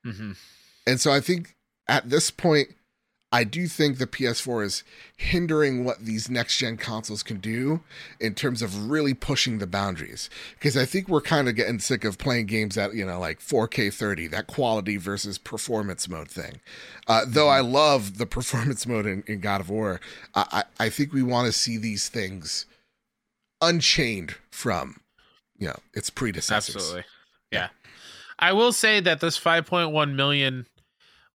hmm 0.04 0.32
And 0.86 1.00
so 1.00 1.12
I 1.12 1.20
think 1.20 1.54
at 1.88 2.08
this 2.10 2.30
point, 2.30 2.68
I 3.34 3.44
do 3.44 3.66
think 3.66 3.96
the 3.96 4.06
PS4 4.06 4.62
is 4.62 4.84
hindering 5.16 5.84
what 5.84 6.04
these 6.04 6.28
next 6.28 6.58
gen 6.58 6.76
consoles 6.76 7.22
can 7.22 7.38
do 7.38 7.80
in 8.20 8.34
terms 8.34 8.60
of 8.60 8.90
really 8.90 9.14
pushing 9.14 9.58
the 9.58 9.66
boundaries. 9.66 10.28
Because 10.58 10.76
I 10.76 10.84
think 10.84 11.08
we're 11.08 11.22
kind 11.22 11.48
of 11.48 11.56
getting 11.56 11.78
sick 11.78 12.04
of 12.04 12.18
playing 12.18 12.46
games 12.46 12.76
at, 12.76 12.94
you 12.94 13.06
know, 13.06 13.18
like 13.18 13.40
4K 13.40 13.92
30, 13.92 14.26
that 14.28 14.48
quality 14.48 14.98
versus 14.98 15.38
performance 15.38 16.08
mode 16.08 16.28
thing. 16.28 16.60
Uh, 17.08 17.24
though 17.26 17.48
I 17.48 17.60
love 17.60 18.18
the 18.18 18.26
performance 18.38 18.86
mode 18.86 19.06
in, 19.06 19.24
in 19.26 19.40
God 19.40 19.62
of 19.62 19.70
War, 19.70 19.98
I, 20.34 20.64
I 20.78 20.90
think 20.90 21.14
we 21.14 21.22
want 21.22 21.46
to 21.46 21.52
see 21.52 21.78
these 21.78 22.10
things 22.10 22.66
unchained 23.62 24.34
from, 24.50 25.00
you 25.56 25.68
know, 25.68 25.78
its 25.94 26.10
predecessors. 26.10 26.76
Absolutely. 26.76 27.04
Yeah. 27.50 27.68
I 28.38 28.52
will 28.52 28.72
say 28.72 29.00
that 29.00 29.20
this 29.20 29.38
5.1 29.38 30.14
million 30.14 30.66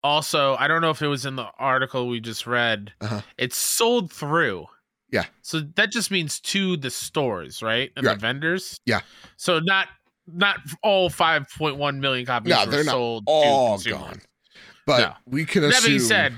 also, 0.04 0.54
I 0.56 0.68
don't 0.68 0.80
know 0.82 0.90
if 0.90 1.02
it 1.02 1.08
was 1.08 1.26
in 1.26 1.34
the 1.34 1.48
article 1.58 2.06
we 2.08 2.20
just 2.20 2.46
read. 2.46 2.92
Uh-huh. 3.00 3.22
It's 3.38 3.56
sold 3.56 4.12
through. 4.12 4.66
Yeah. 5.10 5.24
So 5.42 5.60
that 5.76 5.90
just 5.90 6.10
means 6.10 6.38
to 6.40 6.76
the 6.76 6.90
stores, 6.90 7.62
right? 7.62 7.90
And 7.96 8.04
Right. 8.06 8.14
the 8.14 8.20
vendors. 8.20 8.76
Yeah. 8.86 9.00
So 9.36 9.58
not 9.58 9.88
not 10.26 10.56
all 10.82 11.10
5.1 11.10 11.98
million 12.00 12.24
copies 12.24 12.50
No, 12.50 12.64
they're 12.66 12.82
not 12.84 12.92
sold 12.92 13.24
all 13.26 13.78
to 13.78 13.90
gone. 13.90 14.20
But 14.86 14.98
No. 15.00 15.14
we 15.26 15.44
can 15.44 15.62
That 15.62 15.74
assume. 15.74 15.90
being 15.90 16.00
said, 16.00 16.34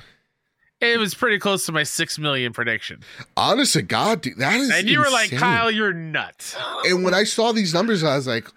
it 0.81 0.99
was 0.99 1.15
pretty 1.15 1.39
close 1.39 1.65
to 1.67 1.73
my 1.73 1.85
6 1.85 2.19
million 2.19 2.53
prediction. 2.53 3.03
honest 3.37 3.75
to 3.75 3.83
God, 3.83 4.23
dude, 4.23 4.39
that 4.39 4.59
is. 4.61 4.71
And 4.71 4.89
you 4.89 4.99
were 4.99 5.09
like. 5.11 5.31
Kyle, 5.31 5.71
you're 5.71 5.93
nuts. 5.93 6.57
And 6.85 7.05
when 7.05 7.15
I 7.15 7.25
saw 7.25 7.53
these 7.53 7.73
numbers, 7.73 8.03
I 8.05 8.17
was 8.17 8.27
like, 8.27 8.49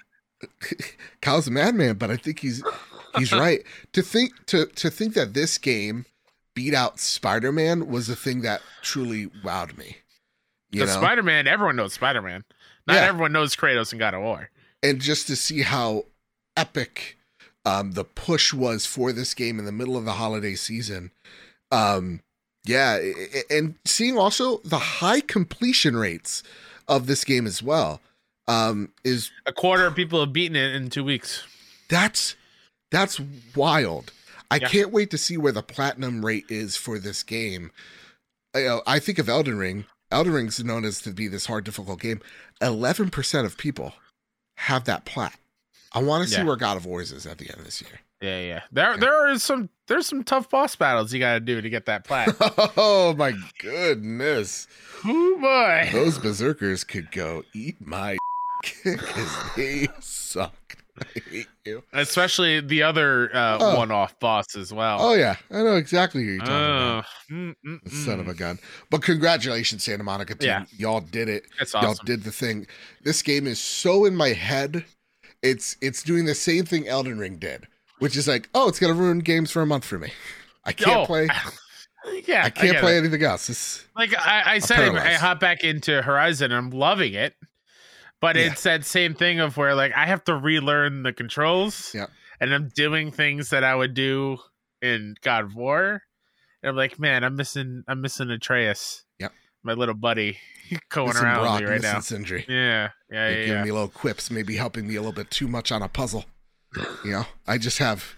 Kyle's 1.21 1.47
a 1.47 1.51
madman, 1.51 1.95
but 1.97 2.09
I 2.11 2.15
think 2.17 2.39
he's 2.39 2.63
he's 3.17 3.31
right. 3.33 3.63
To 3.93 4.01
think 4.01 4.31
to 4.47 4.65
to 4.67 4.89
think 4.89 5.13
that 5.15 5.33
this 5.33 5.57
game 5.57 6.05
beat 6.55 6.73
out 6.73 6.99
Spider 6.99 7.51
Man 7.51 7.87
was 7.87 8.07
the 8.07 8.15
thing 8.15 8.41
that 8.41 8.61
truly 8.81 9.27
wowed 9.43 9.77
me. 9.77 9.97
You 10.71 10.81
know, 10.81 10.85
Spider 10.87 11.23
Man, 11.23 11.47
everyone 11.47 11.75
knows 11.75 11.93
Spider 11.93 12.21
Man. 12.21 12.43
Not 12.87 12.95
Yeah. 12.95 13.05
everyone 13.07 13.31
knows 13.31 13.55
Kratos 13.55 13.91
and 13.91 13.99
God 13.99 14.13
of 14.13 14.21
War. 14.21 14.49
and 14.83 14.99
just 15.01 15.27
to 15.27 15.35
see 15.35 15.61
how 15.61 16.05
epic 16.57 17.17
um, 17.65 17.91
the 17.91 18.03
push 18.05 18.53
was 18.53 18.85
for 18.85 19.11
this 19.11 19.33
game 19.33 19.59
in 19.59 19.65
the 19.65 19.71
middle 19.71 19.97
of 19.97 20.05
the 20.05 20.13
holiday 20.13 20.55
season. 20.55 21.11
Um, 21.71 22.21
yeah, 22.65 22.99
and 23.49 23.75
seeing 23.85 24.17
also 24.17 24.57
the 24.59 24.79
high 24.79 25.21
completion 25.21 25.95
rates 25.95 26.43
of 26.87 27.05
this 27.07 27.23
game 27.23 27.45
as 27.47 27.61
well 27.61 28.01
um, 28.47 28.91
is 29.03 29.31
A 29.45 29.53
quarter 29.53 29.85
of 29.85 29.95
people 29.95 30.19
have 30.21 30.33
beaten 30.33 30.55
it 30.55 30.73
in 30.75 30.89
two 30.89 31.03
weeks. 31.03 31.43
that's 31.89 32.35
that's 32.91 33.19
wild. 33.55 34.11
I 34.51 34.55
Yeah. 34.57 34.67
can't 34.69 34.91
wait 34.91 35.11
to 35.11 35.17
see 35.17 35.37
where 35.37 35.51
the 35.51 35.61
platinum 35.63 36.25
rate 36.25 36.45
is 36.49 36.75
for 36.75 36.97
this 36.99 37.21
game. 37.23 37.71
I, 38.55 38.65
uh, 38.65 38.81
I 38.87 38.99
think 38.99 39.19
of 39.19 39.29
Elden 39.29 39.57
Ring. 39.59 39.85
Elden 40.11 40.33
Ring's 40.33 40.63
known 40.63 40.85
as 40.85 41.01
to 41.01 41.11
be 41.11 41.27
this 41.27 41.45
hard, 41.45 41.65
difficult 41.65 41.99
game. 42.01 42.19
Eleven 42.61 43.09
percent 43.11 43.45
of 43.45 43.57
people 43.57 43.93
have 44.57 44.85
that 44.85 45.05
plat. 45.05 45.37
I 45.93 45.99
want 46.01 46.23
to 46.23 46.29
see 46.29 46.37
Yeah. 46.37 46.43
where 46.45 46.55
God 46.55 46.77
of 46.77 46.85
War's 46.85 47.11
is 47.11 47.25
at 47.27 47.37
the 47.37 47.49
end 47.49 47.59
of 47.59 47.65
this 47.65 47.81
year. 47.81 47.99
Yeah, 48.21 48.39
yeah. 48.39 48.61
There, 48.71 48.97
there 48.97 49.13
are 49.31 49.37
some. 49.39 49.69
There's 49.87 50.05
some 50.07 50.23
tough 50.23 50.49
boss 50.49 50.75
battles 50.75 51.13
you 51.13 51.19
got 51.19 51.33
to 51.35 51.39
do 51.39 51.61
to 51.61 51.69
get 51.69 51.85
that 51.85 52.03
plat. 52.03 52.35
oh 52.75 53.13
my 53.17 53.33
goodness, 53.59 54.67
oh 55.05 55.37
boy. 55.39 55.89
those 55.93 56.17
berserkers 56.17 56.83
could 56.83 57.11
go 57.11 57.43
eat 57.53 57.77
my 57.79 58.17
because 58.83 59.35
they 59.55 59.87
suck. 59.99 60.68
I. 61.65 61.81
Especially 61.93 62.59
the 62.61 62.83
other 62.83 63.29
uh, 63.35 63.57
Oh. 63.61 63.77
one-off 63.77 64.19
boss 64.19 64.55
as 64.55 64.73
well. 64.73 64.97
Oh 64.99 65.13
yeah, 65.13 65.35
I 65.51 65.61
know 65.63 65.75
exactly 65.75 66.23
who 66.23 66.31
you're 66.31 66.39
talking 66.39 66.53
about. 66.55 67.05
Oh, 67.31 67.33
mm, 67.33 67.55
mm, 67.65 67.91
Son 67.91 68.19
of 68.19 68.25
mm. 68.25 68.31
a 68.31 68.33
gun. 68.33 68.59
But 68.89 69.01
congratulations, 69.03 69.83
Santa 69.83 70.03
Monica 70.03 70.35
team. 70.35 70.47
Yeah. 70.49 70.65
Y'all 70.77 71.01
did 71.01 71.29
it. 71.29 71.45
That's 71.59 71.73
Y'all 71.73 71.95
did 72.05 72.23
the 72.23 72.31
thing. 72.31 72.67
This 73.03 73.21
game 73.21 73.45
is 73.47 73.59
so 73.59 74.05
in 74.05 74.15
my 74.15 74.29
head. 74.29 74.85
It's 75.41 75.77
it's 75.81 76.03
doing 76.03 76.25
the 76.25 76.35
same 76.35 76.65
thing 76.65 76.87
Elden 76.87 77.17
Ring 77.19 77.37
did, 77.37 77.67
which 77.99 78.17
is 78.17 78.27
like, 78.27 78.49
oh, 78.53 78.67
it's 78.67 78.79
gonna 78.79 78.93
ruin 78.93 79.19
games 79.19 79.51
for 79.51 79.61
a 79.61 79.65
month 79.65 79.85
for 79.85 79.97
me. 79.99 80.11
I 80.65 80.73
can't 80.73 80.97
Oh, 81.01 81.05
play. 81.05 81.27
yeah, 82.25 82.43
I 82.45 82.49
can't 82.49 82.73
get 82.73 82.81
play 82.81 82.95
it. 82.95 82.99
anything 82.99 83.23
else. 83.23 83.49
It's, 83.49 83.85
Like 83.95 84.13
I, 84.17 84.55
I 84.55 84.59
said, 84.59 84.95
I 84.95 85.13
hop 85.13 85.39
back 85.39 85.63
into 85.63 86.01
Horizon. 86.01 86.51
I'm 86.51 86.71
loving 86.71 87.13
it, 87.13 87.35
but 88.21 88.35
Yeah. 88.35 88.51
it's 88.51 88.63
that 88.63 88.85
same 88.85 89.13
thing 89.15 89.39
of 89.39 89.57
where 89.57 89.75
like 89.75 89.93
I 89.95 90.05
have 90.05 90.23
to 90.25 90.35
relearn 90.35 91.03
the 91.03 91.13
controls. 91.13 91.91
Yeah. 91.93 92.07
and 92.41 92.53
I'm 92.53 92.69
doing 92.73 93.11
things 93.11 93.49
that 93.49 93.63
I 93.63 93.75
would 93.75 93.93
do 93.93 94.37
in 94.81 95.15
God 95.21 95.43
of 95.45 95.55
War. 95.55 96.03
And 96.63 96.69
I'm 96.69 96.75
like, 96.75 96.97
man, 96.99 97.23
I'm 97.23 97.35
missing, 97.35 97.83
I'm 97.87 98.01
missing 98.01 98.29
Atreus. 98.29 99.03
Yep. 99.19 99.33
my 99.63 99.73
little 99.73 99.95
buddy 99.95 100.37
going 100.89 101.07
missing 101.07 101.23
around 101.25 101.41
Brok, 101.41 101.59
with 101.59 101.69
me 101.69 101.73
right 101.75 101.81
now. 101.81 101.99
Sindri. 101.99 102.45
Yeah, 102.47 102.89
yeah, 103.11 103.29
yeah. 103.29 103.35
giving 103.35 103.51
yeah. 103.53 103.63
me 103.63 103.71
little 103.71 103.87
quips, 103.89 104.31
maybe 104.31 104.55
helping 104.55 104.87
me 104.87 104.95
a 104.95 105.01
little 105.01 105.11
bit 105.13 105.29
too 105.31 105.47
much 105.47 105.71
on 105.71 105.81
a 105.81 105.89
puzzle. 105.89 106.25
You 107.03 107.11
know, 107.11 107.25
I 107.47 107.57
just 107.57 107.79
have 107.79 108.15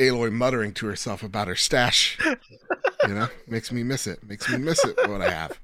Aloy 0.00 0.30
muttering 0.32 0.72
to 0.74 0.86
herself 0.86 1.22
about 1.22 1.48
her 1.48 1.56
stash. 1.56 2.18
you 3.06 3.14
know, 3.14 3.28
makes 3.46 3.70
me 3.72 3.82
miss 3.82 4.06
it. 4.06 4.22
Makes 4.26 4.50
me 4.50 4.58
miss 4.58 4.84
it 4.84 4.96
what 5.08 5.22
I 5.22 5.30
have. 5.30 5.58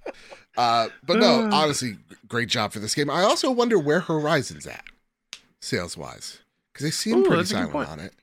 Uh, 0.56 0.88
but 1.04 1.18
no, 1.18 1.48
honestly, 1.52 1.96
great 2.28 2.48
job 2.48 2.72
for 2.72 2.78
this 2.78 2.94
game. 2.94 3.10
I 3.10 3.22
also 3.22 3.50
wonder 3.50 3.78
where 3.78 4.00
Horizon's 4.00 4.66
at, 4.66 4.84
sales 5.60 5.96
wise, 5.96 6.38
because 6.72 6.84
they 6.84 6.90
seem 6.90 7.18
Ooh, 7.18 7.22
pretty 7.24 7.36
that's 7.38 7.50
a 7.50 7.54
good 7.54 7.72
silent 7.72 7.90
on 7.90 8.00
it. 8.00 8.14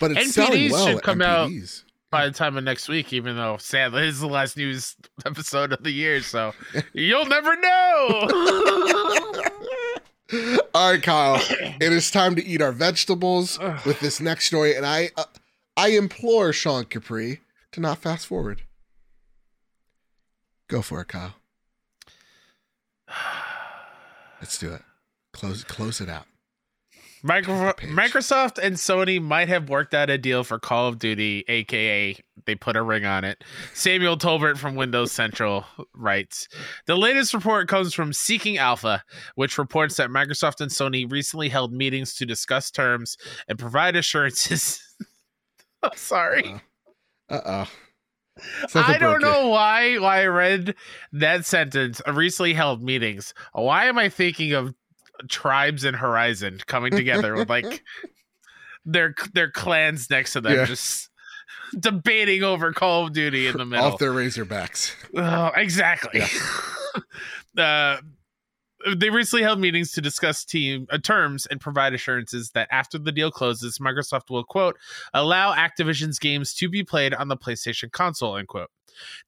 But 0.00 0.12
it's 0.12 0.34
selling 0.34 0.70
well. 0.70 0.86
should 0.86 0.96
at 0.98 1.02
come 1.02 1.22
out- 1.22 1.50
NPDs. 1.50 1.84
By 2.10 2.24
the 2.26 2.32
time 2.32 2.56
of 2.56 2.64
next 2.64 2.88
week, 2.88 3.12
even 3.12 3.36
though 3.36 3.58
sadly 3.58 4.00
this 4.06 4.14
is 4.14 4.20
the 4.20 4.28
last 4.28 4.56
news 4.56 4.96
episode 5.26 5.74
of 5.74 5.82
the 5.82 5.90
year, 5.90 6.22
so 6.22 6.54
you'll 6.94 7.26
never 7.26 7.54
know. 7.54 8.28
All 10.74 10.92
right, 10.92 11.02
Kyle. 11.02 11.38
It 11.80 11.92
is 11.92 12.10
time 12.10 12.34
to 12.36 12.44
eat 12.44 12.62
our 12.62 12.72
vegetables 12.72 13.58
with 13.84 14.00
this 14.00 14.20
next 14.20 14.46
story, 14.46 14.74
and 14.74 14.86
I, 14.86 15.10
uh, 15.18 15.24
I 15.76 15.88
implore 15.88 16.52
Sean 16.54 16.84
Capri 16.86 17.40
to 17.72 17.80
not 17.80 17.98
fast 17.98 18.26
forward. 18.26 18.62
Go 20.68 20.80
for 20.82 21.00
it, 21.02 21.08
Kyle. 21.08 21.34
Let's 24.40 24.58
do 24.58 24.72
it. 24.72 24.82
Close, 25.32 25.64
close 25.64 26.00
it 26.00 26.08
out. 26.08 26.26
Micro- 27.22 27.72
Microsoft 27.72 28.58
and 28.58 28.76
Sony 28.76 29.20
might 29.20 29.48
have 29.48 29.68
worked 29.68 29.92
out 29.92 30.08
a 30.08 30.16
deal 30.16 30.44
for 30.44 30.60
Call 30.60 30.86
of 30.86 31.00
Duty, 31.00 31.44
aka 31.48 32.16
they 32.46 32.54
put 32.54 32.76
a 32.76 32.82
ring 32.82 33.04
on 33.04 33.24
it. 33.24 33.42
Samuel 33.74 34.16
Tolbert 34.16 34.56
from 34.56 34.76
Windows 34.76 35.10
Central 35.10 35.64
writes 35.94 36.46
The 36.86 36.96
latest 36.96 37.34
report 37.34 37.66
comes 37.66 37.92
from 37.92 38.12
Seeking 38.12 38.56
Alpha, 38.58 39.02
which 39.34 39.58
reports 39.58 39.96
that 39.96 40.10
Microsoft 40.10 40.60
and 40.60 40.70
Sony 40.70 41.10
recently 41.10 41.48
held 41.48 41.72
meetings 41.72 42.14
to 42.14 42.24
discuss 42.26 42.70
terms 42.70 43.16
and 43.48 43.58
provide 43.58 43.96
assurances. 43.96 44.80
I'm 45.82 45.90
sorry. 45.96 46.60
Uh 47.28 47.40
oh. 47.44 47.68
I 48.74 48.98
don't 48.98 49.20
know 49.22 49.48
why 49.48 49.98
why 49.98 50.22
I 50.22 50.26
read 50.26 50.74
that 51.12 51.46
sentence. 51.46 52.00
Recently 52.06 52.54
held 52.54 52.82
meetings. 52.82 53.34
Why 53.52 53.86
am 53.86 53.98
I 53.98 54.08
thinking 54.08 54.52
of 54.52 54.74
tribes 55.28 55.84
and 55.84 55.96
Horizon 55.96 56.60
coming 56.66 56.92
together 56.92 57.34
with 57.34 57.48
like 57.48 57.82
their 58.84 59.14
their 59.34 59.50
clans 59.50 60.08
next 60.10 60.32
to 60.34 60.40
them, 60.40 60.54
Yeah. 60.54 60.64
just 60.64 61.10
debating 61.78 62.42
over 62.42 62.72
Call 62.72 63.06
of 63.06 63.12
Duty 63.12 63.46
in 63.46 63.56
the 63.56 63.66
middle? 63.66 63.86
Off 63.86 63.98
their 63.98 64.12
Razorbacks. 64.12 64.94
Oh, 65.16 65.50
exactly. 65.56 66.22
uh, 67.56 67.98
they 68.96 69.10
recently 69.10 69.42
held 69.42 69.60
meetings 69.60 69.92
to 69.92 70.00
discuss 70.00 70.44
team 70.44 70.86
uh, 70.90 70.98
terms 70.98 71.46
and 71.46 71.60
provide 71.60 71.94
assurances 71.94 72.50
that 72.50 72.68
after 72.70 72.98
the 72.98 73.12
deal 73.12 73.30
closes, 73.30 73.78
Microsoft 73.78 74.30
will 74.30 74.44
quote 74.44 74.76
allow 75.12 75.54
Activision's 75.54 76.18
games 76.18 76.54
to 76.54 76.68
be 76.68 76.84
played 76.84 77.14
on 77.14 77.28
the 77.28 77.36
PlayStation 77.36 77.90
console. 77.90 78.36
End 78.36 78.48
quote. 78.48 78.70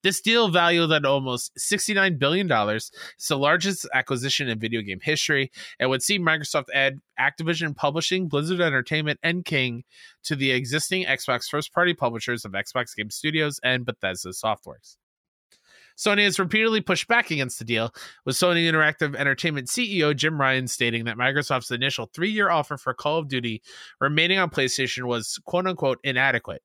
This 0.03 0.21
deal, 0.21 0.49
valued 0.49 0.91
at 0.91 1.05
almost 1.05 1.55
$69 1.57 2.19
billion, 2.19 2.51
is 2.75 2.91
the 3.29 3.39
largest 3.39 3.87
acquisition 3.95 4.49
in 4.49 4.59
video 4.59 4.81
game 4.83 5.01
history 5.01 5.51
and 5.79 5.91
would 5.91 6.03
see 6.03 6.19
Microsoft 6.19 6.67
add 6.75 6.99
Activision 7.19 7.77
Publishing, 7.77 8.29
Blizzard 8.29 8.61
Entertainment, 8.61 9.21
and 9.23 9.45
King 9.45 9.85
to 10.25 10.35
the 10.35 10.51
existing 10.51 11.05
Xbox 11.05 11.49
first 11.49 11.73
party 11.73 11.95
publishers 11.95 12.45
of 12.45 12.53
Xbox 12.53 12.97
Game 12.97 13.11
Studios 13.11 13.61
and 13.63 13.85
Bethesda 13.85 14.31
Softworks. 14.31 14.97
Sony 15.97 16.25
has 16.25 16.39
repeatedly 16.39 16.81
pushed 16.81 17.09
back 17.09 17.31
against 17.31 17.59
the 17.59 17.65
deal, 17.65 17.93
with 18.25 18.37
Sony 18.37 18.71
Interactive 18.71 19.15
Entertainment 19.15 19.69
CEO 19.69 20.15
Jim 20.15 20.41
Ryan 20.41 20.67
stating 20.67 21.05
that 21.05 21.17
Microsoft's 21.17 21.71
initial 21.71 22.11
three 22.13 22.31
year 22.31 22.51
offer 22.51 22.77
for 22.77 22.95
Call 22.95 23.19
of 23.19 23.29
Duty 23.29 23.63
remaining 24.01 24.39
on 24.39 24.51
PlayStation 24.51 25.05
was 25.05 25.39
quote 25.45 25.67
unquote 25.67 25.99
inadequate. 26.05 26.63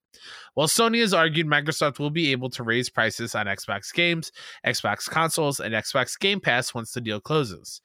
While 0.53 0.67
Sony 0.67 1.01
has 1.01 1.13
argued 1.13 1.47
Microsoft 1.47 1.99
will 1.99 2.09
be 2.09 2.31
able 2.31 2.49
to 2.51 2.63
raise 2.63 2.89
prices 2.89 3.35
on 3.35 3.47
Xbox 3.47 3.93
games, 3.93 4.31
Xbox 4.65 5.09
consoles, 5.09 5.59
and 5.59 5.73
Xbox 5.73 6.17
Game 6.17 6.39
Pass 6.39 6.73
once 6.73 6.93
the 6.93 7.01
deal 7.01 7.19
closes. 7.19 7.81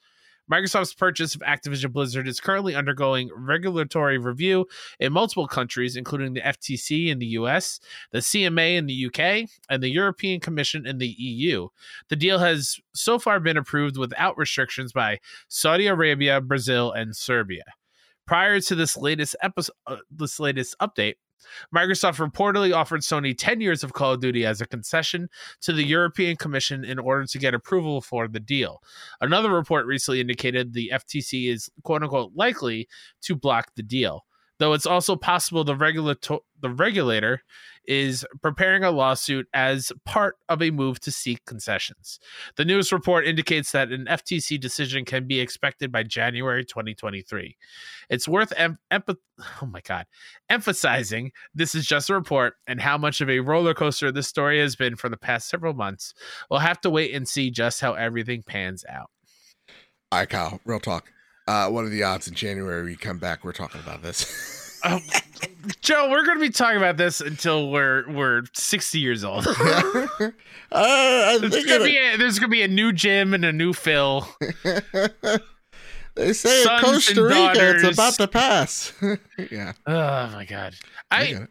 Microsoft's 0.50 0.94
purchase 0.94 1.34
of 1.34 1.42
Activision 1.42 1.92
Blizzard 1.92 2.26
is 2.26 2.40
currently 2.40 2.74
undergoing 2.74 3.30
regulatory 3.34 4.18
review 4.18 4.66
in 4.98 5.12
multiple 5.12 5.46
countries, 5.46 5.96
including 5.96 6.34
the 6.34 6.40
FTC 6.40 7.08
in 7.08 7.18
the 7.18 7.26
US, 7.26 7.78
the 8.10 8.18
CMA 8.18 8.76
in 8.76 8.86
the 8.86 9.06
UK, 9.06 9.48
and 9.68 9.82
the 9.82 9.90
European 9.90 10.40
Commission 10.40 10.86
in 10.86 10.98
the 10.98 11.14
EU. 11.18 11.68
The 12.08 12.16
deal 12.16 12.38
has 12.38 12.78
so 12.94 13.18
far 13.18 13.38
been 13.38 13.56
approved 13.56 13.96
without 13.96 14.36
restrictions 14.36 14.92
by 14.92 15.20
Saudi 15.48 15.86
Arabia, 15.86 16.40
Brazil, 16.40 16.90
and 16.90 17.14
Serbia. 17.14 17.64
Prior 18.26 18.60
to 18.60 18.74
this 18.74 18.96
latest 18.96 19.36
episode, 19.42 19.74
uh, 19.86 19.96
this 20.10 20.38
latest 20.38 20.76
update, 20.80 21.14
Microsoft 21.74 22.18
reportedly 22.18 22.74
offered 22.74 23.00
Sony 23.00 23.36
10 23.36 23.60
years 23.60 23.82
of 23.84 23.92
Call 23.92 24.12
of 24.12 24.20
Duty 24.20 24.44
as 24.44 24.60
a 24.60 24.66
concession 24.66 25.28
to 25.62 25.72
the 25.72 25.84
European 25.84 26.36
Commission 26.36 26.84
in 26.84 26.98
order 26.98 27.26
to 27.26 27.38
get 27.38 27.54
approval 27.54 28.00
for 28.00 28.28
the 28.28 28.40
deal. 28.40 28.82
Another 29.20 29.50
report 29.50 29.86
recently 29.86 30.20
indicated 30.20 30.72
the 30.72 30.90
FTC 30.92 31.50
is 31.50 31.70
quote 31.82 32.02
unquote 32.02 32.32
likely 32.34 32.88
to 33.22 33.34
block 33.34 33.72
the 33.76 33.82
deal, 33.82 34.24
though 34.60 34.74
it's 34.74 34.86
also 34.86 35.16
possible 35.16 35.64
the 35.64 35.74
regulator 35.74 36.38
the 36.60 36.70
regulator 36.70 37.42
is 37.86 38.26
preparing 38.42 38.84
a 38.84 38.90
lawsuit 38.90 39.48
as 39.54 39.90
part 40.04 40.36
of 40.50 40.62
a 40.62 40.70
move 40.70 41.00
to 41.00 41.10
seek 41.10 41.44
concessions. 41.46 42.20
The 42.56 42.66
news 42.66 42.92
report 42.92 43.26
indicates 43.26 43.72
that 43.72 43.90
an 43.90 44.04
FTC 44.04 44.60
decision 44.60 45.06
can 45.06 45.26
be 45.26 45.40
expected 45.40 45.90
by 45.90 46.02
January 46.02 46.64
2023. 46.64 47.56
It's 48.10 48.28
worth 48.28 48.52
em- 48.56 48.78
oh 48.92 49.66
my 49.66 49.80
god, 49.80 50.06
emphasizing 50.50 51.32
this 51.54 51.74
is 51.74 51.86
just 51.86 52.10
a 52.10 52.14
report 52.14 52.54
and 52.66 52.80
how 52.80 52.98
much 52.98 53.22
of 53.22 53.30
a 53.30 53.40
roller 53.40 53.74
coaster 53.74 54.12
this 54.12 54.28
story 54.28 54.60
has 54.60 54.76
been 54.76 54.94
for 54.94 55.08
the 55.08 55.16
past 55.16 55.48
several 55.48 55.72
months. 55.72 56.14
We'll 56.50 56.60
have 56.60 56.80
to 56.82 56.90
wait 56.90 57.14
and 57.14 57.26
see 57.26 57.50
just 57.50 57.80
how 57.80 57.94
everything 57.94 58.42
pans 58.42 58.84
out. 58.88 59.10
All 60.12 60.18
right, 60.18 60.28
Kyle, 60.28 60.60
real 60.66 60.80
talk. 60.80 61.10
Uh, 61.46 61.68
what 61.68 61.84
are 61.84 61.88
the 61.88 62.02
odds 62.02 62.28
in 62.28 62.34
January 62.34 62.84
we 62.84 62.96
come 62.96 63.18
back? 63.18 63.44
We're 63.44 63.52
talking 63.52 63.80
about 63.80 64.02
this. 64.02 64.46
Um, 64.82 65.02
Joe, 65.82 66.08
we're 66.10 66.24
going 66.24 66.38
to 66.38 66.40
be 66.40 66.48
talking 66.48 66.78
about 66.78 66.96
this 66.96 67.20
until 67.20 67.70
we're 67.70 68.10
we're 68.10 68.44
60 68.54 68.98
years 68.98 69.22
old. 69.24 69.46
uh, 69.46 70.30
There's 70.72 71.52
think 71.52 71.68
gonna, 71.68 71.84
be 71.84 71.98
a, 71.98 72.16
there's 72.16 72.38
gonna 72.38 72.48
be 72.48 72.62
a 72.62 72.68
new 72.68 72.90
Jim 72.90 73.34
and 73.34 73.44
a 73.44 73.52
new 73.52 73.74
Phil. 73.74 74.26
they 76.14 76.32
say 76.32 76.60
in 76.62 76.64
Sons 76.64 76.80
Costa 76.82 77.22
Rica 77.22 77.34
daughters. 77.34 77.82
it's 77.84 77.92
about 77.98 78.14
to 78.14 78.26
pass. 78.28 78.94
yeah, 79.50 79.74
Oh 79.86 80.30
my 80.30 80.46
god! 80.48 80.74
I 81.10 81.20
I 81.24 81.46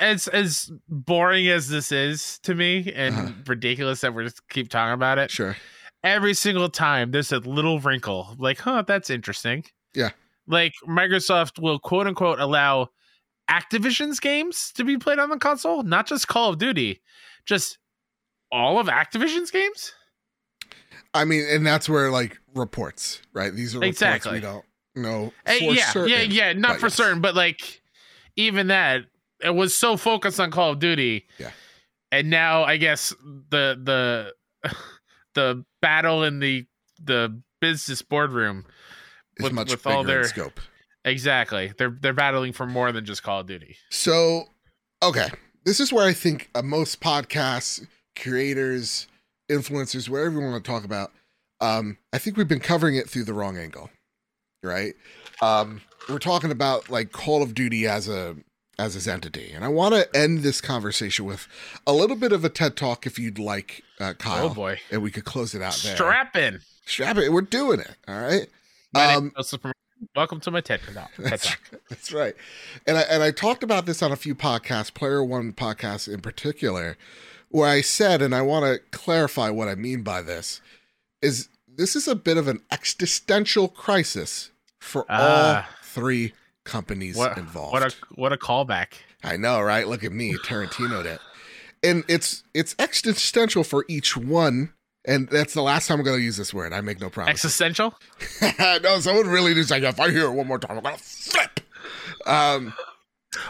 as 0.00 0.28
as 0.28 0.72
boring 0.88 1.46
as 1.48 1.68
this 1.68 1.92
is 1.92 2.38
to 2.44 2.54
me 2.54 2.90
and 2.94 3.14
Uh-huh. 3.14 3.32
ridiculous 3.46 4.00
that 4.00 4.14
we 4.14 4.24
just 4.24 4.48
keep 4.48 4.70
talking 4.70 4.94
about 4.94 5.18
it. 5.18 5.30
sure. 5.30 5.58
Every 6.04 6.34
single 6.34 6.68
time 6.68 7.10
there's 7.10 7.32
a 7.32 7.38
little 7.38 7.80
wrinkle, 7.80 8.36
like, 8.38 8.60
huh, 8.60 8.82
that's 8.86 9.10
interesting. 9.10 9.64
Yeah. 9.94 10.10
Like 10.46 10.72
Microsoft 10.86 11.60
will 11.60 11.78
quote 11.78 12.06
unquote 12.06 12.38
allow 12.38 12.88
Activision's 13.50 14.20
games 14.20 14.72
to 14.76 14.84
be 14.84 14.96
played 14.98 15.18
on 15.18 15.30
the 15.30 15.38
console, 15.38 15.82
not 15.82 16.06
just 16.06 16.28
Call 16.28 16.50
of 16.50 16.58
Duty, 16.58 17.02
just 17.46 17.78
all 18.52 18.78
of 18.78 18.86
Activision's 18.86 19.50
games. 19.50 19.92
I 21.14 21.24
mean, 21.24 21.44
and 21.48 21.66
that's 21.66 21.88
where 21.88 22.10
like 22.10 22.38
reports, 22.54 23.20
right? 23.32 23.52
These 23.54 23.74
are 23.74 23.78
reports 23.78 23.96
Exactly. 23.96 24.32
we 24.34 24.40
don't 24.40 24.64
know 24.94 25.32
Uh, 25.46 25.52
for 25.54 25.64
yeah, 25.64 25.70
yeah, 25.72 25.84
certain. 25.90 26.30
yeah, 26.30 26.52
not 26.52 26.78
for 26.78 26.86
yes. 26.86 26.94
certain, 26.94 27.20
but 27.20 27.34
like 27.34 27.80
even 28.36 28.68
that, 28.68 29.02
it 29.42 29.54
was 29.54 29.74
so 29.74 29.96
focused 29.96 30.38
on 30.38 30.50
Call 30.50 30.72
of 30.72 30.78
Duty. 30.78 31.26
Yeah. 31.38 31.50
And 32.12 32.30
now 32.30 32.64
I 32.64 32.76
guess 32.76 33.10
the 33.50 33.78
the 33.82 34.70
the 35.38 35.64
battle 35.80 36.24
in 36.24 36.40
the 36.40 36.66
the 37.02 37.40
business 37.60 38.02
boardroom 38.02 38.64
with- 39.40 39.52
much 39.52 39.70
with 39.70 39.82
bigger 39.84 39.96
all 39.96 40.04
their- 40.04 40.24
scope. 40.24 40.60
exactly. 41.04 41.72
They're 41.78 41.96
they're 42.00 42.12
battling 42.12 42.52
for 42.52 42.66
more 42.66 42.90
than 42.92 43.04
just 43.04 43.22
Call 43.22 43.40
of 43.40 43.46
Duty. 43.46 43.76
So, 43.90 44.44
okay, 45.02 45.28
this 45.64 45.78
is 45.80 45.92
where 45.92 46.06
I 46.06 46.12
think 46.12 46.50
uh, 46.54 46.62
most 46.62 47.00
podcasts, 47.00 47.86
creators, 48.18 49.06
influencers, 49.50 50.08
whatever 50.08 50.40
you 50.40 50.40
want 50.46 50.64
to 50.64 50.68
talk 50.70 50.84
about, 50.84 51.12
um, 51.60 51.98
I 52.12 52.18
think 52.18 52.36
we've 52.36 52.48
been 52.48 52.60
covering 52.60 52.96
it 52.96 53.08
through 53.08 53.24
the 53.24 53.34
wrong 53.34 53.56
angle, 53.56 53.90
right? 54.62 54.94
Um, 55.40 55.80
we're 56.08 56.18
talking 56.18 56.50
about 56.50 56.90
like 56.90 57.12
Call 57.12 57.42
of 57.42 57.54
Duty 57.54 57.86
as 57.86 58.08
a 58.08 58.36
as 58.78 58.94
his 58.94 59.08
entity, 59.08 59.50
and 59.52 59.64
I 59.64 59.68
want 59.68 59.94
to 59.94 60.16
end 60.16 60.40
this 60.40 60.60
conversation 60.60 61.24
with 61.24 61.48
a 61.86 61.92
little 61.92 62.16
bit 62.16 62.32
of 62.32 62.44
a 62.44 62.48
TED 62.48 62.76
talk, 62.76 63.06
if 63.06 63.18
you'd 63.18 63.38
like, 63.38 63.82
uh, 64.00 64.14
Kyle, 64.14 64.46
Oh 64.46 64.54
boy. 64.54 64.78
and 64.90 65.02
we 65.02 65.10
could 65.10 65.24
close 65.24 65.54
it 65.54 65.62
out 65.62 65.78
there. 65.82 65.94
Strap 65.96 66.36
in. 66.36 66.60
Strap 66.86 67.16
it. 67.18 67.30
We're 67.32 67.40
doing 67.42 67.80
it. 67.80 67.96
All 68.06 68.20
right. 68.20 68.46
Um, 68.94 69.32
Welcome 70.14 70.38
to 70.40 70.50
my 70.52 70.60
TED 70.60 70.80
Talk. 70.94 71.10
That's, 71.18 71.56
that's 71.90 72.12
right. 72.12 72.34
And 72.86 72.96
I 72.96 73.00
and 73.02 73.20
I 73.20 73.32
talked 73.32 73.64
about 73.64 73.84
this 73.84 74.00
on 74.00 74.12
a 74.12 74.16
few 74.16 74.32
podcasts, 74.36 74.94
Player 74.94 75.24
One 75.24 75.52
podcast 75.52 76.06
in 76.12 76.20
particular, 76.20 76.96
where 77.48 77.68
I 77.68 77.80
said, 77.80 78.22
and 78.22 78.32
I 78.32 78.42
want 78.42 78.64
to 78.64 78.78
clarify 78.96 79.50
what 79.50 79.66
I 79.66 79.74
mean 79.74 80.02
by 80.02 80.22
this, 80.22 80.60
is 81.20 81.48
this 81.66 81.96
is 81.96 82.06
a 82.06 82.14
bit 82.14 82.36
of 82.36 82.46
an 82.46 82.60
existential 82.70 83.66
crisis 83.66 84.52
for 84.78 85.04
Ah. 85.08 85.66
all 85.66 85.74
three 85.82 86.32
companies 86.68 87.16
What, 87.16 87.36
involved. 87.38 87.72
what 87.72 87.82
a 87.82 87.94
what 88.14 88.32
a 88.32 88.36
callback. 88.36 88.88
I 89.24 89.36
know, 89.36 89.60
right? 89.60 89.88
Look 89.88 90.04
at 90.04 90.12
me, 90.12 90.34
Tarantino 90.44 91.02
did. 91.02 91.18
And 91.82 92.04
it's 92.08 92.44
it's 92.54 92.74
existential 92.78 93.64
for 93.64 93.84
each 93.88 94.16
one. 94.16 94.72
And 95.06 95.28
that's 95.28 95.54
the 95.54 95.62
last 95.62 95.86
time 95.88 95.98
I'm 96.00 96.04
going 96.04 96.18
to 96.18 96.22
use 96.22 96.36
this 96.36 96.52
word. 96.52 96.72
I 96.74 96.80
make 96.82 97.00
no 97.00 97.08
promises. 97.08 97.44
Existential? 97.44 97.94
no, 98.82 98.98
someone 99.00 99.26
really 99.28 99.54
needs 99.54 99.70
like 99.70 99.82
if 99.82 99.98
I 99.98 100.10
hear 100.10 100.26
it 100.26 100.32
one 100.32 100.46
more 100.46 100.58
time, 100.58 100.76
I'm 100.76 100.82
gonna 100.82 100.96
flip. 100.98 101.60
Um, 102.26 102.74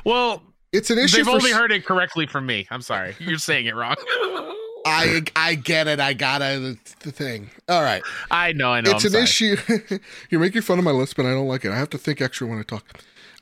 Well, 0.04 0.42
it's 0.72 0.90
an 0.90 0.98
issue. 0.98 1.16
they've 1.16 1.24
for 1.24 1.32
only 1.32 1.50
s- 1.50 1.56
heard 1.56 1.72
it 1.72 1.84
correctly 1.84 2.26
from 2.26 2.46
me. 2.46 2.66
I'm 2.70 2.82
sorry. 2.82 3.16
You're 3.18 3.38
saying 3.38 3.66
it 3.66 3.74
wrong. 3.74 3.96
I 4.86 5.22
I 5.36 5.54
get 5.54 5.86
it. 5.88 6.00
I 6.00 6.12
gotta 6.12 6.58
the, 6.60 6.78
the 7.00 7.12
thing. 7.12 7.50
All 7.68 7.82
right, 7.82 8.02
I 8.30 8.52
know, 8.52 8.72
I 8.72 8.80
know. 8.80 8.92
it's 8.92 9.04
I'm 9.04 9.14
an 9.14 9.26
sorry. 9.26 9.52
issue. 9.52 9.98
You're 10.30 10.40
making 10.40 10.62
fun 10.62 10.78
of 10.78 10.84
my 10.84 10.90
list, 10.90 11.16
but 11.16 11.26
I 11.26 11.30
don't 11.30 11.48
like 11.48 11.64
it. 11.64 11.72
I 11.72 11.76
have 11.76 11.90
to 11.90 11.98
think 11.98 12.20
extra 12.20 12.46
when 12.46 12.58
I 12.58 12.62
talk. 12.62 12.84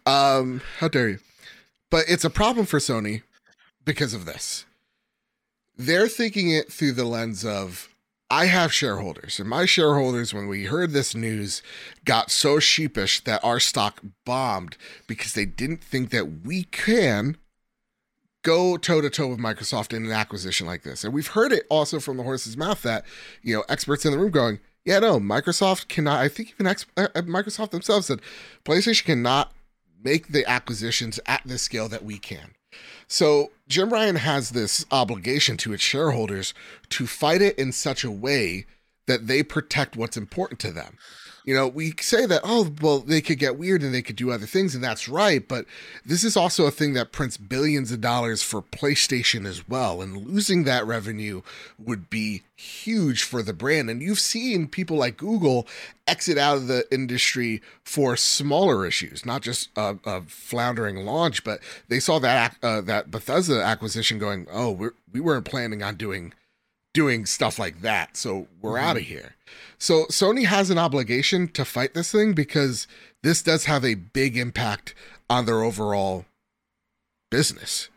Um, 0.07 0.62
how 0.78 0.89
dare 0.89 1.09
you? 1.09 1.18
But 1.91 2.05
it's 2.09 2.24
a 2.24 2.30
problem 2.30 2.66
for 2.66 2.78
Sony 2.78 3.22
because 3.84 4.14
of 4.14 4.24
this. 4.24 4.64
They're 5.76 6.09
thinking 6.09 6.51
it 6.51 6.72
through 6.72 6.93
the 6.93 7.05
lens 7.05 7.45
of 7.45 7.89
I 8.30 8.47
have 8.47 8.72
shareholders, 8.72 9.39
and 9.39 9.49
my 9.49 9.66
shareholders, 9.66 10.34
when 10.34 10.49
we 10.49 10.64
heard 10.64 10.91
this 10.93 11.14
news, 11.14 11.62
got 12.05 12.30
so 12.30 12.59
sheepish 12.59 13.22
that 13.24 13.45
our 13.45 13.61
stock 13.61 14.01
bombed 14.24 14.76
because 15.07 15.34
they 15.34 15.45
didn't 15.45 15.82
think 15.84 16.11
that 16.11 16.45
we 16.45 16.64
can 16.64 17.37
go 18.47 18.76
toe 18.76 19.01
to 19.01 19.11
toe 19.11 19.26
with 19.26 19.40
Microsoft 19.40 19.92
in 19.92 20.07
an 20.07 20.12
acquisition 20.12 20.68
like 20.68 20.84
this. 20.84 21.03
And 21.03 21.12
we've 21.12 21.26
heard 21.26 21.53
it 21.53 21.66
also 21.68 21.99
from 21.99 22.16
the 22.16 22.22
horse's 22.22 22.57
mouth 22.57 22.80
that, 22.82 23.05
you 23.42 23.57
know, 23.57 23.64
experts 23.68 24.07
in 24.07 24.12
the 24.12 24.18
room 24.18 24.30
going, 24.30 24.61
yeah, 24.84 25.01
no, 25.01 25.18
Microsoft 25.18 25.88
cannot. 25.88 26.20
I 26.20 26.28
think 26.28 26.53
even 26.53 26.68
ex- 26.68 26.86
uh, 26.97 27.09
Microsoft 27.16 27.70
themselves 27.70 28.07
said 28.07 28.20
PlayStation 28.64 29.05
cannot 29.05 29.53
make 30.03 30.28
the 30.28 30.49
acquisitions 30.49 31.18
at 31.26 31.42
the 31.44 31.59
scale 31.59 31.88
that 31.88 32.05
we 32.05 32.18
can. 32.18 32.55
So 33.09 33.51
Jim 33.66 33.90
Ryan 33.90 34.16
has 34.16 34.51
this 34.51 34.86
obligation 34.92 35.57
to 35.59 35.72
its 35.72 35.82
shareholders 35.82 36.55
to 36.90 37.09
fight 37.09 37.42
it 37.42 37.59
in 37.59 37.72
such 37.72 38.05
a 38.05 38.11
way 38.12 38.66
that 39.09 39.26
they 39.26 39.42
protect 39.42 39.97
what's 39.97 40.16
important 40.16 40.61
to 40.61 40.70
them. 40.70 40.99
You 41.47 41.55
know, 41.55 41.68
we 41.68 41.94
say 42.01 42.26
that, 42.26 42.40
oh, 42.42 42.72
well, 42.82 42.99
they 42.99 43.20
could 43.20 43.38
get 43.38 43.57
weird 43.57 43.82
and 43.82 43.94
they 43.94 44.03
could 44.03 44.16
do 44.16 44.32
other 44.32 44.47
things, 44.47 44.74
and 44.74 44.82
that's 44.82 45.09
right. 45.09 45.47
But 45.47 45.64
this 46.05 46.24
is 46.24 46.36
also 46.36 46.66
a 46.66 46.72
thing 46.72 46.94
that 46.94 47.12
prints 47.12 47.36
billions 47.36 47.92
of 47.92 48.01
dollars 48.01 48.42
for 48.42 48.61
PlayStation 48.61 49.47
as 49.47 49.68
well. 49.68 50.03
And 50.03 50.26
losing 50.26 50.64
that 50.64 50.84
revenue 50.84 51.42
would 51.78 52.11
be 52.11 52.42
huge 52.57 53.22
for 53.22 53.44
the 53.44 53.53
brand. 53.53 53.88
And 53.88 54.03
you've 54.03 54.18
seen 54.18 54.66
people 54.66 54.97
like 54.97 55.16
Google 55.16 55.68
exit 56.09 56.36
out 56.36 56.57
of 56.57 56.66
the 56.66 56.84
industry 56.92 57.62
for 57.84 58.16
smaller 58.16 58.84
issues, 58.84 59.24
not 59.24 59.42
just 59.42 59.68
a, 59.76 59.99
a 60.05 60.22
floundering 60.22 61.07
launch, 61.07 61.44
but 61.44 61.61
they 61.86 62.01
saw 62.01 62.18
that 62.18 62.57
uh, 62.61 62.80
that 62.80 63.12
Bethesda 63.12 63.62
acquisition 63.62 64.18
going, 64.18 64.49
oh, 64.51 64.72
we're, 64.72 64.94
we 65.12 65.20
weren't 65.20 65.44
planning 65.44 65.80
on 65.80 65.94
doing 65.94 66.34
doing 66.92 67.24
stuff 67.24 67.57
like 67.57 67.82
that. 67.82 68.16
So 68.16 68.49
we're 68.61 68.72
mm-hmm. 68.72 68.84
out 68.84 68.97
of 68.97 69.03
here. 69.05 69.36
So 69.78 70.05
Sony 70.07 70.44
has 70.44 70.70
an 70.70 70.78
obligation 70.78 71.49
to 71.49 71.64
fight 71.64 71.94
this 71.94 72.12
thing 72.12 72.32
because 72.32 72.86
this 73.22 73.42
does 73.42 73.64
have 73.64 73.84
a 73.84 73.94
big 73.94 74.36
impact 74.36 74.94
on 75.28 75.47
their 75.47 75.62
overall 75.62 76.24
business. 77.30 77.88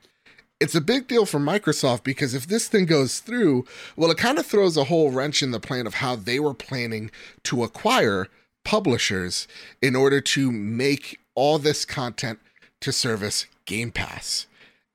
It's 0.60 0.76
a 0.76 0.82
big 0.82 1.08
deal 1.08 1.26
for 1.26 1.40
Microsoft 1.40 2.04
because 2.04 2.34
if 2.34 2.46
this 2.46 2.68
thing 2.68 2.86
goes 2.86 3.20
through, 3.20 3.66
well, 3.96 4.12
it 4.12 4.18
kind 4.18 4.38
of 4.38 4.46
throws 4.46 4.76
a 4.76 4.86
whole 4.86 5.12
wrench 5.12 5.42
in 5.42 5.52
the 5.52 5.60
plan 5.60 5.88
of 5.88 5.96
how 5.96 6.18
they 6.18 6.40
were 6.40 6.54
planning 6.54 7.12
to 7.44 7.64
acquire 7.64 8.28
publishers 8.66 9.48
in 9.82 9.96
order 9.96 10.20
to 10.20 10.52
make 10.52 11.20
all 11.34 11.60
this 11.60 11.86
content 11.86 12.40
to 12.82 12.92
service 12.92 13.46
Game 13.66 13.92
Pass. 13.92 14.48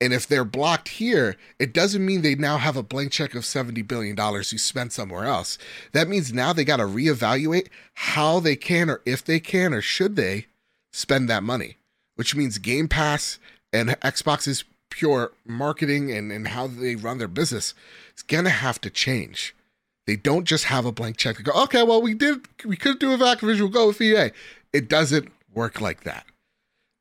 And 0.04 0.12
if 0.12 0.26
they're 0.26 0.44
blocked 0.44 0.88
here, 0.88 1.34
it 1.58 1.72
doesn't 1.72 2.04
mean 2.04 2.20
they 2.20 2.34
now 2.34 2.58
have 2.58 2.76
a 2.76 2.82
blank 2.82 3.10
check 3.10 3.34
of 3.34 3.42
$70 3.42 3.88
billion 3.88 4.14
you 4.18 4.58
spent 4.58 4.92
somewhere 4.92 5.24
else. 5.24 5.56
That 5.92 6.08
means 6.08 6.30
now 6.30 6.52
they 6.52 6.62
got 6.62 6.76
to 6.76 6.82
reevaluate 6.82 7.68
how 7.94 8.38
they 8.38 8.54
can, 8.54 8.90
or 8.90 9.00
if 9.06 9.24
they 9.24 9.40
can, 9.40 9.72
or 9.72 9.80
should 9.80 10.16
they 10.16 10.44
spend 10.92 11.30
that 11.30 11.42
money, 11.42 11.78
which 12.16 12.36
means 12.36 12.58
Game 12.58 12.86
Pass 12.86 13.38
and 13.72 13.98
Xbox's 14.02 14.64
pure 14.90 15.32
marketing 15.46 16.12
and, 16.12 16.30
and 16.30 16.48
how 16.48 16.66
they 16.66 16.96
run 16.96 17.16
their 17.16 17.26
business 17.26 17.72
is 18.14 18.22
going 18.22 18.44
to 18.44 18.50
have 18.50 18.78
to 18.82 18.90
change. 18.90 19.56
They 20.06 20.16
don't 20.16 20.44
just 20.44 20.64
have 20.64 20.84
a 20.84 20.92
blank 20.92 21.16
check 21.16 21.36
to 21.36 21.42
go, 21.42 21.52
okay, 21.62 21.82
well, 21.82 22.02
we 22.02 22.12
did, 22.12 22.40
we 22.62 22.76
could 22.76 22.98
do 22.98 23.14
a 23.14 23.16
Activision, 23.16 23.72
go 23.72 23.86
with 23.86 24.02
EA. 24.02 24.32
It 24.70 24.90
doesn't 24.90 25.32
work 25.54 25.80
like 25.80 26.04
that. 26.04 26.26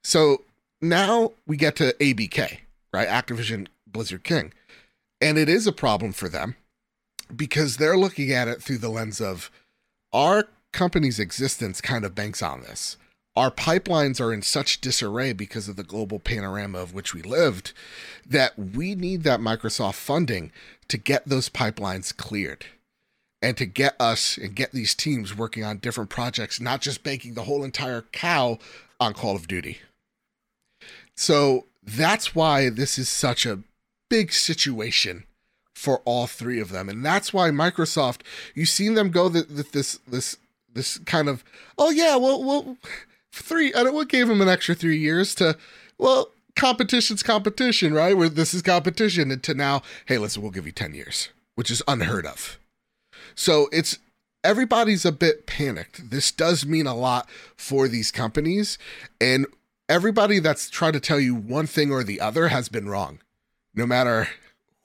So 0.06 0.44
now 0.82 1.34
we 1.46 1.58
get 1.58 1.76
to 1.76 1.92
ABK 2.00 2.60
right? 2.94 3.08
Activision 3.08 3.68
Blizzard 3.88 4.24
King. 4.24 4.54
And 5.20 5.38
it 5.38 5.50
is 5.50 5.68
a 5.68 5.72
problem 5.72 6.12
for 6.12 6.30
them 6.30 6.56
because 7.36 7.78
they're 7.78 7.98
looking 7.98 8.32
at 8.32 8.48
it 8.48 8.62
through 8.62 8.78
the 8.78 8.90
lens 8.90 9.20
of 9.20 9.50
our 10.12 10.46
company's 10.72 11.20
existence 11.20 11.82
kind 11.82 12.06
of 12.06 12.16
banks 12.16 12.42
on 12.42 12.62
this. 12.62 12.98
Our 13.36 13.50
pipelines 13.50 14.22
are 14.22 14.32
in 14.32 14.44
such 14.44 14.80
disarray 14.80 15.34
because 15.34 15.68
of 15.68 15.76
the 15.76 15.84
global 15.84 16.20
panorama 16.20 16.78
of 16.78 16.94
which 16.94 17.16
we 17.16 17.24
lived 17.24 17.74
that 18.28 18.58
we 18.58 18.94
need 18.94 19.24
that 19.24 19.40
Microsoft 19.40 19.96
funding 19.96 20.52
to 20.88 20.98
get 20.98 21.28
those 21.28 21.50
pipelines 21.50 22.16
cleared 22.16 22.66
and 23.42 23.58
to 23.58 23.66
get 23.66 23.96
us 24.00 24.38
and 24.38 24.56
get 24.56 24.72
these 24.72 24.94
teams 24.94 25.36
working 25.36 25.64
on 25.64 25.78
different 25.78 26.12
projects, 26.12 26.62
not 26.62 26.80
just 26.80 27.04
banking 27.04 27.34
the 27.34 27.44
whole 27.44 27.64
entire 27.64 28.04
cow 28.12 28.60
on 29.00 29.14
Call 29.14 29.36
of 29.36 29.48
Duty. 29.48 29.80
So 31.16 31.66
that's 31.86 32.34
why 32.34 32.70
this 32.70 32.98
is 32.98 33.10
such 33.10 33.46
a 33.46 33.60
big 34.10 34.32
situation 34.32 35.26
for 35.74 36.02
all 36.06 36.28
three 36.28 36.60
of 36.60 36.70
them. 36.70 36.88
And 36.88 37.04
that's 37.04 37.34
why 37.34 37.50
microsoft 37.50 38.22
you've 38.56 38.70
seen 38.70 38.94
them 38.94 39.10
go 39.12 39.30
this 39.30 40.00
this 40.08 40.38
this 40.74 40.98
kind 41.00 41.30
of 41.30 41.44
oh 41.78 41.92
yeah 41.92 42.16
well 42.16 42.44
well 42.44 42.78
three 43.32 43.74
i 43.74 43.84
don't 43.84 43.94
what 43.94 44.10
gave 44.10 44.28
them 44.28 44.42
an 44.42 44.50
extra 44.50 44.74
three 44.74 44.98
years 44.98 45.36
to 45.36 45.58
well 45.98 46.30
competition's 46.56 47.24
competition 47.24 47.94
right? 47.94 48.16
Where 48.16 48.30
this 48.30 48.54
is 48.54 48.62
competition. 48.62 49.32
And 49.32 49.44
to 49.44 49.54
now 49.54 49.82
hey 50.06 50.18
listen 50.18 50.42
we'll 50.42 50.52
give 50.52 50.66
you 50.66 50.72
10 50.72 50.94
years 50.94 51.30
which 51.56 51.70
is 51.70 51.84
unheard 51.88 52.26
of. 52.26 52.58
So 53.36 53.68
it's 53.72 54.00
everybody's 54.44 55.06
a 55.06 55.12
bit 55.12 55.46
panicked. 55.46 56.10
This 56.10 56.32
does 56.32 56.66
mean 56.66 56.88
a 56.88 56.96
lot 56.96 57.30
for 57.56 57.88
these 57.88 58.12
companies. 58.12 58.78
And 59.20 59.46
everybody 59.90 60.40
that's 60.40 60.70
tried 60.70 60.94
to 60.94 61.00
tell 61.00 61.20
you 61.20 61.36
one 61.36 61.68
thing 61.68 61.92
or 61.92 62.04
the 62.04 62.22
other 62.22 62.50
has 62.50 62.70
been 62.70 62.90
wrong. 62.90 63.20
No 63.76 63.86
matter 63.86 64.30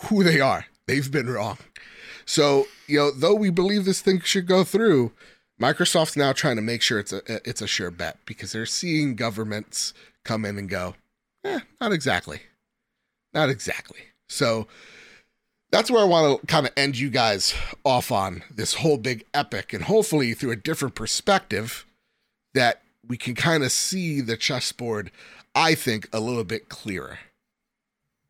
who 0.05 0.23
they 0.23 0.41
are, 0.41 0.67
they've 0.87 1.11
been 1.11 1.29
wrong. 1.29 1.59
So, 2.25 2.67
you 2.87 2.99
know, 2.99 3.11
though 3.11 3.35
we 3.35 3.51
believe 3.51 3.85
this 3.85 4.01
thing 4.01 4.21
should 4.21 4.47
go 4.47 4.65
through, 4.65 5.13
Microsoft's 5.61 6.17
now 6.17 6.33
trying 6.33 6.57
to 6.57 6.63
make 6.63 6.83
sure 6.83 6.99
it's 6.99 7.13
a 7.13 7.23
it's 7.49 7.63
a 7.63 7.67
sure 7.67 7.91
bet 7.91 8.19
because 8.27 8.53
they're 8.53 8.67
seeing 8.67 9.17
governments 9.17 9.93
come 10.25 10.45
in 10.45 10.59
and 10.59 10.69
go, 10.69 10.95
eh, 11.45 11.61
not 11.81 11.93
exactly. 11.93 12.41
Not 13.35 13.51
exactly. 13.51 14.01
So 14.29 14.69
that's 15.71 15.91
where 15.91 16.03
I 16.03 16.07
want 16.07 16.41
to 16.41 16.47
kind 16.47 16.67
of 16.67 16.73
end 16.77 16.99
you 16.99 17.11
guys 17.11 17.55
off 17.85 18.13
on 18.13 18.43
this 18.51 18.75
whole 18.75 18.99
big 18.99 19.25
epic 19.35 19.73
and 19.73 19.85
hopefully 19.85 20.35
through 20.35 20.53
a 20.53 20.57
different 20.57 20.95
perspective 20.95 21.85
that 22.55 22.83
we 23.09 23.17
can 23.17 23.35
kind 23.35 23.65
of 23.65 23.73
see 23.73 24.21
the 24.21 24.37
chessboard, 24.37 25.11
I 25.55 25.75
think, 25.75 26.09
a 26.13 26.21
little 26.21 26.45
bit 26.45 26.69
clearer. 26.69 27.19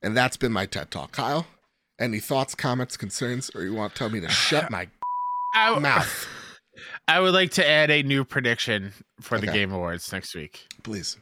And 0.01 0.17
that's 0.17 0.37
been 0.37 0.53
my 0.53 0.67
TED 0.67 0.91
Talk. 0.91 1.13
Kyle, 1.13 1.47
any 1.99 2.21
thoughts, 2.21 2.55
comments, 2.55 2.97
concerns, 2.97 3.51
or 3.55 3.63
you 3.63 3.75
want 3.75 3.93
to 3.95 3.99
tell 3.99 4.11
me 4.11 4.21
to 4.21 4.29
shut 4.29 4.71
my 4.71 4.89
I, 5.55 5.77
mouth? 5.79 6.29
I 7.09 7.19
would 7.19 7.35
like 7.35 7.51
to 7.53 7.69
add 7.69 7.91
a 7.91 8.03
new 8.03 8.25
prediction 8.25 8.93
for 9.21 9.37
okay. 9.37 9.47
the 9.47 9.53
Game 9.53 9.73
Awards 9.73 10.13
next 10.13 10.35
week. 10.35 10.67
Please. 10.85 11.17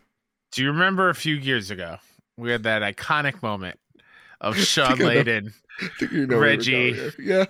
Do 0.52 0.62
you 0.62 0.70
remember 0.70 1.08
a 1.08 1.14
few 1.14 1.34
years 1.34 1.70
ago 1.70 1.96
we 2.36 2.50
had 2.50 2.64
that 2.64 2.82
iconic 2.82 3.42
moment 3.42 3.78
of 4.40 4.56
Shawn 4.58 4.98
Layden, 4.98 5.52
you 6.10 6.26
know 6.26 6.38
Reggie, 6.38 7.10
yeah, 7.18 7.46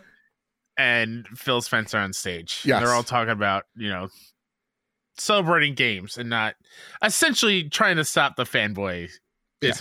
and 0.79 1.27
Phil 1.35 1.61
Spencer 1.61 1.99
on 1.99 2.13
stage? 2.13 2.63
Yeah, 2.65 2.79
they're 2.79 2.93
all 2.93 3.03
talking 3.03 3.33
about 3.33 3.65
you 3.75 3.89
know 3.89 4.09
celebrating 5.19 5.75
games 5.75 6.19
and 6.19 6.29
not 6.29 6.55
essentially 7.03 7.69
trying 7.69 7.97
to 7.97 8.05
stop 8.05 8.37
the 8.37 8.45
fanboy 8.45 9.09
yeah. 9.63 9.73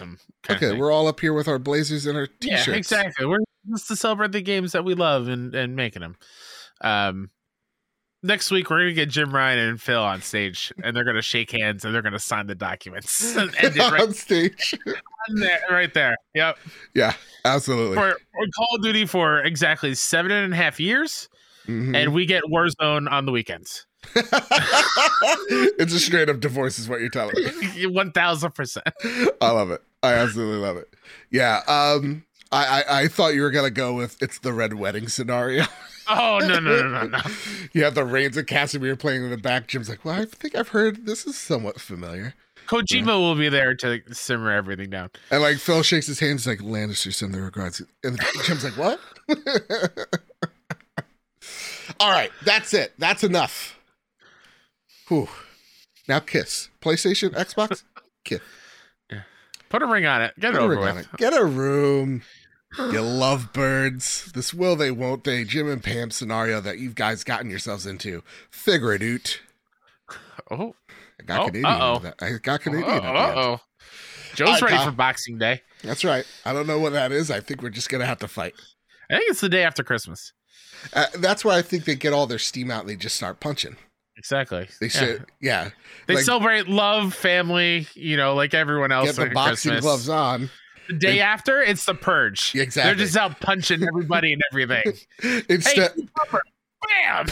Okay, 0.49 0.73
we're 0.73 0.91
all 0.91 1.07
up 1.07 1.19
here 1.19 1.33
with 1.33 1.47
our 1.47 1.59
blazers 1.59 2.05
and 2.05 2.17
our 2.17 2.27
t-shirts. 2.27 2.67
Yeah, 2.67 2.75
exactly. 2.75 3.25
We're 3.25 3.39
just 3.69 3.87
to 3.89 3.95
celebrate 3.95 4.31
the 4.31 4.41
games 4.41 4.71
that 4.71 4.85
we 4.85 4.93
love 4.93 5.27
and 5.27 5.53
and 5.53 5.75
making 5.75 6.01
them. 6.01 6.15
Um, 6.81 7.29
next 8.23 8.51
week 8.51 8.69
we're 8.69 8.79
gonna 8.79 8.93
get 8.93 9.09
Jim 9.09 9.33
Ryan 9.33 9.59
and 9.59 9.81
Phil 9.81 10.01
on 10.01 10.21
stage, 10.21 10.71
and 10.83 10.95
they're 10.95 11.03
gonna 11.03 11.21
shake 11.21 11.51
hands 11.51 11.83
and 11.83 11.93
they're 11.93 12.01
gonna 12.01 12.19
sign 12.19 12.47
the 12.47 12.55
documents 12.55 13.35
and 13.37 13.53
right, 13.77 14.01
on 14.01 14.13
stage, 14.13 14.75
on 14.87 15.35
there, 15.35 15.61
right 15.69 15.93
there. 15.93 16.15
Yep. 16.35 16.57
Yeah, 16.93 17.13
absolutely. 17.43 17.95
For, 17.95 18.11
for 18.11 18.45
Call 18.55 18.75
of 18.75 18.83
Duty 18.83 19.05
for 19.05 19.39
exactly 19.39 19.93
seven 19.95 20.31
and 20.31 20.53
a 20.53 20.55
half 20.55 20.79
years, 20.79 21.27
mm-hmm. 21.67 21.95
and 21.95 22.13
we 22.13 22.25
get 22.25 22.43
Warzone 22.43 23.11
on 23.11 23.25
the 23.25 23.31
weekends. 23.31 23.85
it's 25.77 25.93
a 25.93 25.99
straight 25.99 26.29
up 26.29 26.39
divorce, 26.39 26.79
is 26.79 26.87
what 26.89 26.99
you're 26.99 27.09
telling 27.09 27.35
me. 27.35 27.85
One 27.87 28.11
thousand 28.11 28.53
percent. 28.53 28.87
I 29.41 29.51
love 29.51 29.71
it. 29.71 29.81
I 30.03 30.13
absolutely 30.13 30.57
love 30.57 30.77
it. 30.77 30.93
Yeah. 31.31 31.61
Um. 31.67 32.23
I, 32.51 32.83
I, 32.87 33.01
I 33.01 33.07
thought 33.07 33.33
you 33.33 33.41
were 33.41 33.51
gonna 33.51 33.71
go 33.71 33.93
with 33.93 34.21
it's 34.21 34.39
the 34.39 34.53
red 34.53 34.75
wedding 34.75 35.07
scenario. 35.07 35.65
Oh 36.07 36.37
no 36.37 36.59
no 36.59 36.83
no 36.83 36.87
no 36.87 37.07
no! 37.07 37.19
you 37.73 37.83
have 37.83 37.95
the 37.95 38.05
Rains 38.05 38.37
of 38.37 38.45
Castamere 38.45 38.95
playing 38.97 39.23
in 39.23 39.31
the 39.31 39.37
back. 39.37 39.65
Jim's 39.65 39.89
like, 39.89 40.05
well, 40.05 40.21
I 40.21 40.25
think 40.25 40.55
I've 40.55 40.67
heard 40.67 41.07
this 41.07 41.25
is 41.25 41.35
somewhat 41.35 41.81
familiar. 41.81 42.35
Kojima 42.67 43.07
yeah. 43.07 43.15
will 43.15 43.33
be 43.33 43.49
there 43.49 43.73
to 43.75 44.01
simmer 44.11 44.51
everything 44.51 44.91
down. 44.91 45.09
And 45.31 45.41
like 45.41 45.57
Phil 45.57 45.81
shakes 45.81 46.05
his 46.05 46.19
hands 46.19 46.45
like 46.45 46.59
Lannister 46.59 47.11
send 47.11 47.33
their 47.33 47.41
regards, 47.41 47.81
and 48.03 48.19
Jim's 48.43 48.63
like, 48.63 48.77
what? 48.77 48.99
All 51.99 52.11
right, 52.11 52.31
that's 52.43 52.73
it. 52.73 52.93
That's 52.97 53.23
enough. 53.23 53.74
Whew. 55.07 55.27
Now 56.07 56.19
kiss. 56.19 56.69
PlayStation, 56.81 57.29
Xbox, 57.31 57.83
kiss. 58.23 58.41
Yeah. 59.11 59.21
Put 59.69 59.81
a 59.81 59.85
ring 59.87 60.05
on 60.05 60.21
it. 60.21 60.33
Get 60.39 60.53
Put 60.53 60.61
it 60.61 60.63
over 60.63 60.79
with. 60.79 60.97
It. 60.97 61.07
Get 61.17 61.33
a 61.33 61.45
room. 61.45 62.21
You 62.77 63.01
love 63.01 63.53
birds. 63.53 64.31
This 64.33 64.53
will 64.53 64.75
they, 64.75 64.91
won't 64.91 65.23
they, 65.23 65.43
Jim 65.43 65.69
and 65.69 65.83
Pam 65.83 66.11
scenario 66.11 66.59
that 66.61 66.77
you 66.79 66.91
guys 66.91 67.23
gotten 67.23 67.49
yourselves 67.49 67.85
into. 67.85 68.23
Figure 68.51 68.93
it 68.93 69.01
out. 69.01 69.39
Oh, 70.51 70.75
I 71.19 71.23
got 71.23 71.39
Oh, 71.41 71.45
Canadian. 71.47 71.65
uh-oh. 71.65 71.99
that. 71.99 72.15
I 72.21 72.31
got 72.41 72.61
Canadian. 72.61 72.89
uh 72.89 72.95
at 72.95 73.01
the 73.01 73.07
end. 73.07 73.37
oh. 73.37 73.59
Joe's 74.35 74.49
Alright, 74.49 74.61
ready 74.63 74.83
for 74.83 74.91
Boxing 74.91 75.37
Day. 75.37 75.61
That's 75.81 76.03
right. 76.03 76.25
I 76.43 76.51
don't 76.51 76.67
know 76.67 76.77
what 76.79 76.91
that 76.91 77.11
is. 77.13 77.31
I 77.31 77.39
think 77.39 77.61
we're 77.63 77.69
just 77.69 77.89
gonna 77.89 78.05
have 78.05 78.19
to 78.19 78.27
fight. 78.27 78.53
I 79.09 79.17
think 79.17 79.31
it's 79.31 79.39
the 79.41 79.47
day 79.49 79.63
after 79.63 79.81
Christmas. 79.83 80.33
Uh, 80.93 81.05
that's 81.19 81.45
why 81.45 81.57
I 81.57 81.61
think 81.61 81.85
they 81.85 81.95
get 81.95 82.11
all 82.11 82.27
their 82.27 82.37
steam 82.39 82.69
out 82.69 82.81
and 82.81 82.89
they 82.89 82.95
just 82.97 83.15
start 83.15 83.39
punching. 83.39 83.77
Exactly. 84.17 84.67
They 84.79 84.87
Yeah. 84.87 84.91
should, 84.91 85.25
yeah. 85.41 85.69
They 86.07 86.15
like- 86.15 86.23
celebrate 86.23 86.67
love, 86.67 87.13
family, 87.13 87.87
you 87.93 88.17
know, 88.17 88.33
like 88.35 88.53
everyone 88.53 88.91
else. 88.91 89.15
Get 89.17 89.29
the 89.29 89.33
boxing 89.33 89.71
Christmas. 89.71 89.81
gloves 89.81 90.09
on. 90.09 90.49
The 90.87 90.93
day 90.95 91.19
after, 91.19 91.61
it's 91.61 91.85
the 91.85 91.95
purge. 91.95 92.53
Exactly. 92.55 92.89
They're 92.93 93.05
just 93.05 93.17
out 93.17 93.39
punching 93.39 93.83
everybody 93.83 94.33
and 94.33 94.41
everything. 94.51 94.83
Instead, 95.49 95.93
hey, 95.95 96.07
Pupper, 96.17 96.39
bam! 96.87 97.25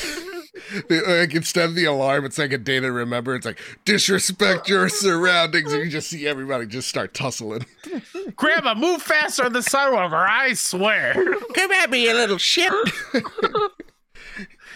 like 1.20 1.36
instead 1.36 1.70
of 1.70 1.76
the 1.76 1.86
alarm, 1.86 2.26
it's 2.26 2.40
like 2.40 2.52
a 2.52 2.58
day 2.58 2.80
to 2.80 2.92
remember. 2.92 3.36
It's 3.36 3.46
like 3.46 3.60
disrespect 3.86 4.68
your 4.68 4.90
surroundings, 4.90 5.72
and 5.72 5.84
you 5.84 5.90
just 5.92 6.10
see 6.10 6.28
everybody 6.28 6.66
just 6.66 6.88
start 6.90 7.14
tussling. 7.14 7.66
Grandma, 8.36 8.74
move 8.74 9.04
faster 9.04 9.46
on 9.46 9.54
the 9.54 9.62
sidewalk, 9.62 10.12
or 10.12 10.28
I 10.28 10.54
swear. 10.54 11.14
Come 11.54 11.72
at 11.74 11.92
me, 11.92 12.06
you 12.08 12.14
little 12.16 12.40
shit. 12.40 12.74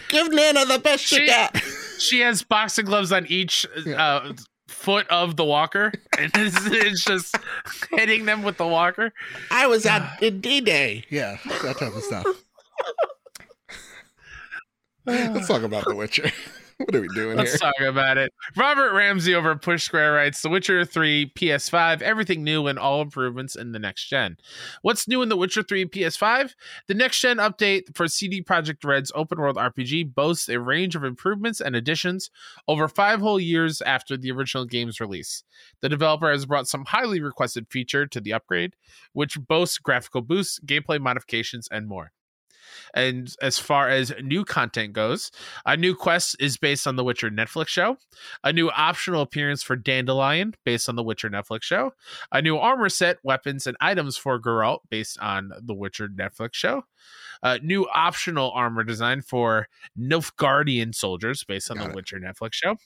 Give 0.08 0.32
Nana 0.32 0.64
the 0.66 0.78
best 0.78 1.04
She- 1.04 1.26
She 1.98 2.20
has 2.20 2.42
boxing 2.42 2.86
gloves 2.86 3.12
on 3.12 3.26
each 3.26 3.66
uh, 3.96 4.32
foot 4.68 5.06
of 5.08 5.36
the 5.36 5.44
walker, 5.44 5.92
and 6.18 6.30
it's, 6.34 6.66
it's 6.66 7.04
just 7.04 7.36
hitting 7.90 8.24
them 8.24 8.42
with 8.42 8.56
the 8.56 8.66
walker. 8.66 9.12
I 9.50 9.66
was 9.66 9.84
at 9.86 10.18
D 10.40 10.60
Day. 10.60 11.04
Yeah, 11.10 11.38
that 11.62 11.78
type 11.78 11.94
of 11.94 12.02
stuff. 12.02 12.26
Let's 15.06 15.48
talk 15.48 15.62
about 15.62 15.84
The 15.86 15.94
Witcher. 15.94 16.30
What 16.88 16.94
are 16.94 17.00
we 17.00 17.08
doing 17.08 17.36
Let's 17.36 17.50
here? 17.50 17.58
talk 17.58 17.80
about 17.80 18.18
it. 18.18 18.32
Robert 18.56 18.92
Ramsey 18.92 19.34
over 19.34 19.56
Push 19.56 19.82
Square 19.82 20.12
writes 20.12 20.42
The 20.42 20.48
Witcher 20.48 20.84
3 20.84 21.32
PS5, 21.34 22.02
everything 22.02 22.44
new 22.44 22.68
and 22.68 22.78
all 22.78 23.02
improvements 23.02 23.56
in 23.56 23.72
the 23.72 23.80
next 23.80 24.04
gen. 24.04 24.36
What's 24.82 25.08
new 25.08 25.20
in 25.22 25.28
The 25.28 25.36
Witcher 25.36 25.64
3 25.64 25.86
PS5? 25.86 26.52
The 26.86 26.94
next 26.94 27.20
gen 27.20 27.38
update 27.38 27.96
for 27.96 28.06
CD 28.06 28.42
Projekt 28.42 28.84
Red's 28.84 29.10
open 29.16 29.40
world 29.40 29.56
RPG 29.56 30.14
boasts 30.14 30.48
a 30.48 30.60
range 30.60 30.94
of 30.94 31.02
improvements 31.02 31.60
and 31.60 31.74
additions 31.74 32.30
over 32.68 32.86
five 32.86 33.20
whole 33.20 33.40
years 33.40 33.82
after 33.82 34.16
the 34.16 34.30
original 34.30 34.64
game's 34.64 35.00
release. 35.00 35.42
The 35.80 35.88
developer 35.88 36.30
has 36.30 36.46
brought 36.46 36.68
some 36.68 36.84
highly 36.84 37.20
requested 37.20 37.66
feature 37.70 38.06
to 38.06 38.20
the 38.20 38.32
upgrade, 38.32 38.76
which 39.14 39.36
boasts 39.48 39.78
graphical 39.78 40.22
boosts, 40.22 40.60
gameplay 40.64 41.00
modifications, 41.00 41.66
and 41.72 41.88
more. 41.88 42.12
And 42.94 43.32
as 43.40 43.58
far 43.58 43.88
as 43.88 44.12
new 44.22 44.44
content 44.44 44.92
goes, 44.92 45.30
a 45.66 45.76
new 45.76 45.94
quest 45.94 46.36
is 46.40 46.56
based 46.56 46.86
on 46.86 46.96
the 46.96 47.04
Witcher 47.04 47.30
Netflix 47.30 47.68
show. 47.68 47.96
A 48.44 48.52
new 48.52 48.70
optional 48.70 49.22
appearance 49.22 49.62
for 49.62 49.76
Dandelion, 49.76 50.54
based 50.64 50.88
on 50.88 50.96
the 50.96 51.02
Witcher 51.02 51.30
Netflix 51.30 51.62
show. 51.62 51.92
A 52.32 52.42
new 52.42 52.56
armor 52.56 52.88
set, 52.88 53.18
weapons, 53.22 53.66
and 53.66 53.76
items 53.80 54.16
for 54.16 54.40
Geralt, 54.40 54.80
based 54.90 55.18
on 55.20 55.50
the 55.60 55.74
Witcher 55.74 56.08
Netflix 56.08 56.54
show. 56.54 56.84
A 57.42 57.58
new 57.60 57.86
optional 57.94 58.50
armor 58.50 58.82
design 58.82 59.22
for 59.22 59.68
Nilfgaardian 59.96 60.94
soldiers, 60.94 61.44
based 61.44 61.70
on 61.70 61.76
Got 61.76 61.84
the 61.84 61.90
it. 61.90 61.94
Witcher 61.94 62.18
Netflix 62.18 62.54
show. 62.54 62.76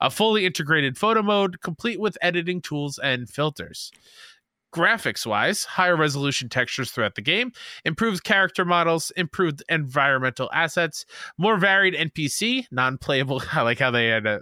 A 0.00 0.10
fully 0.10 0.44
integrated 0.44 0.98
photo 0.98 1.22
mode, 1.22 1.62
complete 1.62 1.98
with 1.98 2.18
editing 2.20 2.60
tools 2.60 2.98
and 2.98 3.28
filters. 3.30 3.90
Graphics 4.74 5.26
wise, 5.26 5.64
higher 5.64 5.96
resolution 5.96 6.48
textures 6.48 6.90
throughout 6.90 7.14
the 7.14 7.20
game, 7.20 7.52
improved 7.84 8.24
character 8.24 8.64
models, 8.64 9.12
improved 9.16 9.62
environmental 9.68 10.50
assets, 10.52 11.04
more 11.36 11.58
varied 11.58 11.94
NPC, 11.94 12.66
non-playable. 12.70 13.42
I 13.52 13.62
like 13.62 13.78
how 13.78 13.90
they 13.90 14.08
had 14.08 14.24
to 14.24 14.40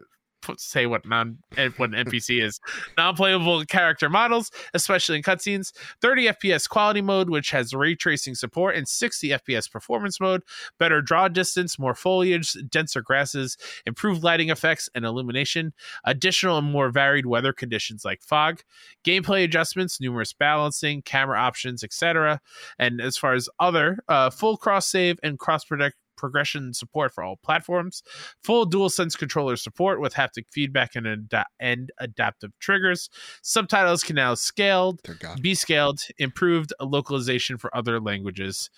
say 0.56 0.86
what 0.86 1.06
non 1.06 1.38
eh, 1.56 1.70
what 1.76 1.94
an 1.94 2.06
NPC 2.06 2.42
is. 2.42 2.60
Non-playable 2.96 3.64
character 3.64 4.08
models, 4.08 4.50
especially 4.74 5.16
in 5.16 5.22
cutscenes. 5.22 5.72
30 6.00 6.26
FPS 6.26 6.68
quality 6.68 7.00
mode, 7.00 7.30
which 7.30 7.50
has 7.50 7.74
ray 7.74 7.94
tracing 7.94 8.34
support, 8.34 8.76
and 8.76 8.88
60 8.88 9.28
FPS 9.30 9.70
performance 9.70 10.20
mode. 10.20 10.42
Better 10.78 11.02
draw 11.02 11.28
distance, 11.28 11.78
more 11.78 11.94
foliage, 11.94 12.56
denser 12.68 13.02
grasses, 13.02 13.56
improved 13.86 14.22
lighting 14.22 14.50
effects 14.50 14.88
and 14.94 15.04
illumination. 15.04 15.72
Additional 16.04 16.58
and 16.58 16.70
more 16.70 16.90
varied 16.90 17.26
weather 17.26 17.52
conditions 17.52 18.04
like 18.04 18.22
fog. 18.22 18.62
Gameplay 19.04 19.44
adjustments, 19.44 20.00
numerous 20.00 20.32
balancing, 20.32 21.02
camera 21.02 21.38
options, 21.38 21.84
etc. 21.84 22.40
And 22.78 23.00
as 23.00 23.16
far 23.16 23.34
as 23.34 23.48
other, 23.58 23.98
uh, 24.08 24.30
full 24.30 24.56
cross 24.56 24.86
save 24.86 25.18
and 25.22 25.38
cross 25.38 25.64
protect 25.64 25.96
progression 26.20 26.74
support 26.74 27.12
for 27.12 27.24
all 27.24 27.36
platforms, 27.42 28.02
full 28.44 28.68
DualSense 28.68 29.16
controller 29.18 29.56
support 29.56 30.00
with 30.00 30.14
haptic 30.14 30.44
feedback 30.52 30.94
and, 30.94 31.06
ada- 31.06 31.46
and 31.58 31.90
adaptive 31.98 32.52
triggers. 32.60 33.08
Subtitles 33.42 34.04
can 34.04 34.16
now 34.16 34.34
scaled, 34.34 35.00
be 35.40 35.54
scaled, 35.54 36.02
improved 36.18 36.72
localization 36.80 37.56
for 37.56 37.74
other 37.74 37.98
languages. 37.98 38.70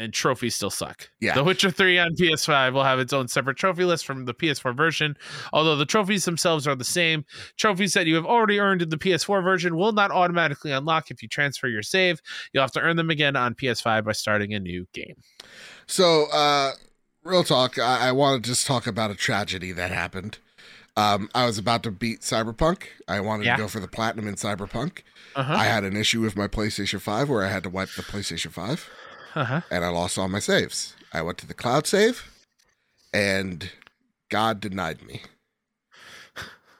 And 0.00 0.12
trophies 0.12 0.54
still 0.54 0.70
suck. 0.70 1.10
Yeah. 1.20 1.34
The 1.34 1.42
Witcher 1.42 1.72
3 1.72 1.98
on 1.98 2.14
PS5 2.14 2.72
will 2.72 2.84
have 2.84 3.00
its 3.00 3.12
own 3.12 3.26
separate 3.26 3.56
trophy 3.56 3.84
list 3.84 4.06
from 4.06 4.26
the 4.26 4.34
PS4 4.34 4.76
version, 4.76 5.16
although 5.52 5.74
the 5.74 5.84
trophies 5.84 6.24
themselves 6.24 6.68
are 6.68 6.76
the 6.76 6.84
same. 6.84 7.24
Trophies 7.56 7.94
that 7.94 8.06
you 8.06 8.14
have 8.14 8.24
already 8.24 8.60
earned 8.60 8.80
in 8.80 8.90
the 8.90 8.96
PS4 8.96 9.42
version 9.42 9.74
will 9.76 9.90
not 9.90 10.12
automatically 10.12 10.70
unlock 10.70 11.10
if 11.10 11.20
you 11.20 11.28
transfer 11.28 11.66
your 11.66 11.82
save. 11.82 12.20
You'll 12.52 12.62
have 12.62 12.70
to 12.72 12.80
earn 12.80 12.94
them 12.96 13.10
again 13.10 13.34
on 13.34 13.54
PS5 13.56 14.04
by 14.04 14.12
starting 14.12 14.54
a 14.54 14.60
new 14.60 14.86
game. 14.92 15.16
So, 15.88 16.26
uh, 16.32 16.72
real 17.24 17.42
talk. 17.42 17.76
I, 17.78 18.08
I 18.08 18.12
want 18.12 18.44
to 18.44 18.48
just 18.50 18.68
talk 18.68 18.86
about 18.86 19.10
a 19.10 19.16
tragedy 19.16 19.72
that 19.72 19.90
happened. 19.90 20.38
Um, 20.96 21.28
I 21.34 21.44
was 21.46 21.58
about 21.58 21.82
to 21.84 21.90
beat 21.90 22.20
Cyberpunk. 22.20 22.82
I 23.08 23.20
wanted 23.20 23.46
Yeah. 23.46 23.56
to 23.56 23.62
go 23.62 23.68
for 23.68 23.80
the 23.80 23.88
platinum 23.88 24.26
in 24.28 24.34
Cyberpunk. 24.36 25.02
Uh-huh. 25.34 25.52
I 25.54 25.64
had 25.64 25.84
an 25.84 25.96
issue 25.96 26.20
with 26.20 26.36
my 26.36 26.46
PlayStation 26.48 27.00
5 27.00 27.28
where 27.28 27.44
I 27.44 27.48
had 27.48 27.62
to 27.64 27.68
wipe 27.70 27.90
the 27.96 28.02
PlayStation 28.02 28.50
5 28.50 28.88
Uh-huh. 29.34 29.60
and 29.70 29.84
I 29.84 29.88
lost 29.88 30.18
all 30.18 30.28
my 30.28 30.38
saves. 30.40 30.94
I 31.12 31.22
went 31.22 31.38
to 31.38 31.46
the 31.46 31.54
cloud 31.54 31.86
save 31.86 32.30
and 33.12 33.70
God 34.30 34.60
denied 34.60 35.02
me. 35.02 35.22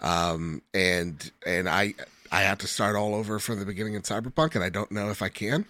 Um 0.01 0.63
and 0.73 1.31
and 1.47 1.69
I 1.69 1.95
I 2.31 2.43
had 2.43 2.59
to 2.61 2.67
start 2.69 2.95
all 2.95 3.15
over 3.15 3.39
from 3.39 3.59
the 3.59 3.65
beginning 3.67 3.95
in 3.95 4.03
Cyberpunk 4.03 4.55
and 4.55 4.63
I 4.63 4.69
don't 4.69 4.93
know 4.93 5.11
if 5.11 5.23
I 5.23 5.29
can. 5.29 5.65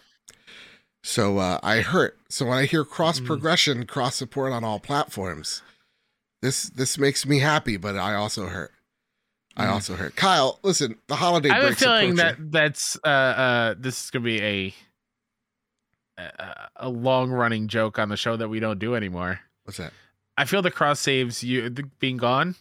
So 1.03 1.39
uh 1.39 1.59
I 1.63 1.81
hurt. 1.81 2.19
So 2.29 2.47
when 2.47 2.59
I 2.59 2.65
hear 2.67 2.85
cross 2.85 3.21
progression, 3.21 3.87
cross 3.87 4.17
support 4.17 4.53
on 4.53 4.65
all 4.65 4.81
platforms, 4.81 5.63
this 6.43 6.65
this 6.65 6.99
makes 6.99 7.25
me 7.25 7.39
happy, 7.39 7.77
but 7.77 7.97
I 7.97 8.15
also 8.15 8.47
hurt. 8.49 8.73
I 9.57 9.65
Mm. 9.67 9.73
also 9.73 9.97
hurt. 9.97 10.15
Kyle, 10.15 10.59
listen, 10.63 10.99
the 11.09 11.17
holiday 11.17 11.51
I 11.51 11.55
have 11.61 11.73
a 11.73 11.75
feeling 11.75 12.13
approaching. 12.13 12.17
that 12.17 12.53
that's 12.53 12.99
uh 13.05 13.09
uh 13.09 13.75
this 13.79 14.05
is 14.05 14.11
gonna 14.11 14.25
be 14.25 14.43
a 14.43 14.75
a, 16.19 16.69
a 16.77 16.89
long 16.89 17.31
running 17.31 17.69
joke 17.69 17.99
on 17.99 18.09
the 18.09 18.17
show 18.17 18.37
that 18.37 18.49
we 18.49 18.61
don't 18.61 18.79
do 18.79 18.95
anymore. 18.95 19.41
What's 19.65 19.79
that? 19.79 19.93
I 20.37 20.45
feel 20.45 20.63
the 20.63 20.71
cross 20.71 21.01
saves 21.01 21.43
you 21.43 21.69
the, 21.69 21.85
being 21.99 22.17
gone. 22.17 22.55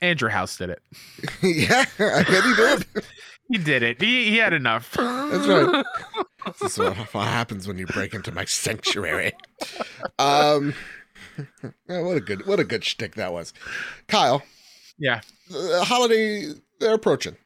Andrew 0.00 0.28
House 0.28 0.56
did 0.56 0.70
it. 0.70 0.82
yeah, 1.42 1.84
I 1.98 2.22
bet 2.22 2.44
he 2.44 2.54
did. 2.54 3.04
He 3.50 3.58
did 3.58 3.82
it. 3.82 4.00
He, 4.00 4.30
he 4.30 4.38
had 4.38 4.54
enough. 4.54 4.92
That's 4.92 5.46
right. 5.46 5.84
This 6.60 6.72
is 6.72 6.78
what, 6.78 6.96
what 6.96 7.26
happens 7.26 7.68
when 7.68 7.76
you 7.76 7.86
break 7.86 8.14
into 8.14 8.32
my 8.32 8.46
sanctuary. 8.46 9.32
Um, 10.18 10.74
yeah, 11.88 12.00
what 12.00 12.16
a 12.16 12.20
good, 12.20 12.46
what 12.46 12.58
a 12.58 12.64
good 12.64 12.84
shtick 12.84 13.16
that 13.16 13.32
was, 13.32 13.52
Kyle. 14.08 14.42
Yeah. 14.98 15.20
The 15.50 15.84
holiday 15.84 16.52
they're 16.80 16.94
approaching. 16.94 17.36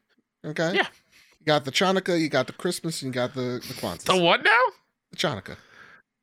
Okay. 0.45 0.75
Yeah. 0.75 0.87
You 1.41 1.47
got 1.47 1.65
the 1.65 1.73
Chanukah, 1.73 2.21
you 2.21 2.29
got 2.29 2.47
the 2.47 2.53
Christmas, 2.53 3.03
and 3.03 3.13
you 3.13 3.21
got 3.21 3.35
the 3.35 3.61
the 3.67 3.75
Kwanzaa. 3.75 4.05
The 4.05 4.17
what 4.17 4.45
now? 4.45 4.63
The 5.11 5.17
Chanukah. 5.17 5.57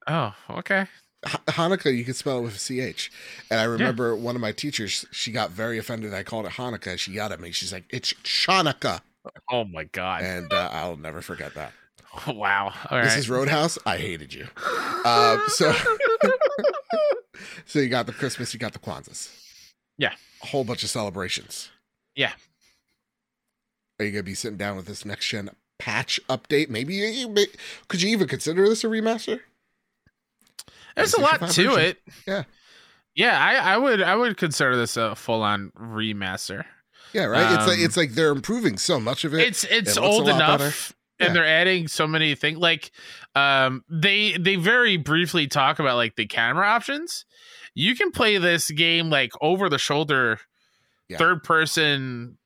Oh, 0.07 0.33
okay. 0.49 0.85
Ha- 1.25 1.41
Hanukkah, 1.47 1.95
you 1.95 2.05
can 2.05 2.13
spell 2.13 2.37
it 2.39 2.41
with 2.41 2.55
a 2.55 2.59
CH. 2.93 3.11
And 3.49 3.59
I 3.59 3.63
remember 3.63 4.15
one 4.15 4.35
of 4.35 4.41
my 4.41 4.51
teachers, 4.51 5.05
she 5.11 5.31
got 5.31 5.49
very 5.51 5.77
offended. 5.79 6.13
I 6.13 6.21
called 6.23 6.45
it 6.45 6.51
Hanukkah. 6.53 6.97
She 6.99 7.13
yelled 7.13 7.31
at 7.31 7.39
me. 7.39 7.51
She's 7.51 7.73
like, 7.73 7.85
"It's 7.89 8.13
Chanukah," 8.23 9.01
Oh 9.51 9.63
my 9.63 9.85
god. 9.85 10.21
and 10.23 10.53
uh, 10.53 10.69
I'll 10.71 10.97
never 10.97 11.21
forget 11.21 11.55
that. 11.55 11.73
wow. 12.27 12.71
All 12.91 13.01
this 13.01 13.09
right. 13.13 13.17
is 13.17 13.29
Roadhouse. 13.29 13.77
I 13.85 13.97
hated 13.97 14.33
you. 14.33 14.47
Um, 15.05 15.39
so, 15.49 15.71
so 17.67 17.77
you 17.77 17.89
got 17.89 18.07
the 18.07 18.11
Christmas, 18.11 18.51
you 18.55 18.59
got 18.59 18.73
the 18.73 18.79
Kwanzaa. 18.79 19.29
Yeah. 19.99 20.13
a 20.41 20.47
whole 20.47 20.63
bunch 20.63 20.81
of 20.83 20.89
celebrations. 20.89 21.69
Yeah. 22.15 22.31
Are 23.99 24.05
you 24.05 24.11
gonna 24.11 24.23
be 24.23 24.33
sitting 24.33 24.57
down 24.57 24.75
with 24.77 24.87
this 24.87 25.05
next 25.05 25.27
gen 25.27 25.51
patch 25.79 26.19
update? 26.29 26.69
Maybe 26.69 27.25
could 27.87 28.01
you 28.01 28.09
even 28.09 28.27
consider 28.27 28.67
this 28.67 28.83
a 28.83 28.87
remaster? 28.87 29.39
There's 30.95 31.13
a 31.13 31.21
lot 31.21 31.39
to 31.39 31.45
version. 31.67 31.79
it. 31.79 31.97
Yeah. 32.27 32.43
Yeah, 33.15 33.39
I, 33.41 33.73
I 33.73 33.77
would 33.77 34.01
I 34.01 34.15
would 34.15 34.37
consider 34.37 34.75
this 34.75 34.97
a 34.97 35.15
full 35.15 35.41
on 35.41 35.71
remaster. 35.79 36.65
Yeah, 37.13 37.25
right. 37.25 37.53
it's 37.55 37.67
like 37.67 37.79
Um, 37.79 37.85
it's 37.85 37.97
like 37.97 38.11
they're 38.11 38.31
improving 38.31 38.77
so 38.77 38.99
much 38.99 39.23
of 39.23 39.33
it. 39.33 39.39
It's 39.41 39.63
it's 39.65 39.95
it 39.95 40.01
old 40.03 40.27
enough. 40.27 40.93
and 41.19 41.33
they're 41.33 41.45
adding 41.47 41.87
so 41.87 42.05
many 42.07 42.35
things 42.35 42.57
like 42.57 42.91
um 43.35 43.83
they 43.89 44.33
they 44.37 44.57
very 44.57 44.97
briefly 44.97 45.47
talk 45.47 45.79
about 45.79 45.95
like 45.95 46.17
the 46.17 46.25
camera 46.25 46.67
options 46.67 47.23
you 47.73 47.95
can 47.95 48.11
play 48.11 48.37
this 48.37 48.69
game 48.69 49.09
like 49.09 49.31
over 49.39 49.69
the 49.69 49.77
shoulder 49.77 50.39
Yeah. 51.07 51.17
third 51.17 51.41
person 51.43 52.37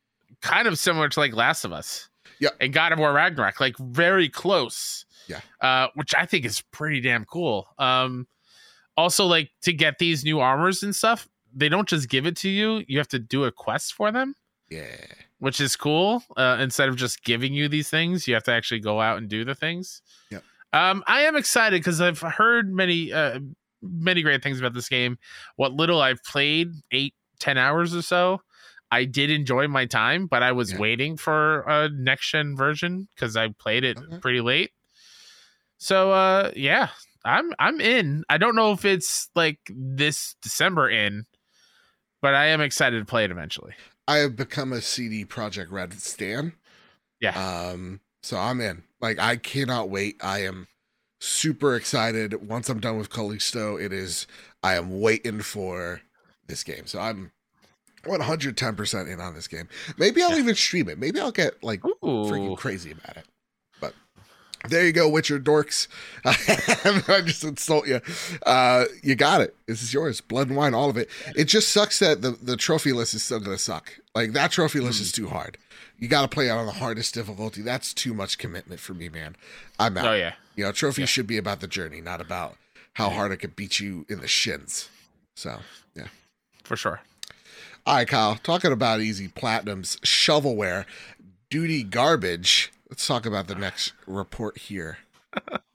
kind 0.44 0.68
of 0.68 0.78
similar 0.78 1.10
to 1.10 1.20
like 1.20 1.34
last 1.34 1.66
of 1.66 1.74
us 1.74 2.10
Yeah. 2.40 2.50
and 2.60 2.74
god 2.74 2.92
of 2.92 3.00
war 3.00 3.12
ragnarok 3.14 3.60
like 3.60 3.78
very 3.78 4.30
close 4.30 5.06
Yeah. 5.28 5.42
uh 5.62 5.88
which 5.96 6.14
i 6.16 6.26
think 6.26 6.46
is 6.46 6.62
pretty 6.72 7.02
damn 7.02 7.26
cool 7.26 7.68
um 7.78 8.28
also 8.98 9.26
like 9.26 9.50
to 9.64 9.74
get 9.74 9.98
these 10.00 10.24
new 10.24 10.40
armors 10.40 10.84
and 10.84 10.96
stuff 10.96 11.28
they 11.54 11.70
don't 11.70 11.88
just 11.88 12.10
give 12.10 12.26
it 12.26 12.36
to 12.38 12.50
you 12.50 12.84
you 12.88 12.98
have 12.98 13.08
to 13.10 13.20
do 13.20 13.44
a 13.46 13.52
quest 13.52 13.94
for 13.94 14.12
them 14.12 14.36
Yeah. 14.70 14.86
which 15.40 15.60
is 15.62 15.76
cool. 15.76 16.22
Uh, 16.38 16.58
instead 16.60 16.90
of 16.90 16.96
just 16.98 17.24
giving 17.24 17.54
you 17.54 17.68
these 17.70 17.90
things, 17.90 18.28
you 18.28 18.34
have 18.36 18.44
to 18.44 18.52
actually 18.52 18.82
go 18.82 19.00
out 19.02 19.18
and 19.18 19.28
do 19.30 19.44
the 19.46 19.56
things. 19.56 20.02
Yep. 20.32 20.44
Um, 20.74 21.02
I 21.08 21.22
am 21.22 21.36
excited 21.38 21.80
because 21.80 22.02
I've 22.02 22.20
heard 22.20 22.72
many, 22.74 23.12
uh, 23.14 23.40
many 23.82 24.22
great 24.22 24.44
things 24.44 24.60
about 24.60 24.74
this 24.74 24.90
game. 24.90 25.18
What 25.56 25.72
little 25.74 26.02
I've 26.02 26.22
played, 26.24 26.74
eight, 26.92 27.16
ten 27.40 27.58
hours 27.58 27.96
or 27.96 28.02
so, 28.04 28.42
I 28.92 29.06
did 29.06 29.30
enjoy 29.30 29.68
my 29.68 29.86
time, 29.86 30.28
but 30.28 30.44
I 30.44 30.52
was 30.52 30.72
Yeah. 30.72 30.80
waiting 30.80 31.18
for 31.18 31.62
a 31.62 31.90
next 31.90 32.32
gen 32.32 32.56
version 32.56 33.08
because 33.16 33.36
I 33.36 33.50
played 33.60 33.84
it 33.84 33.98
Okay. 33.98 34.20
pretty 34.20 34.42
late. 34.42 34.72
So, 35.78 36.12
uh, 36.12 36.52
yeah, 36.56 36.90
I'm 37.24 37.54
I'm 37.60 37.80
in. 37.80 38.24
I 38.30 38.38
don't 38.38 38.56
know 38.56 38.72
if 38.72 38.86
it's 38.86 39.30
like 39.36 39.60
this 39.70 40.36
December 40.42 40.90
in, 40.90 41.26
but 42.22 42.34
I 42.36 42.48
am 42.48 42.62
excited 42.62 43.00
to 43.00 43.06
play 43.06 43.24
it 43.26 43.32
eventually. 43.32 43.74
I 44.08 44.18
have 44.18 44.36
become 44.36 44.74
a 44.74 44.82
CD 44.82 45.24
Projekt 45.26 45.72
Red 45.72 45.94
stan. 45.94 46.54
Yeah. 47.22 47.38
Um, 47.72 48.02
so 48.24 48.38
I'm 48.38 48.60
in. 48.62 48.84
Like 49.02 49.20
I 49.20 49.38
cannot 49.38 49.90
wait. 49.90 50.20
I 50.24 50.40
am 50.44 50.68
super 51.20 51.76
excited. 51.76 52.48
Once 52.48 52.70
I'm 52.70 52.80
done 52.80 52.98
with 52.98 53.10
Callisto, 53.10 53.78
it 53.78 53.94
is 53.94 54.28
I 54.64 54.76
am 54.76 55.00
waiting 55.00 55.42
for 55.42 56.02
this 56.48 56.64
game. 56.64 56.88
So 56.88 57.00
I'm 57.00 57.32
110% 58.04 59.12
in 59.12 59.20
on 59.20 59.34
this 59.36 59.48
game. 59.48 59.68
Maybe 59.98 60.22
I'll 60.24 60.38
even 60.38 60.56
stream 60.56 60.90
it. 60.90 60.98
Maybe 60.98 61.20
I'll 61.20 61.32
get 61.32 61.62
like 61.64 61.84
Ooh. 61.86 61.94
freaking 62.04 62.58
crazy 62.58 62.92
about 62.92 63.18
it. 63.18 63.26
But 63.82 63.94
there 64.68 64.86
you 64.86 64.92
go, 64.92 65.08
Witcher 65.10 65.40
dorks. 65.40 65.88
I 66.26 67.22
just 67.22 67.44
insult 67.44 67.88
you. 67.88 68.02
Uh, 68.46 68.86
you 69.04 69.16
got 69.16 69.42
it. 69.42 69.56
This 69.68 69.82
is 69.82 69.94
yours. 69.94 70.22
Blood 70.22 70.48
and 70.48 70.58
wine, 70.58 70.74
all 70.74 70.90
of 70.90 70.98
it. 70.98 71.10
It 71.36 71.46
just 71.46 71.70
sucks 71.70 72.00
that 72.00 72.22
the, 72.22 72.32
the 72.32 72.58
trophy 72.58 72.92
list 72.94 73.14
is 73.14 73.24
still 73.24 73.40
going 73.40 73.56
to 73.58 73.62
suck. 73.62 73.94
Like 74.16 74.34
that 74.34 74.52
trophy 74.52 74.80
list 74.80 75.02
is 75.02 75.12
too 75.12 75.28
hard. 75.28 75.58
You 75.98 76.08
got 76.08 76.22
to 76.22 76.28
play 76.30 76.50
out 76.50 76.60
on 76.60 76.66
the 76.66 76.72
hardest 76.74 77.14
difficulty. 77.14 77.62
That's 77.62 77.94
too 77.94 78.14
much 78.14 78.38
commitment 78.38 78.80
for 78.80 78.94
me, 78.94 79.10
man. 79.10 79.36
I'm 79.78 79.98
out. 79.98 80.06
Oh 80.08 80.14
yeah. 80.14 80.34
You 80.56 80.66
know, 80.66 80.72
trophies 80.72 81.04
Yeah. 81.04 81.06
should 81.08 81.28
be 81.28 81.38
about 81.38 81.60
the 81.60 81.68
journey, 81.68 82.00
not 82.02 82.22
about 82.22 82.56
how 82.94 83.10
hard 83.10 83.32
I 83.32 83.36
could 83.36 83.56
beat 83.56 83.80
you 83.80 84.06
in 84.10 84.20
the 84.22 84.28
shins. 84.28 84.90
So, 85.36 85.60
yeah. 85.96 86.08
for 86.64 86.76
sure. 86.76 87.02
All 87.86 87.96
right, 87.96 88.08
Kyle. 88.08 88.36
Talking 88.36 88.72
about 88.72 89.02
easy 89.02 89.28
platinums, 89.28 90.00
shovelware, 90.02 90.86
duty 91.50 91.84
garbage. 91.84 92.72
Let's 92.90 93.08
talk 93.08 93.26
about 93.26 93.48
the 93.48 93.56
next 93.56 93.94
report 94.06 94.58
here. 94.58 95.00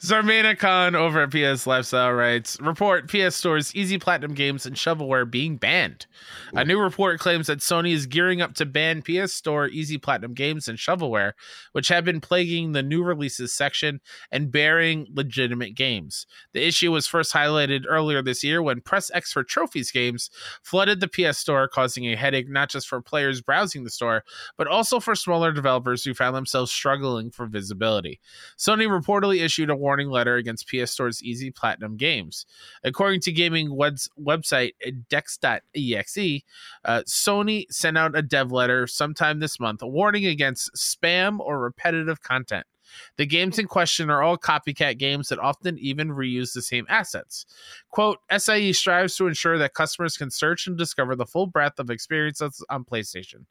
Zarmena 0.00 0.58
Khan 0.58 0.96
over 0.96 1.22
at 1.22 1.30
PS 1.30 1.66
Lifestyle 1.66 2.12
writes 2.12 2.60
Report 2.60 3.08
PS 3.08 3.36
Store's 3.36 3.74
Easy 3.74 3.98
Platinum 3.98 4.34
games 4.34 4.66
and 4.66 4.74
shovelware 4.74 5.30
being 5.30 5.56
banned. 5.56 6.06
A 6.54 6.64
new 6.64 6.78
report 6.78 7.20
claims 7.20 7.46
that 7.46 7.60
Sony 7.60 7.92
is 7.92 8.06
gearing 8.06 8.42
up 8.42 8.54
to 8.54 8.66
ban 8.66 9.02
PS 9.02 9.32
Store 9.32 9.68
Easy 9.68 9.96
Platinum 9.96 10.34
games 10.34 10.66
and 10.66 10.76
shovelware, 10.76 11.32
which 11.72 11.88
have 11.88 12.04
been 12.04 12.20
plaguing 12.20 12.72
the 12.72 12.82
new 12.82 13.04
releases 13.04 13.52
section 13.52 14.00
and 14.32 14.50
bearing 14.50 15.06
legitimate 15.14 15.76
games. 15.76 16.26
The 16.52 16.66
issue 16.66 16.90
was 16.90 17.06
first 17.06 17.32
highlighted 17.32 17.84
earlier 17.88 18.22
this 18.22 18.42
year 18.42 18.60
when 18.60 18.80
Press 18.80 19.10
X 19.14 19.32
for 19.32 19.44
Trophies 19.44 19.92
games 19.92 20.30
flooded 20.64 20.98
the 20.98 21.08
PS 21.08 21.38
Store, 21.38 21.68
causing 21.68 22.06
a 22.06 22.16
headache 22.16 22.48
not 22.48 22.70
just 22.70 22.88
for 22.88 23.00
players 23.00 23.40
browsing 23.40 23.84
the 23.84 23.90
store, 23.90 24.24
but 24.58 24.66
also 24.66 24.98
for 24.98 25.14
smaller 25.14 25.52
developers 25.52 26.02
who 26.02 26.12
found 26.12 26.34
themselves 26.34 26.72
struggling 26.72 27.30
for 27.30 27.46
visibility. 27.46 28.20
Sony 28.58 28.88
reportedly 28.88 29.43
issued 29.44 29.70
a 29.70 29.76
warning 29.76 30.08
letter 30.08 30.36
against 30.36 30.68
PS 30.68 30.90
Store's 30.90 31.22
Easy 31.22 31.50
Platinum 31.50 31.96
games. 31.96 32.46
According 32.82 33.20
to 33.22 33.32
gaming 33.32 33.74
web's 33.74 34.08
website 34.20 34.72
dex.exe, 35.08 36.42
uh, 36.84 37.02
Sony 37.06 37.66
sent 37.70 37.98
out 37.98 38.16
a 38.16 38.22
dev 38.22 38.50
letter 38.50 38.86
sometime 38.86 39.38
this 39.38 39.60
month 39.60 39.82
warning 39.82 40.26
against 40.26 40.74
spam 40.74 41.38
or 41.38 41.60
repetitive 41.60 42.22
content. 42.22 42.66
The 43.16 43.26
games 43.26 43.58
in 43.58 43.66
question 43.66 44.10
are 44.10 44.22
all 44.22 44.36
copycat 44.36 44.98
games 44.98 45.28
that 45.28 45.38
often 45.38 45.78
even 45.78 46.08
reuse 46.08 46.52
the 46.52 46.62
same 46.62 46.86
assets. 46.88 47.46
Quote, 47.90 48.18
SIE 48.36 48.72
strives 48.72 49.16
to 49.16 49.26
ensure 49.26 49.58
that 49.58 49.74
customers 49.74 50.16
can 50.16 50.30
search 50.30 50.66
and 50.66 50.76
discover 50.76 51.16
the 51.16 51.26
full 51.26 51.46
breadth 51.46 51.78
of 51.78 51.90
experiences 51.90 52.64
on 52.70 52.84
PlayStation, 52.84 53.46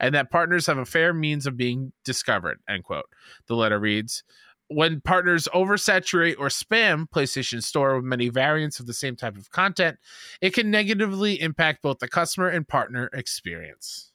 and 0.00 0.14
that 0.14 0.30
partners 0.30 0.66
have 0.66 0.78
a 0.78 0.84
fair 0.84 1.12
means 1.12 1.46
of 1.46 1.56
being 1.56 1.92
discovered, 2.04 2.60
end 2.68 2.84
quote. 2.84 3.08
The 3.46 3.56
letter 3.56 3.78
reads, 3.78 4.24
when 4.68 5.00
partners 5.00 5.48
oversaturate 5.54 6.36
or 6.38 6.48
spam 6.48 7.06
PlayStation 7.08 7.62
Store 7.62 7.96
with 7.96 8.04
many 8.04 8.28
variants 8.28 8.80
of 8.80 8.86
the 8.86 8.94
same 8.94 9.16
type 9.16 9.36
of 9.36 9.50
content, 9.50 9.98
it 10.40 10.54
can 10.54 10.70
negatively 10.70 11.40
impact 11.40 11.82
both 11.82 11.98
the 11.98 12.08
customer 12.08 12.48
and 12.48 12.68
partner 12.68 13.10
experience. 13.12 14.12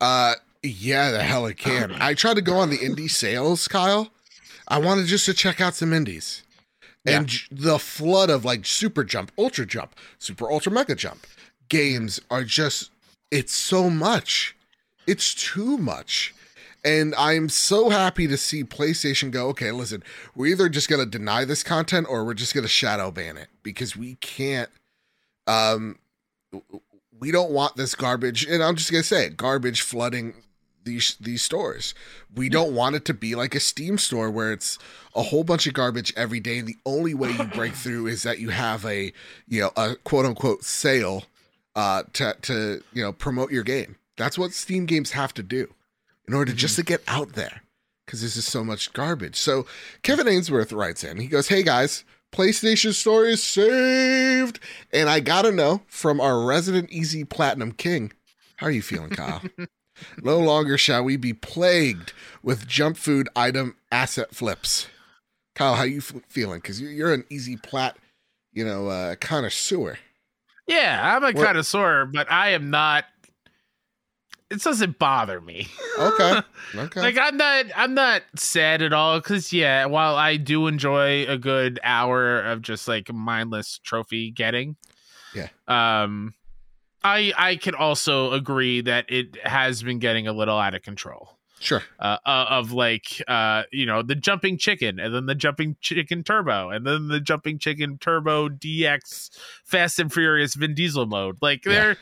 Uh, 0.00 0.34
yeah, 0.62 1.10
the 1.10 1.22
hell 1.22 1.46
it 1.46 1.56
can. 1.56 1.92
I 2.00 2.14
tried 2.14 2.34
to 2.34 2.42
go 2.42 2.56
on 2.56 2.70
the 2.70 2.78
indie 2.78 3.10
sales, 3.10 3.68
Kyle. 3.68 4.10
I 4.68 4.78
wanted 4.78 5.06
just 5.06 5.26
to 5.26 5.34
check 5.34 5.60
out 5.60 5.74
some 5.74 5.92
indies. 5.92 6.42
And 7.06 7.26
j- 7.26 7.46
the 7.50 7.78
flood 7.78 8.30
of 8.30 8.44
like 8.44 8.64
Super 8.64 9.04
Jump, 9.04 9.30
Ultra 9.38 9.66
Jump, 9.66 9.94
Super 10.18 10.50
Ultra 10.50 10.72
Mega 10.72 10.94
Jump 10.94 11.26
games 11.68 12.20
are 12.30 12.44
just, 12.44 12.90
it's 13.30 13.52
so 13.52 13.90
much. 13.90 14.56
It's 15.06 15.34
too 15.34 15.76
much. 15.76 16.33
And 16.84 17.14
I'm 17.14 17.48
so 17.48 17.88
happy 17.88 18.26
to 18.26 18.36
see 18.36 18.62
PlayStation 18.62 19.30
go, 19.30 19.48
okay, 19.48 19.70
listen, 19.70 20.04
we're 20.34 20.48
either 20.48 20.68
just 20.68 20.88
going 20.88 21.00
to 21.00 21.06
deny 21.06 21.46
this 21.46 21.62
content 21.62 22.06
or 22.10 22.24
we're 22.24 22.34
just 22.34 22.52
going 22.52 22.62
to 22.62 22.68
shadow 22.68 23.10
ban 23.10 23.38
it 23.38 23.48
because 23.62 23.96
we 23.96 24.16
can't, 24.16 24.68
um, 25.46 25.98
we 27.18 27.32
don't 27.32 27.50
want 27.50 27.76
this 27.76 27.94
garbage. 27.94 28.44
And 28.44 28.62
I'm 28.62 28.76
just 28.76 28.92
going 28.92 29.02
to 29.02 29.08
say 29.08 29.26
it 29.26 29.36
garbage 29.38 29.80
flooding 29.80 30.34
these 30.84 31.16
these 31.18 31.42
stores. 31.42 31.94
We 32.34 32.50
don't 32.50 32.74
want 32.74 32.96
it 32.96 33.06
to 33.06 33.14
be 33.14 33.34
like 33.34 33.54
a 33.54 33.60
Steam 33.60 33.96
store 33.96 34.30
where 34.30 34.52
it's 34.52 34.78
a 35.14 35.22
whole 35.22 35.42
bunch 35.42 35.66
of 35.66 35.72
garbage 35.72 36.12
every 36.16 36.40
day 36.40 36.58
and 36.58 36.68
the 36.68 36.76
only 36.84 37.14
way 37.14 37.30
you 37.30 37.44
break 37.44 37.72
through 37.74 38.08
is 38.08 38.22
that 38.24 38.38
you 38.38 38.50
have 38.50 38.84
a 38.84 39.10
you 39.48 39.62
know 39.62 39.70
a 39.76 39.96
quote 39.96 40.26
unquote 40.26 40.62
sale 40.62 41.24
uh 41.74 42.02
to 42.12 42.36
to 42.42 42.82
you 42.92 43.02
know 43.02 43.12
promote 43.12 43.50
your 43.50 43.62
game. 43.62 43.96
That's 44.18 44.36
what 44.36 44.52
Steam 44.52 44.84
games 44.84 45.12
have 45.12 45.32
to 45.34 45.42
do 45.42 45.72
in 46.28 46.34
order 46.34 46.52
to 46.52 46.56
just 46.56 46.76
to 46.76 46.82
get 46.82 47.02
out 47.08 47.32
there 47.34 47.62
because 48.06 48.22
this 48.22 48.36
is 48.36 48.44
so 48.46 48.62
much 48.64 48.92
garbage. 48.92 49.36
So 49.36 49.66
Kevin 50.02 50.28
Ainsworth 50.28 50.72
writes 50.72 51.04
in. 51.04 51.18
He 51.18 51.26
goes, 51.26 51.48
"Hey 51.48 51.62
guys, 51.62 52.04
PlayStation 52.32 52.92
Store 52.92 53.24
is 53.26 53.42
saved, 53.42 54.60
and 54.92 55.08
I 55.08 55.20
gotta 55.20 55.52
know 55.52 55.82
from 55.86 56.20
our 56.20 56.44
resident 56.44 56.90
Easy 56.90 57.24
Platinum 57.24 57.72
King, 57.72 58.12
how 58.56 58.66
are 58.66 58.72
you 58.72 58.82
feeling, 58.82 59.10
Kyle? 59.10 59.42
no 60.22 60.38
longer 60.38 60.76
shall 60.76 61.04
we 61.04 61.16
be 61.16 61.32
plagued 61.32 62.12
with 62.42 62.66
jump 62.66 62.96
food 62.96 63.28
item 63.36 63.76
asset 63.92 64.34
flips. 64.34 64.88
Kyle, 65.54 65.76
how 65.76 65.84
you 65.84 65.98
f- 65.98 66.14
feeling? 66.28 66.58
Because 66.60 66.80
you're 66.80 67.14
an 67.14 67.24
Easy 67.30 67.56
Plat, 67.56 67.96
you 68.52 68.64
know, 68.64 68.88
uh, 68.88 69.14
connoisseur. 69.16 69.98
Yeah, 70.66 71.14
I'm 71.16 71.22
a 71.22 71.26
What- 71.26 71.46
connoisseur, 71.46 72.06
but 72.06 72.30
I 72.32 72.50
am 72.50 72.70
not. 72.70 73.04
It 74.54 74.62
doesn't 74.62 74.98
bother 74.98 75.40
me. 75.40 75.66
Okay, 75.98 76.40
okay, 76.76 77.00
like 77.00 77.18
I'm 77.18 77.36
not 77.36 77.66
I'm 77.76 77.94
not 77.94 78.22
sad 78.36 78.82
at 78.82 78.92
all 78.92 79.18
because 79.18 79.52
yeah, 79.52 79.86
while 79.86 80.16
I 80.16 80.36
do 80.36 80.66
enjoy 80.68 81.26
a 81.26 81.36
good 81.36 81.80
hour 81.82 82.40
of 82.40 82.62
just 82.62 82.86
like 82.88 83.12
mindless 83.12 83.78
trophy 83.84 84.30
getting, 84.30 84.76
Yeah. 85.34 85.48
Um, 85.68 86.34
I 87.02 87.32
I 87.36 87.56
can 87.56 87.74
also 87.74 88.32
agree 88.32 88.80
that 88.82 89.06
it 89.08 89.36
has 89.44 89.82
been 89.82 89.98
getting 89.98 90.26
a 90.28 90.32
little 90.32 90.58
out 90.58 90.74
of 90.74 90.82
control. 90.82 91.36
sure. 91.60 91.82
Uh, 91.98 92.18
uh, 92.26 92.46
of 92.50 92.72
like 92.72 93.22
uh 93.28 93.62
you 93.72 93.86
know 93.86 94.02
the 94.02 94.14
jumping 94.14 94.56
chicken 94.58 94.98
and 95.00 95.14
then 95.14 95.26
the 95.26 95.34
jumping 95.34 95.76
chicken 95.80 96.22
turbo 96.22 96.70
and 96.70 96.86
then 96.86 97.08
the 97.08 97.20
jumping 97.20 97.58
chicken 97.58 97.98
turbo 97.98 98.48
DX 98.48 99.30
Fast 99.64 99.98
and 99.98 100.12
Furious 100.12 100.54
Vin 100.54 100.74
Diesel 100.74 101.06
mode 101.06 101.38
like 101.42 101.64
Yeah. 101.64 101.72
they're 101.72 101.96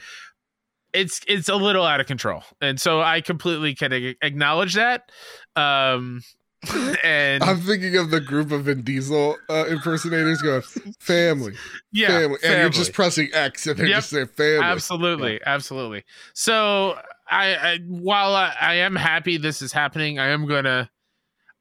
it's 0.94 1.20
it's 1.26 1.48
a 1.48 1.56
little 1.56 1.84
out 1.84 2.00
of 2.00 2.06
control 2.06 2.42
and 2.60 2.80
so 2.80 3.00
I 3.00 3.20
completely 3.20 3.74
can 3.74 3.92
acknowledge 4.22 4.74
that 4.74 5.10
um 5.56 6.22
and 7.02 7.42
I'm 7.42 7.60
thinking 7.60 7.96
of 7.96 8.10
the 8.10 8.20
group 8.20 8.52
of 8.52 8.64
Vin 8.66 8.82
Diesel 8.82 9.36
uh, 9.50 9.64
impersonators 9.68 10.40
going, 10.42 10.62
family, 11.00 11.54
yeah 11.90 12.08
family. 12.20 12.38
And 12.44 12.60
you're 12.60 12.68
just 12.70 12.92
pressing 12.92 13.28
X 13.32 13.66
and 13.66 13.76
they're 13.78 13.86
Yep. 13.86 13.96
just 13.96 14.10
saying 14.10 14.26
family. 14.28 14.58
absolutely 14.60 15.40
absolutely 15.44 16.04
so 16.34 16.98
I, 17.28 17.54
I 17.56 17.78
while 17.88 18.34
I, 18.36 18.54
I 18.60 18.74
am 18.74 18.94
happy 18.94 19.38
this 19.38 19.60
is 19.62 19.72
happening 19.72 20.18
I 20.20 20.28
am 20.28 20.46
gonna 20.46 20.88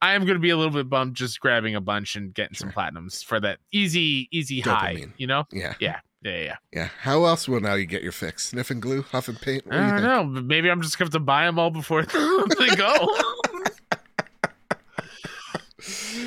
I 0.04 0.14
am 0.14 0.24
going 0.26 0.34
to 0.36 0.40
be 0.42 0.50
a 0.50 0.58
little 0.58 0.74
bit 0.74 0.90
bummed 0.90 1.16
just 1.16 1.40
grabbing 1.40 1.76
a 1.76 1.82
bunch 1.82 2.16
and 2.16 2.34
getting 2.34 2.56
some 2.56 2.72
platinums 2.72 3.24
for 3.24 3.40
that 3.40 3.60
easy, 3.72 4.28
easy 4.32 4.60
high. 4.60 5.06
You 5.18 5.28
know? 5.28 5.44
Yeah. 5.52 5.76
Yeah, 5.80 6.00
yeah, 6.24 6.38
yeah. 6.38 6.56
Yeah. 6.74 6.90
How 7.02 7.26
else 7.26 7.48
will 7.48 7.60
now 7.60 7.74
you 7.76 7.86
get 7.86 8.04
your 8.04 8.12
fix? 8.12 8.50
Sniffing 8.50 8.80
glue, 8.80 9.02
huffing 9.04 9.36
paint? 9.36 9.66
What 9.66 9.74
do 9.74 9.78
I 9.80 9.86
you 9.86 10.02
don't 10.04 10.34
know. 10.34 10.42
Maybe 10.42 10.70
I'm 10.70 10.82
just 10.82 10.98
going 10.98 11.10
to 11.10 11.16
have 11.16 11.22
to 11.22 11.26
buy 11.26 11.46
them 11.46 11.58
all 11.60 11.70
before 11.72 12.04
they 12.60 12.76
go. 12.76 13.08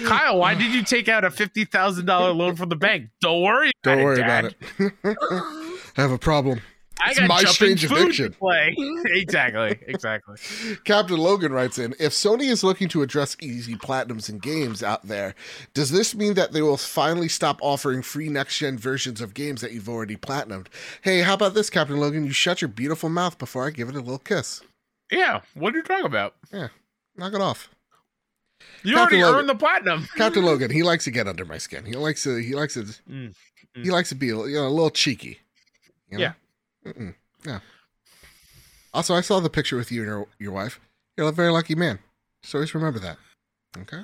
Kyle, 0.06 0.38
why 0.38 0.54
did 0.54 0.74
you 0.74 0.82
take 0.82 1.08
out 1.08 1.24
a 1.24 1.30
fifty 1.30 1.64
thousand 1.64 2.06
dollar 2.06 2.32
loan 2.32 2.56
from 2.56 2.68
the 2.68 2.76
bank? 2.76 3.08
Don't 3.20 3.40
worry. 3.42 3.70
Don't 3.82 4.02
worry 4.02 4.16
Dad. 4.16 4.44
about 4.44 4.54
it. 4.78 4.92
I 5.96 6.00
have 6.02 6.10
a 6.10 6.18
problem. 6.18 6.60
I 7.00 7.14
got 7.14 7.28
my 7.28 7.44
strange 7.44 7.84
addiction. 7.84 8.32
play. 8.32 8.74
exactly, 9.06 9.78
exactly. 9.86 10.36
Captain 10.84 11.16
Logan 11.16 11.52
writes 11.52 11.78
in 11.78 11.94
If 11.98 12.12
Sony 12.12 12.50
is 12.50 12.62
looking 12.64 12.88
to 12.90 13.02
address 13.02 13.36
easy 13.40 13.74
platinums 13.74 14.28
in 14.28 14.38
games 14.38 14.82
out 14.82 15.06
there, 15.06 15.34
does 15.74 15.90
this 15.90 16.14
mean 16.14 16.34
that 16.34 16.52
they 16.52 16.62
will 16.62 16.76
finally 16.76 17.28
stop 17.28 17.58
offering 17.60 18.02
free 18.02 18.28
next 18.28 18.58
gen 18.58 18.78
versions 18.78 19.20
of 19.20 19.34
games 19.34 19.60
that 19.60 19.72
you've 19.72 19.88
already 19.88 20.16
platinumed? 20.16 20.68
Hey, 21.02 21.20
how 21.20 21.34
about 21.34 21.54
this, 21.54 21.68
Captain 21.70 21.96
Logan? 21.96 22.24
You 22.24 22.32
shut 22.32 22.62
your 22.62 22.68
beautiful 22.68 23.08
mouth 23.08 23.38
before 23.38 23.66
I 23.66 23.70
give 23.70 23.88
it 23.88 23.96
a 23.96 24.00
little 24.00 24.18
kiss. 24.18 24.62
Yeah, 25.10 25.40
what 25.54 25.74
are 25.74 25.78
you 25.78 25.82
talking 25.82 26.06
about? 26.06 26.34
Yeah, 26.52 26.68
knock 27.16 27.34
it 27.34 27.40
off. 27.40 27.68
You 28.82 28.94
Captain 28.94 29.18
already 29.18 29.22
Logan. 29.24 29.40
earned 29.40 29.48
the 29.48 29.54
platinum. 29.54 30.08
Captain 30.16 30.44
Logan, 30.44 30.70
he 30.70 30.82
likes 30.82 31.04
to 31.04 31.10
get 31.10 31.26
under 31.28 31.44
my 31.44 31.58
skin. 31.58 31.84
He 31.84 31.94
likes 31.94 32.22
to 32.22 32.36
he 32.36 32.54
likes 32.54 32.74
to 32.74 32.82
Mm, 33.10 33.34
he 33.74 33.90
likes 33.90 34.08
to 34.10 34.14
be 34.14 34.26
you 34.28 34.34
know, 34.34 34.66
a 34.66 34.68
little 34.68 34.90
cheeky. 34.90 35.40
You 36.08 36.18
know? 36.18 36.24
Yeah. 36.24 36.32
Mm-mm. 36.84 37.14
Yeah. 37.46 37.60
Also, 38.92 39.14
I 39.14 39.20
saw 39.22 39.40
the 39.40 39.50
picture 39.50 39.76
with 39.76 39.90
you 39.90 40.02
and 40.02 40.08
your, 40.08 40.26
your 40.38 40.52
wife. 40.52 40.80
You're 41.16 41.28
a 41.28 41.32
very 41.32 41.50
lucky 41.50 41.74
man. 41.74 41.98
So 42.42 42.58
always 42.58 42.74
remember 42.74 42.98
that. 43.00 43.16
Okay. 43.78 44.00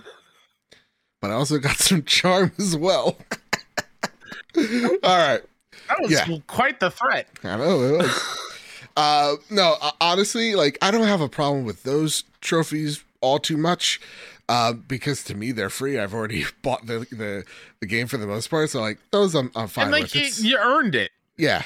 But 1.20 1.31
I 1.31 1.35
also 1.35 1.59
got 1.59 1.76
some 1.78 2.03
charm 2.05 2.53
as 2.59 2.76
well. 2.76 3.16
All 4.57 4.62
right. 4.62 5.41
That 5.89 6.01
was 6.01 6.11
Yeah. 6.11 6.26
quite 6.47 6.81
the 6.81 6.91
threat. 6.91 7.28
I 7.45 7.57
know 7.57 7.83
it 7.83 7.99
was. 7.99 8.47
uh, 8.97 9.37
no, 9.51 9.76
uh, 9.81 9.93
honestly, 10.01 10.55
like 10.55 10.78
I 10.83 10.91
don't 10.91 11.07
have 11.07 11.20
a 11.20 11.28
problem 11.28 11.64
with 11.64 11.83
those 11.85 12.24
trophies 12.41 13.05
all 13.20 13.39
too 13.39 13.57
much, 13.57 14.01
uh, 14.49 14.72
because 14.72 15.22
to 15.24 15.35
me 15.35 15.53
they're 15.53 15.70
free. 15.70 15.99
I've 15.99 16.14
already 16.14 16.45
bought 16.62 16.87
the 16.87 17.01
the, 17.11 17.45
the 17.81 17.87
game 17.87 18.07
for 18.07 18.16
the 18.18 18.26
most 18.26 18.49
part, 18.51 18.70
so 18.70 18.81
like 18.81 18.99
those 19.11 19.35
I'm, 19.35 19.51
I'm 19.55 19.68
fine 19.68 19.85
and 19.85 19.93
like 19.93 20.03
with. 20.14 20.43
you, 20.43 20.51
you 20.51 20.59
earned 20.59 20.95
it. 20.95 21.11
yeah, 21.37 21.62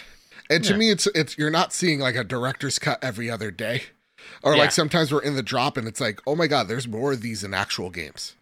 and 0.55 0.65
to 0.65 0.73
Yeah. 0.73 0.79
me 0.79 0.91
it's 0.91 1.07
it's 1.15 1.37
you're 1.39 1.51
not 1.51 1.73
seeing 1.73 1.99
like 2.01 2.17
a 2.17 2.25
director's 2.25 2.79
cut 2.79 3.03
every 3.03 3.31
other 3.31 3.51
day, 3.51 3.85
or 4.43 4.55
Yeah. 4.55 4.61
like 4.63 4.73
sometimes 4.73 5.13
we're 5.13 5.23
in 5.23 5.35
the 5.37 5.43
drop 5.43 5.77
and 5.77 5.87
it's 5.89 6.01
like 6.01 6.21
oh 6.27 6.35
my 6.35 6.47
god, 6.47 6.69
there's 6.69 6.89
more 6.89 7.13
of 7.13 7.21
these 7.21 7.45
in 7.45 7.53
actual 7.55 7.91
games. 7.91 8.35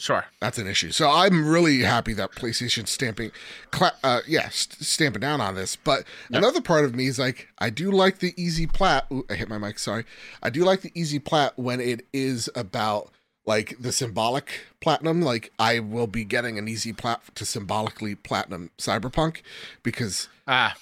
Sure. 0.00 0.26
That's 0.40 0.58
an 0.58 0.68
issue. 0.68 0.92
So 0.92 1.10
I'm 1.10 1.48
really 1.48 1.80
happy 1.80 2.12
that 2.12 2.30
PlayStation 2.30 2.86
stamping, 2.86 3.32
cla- 3.72 3.96
uh, 4.04 4.20
yeah, 4.28 4.48
st- 4.48 4.80
stamping 4.86 5.18
down 5.22 5.40
on 5.40 5.56
this. 5.56 5.74
But 5.74 6.04
Yep. 6.30 6.38
another 6.38 6.60
part 6.60 6.84
of 6.84 6.94
me 6.94 7.08
is 7.08 7.18
like, 7.18 7.48
I 7.58 7.70
do 7.70 7.90
like 7.90 8.20
the 8.20 8.32
easy 8.40 8.68
plat. 8.68 9.06
Ooh, 9.12 9.26
I 9.28 9.34
hit 9.34 9.48
my 9.48 9.58
mic. 9.58 9.76
Sorry. 9.80 10.04
I 10.40 10.50
do 10.50 10.62
like 10.64 10.82
the 10.82 10.92
easy 10.94 11.18
plat 11.18 11.52
when 11.56 11.80
it 11.80 12.06
is 12.12 12.48
about 12.54 13.10
like 13.44 13.74
the 13.80 13.90
symbolic 13.90 14.66
platinum. 14.80 15.20
Like 15.20 15.50
I 15.58 15.80
will 15.80 16.06
be 16.06 16.22
getting 16.22 16.58
an 16.58 16.68
easy 16.68 16.92
plat 16.92 17.20
to 17.34 17.44
symbolically 17.44 18.14
platinum 18.14 18.70
Cyberpunk 18.78 19.38
because 19.82 20.28
Ah, 20.46 20.76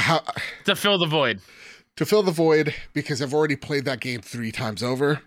how 0.00 0.22
to 0.64 0.74
fill 0.76 0.98
the 0.98 1.06
void. 1.06 1.40
to 1.96 2.06
fill 2.06 2.22
the 2.22 2.32
void 2.32 2.74
because 2.92 3.20
I've 3.22 3.34
already 3.34 3.56
played 3.56 3.84
that 3.86 4.00
game 4.00 4.20
three 4.20 4.52
times 4.52 4.82
over. 4.82 5.20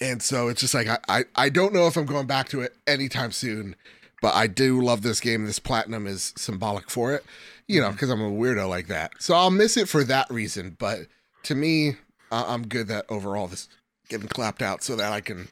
And 0.00 0.22
so 0.22 0.48
it's 0.48 0.60
just 0.60 0.74
like 0.74 0.88
I, 0.88 0.98
I, 1.08 1.24
I 1.36 1.48
don't 1.48 1.72
know 1.72 1.86
if 1.86 1.96
I'm 1.96 2.06
going 2.06 2.26
back 2.26 2.48
to 2.48 2.60
it 2.62 2.74
anytime 2.86 3.30
soon, 3.32 3.76
but 4.20 4.34
I 4.34 4.46
do 4.48 4.80
love 4.82 5.02
this 5.02 5.20
game. 5.20 5.44
This 5.46 5.58
platinum 5.60 6.06
is 6.06 6.32
symbolic 6.36 6.90
for 6.90 7.12
it, 7.14 7.24
you 7.68 7.80
know, 7.80 7.92
because 7.92 8.10
I'm 8.10 8.20
a 8.20 8.30
weirdo 8.30 8.68
like 8.68 8.88
that. 8.88 9.12
So 9.20 9.34
I'll 9.34 9.50
miss 9.50 9.76
it 9.76 9.88
for 9.88 10.02
that 10.04 10.28
reason. 10.30 10.76
But 10.78 11.00
to 11.44 11.54
me, 11.54 11.96
I'm 12.32 12.66
good 12.66 12.88
that 12.88 13.04
overall 13.08 13.46
this 13.46 13.68
getting 14.08 14.26
clapped 14.28 14.62
out 14.62 14.82
so 14.82 14.96
that 14.96 15.12
I 15.12 15.20
can 15.20 15.48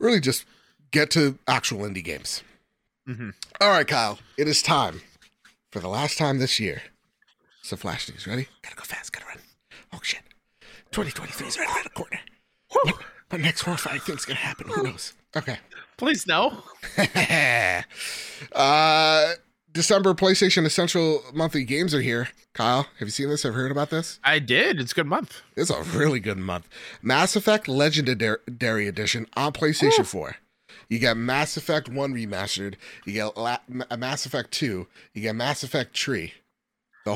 really 0.00 0.20
just 0.20 0.44
get 0.90 1.10
to 1.12 1.38
actual 1.46 1.80
indie 1.80 2.02
games. 2.04 2.42
Mhm. 3.08 3.34
All 3.60 3.70
right, 3.70 3.86
Kyle, 3.86 4.18
it 4.36 4.48
is 4.48 4.60
time 4.60 5.02
for 5.70 5.78
the 5.80 5.88
last 5.88 6.18
time 6.18 6.38
this 6.38 6.58
year. 6.58 6.82
So 7.68 7.76
flash 7.76 8.08
news, 8.08 8.26
ready? 8.26 8.48
Gotta 8.62 8.76
go 8.76 8.82
fast, 8.82 9.12
gotta 9.12 9.26
run. 9.26 9.36
Oh 9.92 10.00
shit. 10.02 10.22
2023 10.92 11.48
is 11.48 11.58
right 11.58 11.68
around 11.68 11.84
the 11.84 11.90
corner. 11.90 12.18
But 13.28 13.40
next 13.40 13.60
horrifying 13.60 14.00
thing's 14.00 14.24
gonna 14.24 14.40
happen. 14.40 14.68
Who 14.68 14.84
knows? 14.84 15.12
Okay. 15.36 15.58
Please 15.98 16.26
no. 16.26 16.62
uh 18.54 19.32
December 19.70 20.14
PlayStation 20.14 20.64
Essential 20.64 21.22
monthly 21.34 21.62
games 21.64 21.94
are 21.94 22.00
here. 22.00 22.30
Kyle, 22.54 22.86
have 23.00 23.06
you 23.06 23.10
seen 23.10 23.28
this? 23.28 23.42
Have 23.42 23.52
you 23.52 23.58
heard 23.58 23.70
about 23.70 23.90
this? 23.90 24.18
I 24.24 24.38
did. 24.38 24.80
It's 24.80 24.92
a 24.92 24.94
good 24.94 25.06
month. 25.06 25.42
It's 25.54 25.68
a 25.68 25.82
really 25.82 26.20
good 26.20 26.38
month. 26.38 26.66
Mass 27.02 27.36
Effect 27.36 27.68
Legendary 27.68 28.88
Edition 28.88 29.26
on 29.36 29.52
PlayStation 29.52 30.06
4. 30.06 30.36
You 30.88 30.98
get 30.98 31.18
Mass 31.18 31.58
Effect 31.58 31.90
1 31.90 32.14
remastered. 32.14 32.76
You 33.04 33.12
get 33.12 33.36
La- 33.36 33.58
Ma- 33.68 33.84
Mass 33.94 34.24
Effect 34.24 34.52
2. 34.52 34.86
You 35.12 35.20
get 35.20 35.36
Mass 35.36 35.62
Effect 35.62 35.92
Tree. 35.92 36.32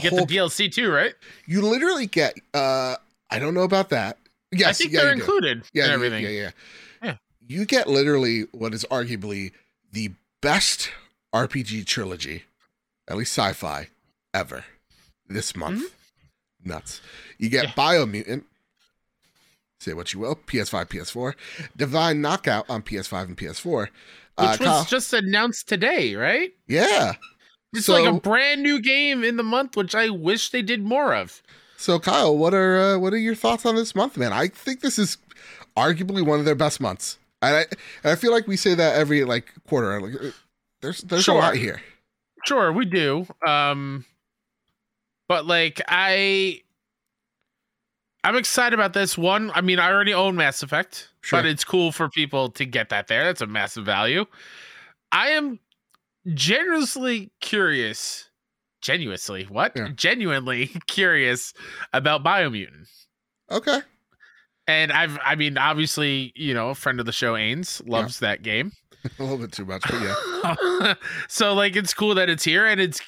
The 0.00 0.04
You 0.04 0.10
get 0.10 0.18
whole 0.18 0.26
the 0.26 0.36
DLC 0.36 0.72
too, 0.72 0.90
right? 0.90 1.14
you 1.46 1.62
literally 1.62 2.06
get 2.06 2.34
uh 2.54 2.96
I 3.30 3.38
don't 3.38 3.54
know 3.54 3.62
about 3.62 3.88
that. 3.90 4.18
Yes, 4.50 4.68
I 4.68 4.72
think 4.74 4.92
yeah, 4.92 5.02
they're 5.02 5.12
included 5.12 5.62
Yeah, 5.72 5.84
and 5.84 5.90
you- 5.90 5.94
everything. 6.06 6.24
Yeah, 6.24 6.30
yeah. 6.30 6.50
Yeah. 7.02 7.16
You 7.46 7.64
get 7.64 7.88
literally 7.88 8.42
what 8.52 8.74
is 8.74 8.84
arguably 8.90 9.52
the 9.92 10.12
best 10.40 10.90
RPG 11.34 11.86
trilogy, 11.86 12.44
at 13.08 13.16
least 13.16 13.32
sci-fi, 13.36 13.88
ever 14.34 14.64
this 15.28 15.56
month. 15.56 15.94
Nuts. 16.64 17.00
You 17.38 17.48
get 17.48 17.68
Mm-hmm. 17.68 17.80
Yeah. 17.80 18.24
Biomutant. 18.34 18.44
Say 19.80 19.94
what 19.94 20.12
you 20.12 20.20
will. 20.20 20.36
PS5, 20.36 20.86
PS4. 20.88 21.34
Divine 21.76 22.20
Knockout 22.20 22.66
on 22.70 22.82
PS5 22.82 23.22
and 23.24 23.36
PS4. 23.36 23.80
Which 23.80 23.88
Uh, 24.38 24.46
was 24.50 24.58
Kyle- 24.58 24.84
just 24.84 25.12
announced 25.12 25.68
today, 25.68 26.14
right? 26.14 26.52
yeah. 26.68 27.14
It's 27.72 27.86
So- 27.86 27.94
like 27.94 28.04
a 28.04 28.20
brand 28.20 28.62
new 28.62 28.80
game 28.80 29.24
in 29.24 29.36
the 29.36 29.42
month, 29.42 29.76
which 29.76 29.94
I 29.94 30.10
wish 30.10 30.50
they 30.50 30.62
did 30.62 30.82
more 30.82 31.14
of. 31.14 31.42
So 31.76 31.98
Kyle, 31.98 32.36
what 32.36 32.54
are 32.54 32.78
uh, 32.78 32.98
what 32.98 33.12
are 33.12 33.18
your 33.18 33.34
thoughts 33.34 33.66
on 33.66 33.74
this 33.74 33.94
month, 33.94 34.16
man? 34.16 34.32
I 34.32 34.48
think 34.48 34.80
this 34.80 34.98
is 34.98 35.18
arguably 35.76 36.24
one 36.24 36.38
of 36.38 36.44
their 36.44 36.54
best 36.54 36.80
months. 36.80 37.18
And 37.40 37.56
I, 37.56 37.60
and 38.04 38.12
I 38.12 38.14
feel 38.14 38.30
like 38.30 38.46
we 38.46 38.56
say 38.56 38.74
that 38.74 38.94
every 38.94 39.24
like 39.24 39.52
quarter. 39.66 40.00
Like, 40.00 40.14
uh, 40.22 40.30
there's 40.80 41.00
there's 41.00 41.24
Sure. 41.24 41.34
a 41.34 41.38
lot 41.38 41.56
here. 41.56 41.82
Sure, 42.46 42.72
we 42.72 42.84
do. 42.84 43.26
Um 43.46 44.04
but 45.28 45.46
like 45.46 45.80
I 45.88 46.60
I'm 48.22 48.36
excited 48.36 48.74
about 48.78 48.92
this 48.92 49.18
one. 49.18 49.50
I 49.52 49.60
mean, 49.62 49.80
I 49.80 49.90
already 49.90 50.14
own 50.14 50.36
Mass 50.36 50.62
Effect, 50.62 51.08
Sure. 51.22 51.40
but 51.40 51.46
it's 51.46 51.64
cool 51.64 51.90
for 51.90 52.08
people 52.08 52.50
to 52.50 52.64
get 52.64 52.90
that 52.90 53.08
there. 53.08 53.24
That's 53.24 53.40
a 53.40 53.46
massive 53.48 53.84
value. 53.84 54.26
I 55.10 55.30
am 55.30 55.58
generously 56.34 57.32
curious, 57.40 58.30
genuinely, 58.80 59.44
what? 59.44 59.72
Yeah. 59.74 59.88
Genuinely 59.94 60.66
curious 60.86 61.52
about 61.92 62.24
Biomutant. 62.24 62.88
Okay. 63.50 63.80
And 64.66 64.92
I've 64.92 65.18
I 65.24 65.34
mean, 65.34 65.58
obviously, 65.58 66.32
you 66.36 66.54
know, 66.54 66.70
a 66.70 66.74
friend 66.74 67.00
of 67.00 67.06
the 67.06 67.12
show 67.12 67.34
Ains 67.34 67.86
loves 67.86 68.20
that 68.20 68.42
game. 68.42 68.72
A 69.18 69.22
little 69.22 69.38
bit 69.38 69.50
too 69.50 69.64
much, 69.64 69.82
but 69.82 70.00
yeah. 70.00 70.94
so 71.28 71.54
like 71.54 71.74
it's 71.74 71.92
cool 71.92 72.14
that 72.14 72.28
it's 72.28 72.44
here 72.44 72.64
and 72.64 72.80
it's 72.80 73.00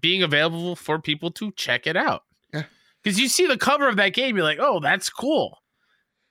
being 0.00 0.22
available 0.22 0.76
for 0.76 1.00
people 1.00 1.32
to 1.32 1.50
check 1.52 1.88
it 1.88 1.96
out. 1.96 2.22
Yeah. 2.54 2.62
Because 3.02 3.18
you 3.18 3.28
see 3.28 3.46
the 3.46 3.58
cover 3.58 3.88
of 3.88 3.96
that 3.96 4.14
game, 4.14 4.36
you're 4.36 4.44
like, 4.44 4.60
oh, 4.60 4.78
that's 4.78 5.10
cool. 5.10 5.58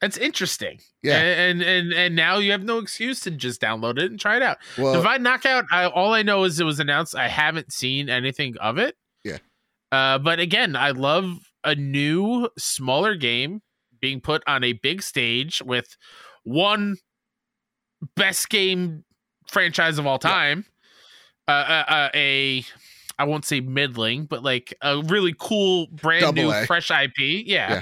That's 0.02 0.18
interesting. 0.18 0.80
Yeah. 1.04 1.20
And 1.20 1.62
and 1.62 1.94
and 1.94 2.16
now 2.16 2.38
you 2.38 2.52
have 2.52 2.64
no 2.64 2.78
excuse 2.78 3.20
to 3.22 3.32
just 3.32 3.62
download 3.62 3.98
it 3.98 4.12
and 4.12 4.20
try 4.20 4.38
it 4.38 4.42
out. 4.42 4.58
Well, 4.78 4.94
Divine 4.94 5.24
Knockout, 5.24 5.66
I, 5.72 5.88
all 5.88 6.14
I 6.14 6.24
know 6.24 6.46
is 6.46 6.60
it 6.60 6.64
was 6.64 6.80
announced. 6.80 7.16
I 7.16 7.28
haven't 7.28 7.74
seen 7.74 8.10
anything 8.10 8.56
of 8.58 8.78
it. 8.78 8.96
Yeah. 9.24 9.38
Uh, 9.92 10.18
but 10.20 10.40
again, 10.40 10.76
I 10.76 10.92
love 10.92 11.40
a 11.64 11.76
new, 11.76 12.50
smaller 12.58 13.16
game 13.16 13.62
being 14.00 14.22
put 14.22 14.42
on 14.48 14.64
a 14.64 14.74
big 14.74 15.02
stage 15.02 15.62
with 15.66 15.98
one 16.44 16.96
best 18.16 18.50
game 18.50 19.04
franchise 19.48 19.98
of 19.98 20.08
all 20.08 20.20
time. 20.20 20.66
Uh, 21.48 21.52
uh, 21.52 21.86
uh, 21.88 22.10
a, 22.14 22.64
I 23.18 23.24
won't 23.26 23.44
say 23.44 23.60
middling, 23.60 24.26
but 24.26 24.44
like 24.44 24.74
a 24.82 25.02
really 25.02 25.36
cool, 25.38 25.88
brand 25.88 26.22
Double 26.22 26.44
new, 26.44 26.52
A. 26.52 26.66
fresh 26.66 26.90
IP. 26.90 27.18
Yeah. 27.18 27.44
Yeah. 27.46 27.82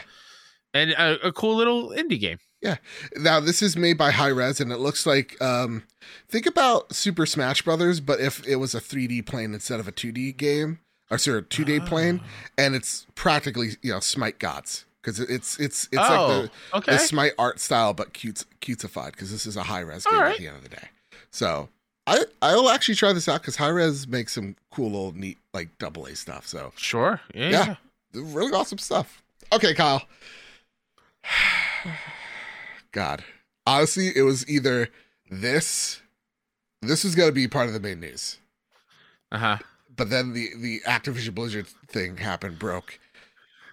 And 0.78 0.92
a, 0.92 1.28
a 1.28 1.32
cool 1.32 1.56
little 1.56 1.90
indie 1.90 2.20
game. 2.20 2.40
Yeah. 2.62 2.78
Now 3.16 3.40
this 3.40 3.62
is 3.62 3.76
made 3.78 3.98
by 3.98 4.12
Hi-Rez, 4.12 4.60
and 4.60 4.72
it 4.72 4.78
looks 4.78 5.06
like 5.06 5.40
um, 5.42 5.84
think 6.28 6.46
about 6.46 6.94
Super 6.94 7.26
Smash 7.26 7.62
Brothers, 7.62 8.00
but 8.00 8.20
if 8.20 8.46
it 8.48 8.58
was 8.58 8.74
a 8.74 8.80
3D 8.80 9.26
plane 9.26 9.54
instead 9.54 9.80
of 9.80 9.88
a 9.88 9.92
2D 9.92 10.36
game, 10.38 10.80
or 11.10 11.18
sorry, 11.18 11.40
a 11.40 11.42
2D 11.44 11.86
plane, 11.86 12.22
and 12.58 12.76
it's 12.76 13.06
practically 13.16 13.72
you 13.82 13.92
know 13.92 14.00
Smite 14.00 14.40
Gods 14.40 14.86
because 15.02 15.20
it's 15.20 15.60
it's 15.60 15.88
it's 15.92 15.98
oh, 15.98 16.00
like 16.02 16.52
the, 16.52 16.78
okay. 16.78 16.92
the 16.94 16.98
Smite 16.98 17.34
art 17.38 17.60
style, 17.60 17.94
but 17.94 18.14
cute 18.14 18.44
cutesified 18.62 19.12
because 19.12 19.32
this 19.32 19.46
is 19.46 19.56
a 19.56 19.64
Hi-Rez 19.64 20.06
game 20.06 20.20
All 20.20 20.26
at 20.26 20.38
the 20.38 20.48
end 20.48 20.58
of 20.58 20.64
the 20.64 20.70
day. 20.70 20.90
So 21.32 21.70
I 22.06 22.26
I'll 22.42 22.70
actually 22.70 22.96
try 22.96 23.14
this 23.14 23.30
out 23.30 23.42
because 23.42 23.56
Hi-Rez 23.58 24.08
makes 24.08 24.34
some 24.34 24.56
cool 24.72 24.92
little 24.92 25.14
neat 25.14 25.38
like 25.54 25.78
double 25.78 26.06
A 26.08 26.16
stuff. 26.16 26.48
So 26.48 26.74
Sure. 26.76 27.22
Yeah. 27.34 27.50
Yeah. 27.50 27.76
really 28.14 28.52
awesome 28.52 28.80
stuff. 28.80 29.24
Okay, 29.54 29.74
Kyle. 29.74 30.02
God, 32.92 33.24
honestly, 33.66 34.12
it 34.16 34.22
was 34.24 34.48
either 34.50 34.90
this. 35.30 36.02
This 36.82 37.04
was 37.04 37.16
gonna 37.16 37.32
be 37.32 37.48
part 37.48 37.68
of 37.68 37.74
the 37.74 37.80
main 37.80 38.00
news, 38.00 38.38
Uh 39.32 39.38
huh. 39.40 39.58
but 39.96 40.10
then 40.10 40.34
the 40.34 40.50
the 40.58 40.82
Activision 40.88 41.34
Blizzard 41.36 41.68
thing 41.68 42.18
happened, 42.18 42.60
broke, 42.60 43.00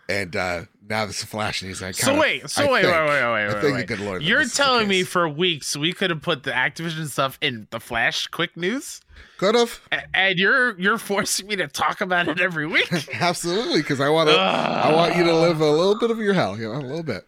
and 0.09 0.35
uh 0.37 0.63
now 0.87 1.07
this 1.07 1.21
is 1.21 1.25
Flash 1.25 1.63
news. 1.63 1.83
I 1.83 1.93
So 1.93 2.19
wait. 2.19 2.49
So 2.51 2.65
I 2.65 2.71
wait, 2.71 2.83
think- 2.83 2.95
wait. 2.95 3.01
Wait. 3.07 3.09
Wait. 3.09 3.23
I 3.23 3.47
Wait. 3.55 3.61
think 3.63 3.75
Wait. 3.77 3.81
the 3.89 3.97
good 3.97 4.01
Lord. 4.05 4.23
You're 4.23 4.41
this 4.41 4.49
is 4.53 4.57
the 4.57 4.63
telling 4.63 4.87
me 4.89 5.03
for 5.03 5.27
weeks 5.29 5.77
we 5.77 5.93
could 5.95 6.11
have 6.11 6.21
put 6.21 6.43
the 6.43 6.51
Activision 6.51 7.07
stuff 7.09 7.39
in 7.41 7.67
the 7.71 7.81
Flash 7.81 8.27
quick 8.27 8.55
news, 8.57 9.01
could 9.39 9.55
have 9.55 9.81
and 10.13 10.39
you're 10.39 10.79
you're 10.79 10.99
forcing 10.99 11.47
me 11.47 11.57
to 11.57 11.69
talk 11.69 12.01
about 12.03 12.29
it 12.29 12.39
every 12.41 12.67
week. 12.67 12.91
absolutely 13.15 13.81
because 13.81 14.01
I 14.01 14.11
want 14.11 14.29
to. 14.29 14.37
I 14.37 14.93
want 14.93 15.17
you 15.17 15.25
to 15.25 15.35
live 15.35 15.61
a 15.61 15.71
little 15.71 15.99
bit 15.99 16.11
of 16.11 16.19
your 16.19 16.35
hell, 16.35 16.59
you 16.59 16.71
know, 16.71 16.79
a 16.79 16.83
little 16.83 17.03
bit. 17.03 17.25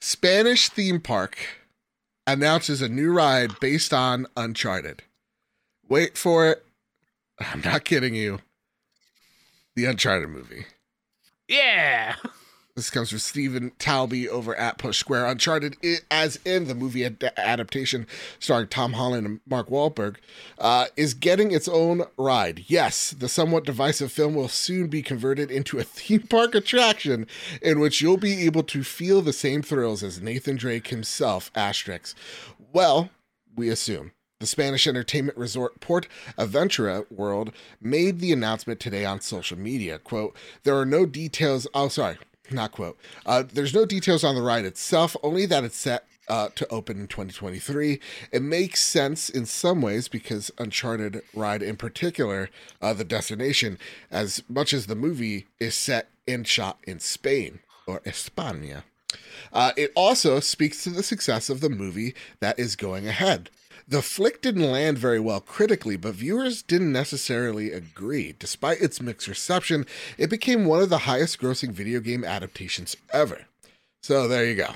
Spanish 0.00 0.68
theme 0.68 1.00
park 1.00 1.36
announces 2.26 2.80
a 2.82 2.88
new 2.88 3.12
ride 3.12 3.58
based 3.60 3.92
on 3.92 4.26
Uncharted. 4.36 5.02
Wait 5.88 6.16
for 6.16 6.48
it. 6.50 6.64
I'm 7.40 7.60
not 7.62 7.84
kidding 7.84 8.14
you. 8.14 8.38
The 9.76 9.86
Uncharted 9.86 10.28
movie. 10.28 10.66
Yeah. 11.48 12.16
This 12.76 12.90
comes 12.90 13.10
from 13.10 13.20
Stephen 13.20 13.70
Tailby 13.78 14.26
over 14.26 14.56
at 14.56 14.78
Push 14.78 14.98
Square. 14.98 15.26
Uncharted, 15.26 15.76
as 16.10 16.40
in 16.44 16.66
the 16.66 16.74
movie 16.74 17.04
ad- 17.04 17.32
adaptation 17.36 18.04
starring 18.40 18.66
Tom 18.66 18.94
Holland 18.94 19.24
and 19.24 19.40
Mark 19.46 19.68
Wahlberg, 19.68 20.16
uh, 20.58 20.86
is 20.96 21.14
getting 21.14 21.52
its 21.52 21.68
own 21.68 22.02
ride. 22.16 22.64
Yes, 22.66 23.10
the 23.10 23.28
somewhat 23.28 23.64
divisive 23.64 24.10
film 24.10 24.34
will 24.34 24.48
soon 24.48 24.88
be 24.88 25.02
converted 25.02 25.52
into 25.52 25.78
a 25.78 25.84
theme 25.84 26.22
park 26.22 26.56
attraction 26.56 27.28
in 27.62 27.78
which 27.78 28.00
you'll 28.00 28.16
be 28.16 28.44
able 28.44 28.64
to 28.64 28.82
feel 28.82 29.22
the 29.22 29.32
same 29.32 29.62
thrills 29.62 30.02
as 30.02 30.20
Nathan 30.20 30.56
Drake 30.56 30.88
himself, 30.88 31.52
Asterix. 31.52 32.14
Well, 32.72 33.10
we 33.54 33.68
assume. 33.68 34.10
The 34.40 34.46
Spanish 34.46 34.86
entertainment 34.86 35.38
resort 35.38 35.80
Port 35.80 36.08
Aventura 36.36 37.10
World 37.10 37.52
made 37.80 38.18
the 38.18 38.32
announcement 38.32 38.80
today 38.80 39.04
on 39.04 39.20
social 39.20 39.58
media. 39.58 39.98
Quote, 39.98 40.36
there 40.64 40.76
are 40.76 40.84
no 40.84 41.06
details. 41.06 41.66
Oh, 41.72 41.88
sorry, 41.88 42.18
not 42.50 42.72
quote. 42.72 42.98
Uh, 43.24 43.44
there's 43.50 43.72
no 43.72 43.86
details 43.86 44.24
on 44.24 44.34
the 44.34 44.42
ride 44.42 44.64
itself, 44.64 45.16
only 45.22 45.46
that 45.46 45.62
it's 45.62 45.76
set 45.76 46.06
uh, 46.28 46.48
to 46.56 46.68
open 46.68 46.98
in 46.98 47.06
2023. 47.06 48.00
It 48.32 48.42
makes 48.42 48.80
sense 48.82 49.28
in 49.28 49.46
some 49.46 49.80
ways 49.80 50.08
because 50.08 50.50
Uncharted 50.58 51.22
ride 51.32 51.62
in 51.62 51.76
particular, 51.76 52.50
uh, 52.82 52.92
the 52.92 53.04
destination, 53.04 53.78
as 54.10 54.42
much 54.48 54.72
as 54.72 54.86
the 54.86 54.96
movie 54.96 55.46
is 55.60 55.74
set 55.74 56.08
and 56.26 56.46
shot 56.46 56.78
in 56.84 56.98
Spain 56.98 57.60
or 57.86 58.00
España. 58.00 58.82
Uh, 59.52 59.72
it 59.76 59.92
also 59.94 60.40
speaks 60.40 60.82
to 60.82 60.90
the 60.90 61.02
success 61.02 61.48
of 61.48 61.60
the 61.60 61.70
movie 61.70 62.14
that 62.40 62.58
is 62.58 62.74
going 62.74 63.06
ahead. 63.06 63.50
The 63.86 64.02
flick 64.02 64.40
didn't 64.40 64.70
land 64.70 64.96
very 64.98 65.20
well 65.20 65.40
critically, 65.40 65.96
but 65.96 66.14
viewers 66.14 66.62
didn't 66.62 66.92
necessarily 66.92 67.70
agree. 67.70 68.34
Despite 68.38 68.80
its 68.80 69.00
mixed 69.00 69.28
reception, 69.28 69.84
it 70.16 70.30
became 70.30 70.64
one 70.64 70.80
of 70.80 70.88
the 70.88 70.98
highest 70.98 71.38
grossing 71.38 71.70
video 71.70 72.00
game 72.00 72.24
adaptations 72.24 72.96
ever. 73.12 73.42
So 74.02 74.26
there 74.26 74.44
you 74.44 74.54
go. 74.54 74.70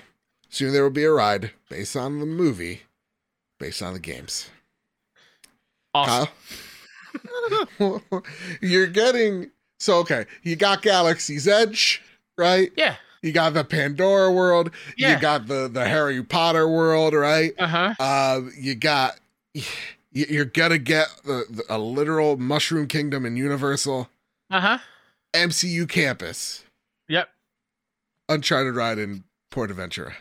Soon 0.51 0.73
there 0.73 0.83
will 0.83 0.91
be 0.91 1.05
a 1.05 1.11
ride 1.13 1.53
based 1.69 1.97
on 1.97 2.21
the 2.21 2.27
movie, 2.27 2.83
based 3.59 3.83
on 3.83 3.95
the 3.95 3.99
games. 3.99 4.51
Awesome. 5.95 6.29
Kyle? 7.79 8.03
You're 8.61 8.87
getting. 8.87 9.51
So, 9.81 9.99
okay, 9.99 10.27
you 10.43 10.57
got 10.57 10.83
Galaxy's 10.83 11.47
Edge, 11.47 12.03
right? 12.37 12.73
Yeah. 12.77 12.97
You 13.23 13.33
got 13.33 13.55
the 13.55 13.65
Pandora 13.65 14.31
world. 14.33 14.71
Yeah. 14.97 15.15
You 15.15 15.21
got 15.21 15.47
the 15.49 15.69
the 15.69 15.87
Harry 15.89 16.23
Potter 16.23 16.69
world, 16.69 17.15
right? 17.15 17.53
Uh 17.59 17.67
huh. 17.67 17.95
Uh, 17.99 18.41
you 18.59 18.75
got 18.75 19.19
you're 20.13 20.45
gonna 20.45 20.79
get 20.79 21.09
the, 21.25 21.45
the, 21.51 21.65
a 21.69 21.79
literal 21.79 22.37
Mushroom 22.37 22.87
Kingdom 22.87 23.27
in 23.27 23.37
Universal 23.37 24.09
Uh 24.51 24.61
huh. 24.61 24.79
MCU 25.35 25.89
campus, 25.89 26.65
Yep. 27.09 27.29
Uncharted 28.29 28.75
ride 28.75 28.99
in 28.99 29.25
PortAventura. 29.53 30.13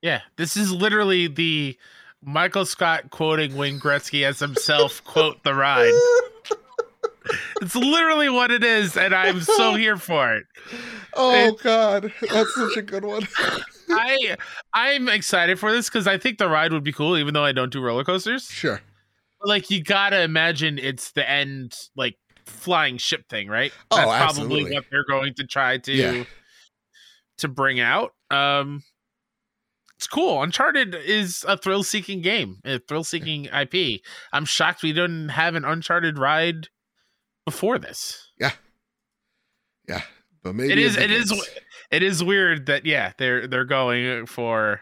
Yeah. 0.00 0.22
This 0.36 0.56
is 0.56 0.72
literally 0.72 1.28
the 1.28 1.76
Michael 2.24 2.64
Scott 2.66 3.10
quoting 3.10 3.56
Wayne 3.56 3.78
Gretzky 3.80 4.24
as 4.24 4.38
himself 4.40 5.02
quote 5.04 5.42
the 5.44 5.54
ride. 5.54 5.92
It's 7.60 7.76
literally 7.76 8.28
what 8.28 8.50
it 8.50 8.64
is, 8.64 8.96
and 8.96 9.14
I'm 9.14 9.40
so 9.40 9.74
here 9.76 9.96
for 9.96 10.34
it. 10.34 10.44
Oh 11.14 11.52
God, 11.62 12.12
that's 12.30 12.54
such 12.54 12.76
a 12.76 12.82
good 12.82 13.04
one. 13.04 13.26
I 13.90 14.36
I'm 14.74 15.08
excited 15.08 15.58
for 15.58 15.70
this 15.72 15.88
because 15.88 16.06
I 16.06 16.18
think 16.18 16.38
the 16.38 16.48
ride 16.48 16.72
would 16.72 16.84
be 16.84 16.92
cool, 16.92 17.16
even 17.16 17.34
though 17.34 17.44
I 17.44 17.52
don't 17.52 17.72
do 17.72 17.80
roller 17.82 18.04
coasters. 18.04 18.46
Sure. 18.46 18.80
Like 19.42 19.70
you 19.70 19.82
gotta 19.82 20.22
imagine 20.22 20.78
it's 20.78 21.12
the 21.12 21.28
end 21.28 21.74
like 21.96 22.16
flying 22.46 22.96
ship 22.98 23.28
thing, 23.28 23.48
right? 23.48 23.72
Oh, 23.90 23.96
That's 23.96 24.10
absolutely. 24.10 24.60
probably 24.62 24.74
what 24.76 24.84
they're 24.90 25.04
going 25.08 25.34
to 25.34 25.44
try 25.46 25.78
to 25.78 25.92
Yeah. 25.92 26.24
to 27.38 27.48
bring 27.48 27.78
out. 27.80 28.12
Um 28.30 28.82
it's 29.96 30.08
cool. 30.08 30.42
Uncharted 30.42 30.96
is 30.96 31.44
a 31.46 31.56
thrill 31.56 31.84
seeking 31.84 32.22
game, 32.22 32.58
a 32.64 32.80
thrill 32.80 33.04
seeking 33.04 33.44
IP. 33.44 34.00
I'm 34.32 34.44
shocked 34.44 34.82
we 34.82 34.92
didn't 34.92 35.28
have 35.28 35.54
an 35.54 35.64
Uncharted 35.64 36.18
ride 36.18 36.66
before 37.44 37.78
this. 37.78 38.30
Yeah, 38.38 38.52
yeah, 39.88 40.02
but 40.42 40.54
maybe 40.54 40.72
It 40.72 40.78
is 40.78 40.96
it 40.96 41.10
is 41.10 41.32
it 41.90 42.02
is 42.02 42.22
weird 42.22 42.66
that 42.66 42.86
yeah, 42.86 43.12
they're 43.18 43.46
they're 43.46 43.64
going 43.64 44.26
for 44.26 44.80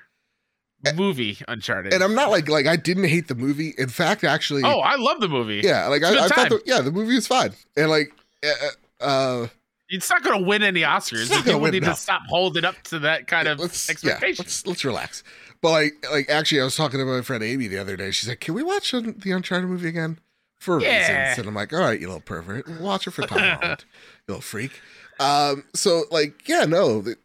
movie 0.94 1.38
Uncharted. 1.48 1.92
And 1.92 2.02
I'm 2.02 2.14
not 2.14 2.30
like 2.30 2.48
like 2.48 2.66
I 2.66 2.76
didn't 2.76 3.04
hate 3.04 3.28
the 3.28 3.34
movie. 3.34 3.74
In 3.78 3.88
fact, 3.88 4.24
actually, 4.24 4.62
Oh, 4.64 4.80
I 4.80 4.96
love 4.96 5.20
the 5.20 5.28
movie. 5.28 5.60
yeah, 5.64 5.86
like 5.88 6.02
I, 6.02 6.24
I, 6.24 6.28
thought, 6.28 6.48
the, 6.48 6.62
yeah, 6.64 6.80
the 6.80 6.92
movie 6.92 7.14
was 7.14 7.26
fine, 7.26 7.52
and 7.76 7.90
like, 7.90 8.12
uh, 8.44 9.04
uh, 9.04 9.46
It's 9.88 10.08
not 10.08 10.22
going 10.22 10.40
to 10.40 10.46
win 10.46 10.62
any 10.62 10.82
Oscars. 10.82 11.22
It's 11.22 11.30
not 11.30 11.44
People 11.44 11.60
win, 11.60 11.72
need 11.72 11.82
no. 11.82 11.90
to 11.90 11.96
stop 11.96 12.22
holding 12.28 12.64
up 12.64 12.80
to 12.84 13.00
that 13.00 13.26
kind 13.26 13.48
of 13.48 13.58
let's 13.58 13.88
yeah, 13.88 13.92
expectation. 13.92 14.42
let's 14.44 14.66
let's 14.66 14.84
relax. 14.84 15.22
But 15.60 15.70
like 15.72 16.06
like 16.10 16.30
actually, 16.30 16.62
I 16.62 16.64
was 16.64 16.76
talking 16.76 16.98
to 16.98 17.04
my 17.04 17.20
friend 17.22 17.42
Amy 17.42 17.66
the 17.66 17.78
other 17.78 17.96
day. 17.96 18.10
She's 18.10 18.28
like, 18.28 18.40
"Can 18.40 18.54
we 18.54 18.62
watch 18.62 18.92
the 18.92 19.32
Uncharted 19.32 19.68
movie 19.68 19.88
again?" 19.88 20.18
For 20.60 20.80
Yeah. 20.80 21.22
reasons, 21.22 21.38
and 21.38 21.48
I'm 21.48 21.54
like, 21.54 21.72
"All 21.72 21.80
right, 21.80 21.98
you 21.98 22.06
little 22.06 22.20
pervert, 22.20 22.68
watch 22.80 23.06
it 23.06 23.12
for 23.12 23.22
Tom 23.22 23.38
Holland, 23.60 23.84
you 24.28 24.34
little 24.34 24.42
freak." 24.42 24.80
Um, 25.18 25.64
so 25.74 26.04
like, 26.10 26.46
yeah, 26.48 26.64
no, 26.66 27.02
it, 27.06 27.18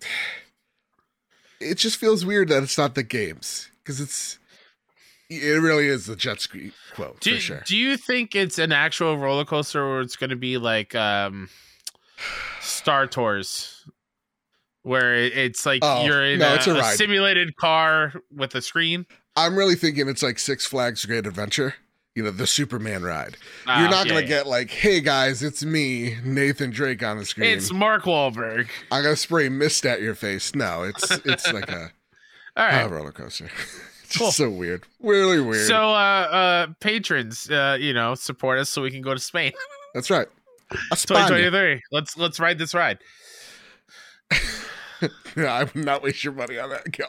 it 1.59 1.75
just 1.75 1.97
feels 1.97 2.25
weird 2.25 2.47
that 2.49 2.63
it's 2.63 2.77
not 2.77 2.95
the 2.95 3.03
games 3.03 3.69
because 3.83 3.99
it's 3.99 4.39
it 5.29 5.61
really 5.61 5.87
is 5.87 6.05
the 6.05 6.15
jet 6.15 6.39
ski 6.39 6.71
quote 6.93 7.19
do, 7.19 7.35
for 7.35 7.41
sure. 7.41 7.63
do 7.65 7.75
you 7.77 7.97
think 7.97 8.35
it's 8.35 8.57
an 8.57 8.71
actual 8.71 9.17
roller 9.17 9.45
coaster 9.45 9.83
or 9.83 10.01
it's 10.01 10.15
going 10.15 10.29
to 10.29 10.35
be 10.35 10.57
like 10.57 10.95
um, 10.95 11.49
Star 12.61 13.07
Tours? 13.07 13.85
Where 14.83 15.15
it's 15.15 15.65
like 15.65 15.79
Oh, 15.83 16.05
you're 16.05 16.23
in 16.23 16.39
no, 16.39 16.53
a, 16.53 16.69
a 16.69 16.77
a 16.77 16.83
simulated 16.83 17.55
car 17.55 18.13
with 18.31 18.53
a 18.55 18.61
screen. 18.61 19.07
I'm 19.35 19.57
really 19.57 19.73
thinking 19.75 20.07
it's 20.07 20.21
like 20.21 20.37
Six 20.37 20.65
Flags 20.65 21.03
Great 21.05 21.25
Adventure. 21.25 21.73
You 22.15 22.23
know, 22.23 22.31
the 22.31 22.47
Superman 22.47 23.03
ride. 23.03 23.35
Ah, 23.67 23.81
You're 23.81 23.89
not 23.89 24.05
yeah, 24.05 24.13
gonna 24.13 24.21
yeah. 24.21 24.27
get 24.27 24.47
like, 24.47 24.69
"Hey 24.71 25.01
guys, 25.01 25.43
it's 25.43 25.65
me, 25.65 26.15
Nathan 26.23 26.69
Drake 26.71 27.03
on 27.03 27.17
the 27.17 27.25
screen." 27.25 27.49
It's 27.51 27.73
Mark 27.73 28.03
Wahlberg. 28.03 28.69
I'm 28.89 29.03
gonna 29.03 29.17
spray 29.17 29.49
mist 29.49 29.85
at 29.85 30.01
your 30.01 30.15
face. 30.15 30.55
No, 30.55 30.83
it's 30.83 31.11
it's 31.25 31.51
like 31.51 31.69
a, 31.69 31.91
All 32.57 32.65
right. 32.65 32.83
a 32.83 32.87
roller 32.89 33.11
coaster. 33.11 33.49
it's 34.05 34.17
Cool. 34.17 34.27
just 34.27 34.37
so 34.37 34.49
weird, 34.49 34.83
really 35.01 35.41
weird. 35.41 35.67
So, 35.67 35.75
uh, 35.75 35.91
uh, 35.91 36.67
patrons, 36.79 37.49
uh, 37.51 37.77
you 37.81 37.93
know, 37.93 38.15
support 38.15 38.59
us 38.59 38.69
so 38.69 38.81
we 38.81 38.91
can 38.91 39.01
go 39.01 39.13
to 39.13 39.19
Spain. 39.19 39.51
That's 39.93 40.09
right. 40.09 40.27
España. 40.93 41.27
2023. 41.27 41.81
Let's 41.91 42.15
let's 42.17 42.39
ride 42.39 42.57
this 42.57 42.73
ride. 42.73 42.97
I 45.37 45.63
would 45.63 45.75
not 45.75 46.03
waste 46.03 46.23
your 46.23 46.33
money 46.33 46.57
on 46.57 46.69
that. 46.69 46.91
Go. 46.91 47.05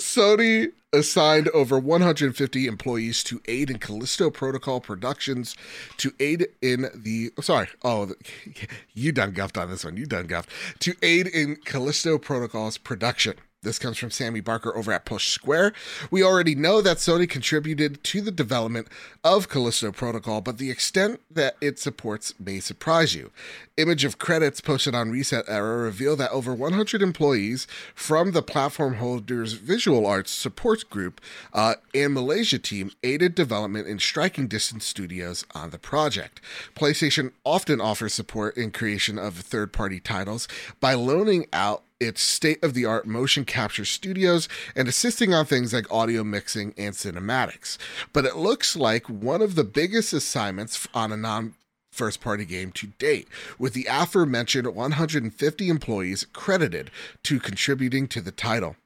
Sony 0.00 0.72
assigned 0.92 1.48
over 1.48 1.78
150 1.78 2.66
employees 2.66 3.22
to 3.24 3.40
aid 3.46 3.70
in 3.70 3.78
Callisto 3.78 4.30
Protocol 4.30 4.80
productions 4.80 5.54
to 5.98 6.12
aid 6.18 6.48
in 6.60 6.88
the 6.94 7.30
sorry 7.40 7.68
oh 7.84 8.12
you 8.92 9.12
done 9.12 9.32
guffed 9.32 9.56
on 9.56 9.70
this 9.70 9.84
one 9.84 9.96
you 9.96 10.06
done 10.06 10.26
guffed 10.26 10.50
to 10.80 10.94
aid 11.02 11.28
in 11.28 11.56
Callisto 11.64 12.18
Protocol's 12.18 12.76
production 12.76 13.34
This 13.62 13.78
comes 13.78 13.98
from 13.98 14.10
Sammy 14.10 14.40
Barker 14.40 14.74
over 14.74 14.90
at 14.90 15.04
Push 15.04 15.28
Square. 15.28 15.74
We 16.10 16.22
already 16.22 16.54
know 16.54 16.80
that 16.80 16.96
Sony 16.96 17.28
contributed 17.28 18.02
to 18.04 18.22
the 18.22 18.30
development 18.30 18.88
of 19.22 19.50
Callisto 19.50 19.92
Protocol, 19.92 20.40
but 20.40 20.56
the 20.56 20.70
extent 20.70 21.20
that 21.30 21.58
it 21.60 21.78
supports 21.78 22.32
may 22.40 22.60
surprise 22.60 23.14
you. 23.14 23.30
Image 23.76 24.02
of 24.06 24.18
credits 24.18 24.62
posted 24.62 24.94
on 24.94 25.12
ResetEra 25.12 25.82
reveal 25.82 26.16
that 26.16 26.30
over 26.30 26.54
100 26.54 27.02
employees 27.02 27.66
from 27.94 28.32
the 28.32 28.40
platform 28.40 28.94
holders 28.94 29.52
Visual 29.52 30.06
Arts 30.06 30.30
support 30.30 30.88
group 30.88 31.20
uh, 31.52 31.74
and 31.94 32.14
Malaysia 32.14 32.58
team 32.58 32.90
aided 33.02 33.34
development 33.34 33.86
in 33.86 33.98
striking 33.98 34.48
distance 34.48 34.86
studios 34.86 35.44
on 35.54 35.68
the 35.68 35.78
project. 35.78 36.40
PlayStation 36.74 37.32
often 37.44 37.78
offers 37.78 38.14
support 38.14 38.56
in 38.56 38.70
creation 38.70 39.18
of 39.18 39.34
third 39.34 39.70
party 39.70 40.00
titles 40.00 40.48
by 40.80 40.94
loaning 40.94 41.44
out 41.52 41.82
its 42.00 42.22
state 42.22 42.62
of 42.64 42.74
the 42.74 42.86
art 42.86 43.06
motion 43.06 43.44
capture 43.44 43.84
studios 43.84 44.48
and 44.74 44.88
assisting 44.88 45.34
on 45.34 45.44
things 45.44 45.72
like 45.72 45.92
audio 45.92 46.24
mixing 46.24 46.74
and 46.76 46.94
cinematics. 46.94 47.76
But 48.12 48.24
it 48.24 48.36
looks 48.36 48.74
like 48.74 49.08
one 49.08 49.42
of 49.42 49.54
the 49.54 49.64
biggest 49.64 50.12
assignments 50.12 50.88
on 50.94 51.12
a 51.12 51.16
non 51.16 51.54
first 51.92 52.20
party 52.20 52.44
game 52.44 52.72
to 52.72 52.86
date, 52.98 53.28
with 53.58 53.74
the 53.74 53.86
aforementioned 53.90 54.66
150 54.66 55.68
employees 55.68 56.26
credited 56.32 56.90
to 57.24 57.38
contributing 57.40 58.08
to 58.08 58.20
the 58.20 58.30
title. 58.30 58.76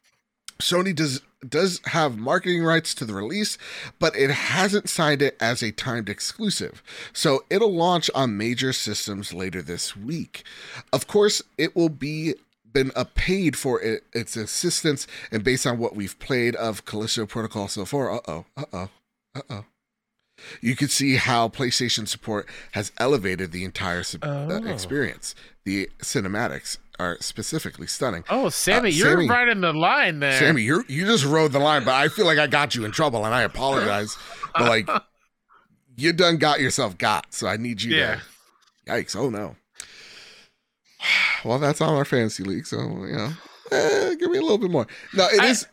Sony 0.60 0.94
does 0.94 1.20
does 1.46 1.80
have 1.86 2.16
marketing 2.16 2.64
rights 2.64 2.94
to 2.94 3.04
the 3.04 3.12
release, 3.12 3.58
but 3.98 4.16
it 4.16 4.30
hasn't 4.30 4.88
signed 4.88 5.20
it 5.20 5.36
as 5.38 5.62
a 5.62 5.72
timed 5.72 6.08
exclusive. 6.08 6.82
So 7.12 7.44
it'll 7.50 7.74
launch 7.74 8.10
on 8.14 8.38
major 8.38 8.72
systems 8.72 9.34
later 9.34 9.60
this 9.60 9.94
week. 9.94 10.42
Of 10.90 11.06
course, 11.06 11.42
it 11.58 11.76
will 11.76 11.90
be 11.90 12.34
been 12.74 12.92
uh, 12.94 13.04
paid 13.14 13.56
for 13.56 13.80
it, 13.80 14.04
its 14.12 14.36
assistance, 14.36 15.06
and 15.32 15.42
based 15.42 15.66
on 15.66 15.78
what 15.78 15.96
we've 15.96 16.18
played 16.18 16.54
of 16.56 16.84
Callisto 16.84 17.24
Protocol 17.24 17.68
so 17.68 17.86
far, 17.86 18.12
uh 18.12 18.20
oh, 18.28 18.44
uh 18.56 18.64
oh, 18.74 18.88
uh 19.34 19.40
oh. 19.48 19.64
You 20.60 20.74
can 20.76 20.88
see 20.88 21.14
how 21.16 21.48
PlayStation 21.48 22.06
support 22.08 22.46
has 22.72 22.90
elevated 22.98 23.52
the 23.52 23.64
entire 23.64 24.02
sub- 24.02 24.24
uh, 24.24 24.48
Oh. 24.50 24.66
experience. 24.66 25.34
The 25.64 25.88
cinematics 26.00 26.76
are 26.98 27.16
specifically 27.20 27.86
stunning. 27.86 28.24
Oh, 28.28 28.48
Sammy, 28.48 28.88
Uh, 28.88 28.92
you're 28.92 29.10
Sammy- 29.12 29.28
right 29.28 29.48
in 29.48 29.60
the 29.60 29.72
line 29.72 30.18
there. 30.18 30.38
Sammy, 30.38 30.62
you 30.62 30.84
you 30.88 31.06
just 31.06 31.24
rode 31.24 31.52
the 31.52 31.60
line, 31.60 31.84
but 31.84 31.94
I 31.94 32.08
feel 32.08 32.26
like 32.26 32.38
I 32.38 32.48
got 32.48 32.74
you 32.74 32.84
in 32.84 32.90
trouble, 32.90 33.24
and 33.24 33.32
I 33.34 33.42
apologize. 33.42 34.16
but 34.54 34.68
like, 34.68 34.88
you 35.96 36.12
done 36.12 36.36
got 36.38 36.60
yourself 36.60 36.98
got, 36.98 37.32
so 37.32 37.46
I 37.46 37.56
need 37.56 37.80
you 37.82 37.94
Yeah. 37.96 38.16
to. 38.16 38.92
Yikes! 38.92 39.16
Oh 39.16 39.30
no. 39.30 39.56
Well, 41.44 41.58
that's 41.58 41.80
on 41.82 41.94
our 41.94 42.04
fantasy 42.06 42.42
league, 42.42 42.66
so 42.66 42.78
you 42.80 43.12
know, 43.16 43.30
eh, 43.70 44.14
give 44.14 44.30
me 44.30 44.38
a 44.38 44.42
little 44.42 44.56
bit 44.58 44.70
more. 44.70 44.86
No, 45.12 45.26
it 45.26 45.40
I- 45.40 45.48
is. 45.48 45.66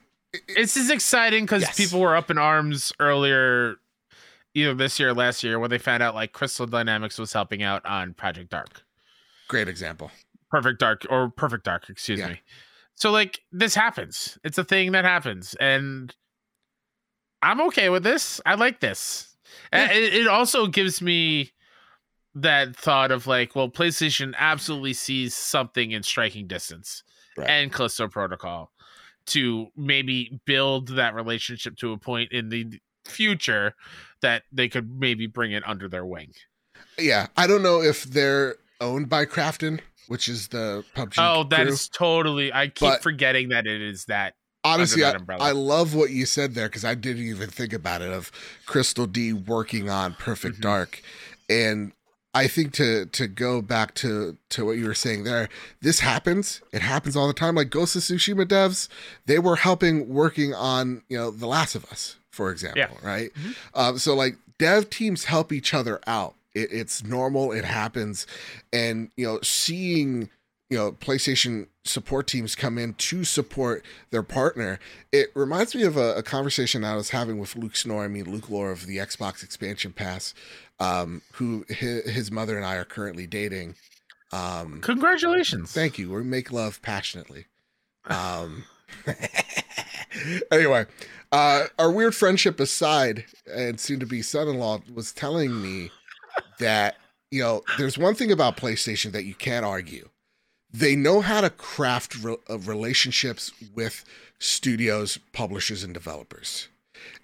This 0.56 0.76
is 0.78 0.90
exciting 0.90 1.44
because 1.46 1.62
Yes. 1.64 1.76
people 1.78 2.00
were 2.00 2.16
up 2.16 2.30
in 2.32 2.38
arms 2.38 2.92
earlier, 3.00 3.76
either 4.54 4.74
this 4.74 5.00
year 5.00 5.10
or 5.10 5.14
last 5.14 5.44
year, 5.44 5.60
when 5.60 5.70
they 5.70 5.78
found 5.78 6.02
out 6.04 6.16
like 6.16 6.32
Crystal 6.34 6.66
Dynamics 6.66 7.18
was 7.18 7.34
helping 7.34 7.64
out 7.64 7.86
on 7.86 8.14
Project 8.14 8.50
Dark, 8.50 8.84
Great 9.50 9.68
example. 9.68 10.10
Perfect 10.50 10.80
Dark, 10.80 11.06
or 11.10 11.30
Perfect 11.30 11.66
Dark, 11.66 11.90
excuse 11.90 12.20
Yeah. 12.20 12.30
me. 12.30 12.42
So 12.96 13.12
like 13.12 13.40
this 13.52 13.76
happens. 13.76 14.38
It's 14.44 14.58
a 14.58 14.64
thing 14.64 14.92
that 14.94 15.04
happens, 15.06 15.54
and 15.60 16.14
I'm 17.42 17.60
okay 17.62 17.90
with 17.90 18.04
this. 18.04 18.40
I 18.46 18.56
like 18.56 18.80
this. 18.82 19.36
And 19.72 19.92
it, 19.92 20.14
it 20.14 20.28
also 20.28 20.68
gives 20.68 21.02
me 21.02 21.52
that 22.36 22.76
thought 22.76 23.12
of 23.12 23.28
like, 23.28 23.56
well, 23.56 23.70
PlayStation 23.70 24.34
absolutely 24.38 24.94
sees 24.94 25.34
something 25.36 25.92
in 25.92 26.04
striking 26.04 26.48
distance 26.48 27.04
Right. 27.38 27.50
and 27.50 27.72
Callisto 27.72 28.08
Protocol 28.08 28.72
to 29.28 29.68
maybe 29.78 30.40
build 30.46 30.90
that 30.96 31.14
relationship 31.14 31.78
to 31.78 31.92
a 31.94 31.98
point 31.98 32.32
in 32.32 32.50
the 32.50 32.80
future 33.06 33.76
that 34.22 34.44
they 34.52 34.68
could 34.70 35.00
maybe 35.00 35.28
bring 35.28 35.52
it 35.52 35.64
under 35.66 35.88
their 35.88 36.06
wing. 36.06 36.32
Yeah, 36.98 37.28
I 37.38 37.48
don't 37.48 37.64
know 37.64 37.82
if 37.82 38.04
they're 38.04 38.56
owned 38.80 39.10
by 39.10 39.26
Krafton, 39.26 39.80
which 40.08 40.28
is 40.28 40.50
the 40.50 40.84
PUBG. 40.96 41.16
oh, 41.20 41.44
that 41.46 41.64
crew. 41.64 41.74
is 41.74 41.88
totally. 41.90 42.52
I 42.52 42.68
keep 42.68 43.02
forgetting 43.02 43.50
that 43.50 43.66
it 43.68 43.82
is 43.82 44.06
that. 44.06 44.34
honestly, 44.64 45.04
under 45.04 45.18
I, 45.18 45.20
umbrella. 45.20 45.44
I 45.46 45.52
love 45.52 45.96
what 45.96 46.10
you 46.12 46.26
said 46.26 46.54
there 46.54 46.68
because 46.68 46.86
I 46.86 46.94
didn't 46.96 47.24
even 47.24 47.50
think 47.50 47.74
about 47.74 48.02
it 48.02 48.12
of 48.12 48.32
Crystal 48.66 49.08
D 49.08 49.34
working 49.34 49.90
on 49.90 50.14
Perfect 50.16 50.58
Mhm. 50.58 50.62
Dark, 50.62 51.02
and 51.50 51.94
I 52.34 52.48
think 52.48 52.72
to 52.74 53.06
to 53.08 53.28
go 53.28 53.62
back 53.62 53.94
to 53.96 54.38
to 54.52 54.66
what 54.66 54.78
you 54.78 54.86
were 54.86 54.94
saying 54.94 55.26
there, 55.26 55.50
this 55.82 56.00
happens. 56.00 56.62
It 56.72 56.82
happens 56.82 57.16
all 57.16 57.28
the 57.28 57.34
time. 57.34 57.56
Like 57.56 57.70
Ghost 57.70 57.96
of 57.96 58.04
Tsushima 58.04 58.46
devs, 58.46 58.88
they 59.26 59.38
were 59.40 59.58
helping 59.58 60.08
working 60.08 60.54
on 60.54 61.04
you 61.10 61.18
know 61.18 61.32
The 61.32 61.48
Last 61.48 61.76
of 61.76 61.84
Us, 61.86 62.18
for 62.30 62.52
example, 62.52 62.98
right? 63.04 63.32
Mhm. 63.34 63.56
Um, 63.74 63.98
so 63.98 64.16
like 64.16 64.38
dev 64.58 64.90
teams 64.90 65.26
help 65.26 65.52
each 65.52 65.74
other 65.74 66.00
out. 66.08 66.36
It, 66.54 66.70
it's 66.72 67.04
normal. 67.04 67.52
It 67.52 67.66
happens, 67.66 68.26
and 68.72 69.10
you 69.18 69.26
know 69.26 69.40
seeing 69.42 70.30
you 70.72 70.78
know 70.78 70.94
PlayStation 70.94 71.68
support 71.84 72.28
teams 72.28 72.56
come 72.56 72.78
in 72.78 72.94
to 72.94 73.24
support 73.26 73.84
their 74.10 74.24
partner. 74.24 74.80
It 75.12 75.30
reminds 75.36 75.76
me 75.76 75.84
of 75.84 75.98
a, 75.98 76.16
a 76.16 76.24
conversation 76.24 76.86
I 76.86 76.96
was 76.96 77.10
having 77.10 77.38
with 77.38 77.58
Luke 77.58 77.76
Snore. 77.76 78.06
I 78.06 78.08
mean 78.08 78.32
Luke 78.32 78.50
Lore 78.50 78.72
of 78.72 78.88
the 78.88 78.98
Xbox 78.98 79.44
Expansion 79.44 79.92
Pass, 79.92 80.34
um, 80.80 81.22
who 81.34 81.66
his, 81.68 82.10
his 82.10 82.32
mother 82.32 82.56
and 82.56 82.66
I 82.66 82.78
are 82.78 82.86
currently 82.86 83.28
dating. 83.28 83.76
Um, 84.32 84.80
Congratulations. 84.82 85.74
Thank 85.74 86.00
you. 86.00 86.10
We 86.10 86.24
make 86.24 86.54
love 86.54 86.82
passionately. 86.82 87.48
Um, 88.06 88.64
anyway, 90.52 90.86
uh, 91.34 91.66
our 91.78 91.92
weird 91.92 92.16
friendship 92.16 92.62
aside, 92.62 93.26
and 93.54 93.78
soon 93.78 94.00
to 94.00 94.06
be 94.06 94.22
son 94.22 94.48
in 94.48 94.58
law 94.58 94.80
was 94.94 95.12
telling 95.12 95.62
me 95.62 95.92
that, 96.60 96.96
you 97.30 97.42
know, 97.42 97.62
there's 97.78 97.98
one 97.98 98.16
thing 98.16 98.32
about 98.32 98.56
PlayStation 98.56 99.12
that 99.12 99.26
you 99.26 99.34
can't 99.34 99.66
argue. 99.66 100.08
They 100.74 100.96
know 100.96 101.22
how 101.22 101.42
to 101.42 101.50
craft 101.50 102.16
re- 102.24 102.38
uh, 102.50 102.60
relationships 102.60 103.52
with 103.76 104.04
studios, 104.40 105.20
publishers, 105.34 105.84
and 105.84 105.94
developers. 105.94 106.68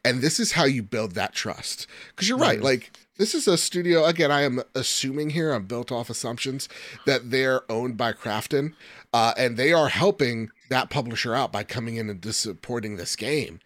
And 0.03 0.21
this 0.21 0.39
is 0.39 0.53
how 0.53 0.65
you 0.65 0.83
build 0.83 1.13
that 1.13 1.33
trust. 1.33 1.87
Because 2.09 2.27
you're 2.27 2.37
right. 2.37 2.59
Mhm. 2.59 2.63
Like, 2.63 2.91
this 3.17 3.33
is 3.33 3.47
a 3.47 3.57
studio, 3.57 4.05
again, 4.05 4.31
I 4.31 4.41
am 4.41 4.61
assuming 4.75 5.31
here, 5.31 5.51
I'm 5.51 5.65
built 5.65 5.91
off 5.91 6.09
assumptions 6.09 6.69
that 7.05 7.31
they're 7.31 7.69
owned 7.71 7.97
by 7.97 8.13
Krafton, 8.13 8.73
uh, 9.13 9.33
and 9.37 9.57
they 9.57 9.73
are 9.73 9.89
helping 9.89 10.51
that 10.69 10.89
publisher 10.89 11.33
out 11.33 11.51
by 11.51 11.63
coming 11.63 11.95
in 11.95 12.09
and 12.09 12.35
supporting 12.35 12.97
this 12.97 13.15
game. 13.15 13.59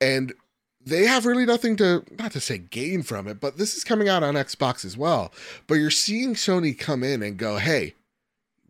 And 0.00 0.34
they 0.84 1.06
have 1.06 1.26
really 1.26 1.46
nothing 1.46 1.76
to, 1.76 2.04
not 2.18 2.32
to 2.32 2.40
say 2.40 2.58
gain 2.58 3.02
from 3.02 3.26
it, 3.28 3.40
but 3.40 3.56
this 3.56 3.76
is 3.76 3.84
coming 3.84 4.08
out 4.08 4.22
on 4.22 4.34
Xbox 4.34 4.84
as 4.84 4.96
well. 4.96 5.32
But 5.66 5.74
you're 5.74 5.90
seeing 5.90 6.34
Sony 6.34 6.78
come 6.78 7.02
in 7.02 7.22
and 7.22 7.36
go, 7.36 7.56
hey, 7.58 7.94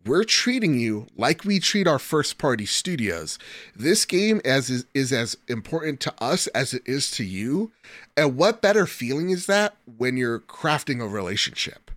we're 0.05 0.23
treating 0.23 0.79
you 0.79 1.07
like 1.17 1.43
we 1.43 1.59
treat 1.59 1.87
our 1.87 1.99
first 1.99 2.37
party 2.37 2.65
studios. 2.65 3.37
This 3.75 4.05
game 4.05 4.41
as 4.45 4.69
is, 4.69 4.85
is 4.93 5.11
as 5.11 5.37
important 5.47 5.99
to 6.01 6.13
us 6.23 6.47
as 6.47 6.73
it 6.73 6.83
is 6.85 7.11
to 7.11 7.23
you. 7.23 7.71
And 8.15 8.37
what 8.37 8.61
better 8.61 8.85
feeling 8.85 9.29
is 9.29 9.45
that 9.47 9.75
when 9.97 10.17
you're 10.17 10.39
crafting 10.39 11.01
a 11.01 11.07
relationship? 11.07 11.91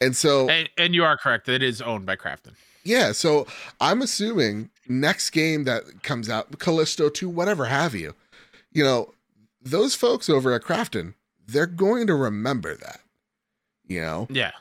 And 0.00 0.16
so 0.16 0.48
And, 0.48 0.68
and 0.76 0.94
you 0.94 1.04
are 1.04 1.16
correct. 1.16 1.48
It 1.48 1.62
is 1.62 1.80
owned 1.80 2.06
by 2.06 2.16
Krafton. 2.16 2.54
yeah, 2.84 3.12
so 3.12 3.46
I'm 3.80 4.02
assuming 4.02 4.70
next 4.88 5.30
game 5.30 5.64
that 5.64 6.02
comes 6.02 6.28
out, 6.28 6.58
Callisto 6.58 7.08
2, 7.08 7.28
whatever 7.28 7.66
have 7.66 7.94
you, 7.94 8.14
you 8.72 8.84
know, 8.84 9.14
those 9.62 9.94
folks 9.94 10.28
over 10.28 10.52
at 10.52 10.62
Krafton, 10.62 11.14
they're 11.46 11.66
going 11.66 12.06
to 12.06 12.14
remember 12.14 12.74
that. 12.74 13.00
You 13.86 14.00
know, 14.00 14.26
Yeah, 14.30 14.52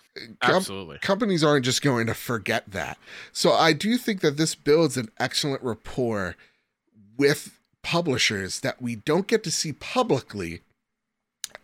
Com- 0.42 0.56
absolutely. 0.56 0.98
companies 1.00 1.44
aren't 1.44 1.64
just 1.66 1.82
going 1.82 2.08
to 2.08 2.14
forget 2.14 2.70
that. 2.72 2.98
So 3.32 3.54
I 3.54 3.72
do 3.74 3.98
think 3.98 4.20
that 4.22 4.36
this 4.38 4.54
builds 4.54 4.98
an 4.98 5.10
excellent 5.20 5.64
rapport 5.64 6.36
with 7.18 7.60
publishers 7.84 8.60
that 8.62 8.82
we 8.82 8.96
don't 8.96 9.28
get 9.28 9.44
to 9.44 9.52
see 9.52 9.72
publicly 9.74 10.62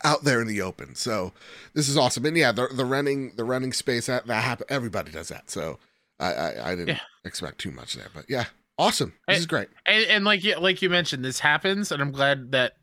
out 0.04 0.24
there 0.24 0.42
in 0.42 0.48
the 0.48 0.62
open. 0.62 0.96
So 0.96 1.34
this 1.74 1.90
is 1.90 1.98
awesome. 1.98 2.26
And 2.26 2.38
yeah, 2.38 2.52
the 2.54 2.68
the 2.68 2.86
running 2.86 3.34
the 3.36 3.44
running 3.44 3.74
space 3.74 4.06
that 4.06 4.28
that 4.28 4.44
happen 4.44 4.66
everybody 4.70 5.12
does 5.12 5.28
that. 5.30 5.50
So 5.50 5.80
I 6.20 6.34
I, 6.34 6.68
I 6.72 6.76
didn't 6.76 6.90
Yeah. 6.90 7.00
expect 7.26 7.58
too 7.60 7.72
much 7.72 7.96
there, 7.96 8.08
but 8.14 8.26
yeah, 8.30 8.46
awesome. 8.78 9.14
This 9.28 9.36
Hey, 9.36 9.40
is 9.40 9.46
great. 9.48 9.68
And, 9.86 10.06
and 10.06 10.26
like 10.26 10.44
you, 10.44 10.56
like 10.60 10.82
you 10.82 10.90
mentioned, 10.90 11.26
this 11.26 11.40
happens, 11.40 11.92
and 11.92 12.02
I'm 12.02 12.12
glad 12.12 12.52
that 12.54 12.78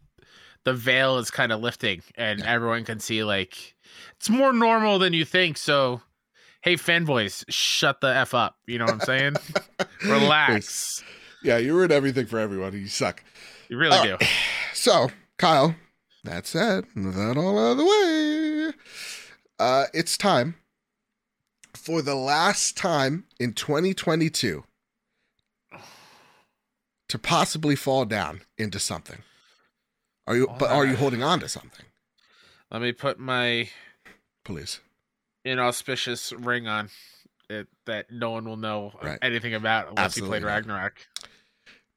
the 0.64 0.74
veil 0.74 1.16
is 1.18 1.30
kind 1.30 1.52
of 1.52 1.60
lifting, 1.60 2.02
and 2.16 2.40
Yeah. 2.40 2.52
everyone 2.52 2.84
can 2.84 3.00
see 3.00 3.24
like 3.24 3.74
it's 4.18 4.28
more 4.30 4.52
normal 4.52 4.98
than 4.98 5.12
you 5.12 5.24
think. 5.24 5.56
So, 5.56 6.01
hey, 6.62 6.74
fanboys, 6.74 7.44
shut 7.48 8.01
the 8.01 8.14
f 8.14 8.34
up. 8.34 8.56
You 8.66 8.78
know 8.78 8.84
what 8.86 8.94
I'm 8.94 9.01
saying? 9.01 9.34
Relax. 10.05 11.02
Yeah, 11.43 11.59
you 11.59 11.74
ruined 11.74 11.93
everything 11.93 12.26
for 12.26 12.38
everyone. 12.38 12.72
You 12.72 12.88
suck. 12.88 13.22
You 13.68 13.76
really 13.78 13.97
All 13.97 14.05
do. 14.05 14.16
So, 14.72 15.10
Kyle, 15.38 15.74
that 16.24 16.47
said, 16.47 16.84
with 16.94 17.14
that 17.14 17.36
all 17.36 17.59
out 17.59 17.72
of 17.72 17.78
the 17.78 17.84
way, 17.84 18.72
uh, 19.59 19.84
it's 19.93 20.16
time 20.16 20.56
for 21.74 22.02
the 22.02 22.14
last 22.14 22.76
time 22.76 23.24
in 23.38 23.52
2022. 23.52 24.64
to 27.09 27.18
possibly 27.18 27.76
fall 27.76 28.05
down 28.05 28.40
into 28.59 28.80
something. 28.80 29.22
Are 30.26 30.36
you? 30.36 30.48
But 30.59 30.70
are 30.70 30.84
you 30.84 30.97
holding 30.97 31.22
on 31.22 31.38
to 31.40 31.48
something? 31.48 31.86
Let 32.70 32.82
me 32.82 32.93
put 32.93 33.18
my 33.20 33.68
Please. 34.47 34.81
inauspicious 35.44 36.32
ring 36.32 36.66
on 36.66 36.89
it 37.48 37.66
that 37.85 38.10
no 38.10 38.31
one 38.31 38.44
will 38.44 38.56
know 38.56 38.93
Right. 39.02 39.18
anything 39.23 39.55
about 39.55 39.89
unless 39.89 40.05
Absolutely 40.06 40.39
you 40.39 40.40
played 40.44 40.48
Ragnarok. 40.52 41.06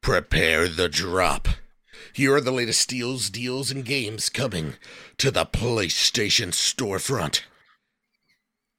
Prepare 0.02 0.68
the 0.68 0.90
drop. 0.90 1.48
Here 2.14 2.34
are 2.36 2.42
the 2.42 2.52
latest 2.52 2.88
deals, 2.90 3.30
deals, 3.30 3.72
and 3.72 3.84
games 3.84 4.30
coming 4.30 4.76
to 5.18 5.32
the 5.32 5.46
PlayStation 5.46 6.50
storefront. 6.50 7.42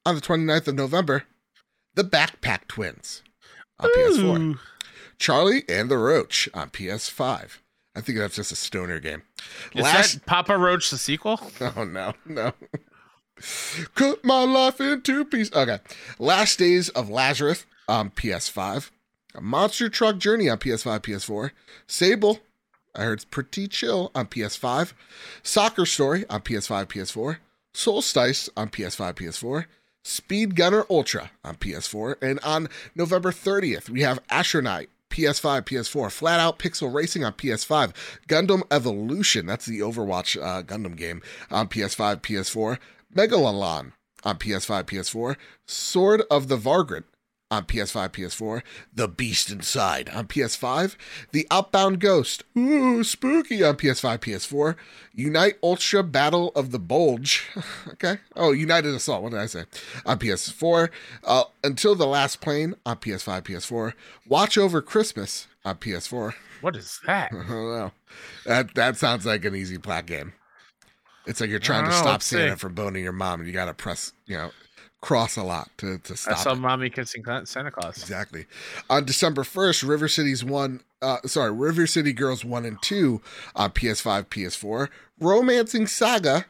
On 0.07 0.15
the 0.15 0.21
29th 0.21 0.69
of 0.69 0.75
November, 0.77 1.25
the 1.95 2.05
Backpack 2.05 2.67
Twins 2.69 3.23
on 3.79 3.91
PS4. 3.91 4.59
Charlie 5.19 5.65
and 5.69 5.91
the 5.91 5.99
Roach 5.99 6.49
on 6.55 6.71
PS5. 6.71 7.59
I 7.95 8.01
think 8.01 8.19
that's 8.19 8.37
just 8.37 8.53
a 8.53 8.57
stoner 8.57 9.01
game. 9.01 9.23
Is 9.75 9.83
Last 9.83 10.15
that 10.15 10.27
Papa 10.27 10.57
Roach 10.57 10.91
the 10.91 10.97
sequel? 10.99 11.41
Oh 11.61 11.85
no, 11.85 12.15
no. 12.25 12.53
Cut 13.95 14.25
my 14.25 14.45
life 14.45 14.81
into 14.81 15.25
pieces. 15.25 15.53
Okay. 15.53 15.79
Last 16.19 16.59
Days 16.59 16.89
of 16.91 17.09
Lazarus 17.09 17.67
on 17.89 18.11
PS5. 18.11 18.91
A 19.35 19.41
Monster 19.41 19.89
Truck 19.89 20.19
Journey 20.19 20.49
on 20.49 20.59
PS5, 20.59 21.01
PS4. 21.01 21.51
Sable, 21.87 22.41
I 22.95 23.03
heard 23.03 23.19
it's 23.19 23.25
pretty 23.25 23.69
chill 23.69 24.11
on 24.15 24.27
PS5. 24.27 24.93
Soccer 25.43 25.87
Story 25.87 26.25
on 26.29 26.41
PS5, 26.41 26.87
PS4. 26.87 27.37
Solstice 27.73 28.51
on 28.57 28.69
PS5, 28.69 29.15
PS4. 29.15 29.67
Speed 30.03 30.57
Gunner 30.57 30.85
Ultra 30.91 31.31
on 31.45 31.57
PS4. 31.57 32.17
And 32.23 32.41
on 32.41 32.69
November 32.95 33.31
30th, 33.31 33.89
we 33.89 34.03
have 34.03 34.21
Astronaut. 34.31 34.87
PS5, 35.11 35.63
PS4, 35.63 36.11
Flat 36.11 36.39
Out 36.39 36.61
Pixel 36.61 36.95
Racing 36.95 37.25
on 37.25 37.33
PS5, 37.33 37.93
Gundam 38.29 38.63
Evolution, 38.71 39.45
that's 39.45 39.67
the 39.67 39.81
Overwatch 39.81 40.41
uh, 40.41 40.63
Gundam 40.63 40.97
game 40.97 41.21
on 41.51 41.67
PS5, 41.67 42.21
PS4, 42.21 42.79
Megalolon 43.15 43.93
on 44.25 44.39
PS5, 44.39 44.85
PS4, 44.85 45.37
Sword 45.67 46.23
of 46.31 46.49
the 46.49 46.57
Vagrant 46.57 47.07
on 47.51 47.65
PS5, 47.65 48.11
PS4, 48.11 48.63
The 48.95 49.09
Beast 49.09 49.51
Inside 49.51 50.09
on 50.11 50.29
PS5, 50.29 50.95
The 51.33 51.47
Outbound 51.51 51.99
Ghost, 51.99 52.45
ooh, 52.57 53.03
spooky 53.03 53.65
on 53.65 53.75
PS5, 53.77 54.19
PS4, 54.19 54.77
Unite 55.15 55.55
Ultra 55.63 56.05
Battle 56.05 56.53
of 56.55 56.71
the 56.71 56.79
Bulge, 56.79 57.49
okay, 57.89 58.19
oh, 58.37 58.53
United 58.53 58.95
Assault, 58.95 59.23
what 59.25 59.33
did 59.33 59.41
I 59.41 59.47
say, 59.47 59.65
on 60.07 60.19
PS4, 60.21 60.91
uh, 61.25 61.45
Until 61.65 61.97
the 61.97 62.07
Last 62.07 62.41
Plane 62.41 62.75
on 62.87 62.99
PS5, 62.99 63.43
PS4, 63.43 63.95
Watch 64.29 64.57
Over 64.57 64.81
Christmas 64.81 65.49
on 65.65 65.77
PS4, 65.77 66.35
What 66.61 66.77
is 66.77 67.01
that? 67.07 67.33
I 67.33 67.37
don't 67.37 67.49
know. 67.49 67.93
That 68.47 68.75
that 68.75 68.97
sounds 68.97 69.27
like 69.27 69.45
an 69.45 69.57
easy 69.57 69.79
plat 69.79 70.07
game. 70.07 70.35
It's 71.27 71.41
like 71.41 71.51
you're 71.51 71.59
trying 71.59 71.85
to 71.85 71.91
know, 71.91 71.97
stop 71.97 72.23
Santa 72.23 72.53
see. 72.53 72.59
from 72.59 72.75
boning 72.75 73.03
your 73.03 73.13
mom, 73.13 73.41
and 73.41 73.47
you 73.47 73.53
got 73.53 73.67
to 73.67 73.75
press, 73.75 74.13
you 74.27 74.37
know, 74.37 74.51
cross 75.01 75.37
a 75.37 75.43
lot 75.43 75.71
to 75.79 75.99
to 75.99 76.17
stop. 76.17 76.39
I 76.39 76.43
saw 76.43 76.53
it. 76.53 76.57
mommy 76.57 76.91
kissing 76.91 77.25
Santa 77.45 77.71
Claus. 77.71 77.99
Exactly. 77.99 78.47
On 78.89 79.05
December 79.05 79.43
1st, 79.43 79.89
River 79.89 80.09
City's 80.09 80.45
one, 80.45 80.81
uh, 81.03 81.19
sorry, 81.27 81.53
River 81.53 81.87
City 81.87 82.13
Girls 82.13 82.45
1 82.45 82.65
and 82.65 82.81
2 82.83 83.21
on 83.57 83.71
PS5, 83.71 84.27
PS4. 84.27 84.89
Romancing 85.19 85.87
Saga, 85.87 86.47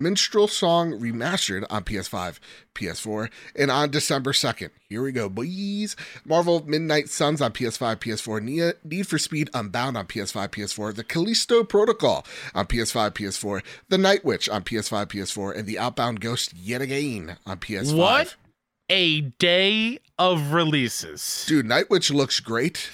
Minstrel 0.00 0.48
Song 0.48 0.92
Remastered 0.98 1.64
on 1.70 1.84
PS5, 1.84 2.38
PS4. 2.74 3.30
And 3.54 3.70
on 3.70 3.90
December 3.90 4.32
2nd, 4.32 4.70
here 4.88 5.02
we 5.02 5.12
go, 5.12 5.28
boys. 5.28 5.94
Marvel 6.24 6.64
Midnight 6.66 7.10
Suns 7.10 7.42
on 7.42 7.52
PS5, 7.52 7.96
PS4. 7.96 8.74
Need 8.82 9.06
for 9.06 9.18
Speed 9.18 9.50
Unbound 9.52 9.96
on 9.96 10.06
PS5, 10.06 10.48
PS4. 10.48 10.94
The 10.94 11.04
Callisto 11.04 11.62
Protocol 11.62 12.26
on 12.54 12.66
PS5, 12.66 13.10
PS4. 13.12 13.62
The 13.90 13.98
Night 13.98 14.24
Witch 14.24 14.48
on 14.48 14.64
PS5, 14.64 15.06
PS4. 15.06 15.56
And 15.56 15.66
The 15.66 15.78
Outbound 15.78 16.20
Ghost 16.20 16.54
yet 16.54 16.80
again 16.80 17.36
on 17.46 17.58
PS5. 17.58 17.96
What 17.96 18.36
a 18.88 19.20
day 19.20 19.98
of 20.18 20.52
releases. 20.52 21.44
Dude, 21.46 21.66
Night 21.66 21.90
Witch 21.90 22.10
looks 22.10 22.40
great. 22.40 22.90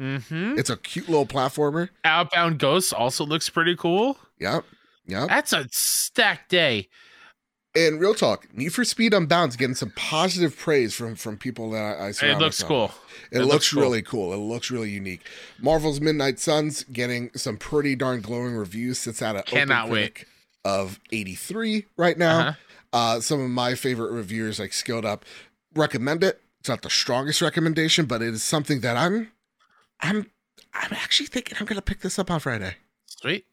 Mm-hmm. 0.00 0.58
It's 0.58 0.70
a 0.70 0.78
cute 0.78 1.08
little 1.08 1.26
platformer. 1.26 1.90
Outbound 2.06 2.58
Ghost 2.58 2.94
also 2.94 3.26
looks 3.26 3.50
pretty 3.50 3.76
cool. 3.76 4.16
Yep. 4.38 4.64
Yep. 5.10 5.28
That's 5.28 5.52
a 5.52 5.66
stacked 5.70 6.50
day. 6.50 6.88
And 7.74 8.00
real 8.00 8.14
talk, 8.14 8.52
Need 8.52 8.70
for 8.70 8.84
Speed 8.84 9.12
Unbound's 9.12 9.54
getting 9.54 9.76
some 9.76 9.92
positive 9.94 10.56
praise 10.56 10.92
from 10.94 11.14
from 11.14 11.36
people 11.36 11.70
that 11.70 11.98
I, 12.00 12.06
I 12.06 12.30
It 12.32 12.38
looks 12.38 12.62
cool. 12.64 12.90
It, 13.30 13.36
It 13.36 13.40
looks, 13.42 13.52
looks 13.52 13.72
cool. 13.72 13.82
really 13.82 14.02
cool. 14.02 14.32
It 14.32 14.38
looks 14.38 14.72
really 14.72 14.90
unique. 14.90 15.24
Marvel's 15.60 16.00
Midnight 16.00 16.40
Suns 16.40 16.82
getting 16.84 17.30
some 17.36 17.56
pretty 17.58 17.94
darn 17.94 18.22
glowing 18.22 18.56
reviews. 18.56 18.98
Sits 18.98 19.22
at 19.22 19.36
a 19.36 19.42
Cannot 19.44 19.88
wait. 19.88 20.24
of 20.64 20.98
83 21.12 21.86
right 21.96 22.18
now. 22.18 22.40
Uh-huh. 22.40 22.52
Uh, 22.92 23.20
some 23.20 23.40
of 23.40 23.48
my 23.50 23.76
favorite 23.76 24.10
reviewers, 24.10 24.58
like 24.58 24.72
Skill 24.72 25.06
Up, 25.06 25.24
recommend 25.76 26.24
it. 26.24 26.40
It's 26.58 26.68
not 26.68 26.82
the 26.82 26.90
strongest 26.90 27.40
recommendation, 27.40 28.06
but 28.06 28.20
it 28.20 28.34
is 28.34 28.42
something 28.42 28.80
that 28.80 28.96
I'm, 28.96 29.30
I'm, 30.00 30.26
I'm 30.74 30.92
actually 30.92 31.26
thinking 31.28 31.56
I'm 31.60 31.66
gonna 31.66 31.80
pick 31.82 32.00
this 32.00 32.18
up 32.18 32.32
on 32.32 32.40
Friday. 32.40 32.74
Sweet. 33.06 33.46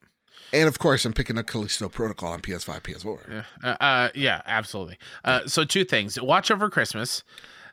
And 0.54 0.68
of 0.68 0.80
course, 0.80 1.06
I'm 1.06 1.14
picking 1.14 1.38
up 1.38 1.48
Callisto 1.48 1.90
Protocol 1.90 2.32
on 2.34 2.42
PS5, 2.42 2.82
PS4. 2.82 3.20
Yeah. 3.30 3.44
Uh, 3.64 3.84
uh, 3.84 4.10
yeah, 4.16 4.42
absolutely. 4.46 4.98
Uh, 5.24 5.46
so 5.48 5.64
two 5.64 5.84
things. 5.84 6.20
Watch 6.22 6.52
over 6.52 6.70
Christmas. 6.70 7.24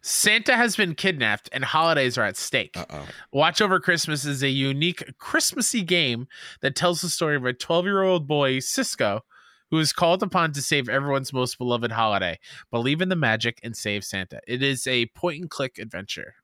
Santa 0.07 0.55
has 0.55 0.77
been 0.77 0.95
kidnapped 0.95 1.49
and 1.51 1.65
holidays 1.65 2.19
are 2.19 2.25
at 2.25 2.37
stake. 2.37 2.77
Uh 2.77 2.85
oh. 2.91 3.07
Watch 3.33 3.63
Over 3.63 3.81
Christmas 3.81 4.27
is 4.27 4.43
a 4.43 4.51
unique 4.51 5.03
Christmassy 5.19 5.81
game 5.81 6.29
that 6.61 6.77
tells 6.77 7.01
the 7.01 7.09
story 7.09 7.37
of 7.37 7.47
a 7.47 7.55
12 7.55 7.87
year 7.87 8.03
old 8.03 8.27
boy, 8.29 8.59
Cisco, 8.59 9.23
who 9.71 9.79
is 9.79 9.95
called 9.95 10.23
upon 10.23 10.53
to 10.53 10.61
save 10.61 10.91
everyone's 10.91 11.33
most 11.33 11.57
beloved 11.57 11.93
holiday, 11.93 12.39
believe 12.71 13.01
in 13.01 13.09
the 13.09 13.17
magic, 13.17 13.59
and 13.63 13.75
save 13.75 14.05
Santa. 14.05 14.41
It 14.47 14.63
is 14.63 14.87
a 14.87 15.07
point 15.07 15.41
and 15.41 15.49
click 15.49 15.79
adventure. 15.79 16.35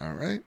All 0.00 0.14
right. 0.14 0.40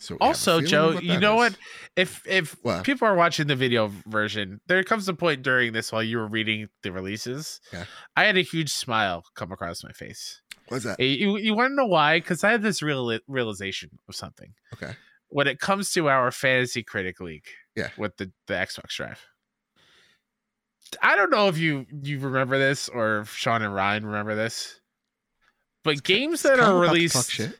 So 0.00 0.14
we 0.14 0.16
have 0.16 0.20
a 0.20 0.24
Also, 0.28 0.60
Joe, 0.60 0.98
you 1.00 1.18
know 1.18 1.42
is. 1.42 1.52
what? 1.52 1.58
If 1.96 2.22
if 2.26 2.56
What? 2.62 2.84
people 2.84 3.08
are 3.08 3.14
watching 3.14 3.46
the 3.46 3.56
video 3.56 3.90
version, 4.06 4.60
there 4.66 4.82
comes 4.84 5.08
a 5.08 5.14
point 5.14 5.42
during 5.42 5.72
this 5.72 5.90
while 5.90 6.02
you 6.02 6.18
were 6.18 6.26
reading 6.28 6.68
the 6.82 6.92
releases. 6.92 7.60
Yeah. 7.72 7.84
I 8.14 8.24
had 8.24 8.36
a 8.36 8.42
huge 8.42 8.70
smile 8.72 9.24
come 9.34 9.52
across 9.52 9.82
my 9.82 9.92
face. 9.92 10.42
What's 10.68 10.84
that? 10.84 10.96
Eh, 11.00 11.04
you, 11.04 11.36
you 11.38 11.54
want 11.54 11.70
to 11.70 11.74
know 11.76 11.86
why? 11.86 12.18
Because 12.20 12.44
I 12.44 12.50
had 12.50 12.62
this 12.62 12.82
real 12.82 13.18
realization 13.28 13.90
of 14.08 14.14
something. 14.16 14.52
Okay. 14.74 14.92
When 15.28 15.46
it 15.46 15.60
comes 15.60 15.92
to 15.92 16.08
our 16.08 16.30
fantasy 16.30 16.82
critic 16.82 17.20
league, 17.20 17.46
Yeah. 17.74 17.90
with 17.96 18.16
the, 18.16 18.32
the 18.48 18.54
Xbox 18.54 18.96
Drive, 18.96 19.24
I 21.02 21.16
don't 21.16 21.30
know 21.30 21.48
if 21.48 21.58
you 21.58 21.86
you 22.02 22.18
remember 22.20 22.58
this 22.58 22.88
or 22.88 23.24
Sean 23.26 23.62
and 23.62 23.74
Ryan 23.74 24.06
remember 24.06 24.34
this, 24.34 24.80
but 25.84 26.02
games 26.04 26.42
that 26.42 26.60
are 26.60 26.78
released, 26.78 27.30
shit. 27.30 27.58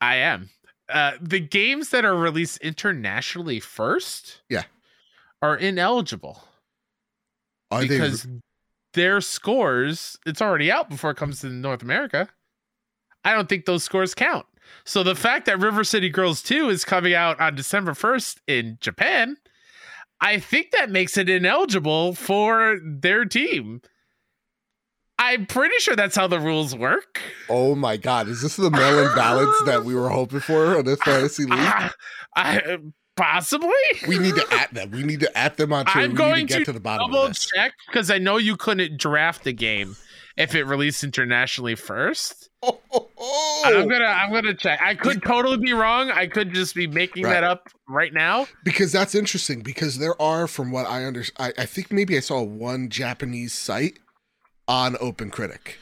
I 0.00 0.16
am. 0.16 0.50
Uh, 0.92 1.12
the 1.20 1.40
games 1.40 1.90
that 1.90 2.04
are 2.04 2.16
released 2.16 2.58
internationally 2.58 3.60
first, 3.60 4.40
Yeah. 4.48 4.64
are 5.42 5.56
ineligible 5.56 6.44
Are 7.70 7.80
because 7.82 8.24
they? 8.24 8.40
their 8.94 9.20
scores 9.20 10.18
it's 10.26 10.42
already 10.42 10.70
out 10.70 10.88
before 10.90 11.10
it 11.12 11.16
comes 11.16 11.40
to 11.40 11.46
North 11.48 11.82
America. 11.82 12.28
I 13.24 13.34
don't 13.34 13.48
think 13.48 13.66
those 13.66 13.84
scores 13.84 14.14
count. 14.14 14.46
So 14.84 15.02
the 15.02 15.14
fact 15.14 15.46
that 15.46 15.58
River 15.60 15.84
City 15.84 16.08
Girls 16.08 16.42
2 16.42 16.68
is 16.70 16.84
coming 16.84 17.14
out 17.14 17.40
on 17.40 17.54
December 17.54 17.92
1st 17.92 18.38
in 18.46 18.78
Japan, 18.80 19.36
I 20.20 20.38
think 20.38 20.70
that 20.72 20.90
makes 20.90 21.16
it 21.16 21.28
ineligible 21.28 22.14
for 22.14 22.78
their 22.84 23.24
team. 23.24 23.82
I'm 25.22 25.44
pretty 25.44 25.74
sure 25.80 25.94
that's 25.94 26.16
how 26.16 26.26
the 26.26 26.40
rules 26.40 26.74
work. 26.74 27.20
Oh 27.50 27.74
my 27.74 27.98
god! 27.98 28.26
Is 28.28 28.40
this 28.40 28.56
the 28.56 28.70
mail-in 28.70 29.14
ballots 29.14 29.62
that 29.66 29.84
we 29.84 29.94
were 29.94 30.08
hoping 30.08 30.40
for 30.40 30.78
on 30.78 30.86
this 30.86 30.98
fantasy 31.02 31.42
league? 31.44 31.52
Ah, 31.60 31.92
I, 32.36 32.78
possibly. 33.16 33.68
we 34.08 34.18
need 34.18 34.34
to 34.36 34.46
add 34.50 34.70
them. 34.72 34.90
We 34.92 35.02
need 35.02 35.20
to 35.20 35.36
add 35.38 35.56
them 35.58 35.72
on. 35.74 35.84
I'm 35.88 36.10
we 36.12 36.16
going 36.16 36.36
need 36.40 36.48
to 36.48 36.54
get 36.54 36.58
to 36.60 36.64
to 36.66 36.72
the 36.72 36.80
bottom 36.80 37.10
double 37.10 37.32
check 37.34 37.74
because 37.86 38.10
I 38.10 38.16
know 38.18 38.38
you 38.38 38.56
couldn't 38.56 38.98
draft 38.98 39.44
the 39.44 39.52
game 39.52 39.96
if 40.38 40.54
it 40.54 40.64
released 40.64 41.04
internationally 41.04 41.74
first. 41.74 42.48
Oh, 42.62 42.80
oh, 42.92 43.08
oh. 43.18 43.62
I'm 43.66 43.88
gonna 43.88 44.04
I'm 44.06 44.32
gonna 44.32 44.54
check. 44.54 44.80
I 44.82 44.94
could 44.94 45.22
totally 45.22 45.58
be 45.58 45.74
wrong. 45.74 46.10
I 46.10 46.26
could 46.28 46.54
just 46.54 46.74
be 46.74 46.86
making 46.86 47.24
Right. 47.24 47.34
that 47.34 47.44
up 47.44 47.68
right 47.88 48.12
now. 48.14 48.46
because 48.64 48.90
that's 48.90 49.14
interesting. 49.14 49.60
Because 49.60 49.98
there 49.98 50.20
are, 50.20 50.46
from 50.46 50.70
what 50.72 50.86
I 50.86 51.04
understand, 51.04 51.52
I, 51.58 51.62
I 51.62 51.66
think 51.66 51.92
maybe 51.92 52.16
I 52.16 52.20
saw 52.20 52.42
one 52.42 52.88
Japanese 52.88 53.52
site 53.52 53.98
on 54.70 54.94
OpenCritic. 54.94 55.74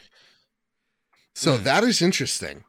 So 1.34 1.56
Hmm. 1.58 1.64
that 1.64 1.84
is 1.84 2.00
interesting. 2.02 2.64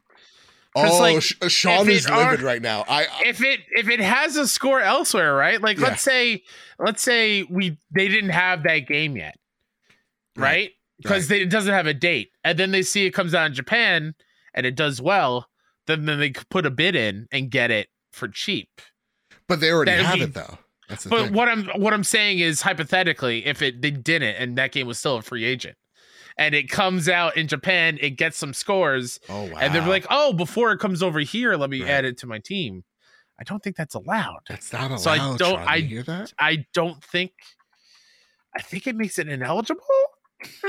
Oh, 0.76 0.98
like, 1.00 1.20
Sh- 1.22 1.32
Sean 1.48 1.88
is 1.90 2.06
are- 2.06 2.30
livid 2.30 2.42
right 2.42 2.62
now. 2.62 2.84
I, 2.86 3.06
I 3.06 3.22
If 3.26 3.42
it 3.42 3.60
if 3.72 3.88
it 3.88 3.98
has 3.98 4.36
a 4.36 4.46
score 4.46 4.80
elsewhere, 4.80 5.34
right? 5.34 5.60
Like 5.60 5.78
Yeah. 5.78 5.88
let's 5.88 6.02
say 6.02 6.44
let's 6.78 7.02
say 7.02 7.42
we 7.44 7.78
they 7.90 8.06
didn't 8.06 8.30
have 8.30 8.62
that 8.64 8.80
game 8.86 9.16
yet, 9.16 9.36
Right. 10.36 10.44
right? 10.46 10.70
Because 11.02 11.30
it 11.30 11.48
doesn't 11.50 11.72
have 11.72 11.86
a 11.86 11.94
date, 11.94 12.30
and 12.44 12.58
then 12.58 12.70
they 12.70 12.82
see 12.82 13.06
it 13.06 13.10
comes 13.12 13.34
out 13.34 13.46
in 13.46 13.54
Japan 13.54 14.14
and 14.54 14.66
it 14.66 14.76
does 14.76 15.00
well, 15.00 15.48
then 15.86 16.04
then 16.04 16.20
they 16.20 16.30
could 16.30 16.48
put 16.50 16.66
a 16.66 16.70
bid 16.70 16.94
in 16.94 17.26
and 17.32 17.50
get 17.50 17.70
it 17.72 17.88
for 18.12 18.28
cheap. 18.28 18.68
But 19.48 19.58
they 19.60 19.72
already 19.72 19.90
That'd 19.92 20.06
have 20.06 20.14
be- 20.18 20.22
it 20.24 20.34
though. 20.34 20.58
That's 20.88 21.04
the 21.04 21.10
But 21.10 21.24
thing. 21.24 21.32
what 21.32 21.48
I'm 21.48 21.64
what 21.70 21.92
I'm 21.94 22.04
saying 22.04 22.38
is 22.38 22.60
hypothetically, 22.60 23.44
if 23.46 23.60
it 23.62 23.82
they 23.82 23.90
didn't 23.90 24.36
and 24.36 24.56
that 24.58 24.70
game 24.70 24.86
was 24.86 24.98
still 25.00 25.16
a 25.16 25.22
free 25.22 25.44
agent, 25.44 25.76
and 26.40 26.54
it 26.54 26.68
comes 26.68 27.08
out 27.08 27.36
in 27.36 27.46
Japan, 27.46 27.98
it 28.00 28.10
gets 28.16 28.36
some 28.38 28.52
scores, 28.54 29.20
oh 29.28 29.44
wow. 29.44 29.58
and 29.60 29.72
they're 29.74 29.86
like, 29.86 30.06
oh, 30.10 30.32
before 30.32 30.72
it 30.72 30.78
comes 30.80 31.02
over 31.02 31.20
here, 31.20 31.54
let 31.56 31.70
me 31.70 31.82
Right. 31.82 31.90
add 31.90 32.04
it 32.04 32.18
to 32.18 32.26
my 32.26 32.38
team. 32.40 32.82
I 33.38 33.44
don't 33.44 33.62
think 33.62 33.76
that's 33.76 33.94
allowed. 33.94 34.40
that's 34.48 34.72
not 34.72 34.86
allowed. 34.90 34.98
So 35.00 35.10
I 35.10 35.16
don't- 35.18 35.38
Sean. 35.38 35.58
I- 35.68 35.78
hear 35.80 36.02
that? 36.02 36.32
I 36.38 36.66
don't 36.74 37.02
think. 37.04 37.32
I 38.56 38.60
think 38.62 38.86
it 38.88 38.96
makes 38.96 39.18
it 39.18 39.28
ineligible. 39.28 39.80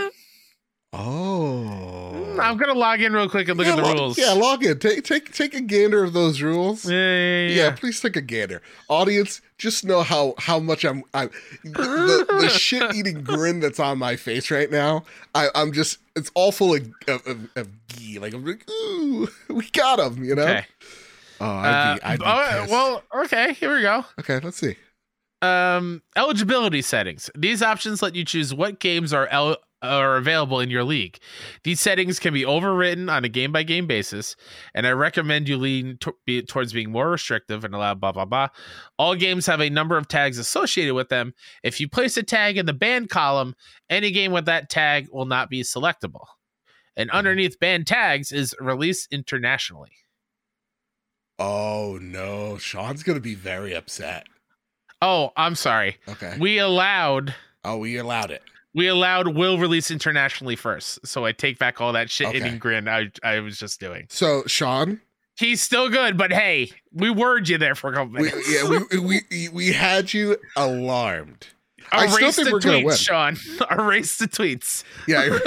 Oh. 0.93 2.37
I'm 2.41 2.57
gonna 2.57 2.73
log 2.73 3.01
in 3.01 3.13
real 3.13 3.29
quick 3.29 3.47
and 3.47 3.57
look 3.57 3.65
yeah, 3.67 3.73
at 3.73 3.77
the 3.77 3.83
log- 3.83 3.97
rules. 3.97 4.17
Yeah, 4.17 4.31
log 4.33 4.63
in. 4.63 4.77
Take 4.79 5.03
take 5.03 5.33
take 5.33 5.53
a 5.53 5.61
gander 5.61 6.03
of 6.03 6.13
those 6.13 6.41
rules. 6.41 6.89
yeah, 6.89 6.97
yeah, 6.97 7.47
Yeah, 7.47 7.55
yeah. 7.65 7.71
please 7.71 7.99
take 8.01 8.15
a 8.15 8.21
gander. 8.21 8.61
Audience, 8.89 9.41
just 9.57 9.85
know 9.85 10.01
how 10.01 10.33
how 10.37 10.59
much 10.59 10.83
I'm 10.83 11.03
I'm 11.13 11.29
the, 11.63 12.25
the 12.41 12.49
shit 12.57 12.93
eating 12.95 13.23
grin 13.23 13.59
that's 13.59 13.79
on 13.79 13.97
my 13.99 14.15
face 14.15 14.51
right 14.51 14.69
now. 14.71 15.03
I, 15.35 15.49
I'm 15.55 15.71
just 15.71 15.99
it's 16.15 16.31
all 16.33 16.51
full 16.51 16.75
of 16.75 16.81
of, 17.07 17.25
of, 17.27 17.49
of 17.55 17.87
ghee. 17.87 18.19
Like 18.19 18.33
I'm 18.33 18.45
like, 18.45 18.69
ooh, 18.69 19.27
we 19.49 19.69
got 19.69 19.99
him. 19.99 20.23
You 20.23 20.35
know. 20.35 20.43
Okay. 20.43 20.65
Oh, 21.39 21.45
I'd 21.45 21.95
be, 21.95 22.01
Uh, 22.01 22.09
I'd 22.09 22.19
be 22.19 22.25
oh, 22.27 22.65
well, 22.69 23.23
okay. 23.25 23.53
Here 23.53 23.73
we 23.73 23.81
go. 23.81 24.05
okay. 24.19 24.39
Let's 24.39 24.57
see. 24.57 24.75
Um, 25.41 26.03
eligibility 26.15 26.81
settings. 26.83 27.31
These 27.35 27.63
options 27.63 28.01
let 28.03 28.13
you 28.15 28.23
choose 28.23 28.53
what 28.53 28.79
games 28.79 29.11
are 29.11 29.25
el- 29.27 29.57
are 29.81 30.17
available 30.17 30.59
in 30.59 30.69
your 30.69 30.83
league. 30.83 31.19
These 31.63 31.79
settings 31.79 32.19
can 32.19 32.33
be 32.33 32.43
overwritten 32.43 33.11
on 33.11 33.25
a 33.25 33.29
game 33.29 33.51
by 33.51 33.63
game 33.63 33.87
basis, 33.87 34.35
and 34.73 34.85
I 34.85 34.91
recommend 34.91 35.49
you 35.49 35.57
lean 35.57 35.97
to- 36.01 36.15
be, 36.25 36.41
towards 36.41 36.73
being 36.73 36.91
more 36.91 37.09
restrictive 37.09 37.63
and 37.63 37.73
allow 37.73 37.93
blah 37.95 38.11
blah 38.11 38.25
blah. 38.25 38.49
All 38.97 39.15
games 39.15 39.45
have 39.45 39.61
a 39.61 39.69
number 39.69 39.97
of 39.97 40.07
tags 40.07 40.37
associated 40.37 40.93
with 40.93 41.09
them. 41.09 41.33
If 41.63 41.79
you 41.79 41.89
place 41.89 42.17
a 42.17 42.23
tag 42.23 42.57
in 42.57 42.65
the 42.65 42.73
banned 42.73 43.09
column, 43.09 43.55
any 43.89 44.11
game 44.11 44.31
with 44.31 44.45
that 44.45 44.69
tag 44.69 45.07
will 45.11 45.25
not 45.25 45.49
be 45.49 45.61
selectable. 45.61 46.25
And 46.95 47.09
mm-hmm. 47.09 47.17
underneath 47.17 47.59
banned 47.59 47.87
tags 47.87 48.31
is 48.31 48.55
released 48.59 49.11
internationally. 49.11 49.91
Oh 51.39 51.97
no, 52.01 52.57
Sean's 52.57 53.03
gonna 53.03 53.19
be 53.19 53.35
very 53.35 53.73
upset. 53.73 54.27
Oh, 55.01 55.31
I'm 55.35 55.55
sorry. 55.55 55.97
Okay. 56.07 56.37
We 56.39 56.59
allowed 56.59 57.33
oh, 57.63 57.77
we 57.77 57.97
allowed 57.97 58.31
it. 58.31 58.43
We 58.73 58.87
allowed 58.87 59.35
will 59.35 59.57
release 59.57 59.91
internationally 59.91 60.55
first. 60.55 61.05
So 61.05 61.25
I 61.25 61.31
take 61.31 61.59
back 61.59 61.81
all 61.81 61.93
that 61.93 62.09
shit 62.09 62.27
Okay. 62.27 62.37
eating 62.37 62.57
grin 62.57 62.87
I 62.87 63.11
I 63.23 63.39
was 63.39 63.57
just 63.57 63.79
doing. 63.79 64.07
So 64.09 64.43
Sean, 64.47 65.01
He's 65.37 65.61
still 65.61 65.89
good, 65.89 66.17
but 66.17 66.31
hey, 66.31 66.71
we 66.93 67.09
word 67.09 67.49
you 67.49 67.57
there 67.57 67.73
for 67.73 67.89
a 67.91 67.93
couple 67.93 68.13
we, 68.13 68.23
minutes. 68.23 68.51
yeah, 68.53 68.69
we, 68.99 68.99
we 68.99 69.49
we 69.49 69.71
had 69.71 70.13
you 70.13 70.37
alarmed. 70.55 71.47
I 71.93 72.07
still 72.07 72.19
Erase 72.25 72.35
think 72.35 72.47
the 72.47 72.53
we're 72.53 72.59
gonna 72.59 72.77
tweets, 72.77 72.85
win. 72.85 72.95
Sean. 72.95 73.37
Erase 73.79 74.17
the 74.17 74.27
tweets. 74.27 74.83
Yeah, 75.07 75.39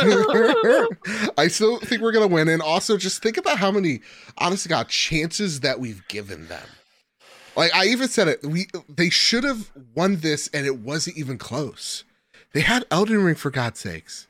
I 1.39 1.49
still 1.49 1.79
think 1.79 2.03
we're 2.03 2.13
gonna 2.13 2.27
win, 2.27 2.49
and 2.49 2.61
also 2.61 2.97
just 2.97 3.23
think 3.23 3.37
about 3.37 3.59
how 3.59 3.71
many, 3.71 4.01
honestly, 4.39 4.69
God, 4.69 4.89
chances 4.89 5.61
that 5.61 5.81
we've 5.81 6.07
given 6.09 6.49
them. 6.49 6.67
Like 7.57 7.75
I 7.75 7.87
even 7.87 8.09
said 8.09 8.29
it, 8.29 8.43
we 8.45 8.67
they 8.89 9.11
should 9.11 9.45
have 9.45 9.71
won 9.95 10.17
this, 10.17 10.49
and 10.53 10.67
it 10.67 10.79
wasn't 10.79 11.17
even 11.17 11.39
close. 11.39 12.05
They 12.55 12.61
had 12.61 12.87
Elden 12.91 13.23
Ring 13.23 13.35
for 13.35 13.51
God's 13.51 13.81
sakes, 13.81 14.27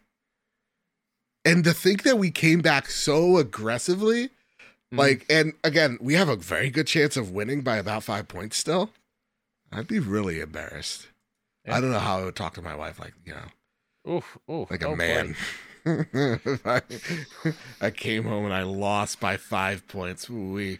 and 1.44 1.62
to 1.62 1.72
think 1.74 2.02
that 2.02 2.18
we 2.18 2.30
came 2.30 2.60
back 2.62 2.88
so 2.90 3.36
aggressively, 3.36 4.30
Mhm. 4.92 4.98
like, 4.98 5.26
and 5.28 5.52
again, 5.62 5.98
we 6.00 6.14
have 6.14 6.28
a 6.30 6.36
very 6.36 6.70
good 6.70 6.86
chance 6.86 7.16
of 7.16 7.30
winning 7.30 7.60
by 7.60 7.76
about 7.76 8.02
five 8.02 8.26
points 8.26 8.56
still. 8.56 8.92
I'd 9.70 9.86
be 9.88 9.98
really 9.98 10.40
embarrassed. 10.40 11.08
Yeah. 11.66 11.76
I 11.76 11.80
don't 11.80 11.90
know 11.92 11.98
how 11.98 12.18
I 12.20 12.24
would 12.24 12.36
talk 12.36 12.54
to 12.54 12.62
my 12.62 12.74
wife, 12.74 12.98
like 12.98 13.14
you 13.24 13.34
know 13.34 14.12
Oof, 14.16 14.38
oof, 14.50 14.70
like 14.70 14.82
a 14.82 14.88
oh 14.88 14.96
man. 14.96 15.36
I, 15.86 16.80
I 17.80 17.90
came 17.90 18.24
home 18.24 18.44
and 18.44 18.54
I 18.54 18.62
lost 18.62 19.20
by 19.20 19.36
five 19.36 19.86
points. 19.88 20.28
We 20.30 20.78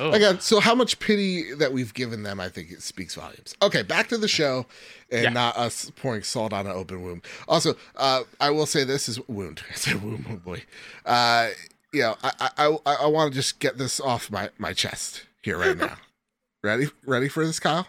Oh. 0.00 0.12
again. 0.12 0.38
So 0.40 0.60
how 0.60 0.76
much 0.76 1.00
pity 1.00 1.52
that 1.54 1.72
we've 1.72 1.92
given 1.92 2.22
them? 2.22 2.38
I 2.38 2.48
think 2.48 2.70
it 2.70 2.82
speaks 2.82 3.16
volumes. 3.16 3.56
Okay, 3.60 3.82
back 3.82 4.08
to 4.08 4.16
the 4.18 4.28
show, 4.28 4.66
and 5.10 5.22
Yeah. 5.24 5.30
not 5.30 5.56
us 5.56 5.90
pouring 5.96 6.22
salt 6.22 6.52
on 6.52 6.66
an 6.66 6.72
open 6.72 7.02
wound. 7.02 7.22
Also, 7.48 7.74
uh, 7.96 8.22
I 8.40 8.50
will 8.50 8.66
say 8.66 8.84
this 8.84 9.08
is 9.08 9.18
wound. 9.28 9.62
I 9.70 9.74
said 9.74 10.02
wound. 10.02 10.24
Oh 10.30 10.36
boy. 10.36 10.62
Uh, 11.04 11.48
you 11.92 12.02
know, 12.02 12.16
I 12.22 12.50
I 12.56 12.76
I, 12.86 12.94
I 13.02 13.06
want 13.06 13.32
to 13.32 13.36
just 13.38 13.58
get 13.58 13.76
this 13.76 13.98
off 14.00 14.30
my 14.30 14.50
my 14.58 14.72
chest 14.72 15.24
here 15.42 15.58
right 15.58 15.76
now. 15.76 15.96
ready? 16.62 16.86
Ready 17.04 17.28
for 17.28 17.44
this, 17.44 17.58
Kyle? 17.58 17.88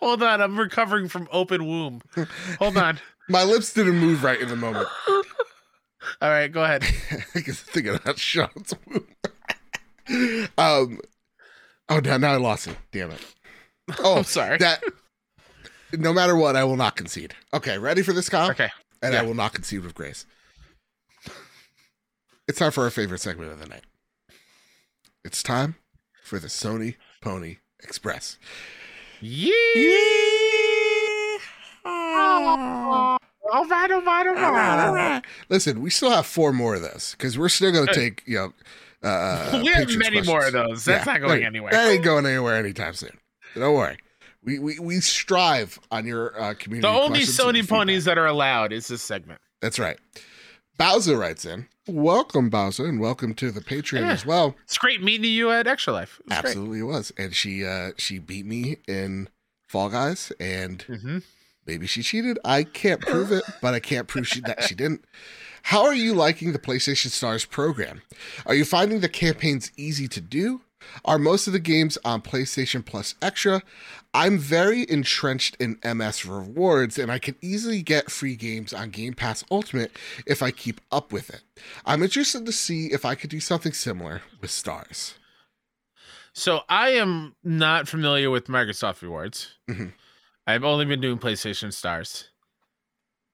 Hold 0.00 0.22
on, 0.22 0.40
I'm 0.40 0.58
recovering 0.58 1.08
from 1.08 1.28
open 1.30 1.66
womb. 1.66 2.00
Hold 2.58 2.76
on. 2.78 2.98
My 3.28 3.44
lips 3.44 3.72
didn't 3.72 3.98
move 3.98 4.24
right 4.24 4.40
in 4.40 4.48
the 4.48 4.56
moment. 4.56 4.88
All 6.20 6.30
right, 6.30 6.50
go 6.50 6.64
ahead. 6.64 6.84
I 7.34 7.40
guess 7.40 7.60
thinking 7.60 7.94
about 7.94 8.18
Sean's 8.18 8.74
womb. 8.86 9.06
um. 10.58 11.00
Oh, 11.88 11.98
now, 11.98 12.16
now 12.18 12.32
I 12.32 12.36
lost 12.36 12.68
it. 12.68 12.76
Damn 12.92 13.10
it. 13.12 13.24
Oh, 14.04 14.18
I'm 14.18 14.24
sorry. 14.24 14.56
that. 14.58 14.84
No 15.92 16.12
matter 16.12 16.36
what, 16.36 16.54
I 16.54 16.62
will 16.62 16.76
not 16.76 16.94
concede. 16.94 17.34
Okay, 17.52 17.76
ready 17.76 18.02
for 18.02 18.12
this, 18.12 18.28
Kyle? 18.28 18.50
okay. 18.50 18.68
And 19.02 19.16
I 19.16 19.22
will 19.22 19.34
not 19.34 19.52
concede 19.52 19.82
with 19.82 19.94
grace. 19.94 20.26
It's 22.46 22.58
time 22.60 22.70
for 22.70 22.84
our 22.84 22.90
favorite 22.90 23.20
segment 23.20 23.50
of 23.50 23.58
the 23.58 23.66
night. 23.66 23.82
It's 25.24 25.42
time 25.42 25.74
for 26.22 26.38
the 26.38 26.46
Sony 26.46 26.94
Pony 27.20 27.56
Express. 27.82 28.38
Yeah. 29.20 29.50
All 33.52 33.66
right, 33.66 33.90
all 33.90 34.02
right, 34.02 34.26
all 34.28 34.94
right. 34.94 35.22
Listen, 35.48 35.80
we 35.80 35.90
still 35.90 36.10
have 36.10 36.26
four 36.26 36.52
more 36.52 36.74
of 36.74 36.82
those 36.82 37.12
because 37.12 37.38
we're 37.38 37.48
still 37.48 37.72
going 37.72 37.86
to 37.86 37.94
take, 37.94 38.22
you 38.26 38.36
know, 38.36 39.08
uh, 39.08 39.58
we 39.62 39.68
have 39.68 39.88
many 39.96 40.20
more 40.22 40.44
of 40.46 40.52
those. 40.52 40.84
That's 40.84 41.06
Yeah, 41.06 41.12
not 41.14 41.20
going 41.22 41.40
that- 41.40 41.46
anywhere. 41.46 41.72
That 41.72 41.88
ain't 41.88 42.04
going 42.04 42.26
anywhere 42.26 42.56
anytime 42.56 42.94
soon. 42.94 43.18
Don't 43.54 43.74
worry. 43.74 43.96
We 44.42 44.58
we, 44.58 44.78
we 44.78 45.00
strive 45.00 45.78
on 45.90 46.06
your 46.06 46.40
uh, 46.40 46.54
community. 46.54 46.80
The 46.92 47.00
only 47.00 47.20
Sony 47.20 47.66
ponies 47.66 48.04
that 48.04 48.16
are 48.18 48.26
allowed 48.26 48.72
is 48.72 48.88
this 48.88 49.02
segment. 49.02 49.40
That's 49.60 49.78
right. 49.78 49.98
Bowser 50.78 51.16
writes 51.18 51.44
in. 51.44 51.66
Welcome, 51.86 52.48
Bowser, 52.50 52.86
and 52.86 53.00
welcome 53.00 53.34
to 53.34 53.50
the 53.50 53.60
Patreon 53.60 54.00
Yeah. 54.00 54.12
as 54.12 54.24
well. 54.24 54.54
It's 54.64 54.78
great 54.78 55.02
meeting 55.02 55.30
you 55.30 55.50
at 55.50 55.66
Extra 55.66 55.92
Life. 55.92 56.20
It 56.26 56.32
Absolutely, 56.32 56.78
it 56.80 56.84
was, 56.84 57.12
and 57.18 57.34
she 57.34 57.64
uh 57.66 57.90
she 57.98 58.18
beat 58.18 58.46
me 58.46 58.76
in 58.86 59.28
Fall 59.66 59.88
Guys, 59.90 60.32
and 60.40 60.84
Great. 60.86 61.22
Maybe 61.70 61.86
she 61.86 62.02
cheated. 62.02 62.36
I 62.44 62.64
can't 62.64 63.00
prove 63.00 63.30
it, 63.30 63.44
but 63.62 63.74
I 63.74 63.80
can't 63.80 64.08
prove 64.08 64.26
she 64.26 64.40
that 64.40 64.64
she 64.64 64.74
didn't. 64.74 65.04
How 65.62 65.84
are 65.84 65.94
you 65.94 66.14
liking 66.14 66.52
the 66.52 66.58
PlayStation 66.58 67.10
Stars 67.10 67.44
program? 67.44 68.02
Are 68.44 68.54
you 68.54 68.64
finding 68.64 69.00
the 69.00 69.08
campaigns 69.08 69.70
easy 69.76 70.08
to 70.08 70.20
do? 70.20 70.62
Are 71.04 71.18
most 71.18 71.46
of 71.46 71.52
the 71.52 71.60
games 71.60 71.96
on 72.04 72.22
PlayStation 72.22 72.84
Plus 72.84 73.14
Extra? 73.22 73.62
I'm 74.12 74.36
very 74.36 74.84
entrenched 74.90 75.56
in 75.60 75.78
MS 75.84 76.26
rewards, 76.26 76.98
and 76.98 77.12
I 77.12 77.20
can 77.20 77.36
easily 77.40 77.82
get 77.82 78.10
free 78.10 78.34
games 78.34 78.72
on 78.72 78.90
Game 78.90 79.14
Pass 79.14 79.44
Ultimate 79.48 79.92
if 80.26 80.42
I 80.42 80.50
keep 80.50 80.80
up 80.90 81.12
with 81.12 81.30
it. 81.30 81.42
I'm 81.86 82.02
interested 82.02 82.46
to 82.46 82.52
see 82.52 82.86
if 82.86 83.04
I 83.04 83.14
could 83.14 83.30
do 83.30 83.38
something 83.38 83.72
similar 83.72 84.22
with 84.40 84.50
Stars. 84.50 85.14
So 86.32 86.62
I 86.68 86.90
am 86.90 87.36
not 87.44 87.86
familiar 87.86 88.28
with 88.30 88.46
Microsoft 88.46 89.02
Rewards. 89.02 89.50
Mhm. 89.68 89.92
I've 90.50 90.64
only 90.64 90.84
been 90.84 91.00
doing 91.00 91.18
PlayStation 91.18 91.72
Stars. 91.72 92.30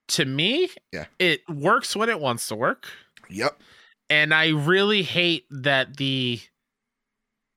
To 0.08 0.24
me, 0.24 0.70
Yeah. 0.92 1.06
it 1.18 1.40
works 1.48 1.96
when 1.96 2.08
it 2.08 2.20
wants 2.20 2.46
to 2.48 2.54
work. 2.54 2.86
Yep. 3.28 3.60
and 4.08 4.32
I 4.32 4.50
really 4.50 5.02
hate 5.02 5.46
that 5.50 5.96
the 5.96 6.40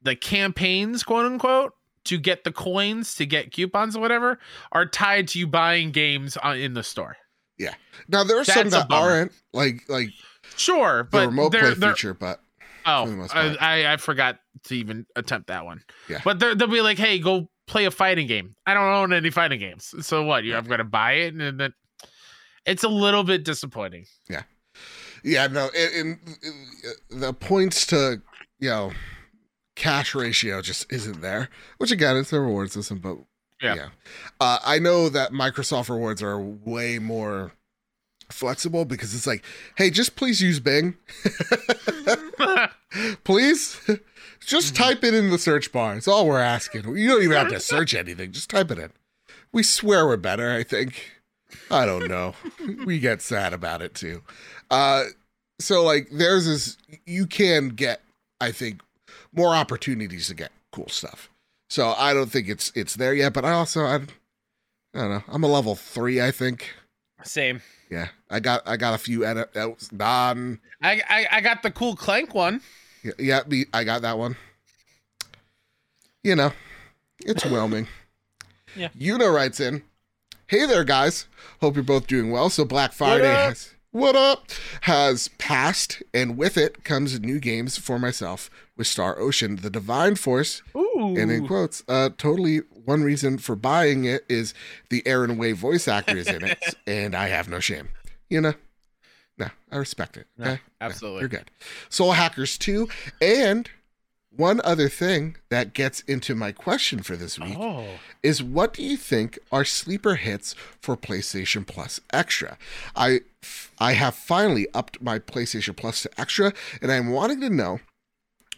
the 0.01 0.15
campaigns, 0.15 1.03
quote 1.03 1.25
unquote, 1.27 1.73
to 2.05 2.17
get 2.17 2.43
the 2.43 2.51
coins, 2.51 3.13
to 3.15 3.25
get 3.27 3.51
coupons 3.51 3.95
or 3.95 3.99
whatever, 3.99 4.39
are 4.71 4.85
tied 4.87 5.27
to 5.27 5.39
you 5.39 5.45
buying 5.45 5.91
games 5.91 6.37
on, 6.37 6.57
in 6.57 6.73
the 6.73 6.81
store. 6.81 7.17
Yeah. 7.59 7.75
Now 8.07 8.23
there 8.23 8.39
are 8.39 8.43
some 8.45 8.69
That's 8.69 8.83
a 8.83 8.87
that 8.87 8.91
aren't 8.93 9.31
like 9.53 9.83
like 9.89 10.09
Sure, 10.55 11.03
the 11.03 11.09
but 11.11 11.27
remote 11.27 11.51
they're, 11.51 11.61
play 11.61 11.73
they're, 11.75 11.91
feature, 11.91 12.13
but 12.15 12.41
oh, 12.85 13.03
for 13.05 13.11
the 13.11 13.17
most 13.17 13.35
I. 13.35 13.55
I 13.59 13.93
I 13.93 13.97
forgot 13.97 14.39
to 14.63 14.75
even 14.75 15.05
attempt 15.15 15.47
that 15.49 15.65
one. 15.65 15.83
Yeah. 16.09 16.21
but 16.23 16.39
they'll 16.39 16.55
be 16.67 16.81
like, 16.81 16.97
"Hey, 16.97 17.19
go 17.19 17.49
play 17.69 17.85
a 17.85 17.91
fighting 17.91 18.27
game." 18.27 18.55
I 18.65 18.73
don't 18.73 18.83
own 18.93 19.13
any 19.13 19.29
fighting 19.29 19.59
games, 19.59 19.93
so 20.05 20.23
what? 20.23 20.43
You, 20.43 20.57
I'm 20.57 20.65
going 20.65 20.79
to 20.79 20.83
buy 20.83 21.13
it, 21.13 21.33
and 21.33 21.59
then 21.59 21.73
it's 22.65 22.83
a 22.83 22.89
little 22.89 23.23
bit 23.23 23.45
disappointing. 23.45 24.05
yeah, 24.29 24.43
yeah. 25.23 25.47
no, 25.47 25.69
and, 25.77 26.19
and 27.11 27.21
the 27.21 27.33
points 27.33 27.85
to 27.87 28.21
you 28.59 28.69
know 28.69 28.91
cash 29.75 30.13
ratio 30.13 30.61
just 30.61 30.91
isn't 30.91 31.21
there. 31.21 31.49
Which 31.77 31.91
again, 31.91 32.17
it's 32.17 32.33
a 32.33 32.39
reward 32.41 32.71
system, 32.71 32.99
but 32.99 33.17
Yeah. 33.61 33.75
yeah, 33.75 33.89
uh, 34.41 34.59
I 34.65 34.79
know 34.79 35.07
that 35.09 35.31
Microsoft 35.31 35.89
rewards 35.89 36.21
are 36.21 36.37
way 36.39 36.99
more 36.99 37.53
flexible 38.29 38.85
because 38.85 39.15
it's 39.15 39.25
like, 39.25 39.43
hey, 39.75 39.89
just 39.89 40.15
please 40.15 40.41
use 40.41 40.59
Bing, 40.59 40.95
please. 43.23 43.79
Just 44.45 44.75
type 44.75 45.03
it 45.03 45.13
in 45.13 45.29
the 45.29 45.37
search 45.37 45.71
bar. 45.71 45.95
It's 45.95 46.07
all 46.07 46.27
we're 46.27 46.39
asking. 46.39 46.95
You 46.97 47.09
don't 47.09 47.23
even 47.23 47.37
have 47.37 47.49
to 47.49 47.59
search 47.59 47.93
anything. 47.93 48.31
Just 48.31 48.49
type 48.49 48.71
it 48.71 48.79
in. 48.79 48.91
We 49.51 49.63
swear 49.63 50.05
we're 50.07 50.17
better, 50.17 50.51
I 50.51 50.63
think. 50.63 51.11
I 51.69 51.85
don't 51.85 52.07
know. 52.07 52.35
we 52.85 52.99
get 52.99 53.21
sad 53.21 53.53
about 53.53 53.81
it 53.81 53.93
too. 53.93 54.21
Uh 54.69 55.05
so 55.59 55.83
like 55.83 56.09
theirs 56.11 56.47
is 56.47 56.77
you 57.05 57.25
can 57.25 57.69
get, 57.69 58.01
I 58.39 58.51
think, 58.51 58.81
more 59.33 59.55
opportunities 59.55 60.27
to 60.27 60.33
get 60.33 60.51
cool 60.71 60.89
stuff. 60.89 61.29
So 61.69 61.93
I 61.97 62.13
don't 62.13 62.31
think 62.31 62.47
it's 62.47 62.71
it's 62.75 62.95
there 62.95 63.13
yet, 63.13 63.33
but 63.33 63.45
I 63.45 63.51
also 63.51 63.81
I, 63.83 63.95
I 63.95 63.99
don't 64.93 65.09
know. 65.09 65.23
I'm 65.27 65.43
a 65.43 65.47
level 65.47 65.75
three, 65.75 66.21
I 66.21 66.31
think. 66.31 66.73
Same. 67.23 67.61
Yeah, 67.91 68.07
I 68.29 68.39
got 68.39 68.67
I 68.67 68.77
got 68.77 68.93
a 68.93 68.97
few 68.97 69.25
edit 69.25 69.55
non. 69.91 70.59
I, 70.81 71.01
I 71.09 71.27
I 71.31 71.41
got 71.41 71.63
the 71.63 71.71
cool 71.71 71.95
clank 71.95 72.33
one. 72.33 72.61
Yeah, 73.03 73.41
I 73.73 73.83
got 73.83 74.01
that 74.01 74.17
one. 74.17 74.35
You 76.23 76.35
know, 76.35 76.51
it's 77.19 77.43
whelming. 77.45 77.87
Yeah. 78.75 78.89
Una 79.01 79.31
writes 79.31 79.59
in, 79.59 79.81
"Hey 80.45 80.67
there, 80.67 80.83
guys. 80.83 81.25
Hope 81.59 81.73
you're 81.73 81.83
both 81.83 82.05
doing 82.05 82.29
well. 82.29 82.51
So 82.51 82.65
Black 82.65 82.93
Friday 82.93 83.27
up? 83.27 83.49
has 83.49 83.73
what 83.89 84.15
up 84.15 84.45
has 84.81 85.29
passed, 85.39 86.03
and 86.13 86.37
with 86.37 86.55
it 86.55 86.83
comes 86.83 87.19
new 87.19 87.39
games 87.39 87.79
for 87.79 87.97
myself 87.97 88.51
with 88.77 88.85
Star 88.85 89.17
Ocean, 89.17 89.55
The 89.55 89.71
Divine 89.71 90.15
Force, 90.17 90.61
Ooh. 90.75 91.15
and 91.17 91.31
in 91.31 91.47
quotes, 91.47 91.83
uh, 91.87 92.09
totally 92.15 92.57
one 92.85 93.01
reason 93.01 93.39
for 93.39 93.55
buying 93.55 94.05
it 94.05 94.23
is 94.29 94.53
the 94.91 95.01
Aaron 95.07 95.39
Way 95.39 95.53
voice 95.53 95.87
actor 95.87 96.15
is 96.15 96.27
in 96.27 96.43
it, 96.45 96.59
and 96.87 97.15
I 97.15 97.29
have 97.29 97.49
no 97.49 97.59
shame. 97.59 97.89
You 98.29 98.41
know, 98.41 98.53
no, 99.39 99.47
I 99.71 99.77
respect 99.77 100.17
it. 100.17 100.27
No, 100.37 100.45
Okay, 100.51 100.61
absolutely. 100.81 101.21
you're 101.21 101.29
good. 101.29 101.49
Soul 101.89 102.11
Hackers 102.11 102.57
2, 102.57 102.87
and 103.21 103.69
one 104.35 104.61
other 104.63 104.89
thing 104.89 105.37
that 105.49 105.73
gets 105.73 106.01
into 106.01 106.35
my 106.35 106.51
question 106.51 107.01
for 107.01 107.15
this 107.17 107.39
week 107.39 107.57
Oh. 107.57 107.87
is 108.21 108.43
what 108.43 108.73
do 108.73 108.83
you 108.83 108.95
think 108.95 109.39
are 109.51 109.65
sleeper 109.65 110.15
hits 110.15 110.53
for 110.81 110.95
PlayStation 110.95 111.65
Plus 111.65 111.99
Extra? 112.13 112.57
I 112.95 113.21
I 113.79 113.93
have 113.93 114.13
finally 114.15 114.67
upped 114.73 115.01
my 115.01 115.17
PlayStation 115.17 115.75
Plus 115.75 116.03
to 116.03 116.11
Extra, 116.19 116.53
and 116.81 116.91
I'm 116.91 117.09
wanting 117.09 117.41
to 117.41 117.49
know 117.49 117.79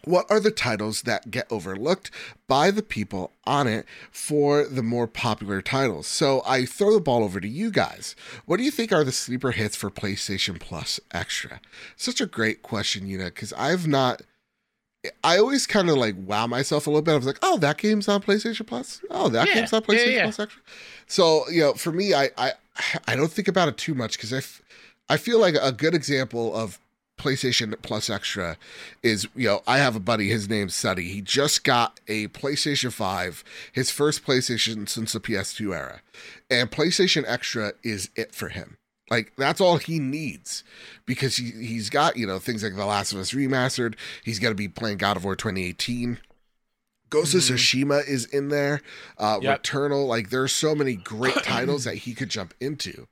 what 0.05 0.29
are 0.31 0.39
the 0.39 0.51
titles 0.51 1.03
that 1.03 1.31
get 1.31 1.47
overlooked 1.51 2.11
by 2.47 2.71
the 2.71 2.81
people 2.83 3.31
on 3.45 3.67
it 3.67 3.85
for 4.11 4.63
the 4.65 4.83
more 4.83 5.07
popular 5.07 5.61
titles? 5.61 6.07
So 6.07 6.41
I 6.45 6.65
throw 6.65 6.93
the 6.93 6.99
ball 7.01 7.23
over 7.23 7.39
to 7.39 7.47
you 7.47 7.71
guys. 7.71 8.15
What 8.45 8.57
do 8.57 8.63
you 8.63 8.71
think 8.71 8.91
are 8.91 9.03
the 9.03 9.11
sleeper 9.11 9.51
hits 9.51 9.75
for 9.75 9.89
PlayStation 9.89 10.59
Plus 10.59 10.99
Extra? 11.11 11.61
Such 11.95 12.21
a 12.21 12.25
great 12.25 12.61
question, 12.61 13.07
Una, 13.07 13.25
because 13.25 13.53
I've 13.53 13.87
not. 13.87 14.21
I 15.23 15.39
always 15.39 15.65
kind 15.65 15.89
of 15.89 15.97
like 15.97 16.15
wow 16.17 16.45
myself 16.45 16.85
a 16.85 16.89
little 16.91 17.01
bit. 17.01 17.13
I 17.13 17.17
was 17.17 17.25
like, 17.25 17.39
oh, 17.41 17.57
that 17.57 17.77
game's 17.79 18.07
on 18.07 18.21
PlayStation 18.21 18.67
Plus. 18.67 19.01
Oh, 19.09 19.29
that 19.29 19.47
Yeah, 19.47 19.55
game's 19.55 19.73
on 19.73 19.81
yeah, 19.81 19.87
PlayStation 19.95 20.13
yeah. 20.13 20.23
Plus 20.23 20.39
Extra. 20.39 20.61
So 21.07 21.49
you 21.49 21.61
know, 21.61 21.73
for 21.73 21.91
me, 21.91 22.13
I 22.13 22.29
I 22.37 22.51
I 23.07 23.15
don't 23.15 23.31
think 23.31 23.47
about 23.47 23.67
it 23.67 23.77
too 23.77 23.95
much 23.95 24.13
because 24.17 24.31
I, 24.31 24.37
f- 24.37 24.61
I 25.09 25.17
feel 25.17 25.39
like 25.39 25.55
a 25.59 25.71
good 25.71 25.95
example 25.95 26.55
of 26.55 26.79
PlayStation 27.21 27.75
Plus 27.81 28.09
Extra 28.09 28.57
is 29.03 29.27
you 29.35 29.47
know 29.47 29.61
I 29.67 29.77
have 29.77 29.95
a 29.95 29.99
buddy. 29.99 30.29
His 30.29 30.49
name's 30.49 30.73
Suddy. 30.75 31.09
He 31.09 31.21
just 31.21 31.63
got 31.63 31.99
a 32.07 32.27
PlayStation 32.29 32.91
Five, 32.91 33.43
his 33.71 33.91
first 33.91 34.25
PlayStation 34.25 34.89
since 34.89 35.13
the 35.13 35.19
PS2 35.19 35.75
era, 35.75 36.01
and 36.49 36.71
PlayStation 36.71 37.23
Extra 37.27 37.73
is 37.83 38.09
it 38.15 38.33
for 38.33 38.49
him. 38.49 38.77
Like 39.09 39.33
that's 39.37 39.61
all 39.61 39.77
he 39.77 39.99
needs 39.99 40.63
because 41.05 41.35
he 41.35 41.51
he's 41.51 41.89
got 41.89 42.17
you 42.17 42.25
know 42.25 42.39
things 42.39 42.63
like 42.63 42.75
The 42.75 42.85
Last 42.85 43.11
of 43.13 43.19
Us 43.19 43.31
remastered. 43.33 43.95
He's 44.23 44.39
going 44.39 44.51
to 44.51 44.55
be 44.57 44.67
playing 44.67 44.97
God 44.97 45.17
of 45.17 45.23
War 45.23 45.35
2018. 45.35 46.17
Ghost 47.09 47.33
of 47.35 47.41
Mhm. 47.41 47.53
Tsushima 47.55 48.07
is 48.07 48.23
in 48.25 48.47
there. 48.47 48.81
Uh, 49.17 49.37
Yep. 49.41 49.63
Returnal, 49.63 50.07
like 50.07 50.29
there's 50.29 50.55
so 50.55 50.73
many 50.73 50.95
great 50.95 51.35
titles 51.43 51.83
that 51.83 51.95
he 51.95 52.13
could 52.13 52.29
jump 52.29 52.53
into. 52.61 53.05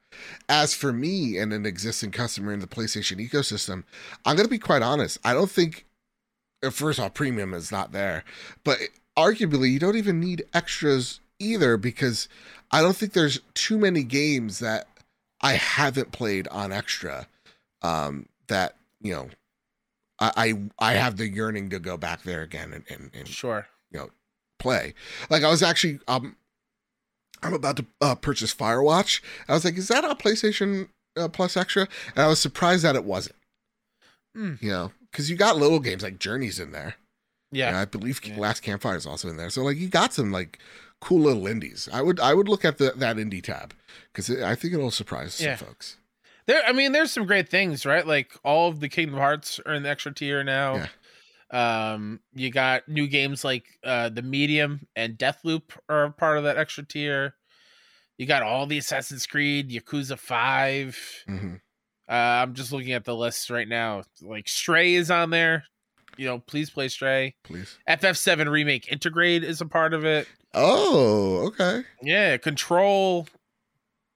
As 0.48 0.74
for 0.74 0.92
me 0.92 1.38
and 1.38 1.54
an 1.54 1.66
existing 1.66 2.12
customer 2.12 2.54
in 2.54 2.60
the 2.60 2.68
PlayStation 2.68 3.18
ecosystem, 3.26 3.84
I'm 4.26 4.36
going 4.36 4.46
to 4.46 4.52
be 4.52 4.60
quite 4.60 4.82
honest. 4.82 5.18
I 5.24 5.34
don't 5.34 5.52
think, 5.52 5.86
uh, 6.64 6.70
first 6.70 7.00
off, 7.00 7.14
premium 7.14 7.54
is 7.54 7.72
not 7.72 7.92
there, 7.92 8.24
but 8.64 8.80
arguably, 9.18 9.72
you 9.72 9.80
don't 9.80 9.98
even 9.98 10.20
need 10.20 10.46
extras 10.54 11.20
either 11.40 11.78
because 11.78 12.28
I 12.72 12.82
don't 12.82 12.96
think 12.96 13.14
there's 13.14 13.40
too 13.54 13.78
many 13.78 14.04
games 14.04 14.60
that 14.60 14.88
I 15.42 15.54
haven't 15.54 16.12
played 16.12 16.48
on 16.50 16.72
extra 16.72 17.28
um, 17.82 18.28
that, 18.48 18.76
you 19.02 19.14
know, 19.14 19.30
I, 20.20 20.60
I 20.80 20.92
I 20.92 20.94
have 20.94 21.18
the 21.18 21.28
yearning 21.30 21.70
to 21.70 21.80
go 21.80 21.98
back 21.98 22.24
there 22.24 22.42
again 22.42 22.74
and, 22.74 22.84
and, 22.90 23.12
and 23.14 23.28
Sure. 23.28 23.68
You 23.92 24.00
know 24.00 24.10
play. 24.60 24.94
Like 25.30 25.44
I 25.44 25.50
was 25.50 25.64
actually 25.64 26.00
um 26.08 26.36
I'm 27.44 27.54
about 27.54 27.78
to 27.78 27.86
uh, 28.02 28.16
purchase 28.16 28.54
Firewatch. 28.54 29.22
I 29.48 29.54
was 29.54 29.66
like, 29.66 29.78
is 29.78 29.88
that 29.88 30.04
on 30.06 30.16
PlayStation 30.18 30.90
uh, 31.18 31.28
Plus 31.28 31.56
Extra? 31.58 31.88
And 32.16 32.24
I 32.26 32.28
was 32.28 32.40
surprised 32.40 32.84
that 32.84 32.96
it 32.96 33.06
wasn't. 33.06 33.36
Hmm. 34.36 34.56
You 34.62 34.70
know, 34.72 34.92
because 35.12 35.30
you 35.30 35.36
got 35.36 35.58
little 35.58 35.80
games 35.80 36.04
like 36.04 36.20
Journeys 36.20 36.60
in 36.60 36.72
there. 36.72 36.96
Yeah. 37.52 37.70
And 37.70 37.78
I 37.78 37.86
believe 37.86 38.24
Yeah. 38.24 38.38
Last 38.38 38.62
Campfire 38.62 38.96
is 38.96 39.06
also 39.06 39.28
in 39.30 39.38
there. 39.38 39.50
So 39.50 39.64
like 39.64 39.78
you 39.78 39.88
got 39.88 40.14
some 40.14 40.32
like 40.32 40.60
cool 41.02 41.22
little 41.22 41.48
indies. 41.48 41.90
I 41.92 42.02
would 42.02 42.20
I 42.20 42.34
would 42.34 42.48
look 42.48 42.64
at 42.64 42.78
the 42.78 42.92
that 42.96 43.18
indie 43.18 43.42
tab 43.44 43.74
because 44.14 44.30
I 44.30 44.54
think 44.56 44.74
it'll 44.74 44.92
surprise 44.92 45.40
Yeah. 45.42 45.56
some 45.56 45.68
folks. 45.68 45.98
There, 46.46 46.62
I 46.66 46.72
mean, 46.74 46.92
there's 46.94 47.12
some 47.12 47.26
great 47.26 47.48
things, 47.50 47.86
right? 47.86 48.06
Like 48.06 48.32
all 48.44 48.70
of 48.70 48.80
the 48.80 48.90
Kingdom 48.90 49.18
Hearts 49.18 49.60
are 49.66 49.74
in 49.74 49.84
the 49.84 49.90
extra 49.90 50.12
tier 50.14 50.44
now. 50.44 50.88
Um, 51.52 52.20
you 52.34 52.52
got 52.52 52.88
new 52.88 53.08
games 53.08 53.44
like 53.44 53.66
uh 53.84 54.10
the 54.10 54.22
Medium 54.22 54.88
and 54.96 55.18
Deathloop 55.18 55.64
are 55.88 56.12
part 56.12 56.38
of 56.38 56.44
that 56.44 56.58
extra 56.58 56.86
tier. 56.86 57.36
You 58.18 58.26
got 58.26 58.44
all 58.44 58.66
the 58.68 58.78
Assassin's 58.78 59.26
Creed, 59.26 59.70
Yakuza 59.72 60.18
Five. 60.20 60.98
hmm 61.26 61.56
Uh, 62.10 62.14
I'm 62.44 62.54
just 62.54 62.72
looking 62.72 62.94
at 62.94 63.06
the 63.06 63.16
list 63.16 63.50
right 63.50 63.68
now. 63.68 64.04
Like 64.22 64.48
Stray 64.48 64.96
is 64.96 65.10
on 65.12 65.30
there. 65.30 65.64
You 66.18 66.26
know, 66.26 66.40
please 66.40 66.70
play 66.70 66.90
Stray. 66.90 67.36
Please. 67.44 67.78
FF7 67.88 68.50
Remake 68.50 68.88
Intergrade 68.88 69.44
is 69.44 69.62
a 69.62 69.66
part 69.66 69.94
of 69.94 70.04
it. 70.06 70.28
Oh, 70.54 71.48
okay. 71.48 71.84
Yeah, 72.02 72.36
Control, 72.38 73.28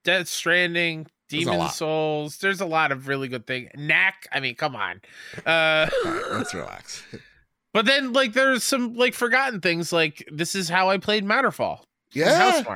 Death 0.03 0.27
Stranding, 0.27 1.07
Demon. 1.39 1.69
Souls. 1.69 2.37
There's 2.37 2.61
a 2.61 2.65
lot 2.65 2.91
of 2.91 3.07
really 3.07 3.27
good 3.27 3.45
things. 3.47 3.69
Knack, 3.75 4.27
I 4.31 4.39
mean, 4.39 4.55
come 4.55 4.75
on. 4.75 5.01
Uh, 5.45 5.89
right, 6.05 6.23
let's 6.31 6.53
relax. 6.53 7.03
but 7.73 7.85
then 7.85 8.13
like 8.13 8.33
there's 8.33 8.63
some 8.63 8.95
like 8.95 9.13
forgotten 9.13 9.61
things 9.61 9.91
like 9.91 10.27
this 10.31 10.55
is 10.55 10.69
how 10.69 10.89
I 10.89 10.97
played 10.97 11.25
Matterfall. 11.25 11.79
Yeah. 12.11 12.73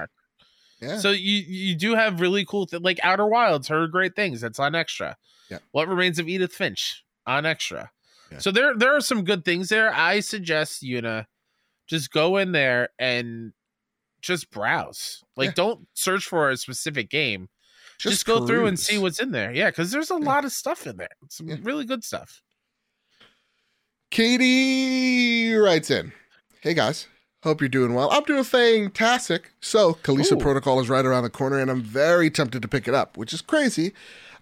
Yeah. 0.81 0.97
So 0.99 1.11
you 1.11 1.43
you 1.47 1.75
do 1.75 1.95
have 1.95 2.21
really 2.21 2.45
cool 2.45 2.65
th- 2.67 2.83
like 2.83 2.99
Outer 3.03 3.25
Wilds 3.27 3.67
heard 3.67 3.91
great 3.91 4.15
things. 4.15 4.41
That's 4.41 4.59
on 4.59 4.75
extra. 4.75 5.17
Yeah. 5.49 5.59
What 5.71 5.87
Remains 5.87 6.19
of 6.19 6.27
Edith 6.27 6.53
Finch 6.53 7.03
on 7.25 7.45
extra. 7.45 7.91
Yeah. 8.31 8.39
So 8.39 8.51
there 8.51 8.75
there 8.77 8.95
are 8.95 9.01
some 9.01 9.23
good 9.23 9.43
things 9.45 9.69
there. 9.69 9.91
I 9.93 10.19
suggest 10.19 10.83
Una 10.83 11.27
just 11.87 12.11
go 12.11 12.37
in 12.37 12.51
there 12.51 12.89
and 12.99 13.53
just 14.21 14.51
browse. 14.51 15.23
Like 15.35 15.47
Yeah. 15.49 15.53
don't 15.55 15.87
search 15.93 16.25
for 16.25 16.49
a 16.49 16.57
specific 16.57 17.09
game. 17.09 17.49
Just, 17.99 18.25
go 18.25 18.45
through 18.45 18.67
and 18.67 18.79
see 18.79 18.97
what's 18.97 19.19
in 19.19 19.31
there. 19.31 19.51
Yeah, 19.51 19.69
because 19.71 19.91
there's 19.91 20.11
a 20.11 20.15
Yeah. 20.19 20.25
lot 20.25 20.45
of 20.45 20.51
stuff 20.51 20.85
in 20.85 20.97
there. 20.97 21.07
Some 21.29 21.47
Yeah. 21.47 21.55
really 21.63 21.85
good 21.85 22.03
stuff. 22.03 22.41
Katie 24.11 25.53
writes 25.55 25.89
in, 25.91 26.13
"Hey 26.61 26.73
guys, 26.73 27.07
hope 27.43 27.61
you're 27.61 27.67
doing 27.69 27.93
well. 27.93 28.09
I'm 28.11 28.23
doing 28.23 28.43
fantastic. 28.43 29.51
So, 29.61 29.93
Callisto 29.95 30.35
Ooh. 30.35 30.39
Protocol 30.39 30.79
is 30.79 30.89
right 30.89 31.05
around 31.05 31.23
the 31.23 31.29
corner, 31.29 31.59
and 31.59 31.69
I'm 31.69 31.81
very 31.81 32.29
tempted 32.29 32.61
to 32.61 32.67
pick 32.67 32.87
it 32.87 32.93
up, 32.93 33.17
which 33.17 33.33
is 33.33 33.41
crazy. 33.41 33.93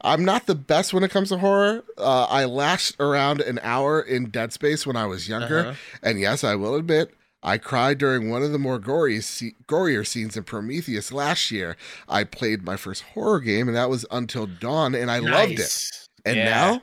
I'm 0.02 0.24
not 0.24 0.46
the 0.46 0.56
best 0.56 0.94
when 0.94 1.04
it 1.04 1.10
comes 1.10 1.30
to 1.30 1.38
horror. 1.40 1.84
Uh, 1.98 2.26
I 2.30 2.46
lashed 2.46 2.96
around 3.00 3.42
an 3.42 3.60
hour 3.64 4.00
in 4.02 4.30
Dead 4.30 4.54
Space 4.54 4.86
when 4.86 4.96
I 4.96 5.06
was 5.08 5.28
younger, 5.28 5.60
Uh-huh. 5.60 5.74
and 6.04 6.20
yes, 6.20 6.44
I 6.44 6.56
will 6.56 6.76
admit." 6.76 7.14
I 7.46 7.60
cried 7.60 8.00
during 8.00 8.30
one 8.30 8.42
of 8.42 8.52
the 8.52 8.58
more 8.60 8.80
gory, 8.80 9.22
se- 9.22 9.54
gorier 9.68 10.06
scenes 10.06 10.36
in 10.36 10.44
Prometheus 10.44 11.12
last 11.12 11.52
year. 11.52 11.78
I 12.10 12.24
played 12.24 12.64
my 12.64 12.76
first 12.76 13.04
horror 13.14 13.40
game, 13.40 13.68
and 13.68 13.78
that 13.78 13.90
was 13.90 14.04
Until 14.10 14.48
Dawn, 14.48 14.96
and 14.96 15.12
I 15.12 15.20
loved 15.20 15.60
it. 15.60 16.08
And 16.26 16.38
Yeah. 16.38 16.46
now 16.46 16.82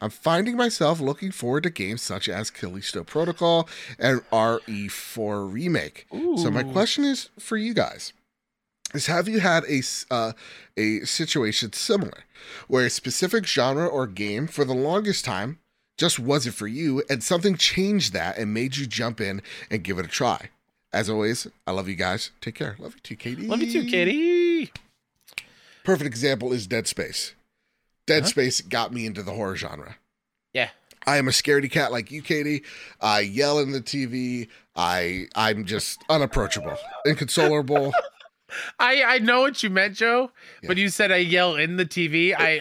I'm 0.00 0.10
finding 0.10 0.56
myself 0.56 0.98
looking 0.98 1.30
forward 1.30 1.62
to 1.62 1.70
games 1.70 2.02
such 2.02 2.28
as 2.28 2.50
Callisto 2.50 3.04
Protocol 3.04 3.68
and 3.96 4.22
RE4 4.32 5.46
Remake. 5.50 6.06
So 6.10 6.50
my 6.50 6.64
question 6.64 7.04
is 7.04 7.30
for 7.38 7.56
you 7.56 7.72
guys 7.72 8.12
is 8.94 9.06
have 9.06 9.28
you 9.28 9.38
had 9.40 9.62
a 9.70 9.80
uh, 10.10 10.32
a 10.76 11.00
situation 11.04 11.72
similar 11.72 12.24
where 12.66 12.84
a 12.86 12.90
specific 12.90 13.46
genre 13.46 13.86
or 13.86 14.06
game 14.08 14.46
for 14.48 14.64
the 14.64 14.74
longest 14.74 15.24
time 15.24 15.60
just 16.02 16.18
wasn't 16.18 16.52
for 16.56 16.66
you 16.66 17.00
and 17.08 17.22
something 17.22 17.56
changed 17.56 18.12
that 18.12 18.36
and 18.36 18.52
made 18.52 18.76
you 18.76 18.86
jump 18.86 19.20
in 19.20 19.40
and 19.70 19.84
give 19.84 20.00
it 20.00 20.04
a 20.04 20.08
try? 20.08 20.50
As 20.92 21.08
always, 21.08 21.46
I 21.64 21.70
love 21.70 21.88
you 21.88 21.94
guys. 21.94 22.32
Take 22.40 22.56
care. 22.56 22.74
Love 22.80 22.94
you 22.94 23.00
too, 23.04 23.14
Katie. 23.14 23.46
Love 23.46 23.62
you 23.62 23.70
too, 23.70 23.88
Katie. 23.88 24.72
Perfect 25.84 26.08
example 26.08 26.52
is 26.52 26.66
Dead 26.66 26.88
Space. 26.88 27.34
Dead 28.04 28.24
Huh? 28.24 28.28
Space 28.30 28.60
got 28.62 28.92
me 28.92 29.06
into 29.06 29.22
the 29.22 29.30
horror 29.30 29.54
genre. 29.54 29.96
Yeah. 30.52 30.70
I 31.06 31.18
am 31.18 31.28
a 31.28 31.30
scaredy 31.30 31.70
cat 31.70 31.92
like 31.92 32.10
you, 32.10 32.20
Katie. 32.20 32.64
I 33.00 33.20
yell 33.20 33.60
in 33.60 33.70
the 33.70 33.80
TV. 33.80 34.48
I 34.74 35.26
I'm 35.36 35.66
just 35.66 36.02
unapproachable, 36.08 36.78
inconsolable. 37.06 37.92
I 38.78 39.02
I 39.02 39.18
know 39.18 39.40
what 39.42 39.62
you 39.62 39.70
meant, 39.70 39.94
Joe, 39.96 40.30
Yeah. 40.62 40.68
but 40.68 40.76
you 40.76 40.88
said 40.88 41.10
I 41.12 41.16
yell 41.16 41.56
in 41.56 41.76
the 41.76 41.86
TV. 41.86 42.34
I 42.38 42.60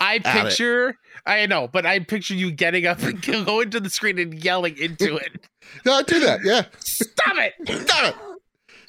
I 0.00 0.18
picture 0.18 0.96
I 1.26 1.46
know, 1.46 1.68
but 1.68 1.86
I 1.86 1.98
picture 2.00 2.34
you 2.34 2.50
getting 2.50 2.86
up 2.86 3.00
and 3.02 3.20
going 3.46 3.70
to 3.70 3.80
the 3.80 3.90
screen 3.90 4.18
and 4.18 4.42
yelling 4.42 4.76
into 4.78 5.16
it. 5.24 5.46
No, 5.84 5.94
I 5.94 6.02
do 6.02 6.20
that. 6.20 6.40
Yeah. 6.44 6.64
Stop 6.80 7.36
it! 7.38 7.54
Stop 7.88 8.14
it. 8.14 8.14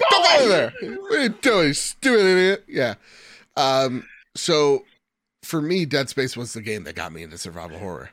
Go 0.09 0.43
in 0.43 0.49
there. 0.49 0.73
What 0.99 1.13
are 1.19 1.23
you 1.23 1.29
doing, 1.29 1.73
stupid 1.73 2.25
idiot? 2.25 2.63
Yeah. 2.67 2.95
Um. 3.55 4.05
So, 4.35 4.85
for 5.43 5.61
me, 5.61 5.85
Dead 5.85 6.09
Space 6.09 6.35
was 6.37 6.53
the 6.53 6.61
game 6.61 6.85
that 6.85 6.95
got 6.95 7.11
me 7.11 7.21
into 7.23 7.37
survival 7.37 7.77
horror. 7.79 8.09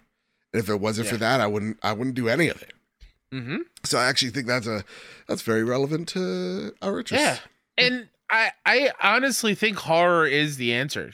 And 0.52 0.62
if 0.62 0.68
it 0.68 0.80
wasn't 0.80 1.08
for 1.08 1.16
that, 1.18 1.40
I 1.40 1.46
wouldn't. 1.46 1.78
I 1.82 1.92
wouldn't 1.92 2.16
do 2.16 2.28
any 2.28 2.48
of 2.48 2.60
it. 2.62 2.72
Mm-hmm. 3.32 3.58
So 3.84 3.98
I 3.98 4.06
actually 4.06 4.30
think 4.30 4.46
that's 4.46 4.66
a 4.66 4.84
that's 5.28 5.42
very 5.42 5.62
relevant 5.62 6.08
to 6.10 6.72
our 6.82 6.98
interests. 6.98 7.24
Yeah, 7.26 7.38
and 7.84 8.08
I 8.30 8.52
I 8.64 8.90
honestly 9.02 9.54
think 9.54 9.78
horror 9.78 10.26
is 10.26 10.56
the 10.56 10.72
answer 10.72 11.12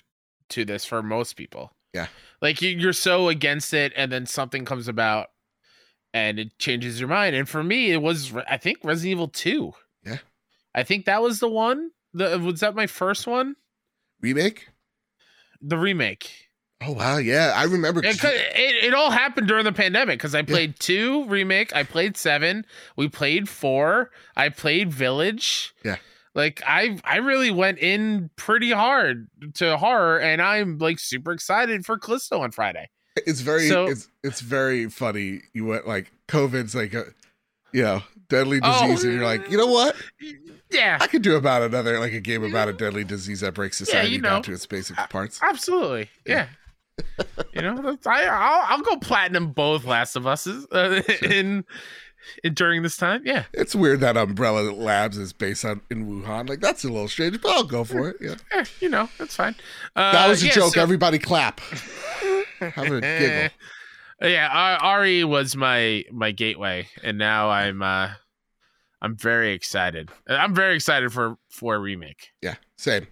to 0.51 0.65
this 0.65 0.85
for 0.85 1.03
most 1.03 1.35
people. 1.35 1.73
Yeah. 1.93 2.09
like 2.43 2.61
you, 2.61 2.71
you're 2.71 2.93
so 2.93 3.29
against 3.29 3.73
it, 3.73 3.93
and 3.97 4.11
then 4.11 4.27
something 4.27 4.65
comes 4.65 4.89
about, 4.89 5.29
and 6.13 6.41
it 6.41 6.59
changes 6.59 6.99
your 6.99 7.09
mind. 7.09 7.37
And 7.37 7.49
for 7.49 7.63
me, 7.63 7.93
it 7.93 8.03
was 8.03 8.33
I 8.49 8.57
think 8.57 8.79
Resident 8.83 9.13
Evil 9.13 9.29
Two. 9.29 9.73
Yeah. 10.05 10.19
I 10.75 10.83
think 10.83 11.05
that 11.07 11.23
was 11.23 11.39
the 11.39 11.49
one. 11.49 11.91
The 12.13 12.39
was 12.39 12.61
that 12.61 12.75
my 12.75 12.87
first 12.87 13.27
one? 13.27 13.57
Remake. 14.21 14.69
The 15.61 15.79
remake. 15.79 16.45
Oh 16.83 16.93
wow, 16.93 17.17
yeah, 17.17 17.53
I 17.57 17.65
remember. 17.65 18.05
It, 18.05 18.23
it, 18.23 18.85
it 18.85 18.95
all 18.95 19.11
happened 19.11 19.49
during 19.49 19.65
the 19.65 19.73
pandemic 19.73 20.19
because 20.19 20.35
I 20.35 20.43
played 20.43 20.79
two 20.79 21.25
remake, 21.27 21.75
I 21.75 21.83
played 21.83 22.17
seven, 22.17 22.67
we 22.97 23.09
played 23.09 23.49
four, 23.49 24.11
I 24.37 24.51
played 24.51 24.93
Village. 24.93 25.73
Yeah. 25.85 25.97
Like 26.35 26.63
I 26.67 26.99
I 27.05 27.17
really 27.19 27.51
went 27.51 27.79
in 27.79 28.31
pretty 28.37 28.71
hard 28.73 29.29
to 29.55 29.77
horror 29.77 30.19
and 30.21 30.43
I'm 30.43 30.79
like 30.79 30.99
super 30.99 31.33
excited 31.33 31.87
for 31.87 31.97
Callisto 31.99 32.41
on 32.41 32.51
Friday. 32.51 32.89
It's 33.27 33.41
very 33.41 33.69
So- 33.69 33.87
it's 33.87 34.09
it's 34.25 34.41
very 34.41 34.89
funny. 34.91 35.43
You 35.53 35.65
went 35.67 35.87
like 35.87 36.11
COVID's 36.29 36.75
like 36.75 36.93
a 36.95 37.05
you 37.73 37.83
know 37.83 38.03
deadly 38.29 38.59
Oh. 38.63 38.89
disease, 38.89 39.05
and 39.05 39.15
you're 39.15 39.25
like, 39.25 39.49
you 39.51 39.57
know 39.59 39.67
what? 39.67 39.95
Yeah. 40.71 40.99
I 41.01 41.07
could 41.07 41.23
do 41.23 41.37
about 41.37 41.63
another 41.63 42.01
like 42.01 42.13
a 42.15 42.21
game 42.21 42.43
about 42.43 42.69
a 42.69 42.73
deadly 42.73 43.05
disease 43.05 43.41
that 43.41 43.55
breaks 43.55 43.77
society 43.79 44.11
you 44.17 44.21
down 44.21 44.43
to 44.43 44.53
its 44.53 44.67
basic 44.67 44.97
parts. 45.11 45.39
Absolutely. 45.43 46.09
Yeah. 46.27 46.47
you 47.53 47.63
know, 47.63 47.77
that's- 47.77 48.07
I 48.07 48.25
I'll, 48.25 48.65
I'll 48.79 48.83
go 48.83 48.97
platinum 48.97 49.53
both 49.53 49.85
Last 49.85 50.17
of 50.17 50.27
Us's 50.27 50.67
uh, 50.73 51.01
in, 51.23 51.33
in 51.33 51.65
during 52.55 52.83
this 52.83 52.97
time. 52.97 53.23
Yeah. 53.25 53.45
It's 53.53 53.75
weird 53.75 54.01
that 54.01 54.17
Umbrella 54.17 54.71
Labs 54.73 55.17
is 55.19 55.33
based 55.33 55.65
on 55.65 55.81
in 55.91 56.07
Wuhan. 56.07 56.49
Like 56.49 56.61
that's 56.61 56.85
a 56.85 56.89
little 56.89 57.09
strange, 57.09 57.41
but 57.41 57.51
I'll 57.51 57.65
go 57.65 57.85
for 57.85 58.09
it. 58.11 58.17
Yeah, 58.21 58.35
Eh, 58.53 58.65
you 58.81 58.89
know, 58.89 59.09
that's 59.19 59.35
fine. 59.37 59.55
Uh, 59.97 60.13
that 60.13 60.29
was 60.29 60.43
a 60.43 60.47
yeah, 60.47 60.53
joke. 60.53 60.75
so- 60.75 60.81
Everybody 60.83 61.19
clap. 61.19 61.61
Have 62.61 62.87
a 62.93 63.01
giggle. 63.01 63.51
yeah, 64.23 64.95
RE 64.97 65.25
was 65.25 65.57
my 65.57 66.05
my 66.13 66.31
gateway, 66.31 66.89
and 67.03 67.19
now 67.19 67.51
I'm 67.51 67.83
uh 67.83 68.11
I'm 69.03 69.17
very 69.17 69.53
excited. 69.53 70.11
I'm 70.29 70.55
very 70.55 70.75
excited 70.77 71.13
for 71.13 71.37
for 71.51 71.75
a 71.75 71.79
remake. 71.79 72.29
Yeah, 72.41 72.55
same. 72.79 73.07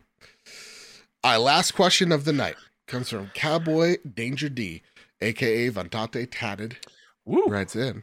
Right, 1.25 1.37
last 1.37 1.73
question 1.73 2.13
of 2.13 2.25
the 2.25 2.33
night 2.33 2.57
comes 2.87 3.09
from 3.11 3.29
Cowboy 3.35 3.97
Danger 4.15 4.49
D, 4.49 4.83
aka 5.21 5.71
Vantate 5.71 6.29
Tatted. 6.31 6.79
Woo! 7.25 7.45
writes 7.47 7.77
in. 7.77 8.03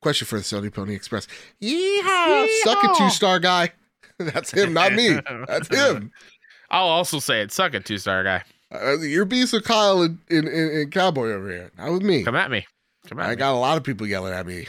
Question 0.00 0.26
for 0.26 0.36
the 0.36 0.42
Sony 0.44 0.72
Pony 0.72 0.94
Express. 0.94 1.26
Yeehaw! 1.62 2.46
Suck 2.62 2.84
it, 2.84 2.90
Yeehaw! 2.90 2.98
two 2.98 3.10
star 3.10 3.38
guy. 3.40 3.70
That's 4.18 4.50
him, 4.50 4.72
not 4.72 4.92
me. 4.92 5.18
That's 5.46 5.68
him. 5.68 6.12
I'll 6.70 6.86
also 6.88 7.18
say 7.18 7.40
it. 7.40 7.52
Suck 7.52 7.74
it, 7.74 7.84
two 7.84 7.98
star 7.98 8.22
guy. 8.24 8.42
Uh, 8.72 8.98
you're 8.98 9.24
beast 9.24 9.52
with 9.52 9.64
Kyle 9.64 10.02
and, 10.02 10.18
and, 10.28 10.46
and, 10.46 10.70
and 10.70 10.92
Cowboy 10.92 11.30
over 11.30 11.48
here. 11.48 11.70
Not 11.78 11.92
with 11.92 12.02
me. 12.02 12.22
Come 12.22 12.36
at 12.36 12.50
me. 12.50 12.66
Come 13.08 13.18
at 13.20 13.26
I 13.26 13.30
me. 13.30 13.36
got 13.36 13.54
a 13.54 13.58
lot 13.58 13.76
of 13.78 13.84
people 13.84 14.06
yelling 14.06 14.34
at 14.34 14.46
me. 14.46 14.66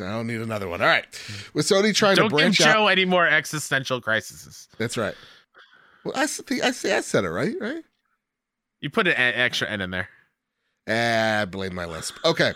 I 0.00 0.10
don't 0.10 0.26
need 0.26 0.40
another 0.40 0.68
one. 0.68 0.80
All 0.80 0.86
right. 0.86 1.06
With 1.54 1.66
Sony 1.66 1.94
trying 1.94 2.16
Don't 2.16 2.30
to 2.30 2.36
give 2.36 2.38
branch 2.38 2.60
out. 2.60 2.74
Joe 2.74 2.86
any 2.88 3.04
more 3.04 3.26
existential 3.26 4.00
crises. 4.00 4.68
That's 4.78 4.96
right. 4.96 5.14
Well, 6.04 6.14
I 6.16 6.22
I 6.22 6.68
I 6.68 7.00
said 7.00 7.24
it 7.24 7.30
right, 7.30 7.54
right? 7.60 7.84
You 8.80 8.90
put 8.90 9.06
an 9.06 9.14
extra 9.16 9.68
N 9.68 9.80
in 9.80 9.90
there. 9.90 10.08
Ah, 10.88 11.46
blame 11.50 11.74
my 11.74 11.84
lisp. 11.84 12.16
Okay. 12.24 12.52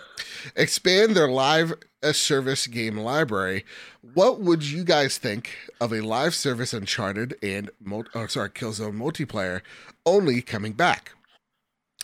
Expand 0.55 1.15
their 1.15 1.27
live 1.27 1.73
uh, 2.01 2.13
service 2.13 2.65
game 2.67 2.97
library. 2.97 3.65
What 4.13 4.39
would 4.39 4.63
you 4.63 4.83
guys 4.83 5.17
think 5.17 5.57
of 5.81 5.91
a 5.91 6.01
live 6.01 6.33
service 6.33 6.73
Uncharted 6.73 7.35
and 7.43 7.69
oh, 8.15 8.27
sorry, 8.27 8.49
Killzone 8.49 8.97
multiplayer 8.97 9.61
only 10.05 10.41
coming 10.41 10.73
back? 10.73 11.11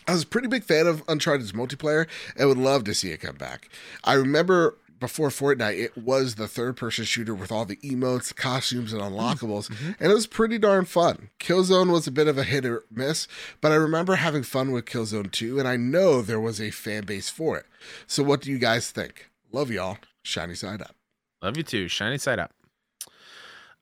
I 0.08 0.14
was 0.14 0.24
a 0.24 0.28
pretty 0.28 0.48
big 0.48 0.64
fan 0.64 0.88
of 0.88 1.04
Uncharted's 1.08 1.52
multiplayer 1.52 2.08
and 2.38 2.48
would 2.48 2.58
love 2.58 2.84
to 2.86 2.94
see 2.94 3.12
it 3.12 3.22
come 3.22 3.36
back. 3.36 3.70
I 4.04 4.14
remember 4.14 4.78
before 5.00 5.30
Fortnite, 5.30 5.78
it 5.80 5.98
was 5.98 6.36
the 6.36 6.48
third 6.48 6.76
person 6.78 7.06
shooter 7.06 7.34
with 7.36 7.52
all 7.52 7.66
the 7.66 7.78
emotes, 7.78 8.36
costumes, 8.36 8.94
and 8.94 9.02
unlockables, 9.02 9.70
and 10.00 10.12
it 10.12 10.14
was 10.16 10.28
pretty 10.28 10.58
darn 10.58 10.86
fun. 10.86 11.30
Killzone 11.40 11.92
was 11.92 12.08
a 12.08 12.12
bit 12.12 12.28
of 12.28 12.38
a 12.38 12.44
hit 12.44 12.66
or 12.66 12.84
miss, 12.92 13.28
but 13.62 13.72
I 13.72 13.76
remember 13.76 14.16
having 14.16 14.44
fun 14.44 14.72
with 14.72 14.86
Killzone 14.86 15.32
2, 15.32 15.60
and 15.60 15.68
I 15.68 15.78
know 15.78 16.22
there 16.22 16.40
was 16.40 16.60
a 16.62 16.72
fan 16.72 17.04
base 17.06 17.30
for 17.30 17.58
it. 17.58 17.66
So, 18.08 18.24
what 18.24 18.42
do 18.42 18.52
you 18.52 18.58
guys 18.60 18.90
think? 18.92 19.30
Love 19.52 19.70
y'all. 19.72 19.98
Shiny 20.24 20.56
side 20.56 20.82
up. 20.82 20.96
Love 21.42 21.56
you 21.58 21.64
too. 21.64 21.88
Shiny 21.88 22.18
side 22.18 22.40
up. 22.40 22.52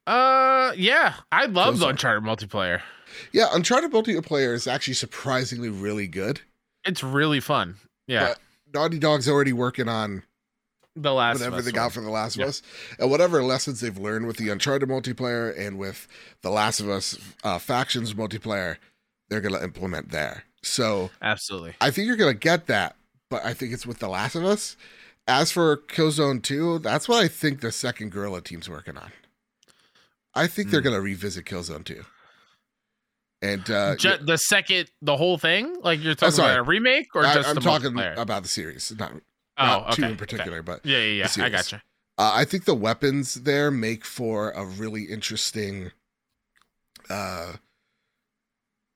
Uh, 0.08 0.72
yeah, 0.76 1.16
I 1.32 1.46
love 1.46 1.80
the 1.80 1.88
Uncharted 1.88 2.24
multiplayer. 2.24 2.82
Yeah, 3.32 3.48
Uncharted 3.54 3.92
multiplayer 3.92 4.54
is 4.54 4.68
actually 4.68 4.94
surprisingly 4.94 5.70
really 5.70 6.08
good. 6.08 6.42
It's 6.84 7.04
really 7.04 7.40
fun. 7.40 7.76
Yeah, 8.08 8.28
But 8.30 8.40
Naughty 8.74 9.00
Dog's 9.00 9.28
already 9.28 9.54
working 9.54 9.90
on 9.90 10.22
the 10.96 11.14
last 11.14 11.40
whatever 11.40 11.58
of 11.60 11.66
they 11.66 11.72
got 11.72 11.84
one. 11.86 11.92
from 11.92 12.04
The 12.06 12.10
Last 12.12 12.38
Yeah. 12.38 12.44
of 12.46 12.50
Us, 12.50 12.62
and 13.00 13.10
whatever 13.12 13.44
lessons 13.44 13.82
they've 13.82 13.98
learned 13.98 14.28
with 14.28 14.38
the 14.38 14.50
Uncharted 14.50 14.88
multiplayer 14.90 15.58
and 15.58 15.78
with 15.78 16.08
The 16.42 16.50
Last 16.50 16.80
of 16.80 16.90
Us 16.90 17.18
uh, 17.44 17.60
factions 17.60 18.14
multiplayer, 18.14 18.78
they're 19.30 19.42
gonna 19.42 19.62
implement 19.64 20.12
there. 20.12 20.44
So 20.64 21.12
Absolutely. 21.22 21.76
I 21.82 21.92
think 21.92 22.08
you're 22.08 22.16
gonna 22.16 22.34
get 22.34 22.68
that, 22.68 22.96
but 23.30 23.44
I 23.46 23.54
think 23.54 23.74
it's 23.74 23.86
with 23.86 24.00
The 24.00 24.08
Last 24.10 24.36
of 24.36 24.46
Us. 24.46 24.78
As 25.28 25.52
for 25.52 25.78
Killzone 25.78 26.42
2, 26.44 26.80
that's 26.80 27.10
what 27.10 27.24
I 27.24 27.28
think 27.28 27.62
the 27.62 27.72
second 27.72 28.12
Guerrilla 28.12 28.42
team's 28.42 28.70
working 28.70 28.96
on. 28.98 29.12
I 30.34 30.48
think 30.48 30.70
they're 30.70 30.82
Hmm. 30.82 30.86
gonna 30.90 31.02
revisit 31.02 31.46
Killzone 31.46 31.84
2. 31.84 32.06
And 33.42 33.70
uh, 33.70 33.96
Ju- 33.96 34.18
the 34.22 34.38
second, 34.38 34.90
the 35.02 35.18
whole 35.18 35.38
thing, 35.38 35.76
like 35.82 36.02
you're 36.02 36.16
talking 36.16 36.40
about 36.40 36.58
a 36.58 36.64
remake 36.64 37.08
or 37.16 37.26
I, 37.26 37.34
just 37.36 37.54
the 37.54 37.62
talking 37.62 37.92
multiplayer? 37.92 38.18
about 38.18 38.44
the 38.44 38.50
series, 38.50 38.92
not, 38.98 39.12
oh, 39.58 39.66
not 39.66 39.84
okay. 39.88 39.96
two 39.96 40.04
in 40.04 40.08
okay. 40.10 40.18
particular, 40.18 40.62
but 40.62 40.86
Yeah, 40.86 41.00
yeah, 41.00 41.28
yeah. 41.36 41.46
I 41.46 41.50
gotcha. 41.50 41.82
Uh, 42.18 42.32
I 42.34 42.46
think 42.46 42.66
the 42.66 42.76
weapons 42.76 43.36
there 43.36 43.70
make 43.72 44.06
for 44.06 44.52
a 44.52 44.66
really 44.66 45.04
interesting 45.04 45.92
uh, 47.10 47.54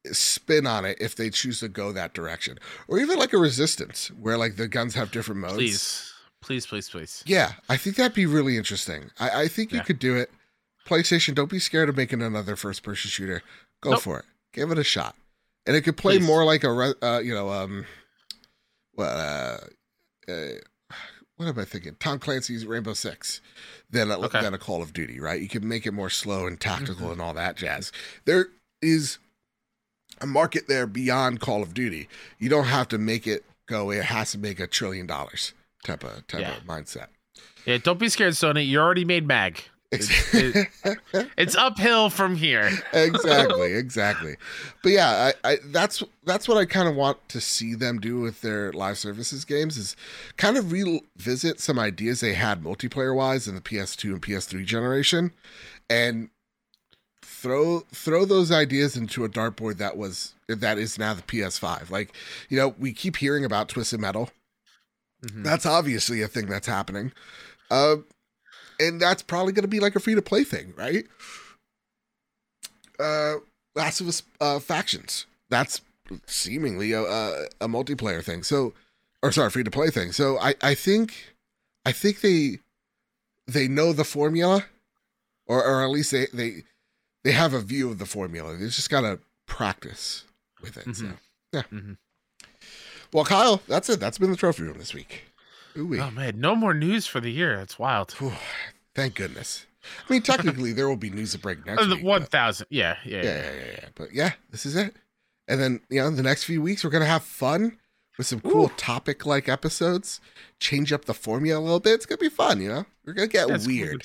spin 0.06 0.66
on 0.66 0.86
it 0.86 0.98
if 1.02 1.16
they 1.16 1.30
choose 1.30 1.60
to 1.60 1.68
go 1.68 1.92
that 1.92 2.14
direction, 2.14 2.58
or 2.88 2.98
even 2.98 3.20
like 3.20 3.34
a 3.34 3.38
resistance 3.38 4.08
where 4.20 4.38
like 4.38 4.56
the 4.56 4.68
guns 4.68 4.96
have 4.96 5.12
different 5.12 5.42
modes. 5.42 5.56
Please, 5.56 6.14
please, 6.42 6.66
please, 6.66 6.90
please. 6.90 7.24
Yeah, 7.26 7.54
I 7.68 7.76
think 7.76 7.98
that'd 7.98 8.14
be 8.14 8.26
really 8.26 8.56
interesting. 8.58 9.12
I, 9.20 9.44
I 9.44 9.48
think 9.48 9.74
you 9.74 9.82
could 9.82 10.00
do 10.00 10.16
it. 10.16 10.32
PlayStation, 10.86 11.36
don't 11.36 11.52
be 11.52 11.60
scared 11.60 11.90
of 11.90 11.98
making 11.98 12.22
another 12.22 12.56
first-person 12.56 13.10
shooter. 13.10 13.44
Go 13.82 13.92
Nope. 13.92 14.02
for 14.02 14.20
it. 14.20 14.26
Give 14.54 14.72
it 14.72 14.80
a 14.80 14.84
shot, 14.84 15.16
and 15.68 15.76
it 15.76 15.82
could 15.82 15.98
play 15.98 16.18
Please. 16.18 16.26
more 16.26 16.46
like 16.46 16.64
a 16.64 16.94
uh, 17.04 17.20
you 17.20 17.34
know 17.34 17.50
um, 17.50 17.86
what 18.94 19.06
uh, 19.06 19.58
uh, 20.30 20.96
what 21.38 21.48
am 21.48 21.58
I 21.60 21.66
thinking? 21.66 21.96
Tom 22.00 22.20
Clancy's 22.20 22.66
Rainbow 22.66 22.94
Six 22.94 23.42
than 23.90 24.12
a, 24.12 24.20
Okay. 24.20 24.42
than 24.42 24.54
a 24.54 24.58
Call 24.58 24.82
of 24.82 24.94
Duty, 24.94 25.20
right? 25.20 25.42
You 25.42 25.48
can 25.48 25.68
make 25.68 25.86
it 25.86 25.92
more 25.94 26.10
slow 26.10 26.46
and 26.48 26.60
tactical 26.60 27.08
Mhm. 27.08 27.12
and 27.14 27.22
all 27.22 27.34
that 27.34 27.56
jazz. 27.58 27.92
There 28.26 28.50
is 28.82 29.18
a 30.22 30.28
market 30.28 30.68
there 30.68 30.86
beyond 30.88 31.40
Call 31.40 31.64
of 31.64 31.74
Duty. 31.74 32.10
You 32.40 32.50
don't 32.50 32.66
have 32.66 32.88
to 32.90 32.98
make 32.98 33.26
it 33.26 33.46
go. 33.68 33.90
It 33.92 34.06
has 34.06 34.32
to 34.34 34.38
make 34.38 34.60
a 34.60 34.68
trillion 34.68 35.06
dollars 35.08 35.54
type 35.84 36.04
of 36.04 36.28
type 36.28 36.42
Yeah. 36.42 36.58
of 36.58 36.64
mindset. 36.64 37.08
Yeah, 37.66 37.78
don't 37.78 38.00
be 38.00 38.10
scared, 38.10 38.34
Sony. 38.34 38.68
You 38.68 38.80
already 38.80 39.06
made 39.06 39.26
Mag. 39.26 39.64
It- 39.92 40.68
It's 41.38 41.56
uphill 41.56 42.10
from 42.10 42.36
here. 42.36 42.70
exactly, 42.94 43.74
exactly. 43.84 44.36
But 44.84 44.92
yeah, 44.92 45.32
I, 45.44 45.52
I 45.52 45.58
that's 45.66 46.04
that's 46.24 46.48
what 46.48 46.58
I 46.58 46.66
kind 46.66 46.88
of 46.88 46.96
want 46.96 47.28
to 47.30 47.42
see 47.42 47.74
them 47.74 48.00
do 48.00 48.20
with 48.20 48.42
their 48.42 48.72
live 48.72 48.98
services 49.00 49.46
games 49.46 49.78
is 49.78 49.96
kind 50.38 50.58
of 50.58 50.72
revisit 50.72 51.60
some 51.60 51.80
ideas 51.80 52.20
they 52.20 52.36
had 52.36 52.64
multiplayer 52.64 53.16
wise 53.16 53.48
in 53.48 53.56
the 53.56 53.62
PS2 53.62 54.12
and 54.14 54.22
PS3 54.22 54.64
generation, 54.66 55.32
and 55.90 56.30
throw 57.24 57.80
throw 57.92 58.26
those 58.26 58.52
ideas 58.52 58.96
into 58.96 59.24
a 59.24 59.30
dartboard 59.30 59.78
that 59.78 59.98
was 59.98 60.34
that 60.48 60.78
is 60.78 61.00
now 61.00 61.14
the 61.16 61.22
PS5. 61.24 61.90
Like 61.90 62.14
you 62.48 62.58
know, 62.58 62.76
we 62.78 62.94
keep 62.94 63.18
hearing 63.18 63.44
about 63.44 63.70
Twisted 63.70 64.00
Metal 64.00 64.30
Mhm. 65.26 65.44
That's 65.44 65.66
obviously 65.66 66.22
a 66.22 66.30
thing 66.30 66.46
that's 66.46 66.68
happening. 66.68 67.12
Uh, 67.70 67.98
and 68.80 69.00
that's 69.02 69.22
probably 69.24 69.54
going 69.54 69.64
to 69.64 69.68
be 69.70 69.80
like 69.80 69.96
a 69.96 70.00
free 70.00 70.16
to 70.16 70.22
play 70.22 70.44
thing, 70.44 70.74
right? 70.78 71.06
Uh, 73.00 73.36
Last 73.76 74.02
of 74.02 74.08
Us 74.08 74.24
uh, 74.42 74.60
factions. 74.60 75.26
That's 75.50 75.82
seemingly 76.26 76.92
a, 76.92 77.02
a, 77.04 77.46
a 77.62 77.68
multiplayer 77.68 78.24
thing. 78.24 78.44
So, 78.44 78.74
or 79.24 79.32
sorry, 79.32 79.50
free 79.52 79.64
to 79.64 79.72
play 79.72 79.90
thing. 79.90 80.12
So 80.12 80.38
I, 80.40 80.56
I 80.62 80.76
think, 80.76 81.34
I 81.86 81.92
think 81.92 82.22
they, 82.22 82.60
they 83.48 83.68
know 83.68 83.94
the 83.94 84.04
formula, 84.04 84.66
or 85.48 85.64
or 85.66 85.84
at 85.84 85.90
least 85.90 86.12
they 86.12 86.28
they 86.34 86.64
they 87.24 87.32
have 87.32 87.54
a 87.54 87.62
view 87.62 87.90
of 87.90 87.98
the 88.00 88.06
formula. 88.06 88.56
They 88.56 88.66
just 88.66 88.90
got 88.90 89.02
to 89.02 89.20
practice 89.48 90.24
with 90.62 90.78
it. 90.78 90.96
So 90.96 91.06
Mhm. 91.06 91.18
yeah. 91.54 91.62
Mhm. 91.72 91.98
Well, 93.12 93.26
Kyle, 93.26 93.62
that's 93.68 93.90
it. 93.90 94.00
That's 94.00 94.20
been 94.20 94.30
the 94.30 94.38
trophy 94.38 94.64
room 94.64 94.78
this 94.78 94.94
week. 94.94 95.24
Ooh-wee. 95.78 96.00
Oh 96.00 96.12
man, 96.12 96.40
no 96.40 96.56
more 96.56 96.74
news 96.74 97.06
for 97.08 97.20
the 97.20 97.32
year. 97.32 97.58
That's 97.58 97.78
wild. 97.80 98.12
Whew, 98.14 98.34
Thank 98.96 99.16
goodness. 99.16 99.66
I 100.08 100.12
mean, 100.14 100.22
technically, 100.22 100.74
there 100.74 100.90
will 100.90 100.98
be 100.98 101.10
news 101.10 101.32
to 101.32 101.40
break 101.40 101.66
next 101.66 101.82
Uh, 101.84 101.96
week. 101.96 102.04
thousand. 102.26 102.68
Yeah, 102.70 102.98
yeah, 103.06 103.24
yeah, 103.24 103.24
yeah, 103.24 103.52
yeah, 103.54 103.72
yeah. 103.74 103.86
But 103.96 104.14
yeah, 104.14 104.32
this 104.52 104.66
is 104.66 104.76
it. 104.76 104.96
And 105.48 105.60
then 105.60 105.82
you 105.90 106.02
know, 106.02 106.10
the 106.12 106.24
next 106.24 106.44
few 106.44 106.62
weeks 106.62 106.84
we're 106.84 106.90
gonna 106.90 107.06
have 107.06 107.24
fun 107.24 107.78
with 108.18 108.28
some 108.28 108.42
cool 108.42 108.66
Ooh. 108.66 108.72
topic-like 108.78 109.48
episodes. 109.48 110.20
Change 110.60 110.92
up 110.92 111.06
the 111.06 111.14
formula 111.14 111.60
a 111.60 111.64
little 111.64 111.80
bit. 111.80 111.94
It's 111.94 112.06
gonna 112.06 112.18
be 112.18 112.30
fun. 112.30 112.62
You 112.62 112.70
know, 112.70 112.86
we're 113.06 113.14
gonna 113.14 113.28
get 113.28 113.48
cool 113.48 113.58
weird. 113.66 114.04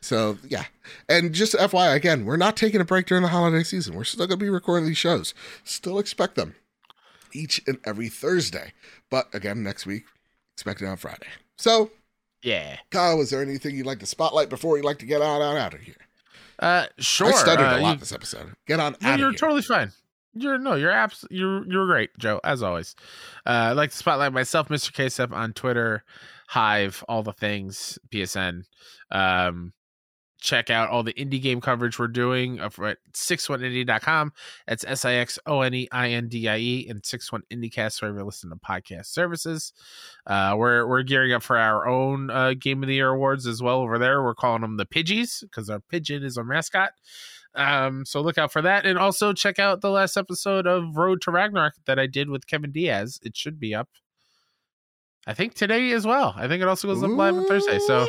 So 0.00 0.38
yeah, 0.48 0.64
and 1.08 1.32
just 1.32 1.54
FYI 1.54 1.94
again, 1.94 2.24
we're 2.24 2.36
not 2.36 2.56
taking 2.56 2.80
a 2.80 2.84
break 2.84 3.06
during 3.06 3.22
the 3.22 3.28
holiday 3.28 3.62
season. 3.62 3.94
We're 3.94 4.04
still 4.04 4.26
gonna 4.26 4.36
be 4.38 4.48
recording 4.50 4.86
these 4.88 4.98
shows. 4.98 5.34
Still 5.64 5.98
expect 5.98 6.34
them 6.34 6.54
each 7.32 7.60
and 7.66 7.78
every 7.84 8.08
Thursday. 8.08 8.72
But 9.10 9.28
again, 9.34 9.62
next 9.62 9.86
week, 9.86 10.04
expect 10.56 10.80
it 10.82 10.86
on 10.86 10.96
Friday. 10.96 11.26
So 11.56 11.90
Yeah. 12.42 12.78
Kyle, 12.90 13.20
is 13.20 13.30
there 13.30 13.42
anything 13.42 13.76
you'd 13.76 13.86
like 13.86 13.98
to 14.00 14.06
spotlight 14.06 14.48
before 14.48 14.76
you'd 14.76 14.84
like 14.86 14.98
to 15.00 15.06
get 15.06 15.20
on 15.22 15.42
out, 15.42 15.56
out 15.56 15.74
of 15.74 15.80
here? 15.80 15.94
Uh, 16.58 16.86
sure. 16.98 17.28
I 17.28 17.32
stuttered 17.32 17.66
uh, 17.66 17.76
a 17.78 17.80
lot 17.80 17.92
you- 17.94 18.00
this 18.00 18.12
episode. 18.12 18.54
Get 18.66 18.80
on 18.80 18.96
No, 19.02 19.08
out 19.10 19.18
you're 19.18 19.30
here. 19.30 19.38
totally 19.38 19.62
fine. 19.62 19.92
You're 20.38 20.58
no, 20.58 20.74
you're 20.74 20.90
abs- 20.92 21.24
you're 21.30 21.66
you're 21.66 21.86
great, 21.86 22.10
Joe, 22.18 22.40
as 22.44 22.62
always. 22.62 22.94
Uh, 23.46 23.70
I'd 23.70 23.72
like 23.72 23.90
to 23.90 23.96
spotlight 23.96 24.32
myself, 24.34 24.68
Mr. 24.68 24.92
Ksep, 24.92 25.32
on 25.32 25.54
Twitter, 25.54 26.04
Hive, 26.48 27.02
all 27.08 27.22
the 27.22 27.32
things, 27.32 27.98
PSN. 28.10 28.64
Um, 29.10 29.72
check 30.38 30.70
out 30.70 30.90
all 30.90 31.02
the 31.02 31.14
indie 31.14 31.40
game 31.40 31.60
coverage 31.60 31.98
we're 31.98 32.08
doing 32.08 32.60
over 32.60 32.86
at 32.86 32.98
61indie.com. 33.12 34.32
That's 34.66 34.84
S 34.84 35.04
I 35.04 35.14
X 35.14 35.38
O 35.46 35.60
N 35.60 35.74
E 35.74 35.88
I 35.90 36.10
N 36.10 36.28
D 36.28 36.48
I 36.48 36.58
E 36.58 36.86
and 36.88 37.04
61 37.04 37.42
IndieCast, 37.50 38.00
wherever 38.00 38.18
you 38.18 38.24
listen 38.24 38.50
to 38.50 38.56
podcast 38.56 39.06
services. 39.06 39.72
Uh, 40.26 40.54
we're 40.56 40.86
we're 40.86 41.02
gearing 41.02 41.32
up 41.32 41.42
for 41.42 41.56
our 41.56 41.88
own 41.88 42.30
uh, 42.30 42.54
Game 42.58 42.82
of 42.82 42.88
the 42.88 42.94
Year 42.94 43.10
awards 43.10 43.46
as 43.46 43.62
well 43.62 43.80
over 43.80 43.98
there. 43.98 44.22
We're 44.22 44.34
calling 44.34 44.62
them 44.62 44.76
the 44.76 44.86
Pidgeys 44.86 45.40
because 45.40 45.70
our 45.70 45.80
pigeon 45.80 46.22
is 46.22 46.36
our 46.38 46.44
mascot. 46.44 46.92
Um, 47.54 48.04
so 48.04 48.20
look 48.20 48.36
out 48.36 48.52
for 48.52 48.60
that, 48.62 48.84
and 48.84 48.98
also 48.98 49.32
check 49.32 49.58
out 49.58 49.80
the 49.80 49.90
last 49.90 50.18
episode 50.18 50.66
of 50.66 50.96
Road 50.96 51.22
to 51.22 51.30
Ragnarok 51.30 51.72
that 51.86 51.98
I 51.98 52.06
did 52.06 52.28
with 52.28 52.46
Kevin 52.46 52.70
Diaz. 52.70 53.18
It 53.22 53.34
should 53.34 53.58
be 53.58 53.74
up, 53.74 53.88
I 55.26 55.32
think 55.32 55.54
today 55.54 55.92
as 55.92 56.06
well. 56.06 56.34
I 56.36 56.48
think 56.48 56.60
it 56.60 56.68
also 56.68 56.86
goes 56.88 57.02
up 57.02 57.10
live 57.10 57.34
on 57.34 57.46
Thursday. 57.46 57.78
So. 57.78 58.06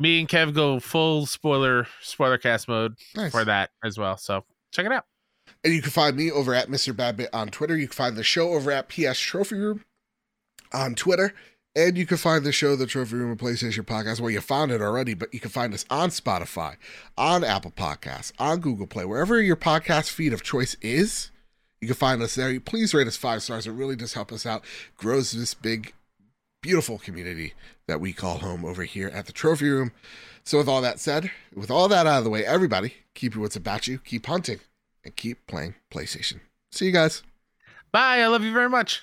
Me 0.00 0.18
and 0.20 0.28
Kev 0.28 0.54
go 0.54 0.80
full 0.80 1.26
spoiler 1.26 1.86
spoiler 2.00 2.38
cast 2.38 2.66
mode 2.68 2.94
Nice. 3.14 3.30
for 3.30 3.44
that 3.44 3.70
as 3.84 3.98
well. 3.98 4.16
So 4.16 4.44
check 4.72 4.86
it 4.86 4.92
out. 4.92 5.04
And 5.62 5.74
you 5.74 5.82
can 5.82 5.90
find 5.90 6.16
me 6.16 6.30
over 6.30 6.54
at 6.54 6.68
Mr. 6.68 6.92
Badbit 6.94 7.28
on 7.32 7.48
Twitter. 7.48 7.76
You 7.76 7.86
can 7.86 7.94
find 7.94 8.16
the 8.16 8.24
show 8.24 8.54
over 8.54 8.70
at 8.72 8.88
PS 8.88 9.18
Trophy 9.18 9.56
Room 9.56 9.84
on 10.72 10.94
Twitter. 10.94 11.34
And 11.76 11.96
you 11.96 12.04
can 12.04 12.16
find 12.16 12.44
the 12.44 12.50
show, 12.50 12.74
The 12.74 12.86
Trophy 12.86 13.14
Room, 13.14 13.30
a 13.30 13.36
PlayStation 13.36 13.84
podcast. 13.84 14.18
Well, 14.20 14.30
you 14.30 14.40
found 14.40 14.72
it 14.72 14.80
already, 14.82 15.14
but 15.14 15.32
you 15.32 15.38
can 15.38 15.50
find 15.50 15.72
us 15.72 15.84
on 15.88 16.08
Spotify, 16.08 16.74
on 17.16 17.44
Apple 17.44 17.70
Podcasts, 17.70 18.32
on 18.40 18.58
Google 18.58 18.88
Play, 18.88 19.04
wherever 19.04 19.40
your 19.40 19.54
podcast 19.54 20.10
feed 20.10 20.32
of 20.32 20.42
choice 20.42 20.76
is. 20.82 21.30
You 21.80 21.86
can 21.86 21.96
find 21.96 22.20
us 22.22 22.34
there. 22.34 22.58
Please 22.58 22.92
rate 22.92 23.06
us 23.06 23.16
five 23.16 23.42
stars. 23.44 23.68
It 23.68 23.72
really 23.72 23.94
does 23.94 24.14
help 24.14 24.32
us 24.32 24.44
out. 24.46 24.64
Grows 24.96 25.30
this 25.30 25.54
big, 25.54 25.92
beautiful 26.60 26.98
community 26.98 27.54
that 27.86 28.00
we 28.00 28.12
call 28.12 28.38
home 28.38 28.64
over 28.64 28.84
here 28.84 29.08
at 29.08 29.26
the 29.26 29.32
Trophy 29.32 29.68
Room. 29.68 29.92
So, 30.44 30.58
with 30.58 30.68
all 30.68 30.80
that 30.80 31.00
said, 31.00 31.30
with 31.54 31.70
all 31.70 31.88
that 31.88 32.06
out 32.06 32.18
of 32.18 32.24
the 32.24 32.30
way, 32.30 32.44
everybody, 32.44 32.94
keep 33.14 33.36
wits 33.36 33.56
about 33.56 33.86
you, 33.86 33.98
keep 33.98 34.26
hunting, 34.26 34.60
and 35.04 35.14
keep 35.16 35.46
playing 35.46 35.74
PlayStation. 35.92 36.40
See 36.72 36.86
you 36.86 36.92
guys. 36.92 37.22
Bye. 37.92 38.20
I 38.20 38.26
love 38.26 38.44
you 38.44 38.52
very 38.52 38.68
much. 38.68 39.02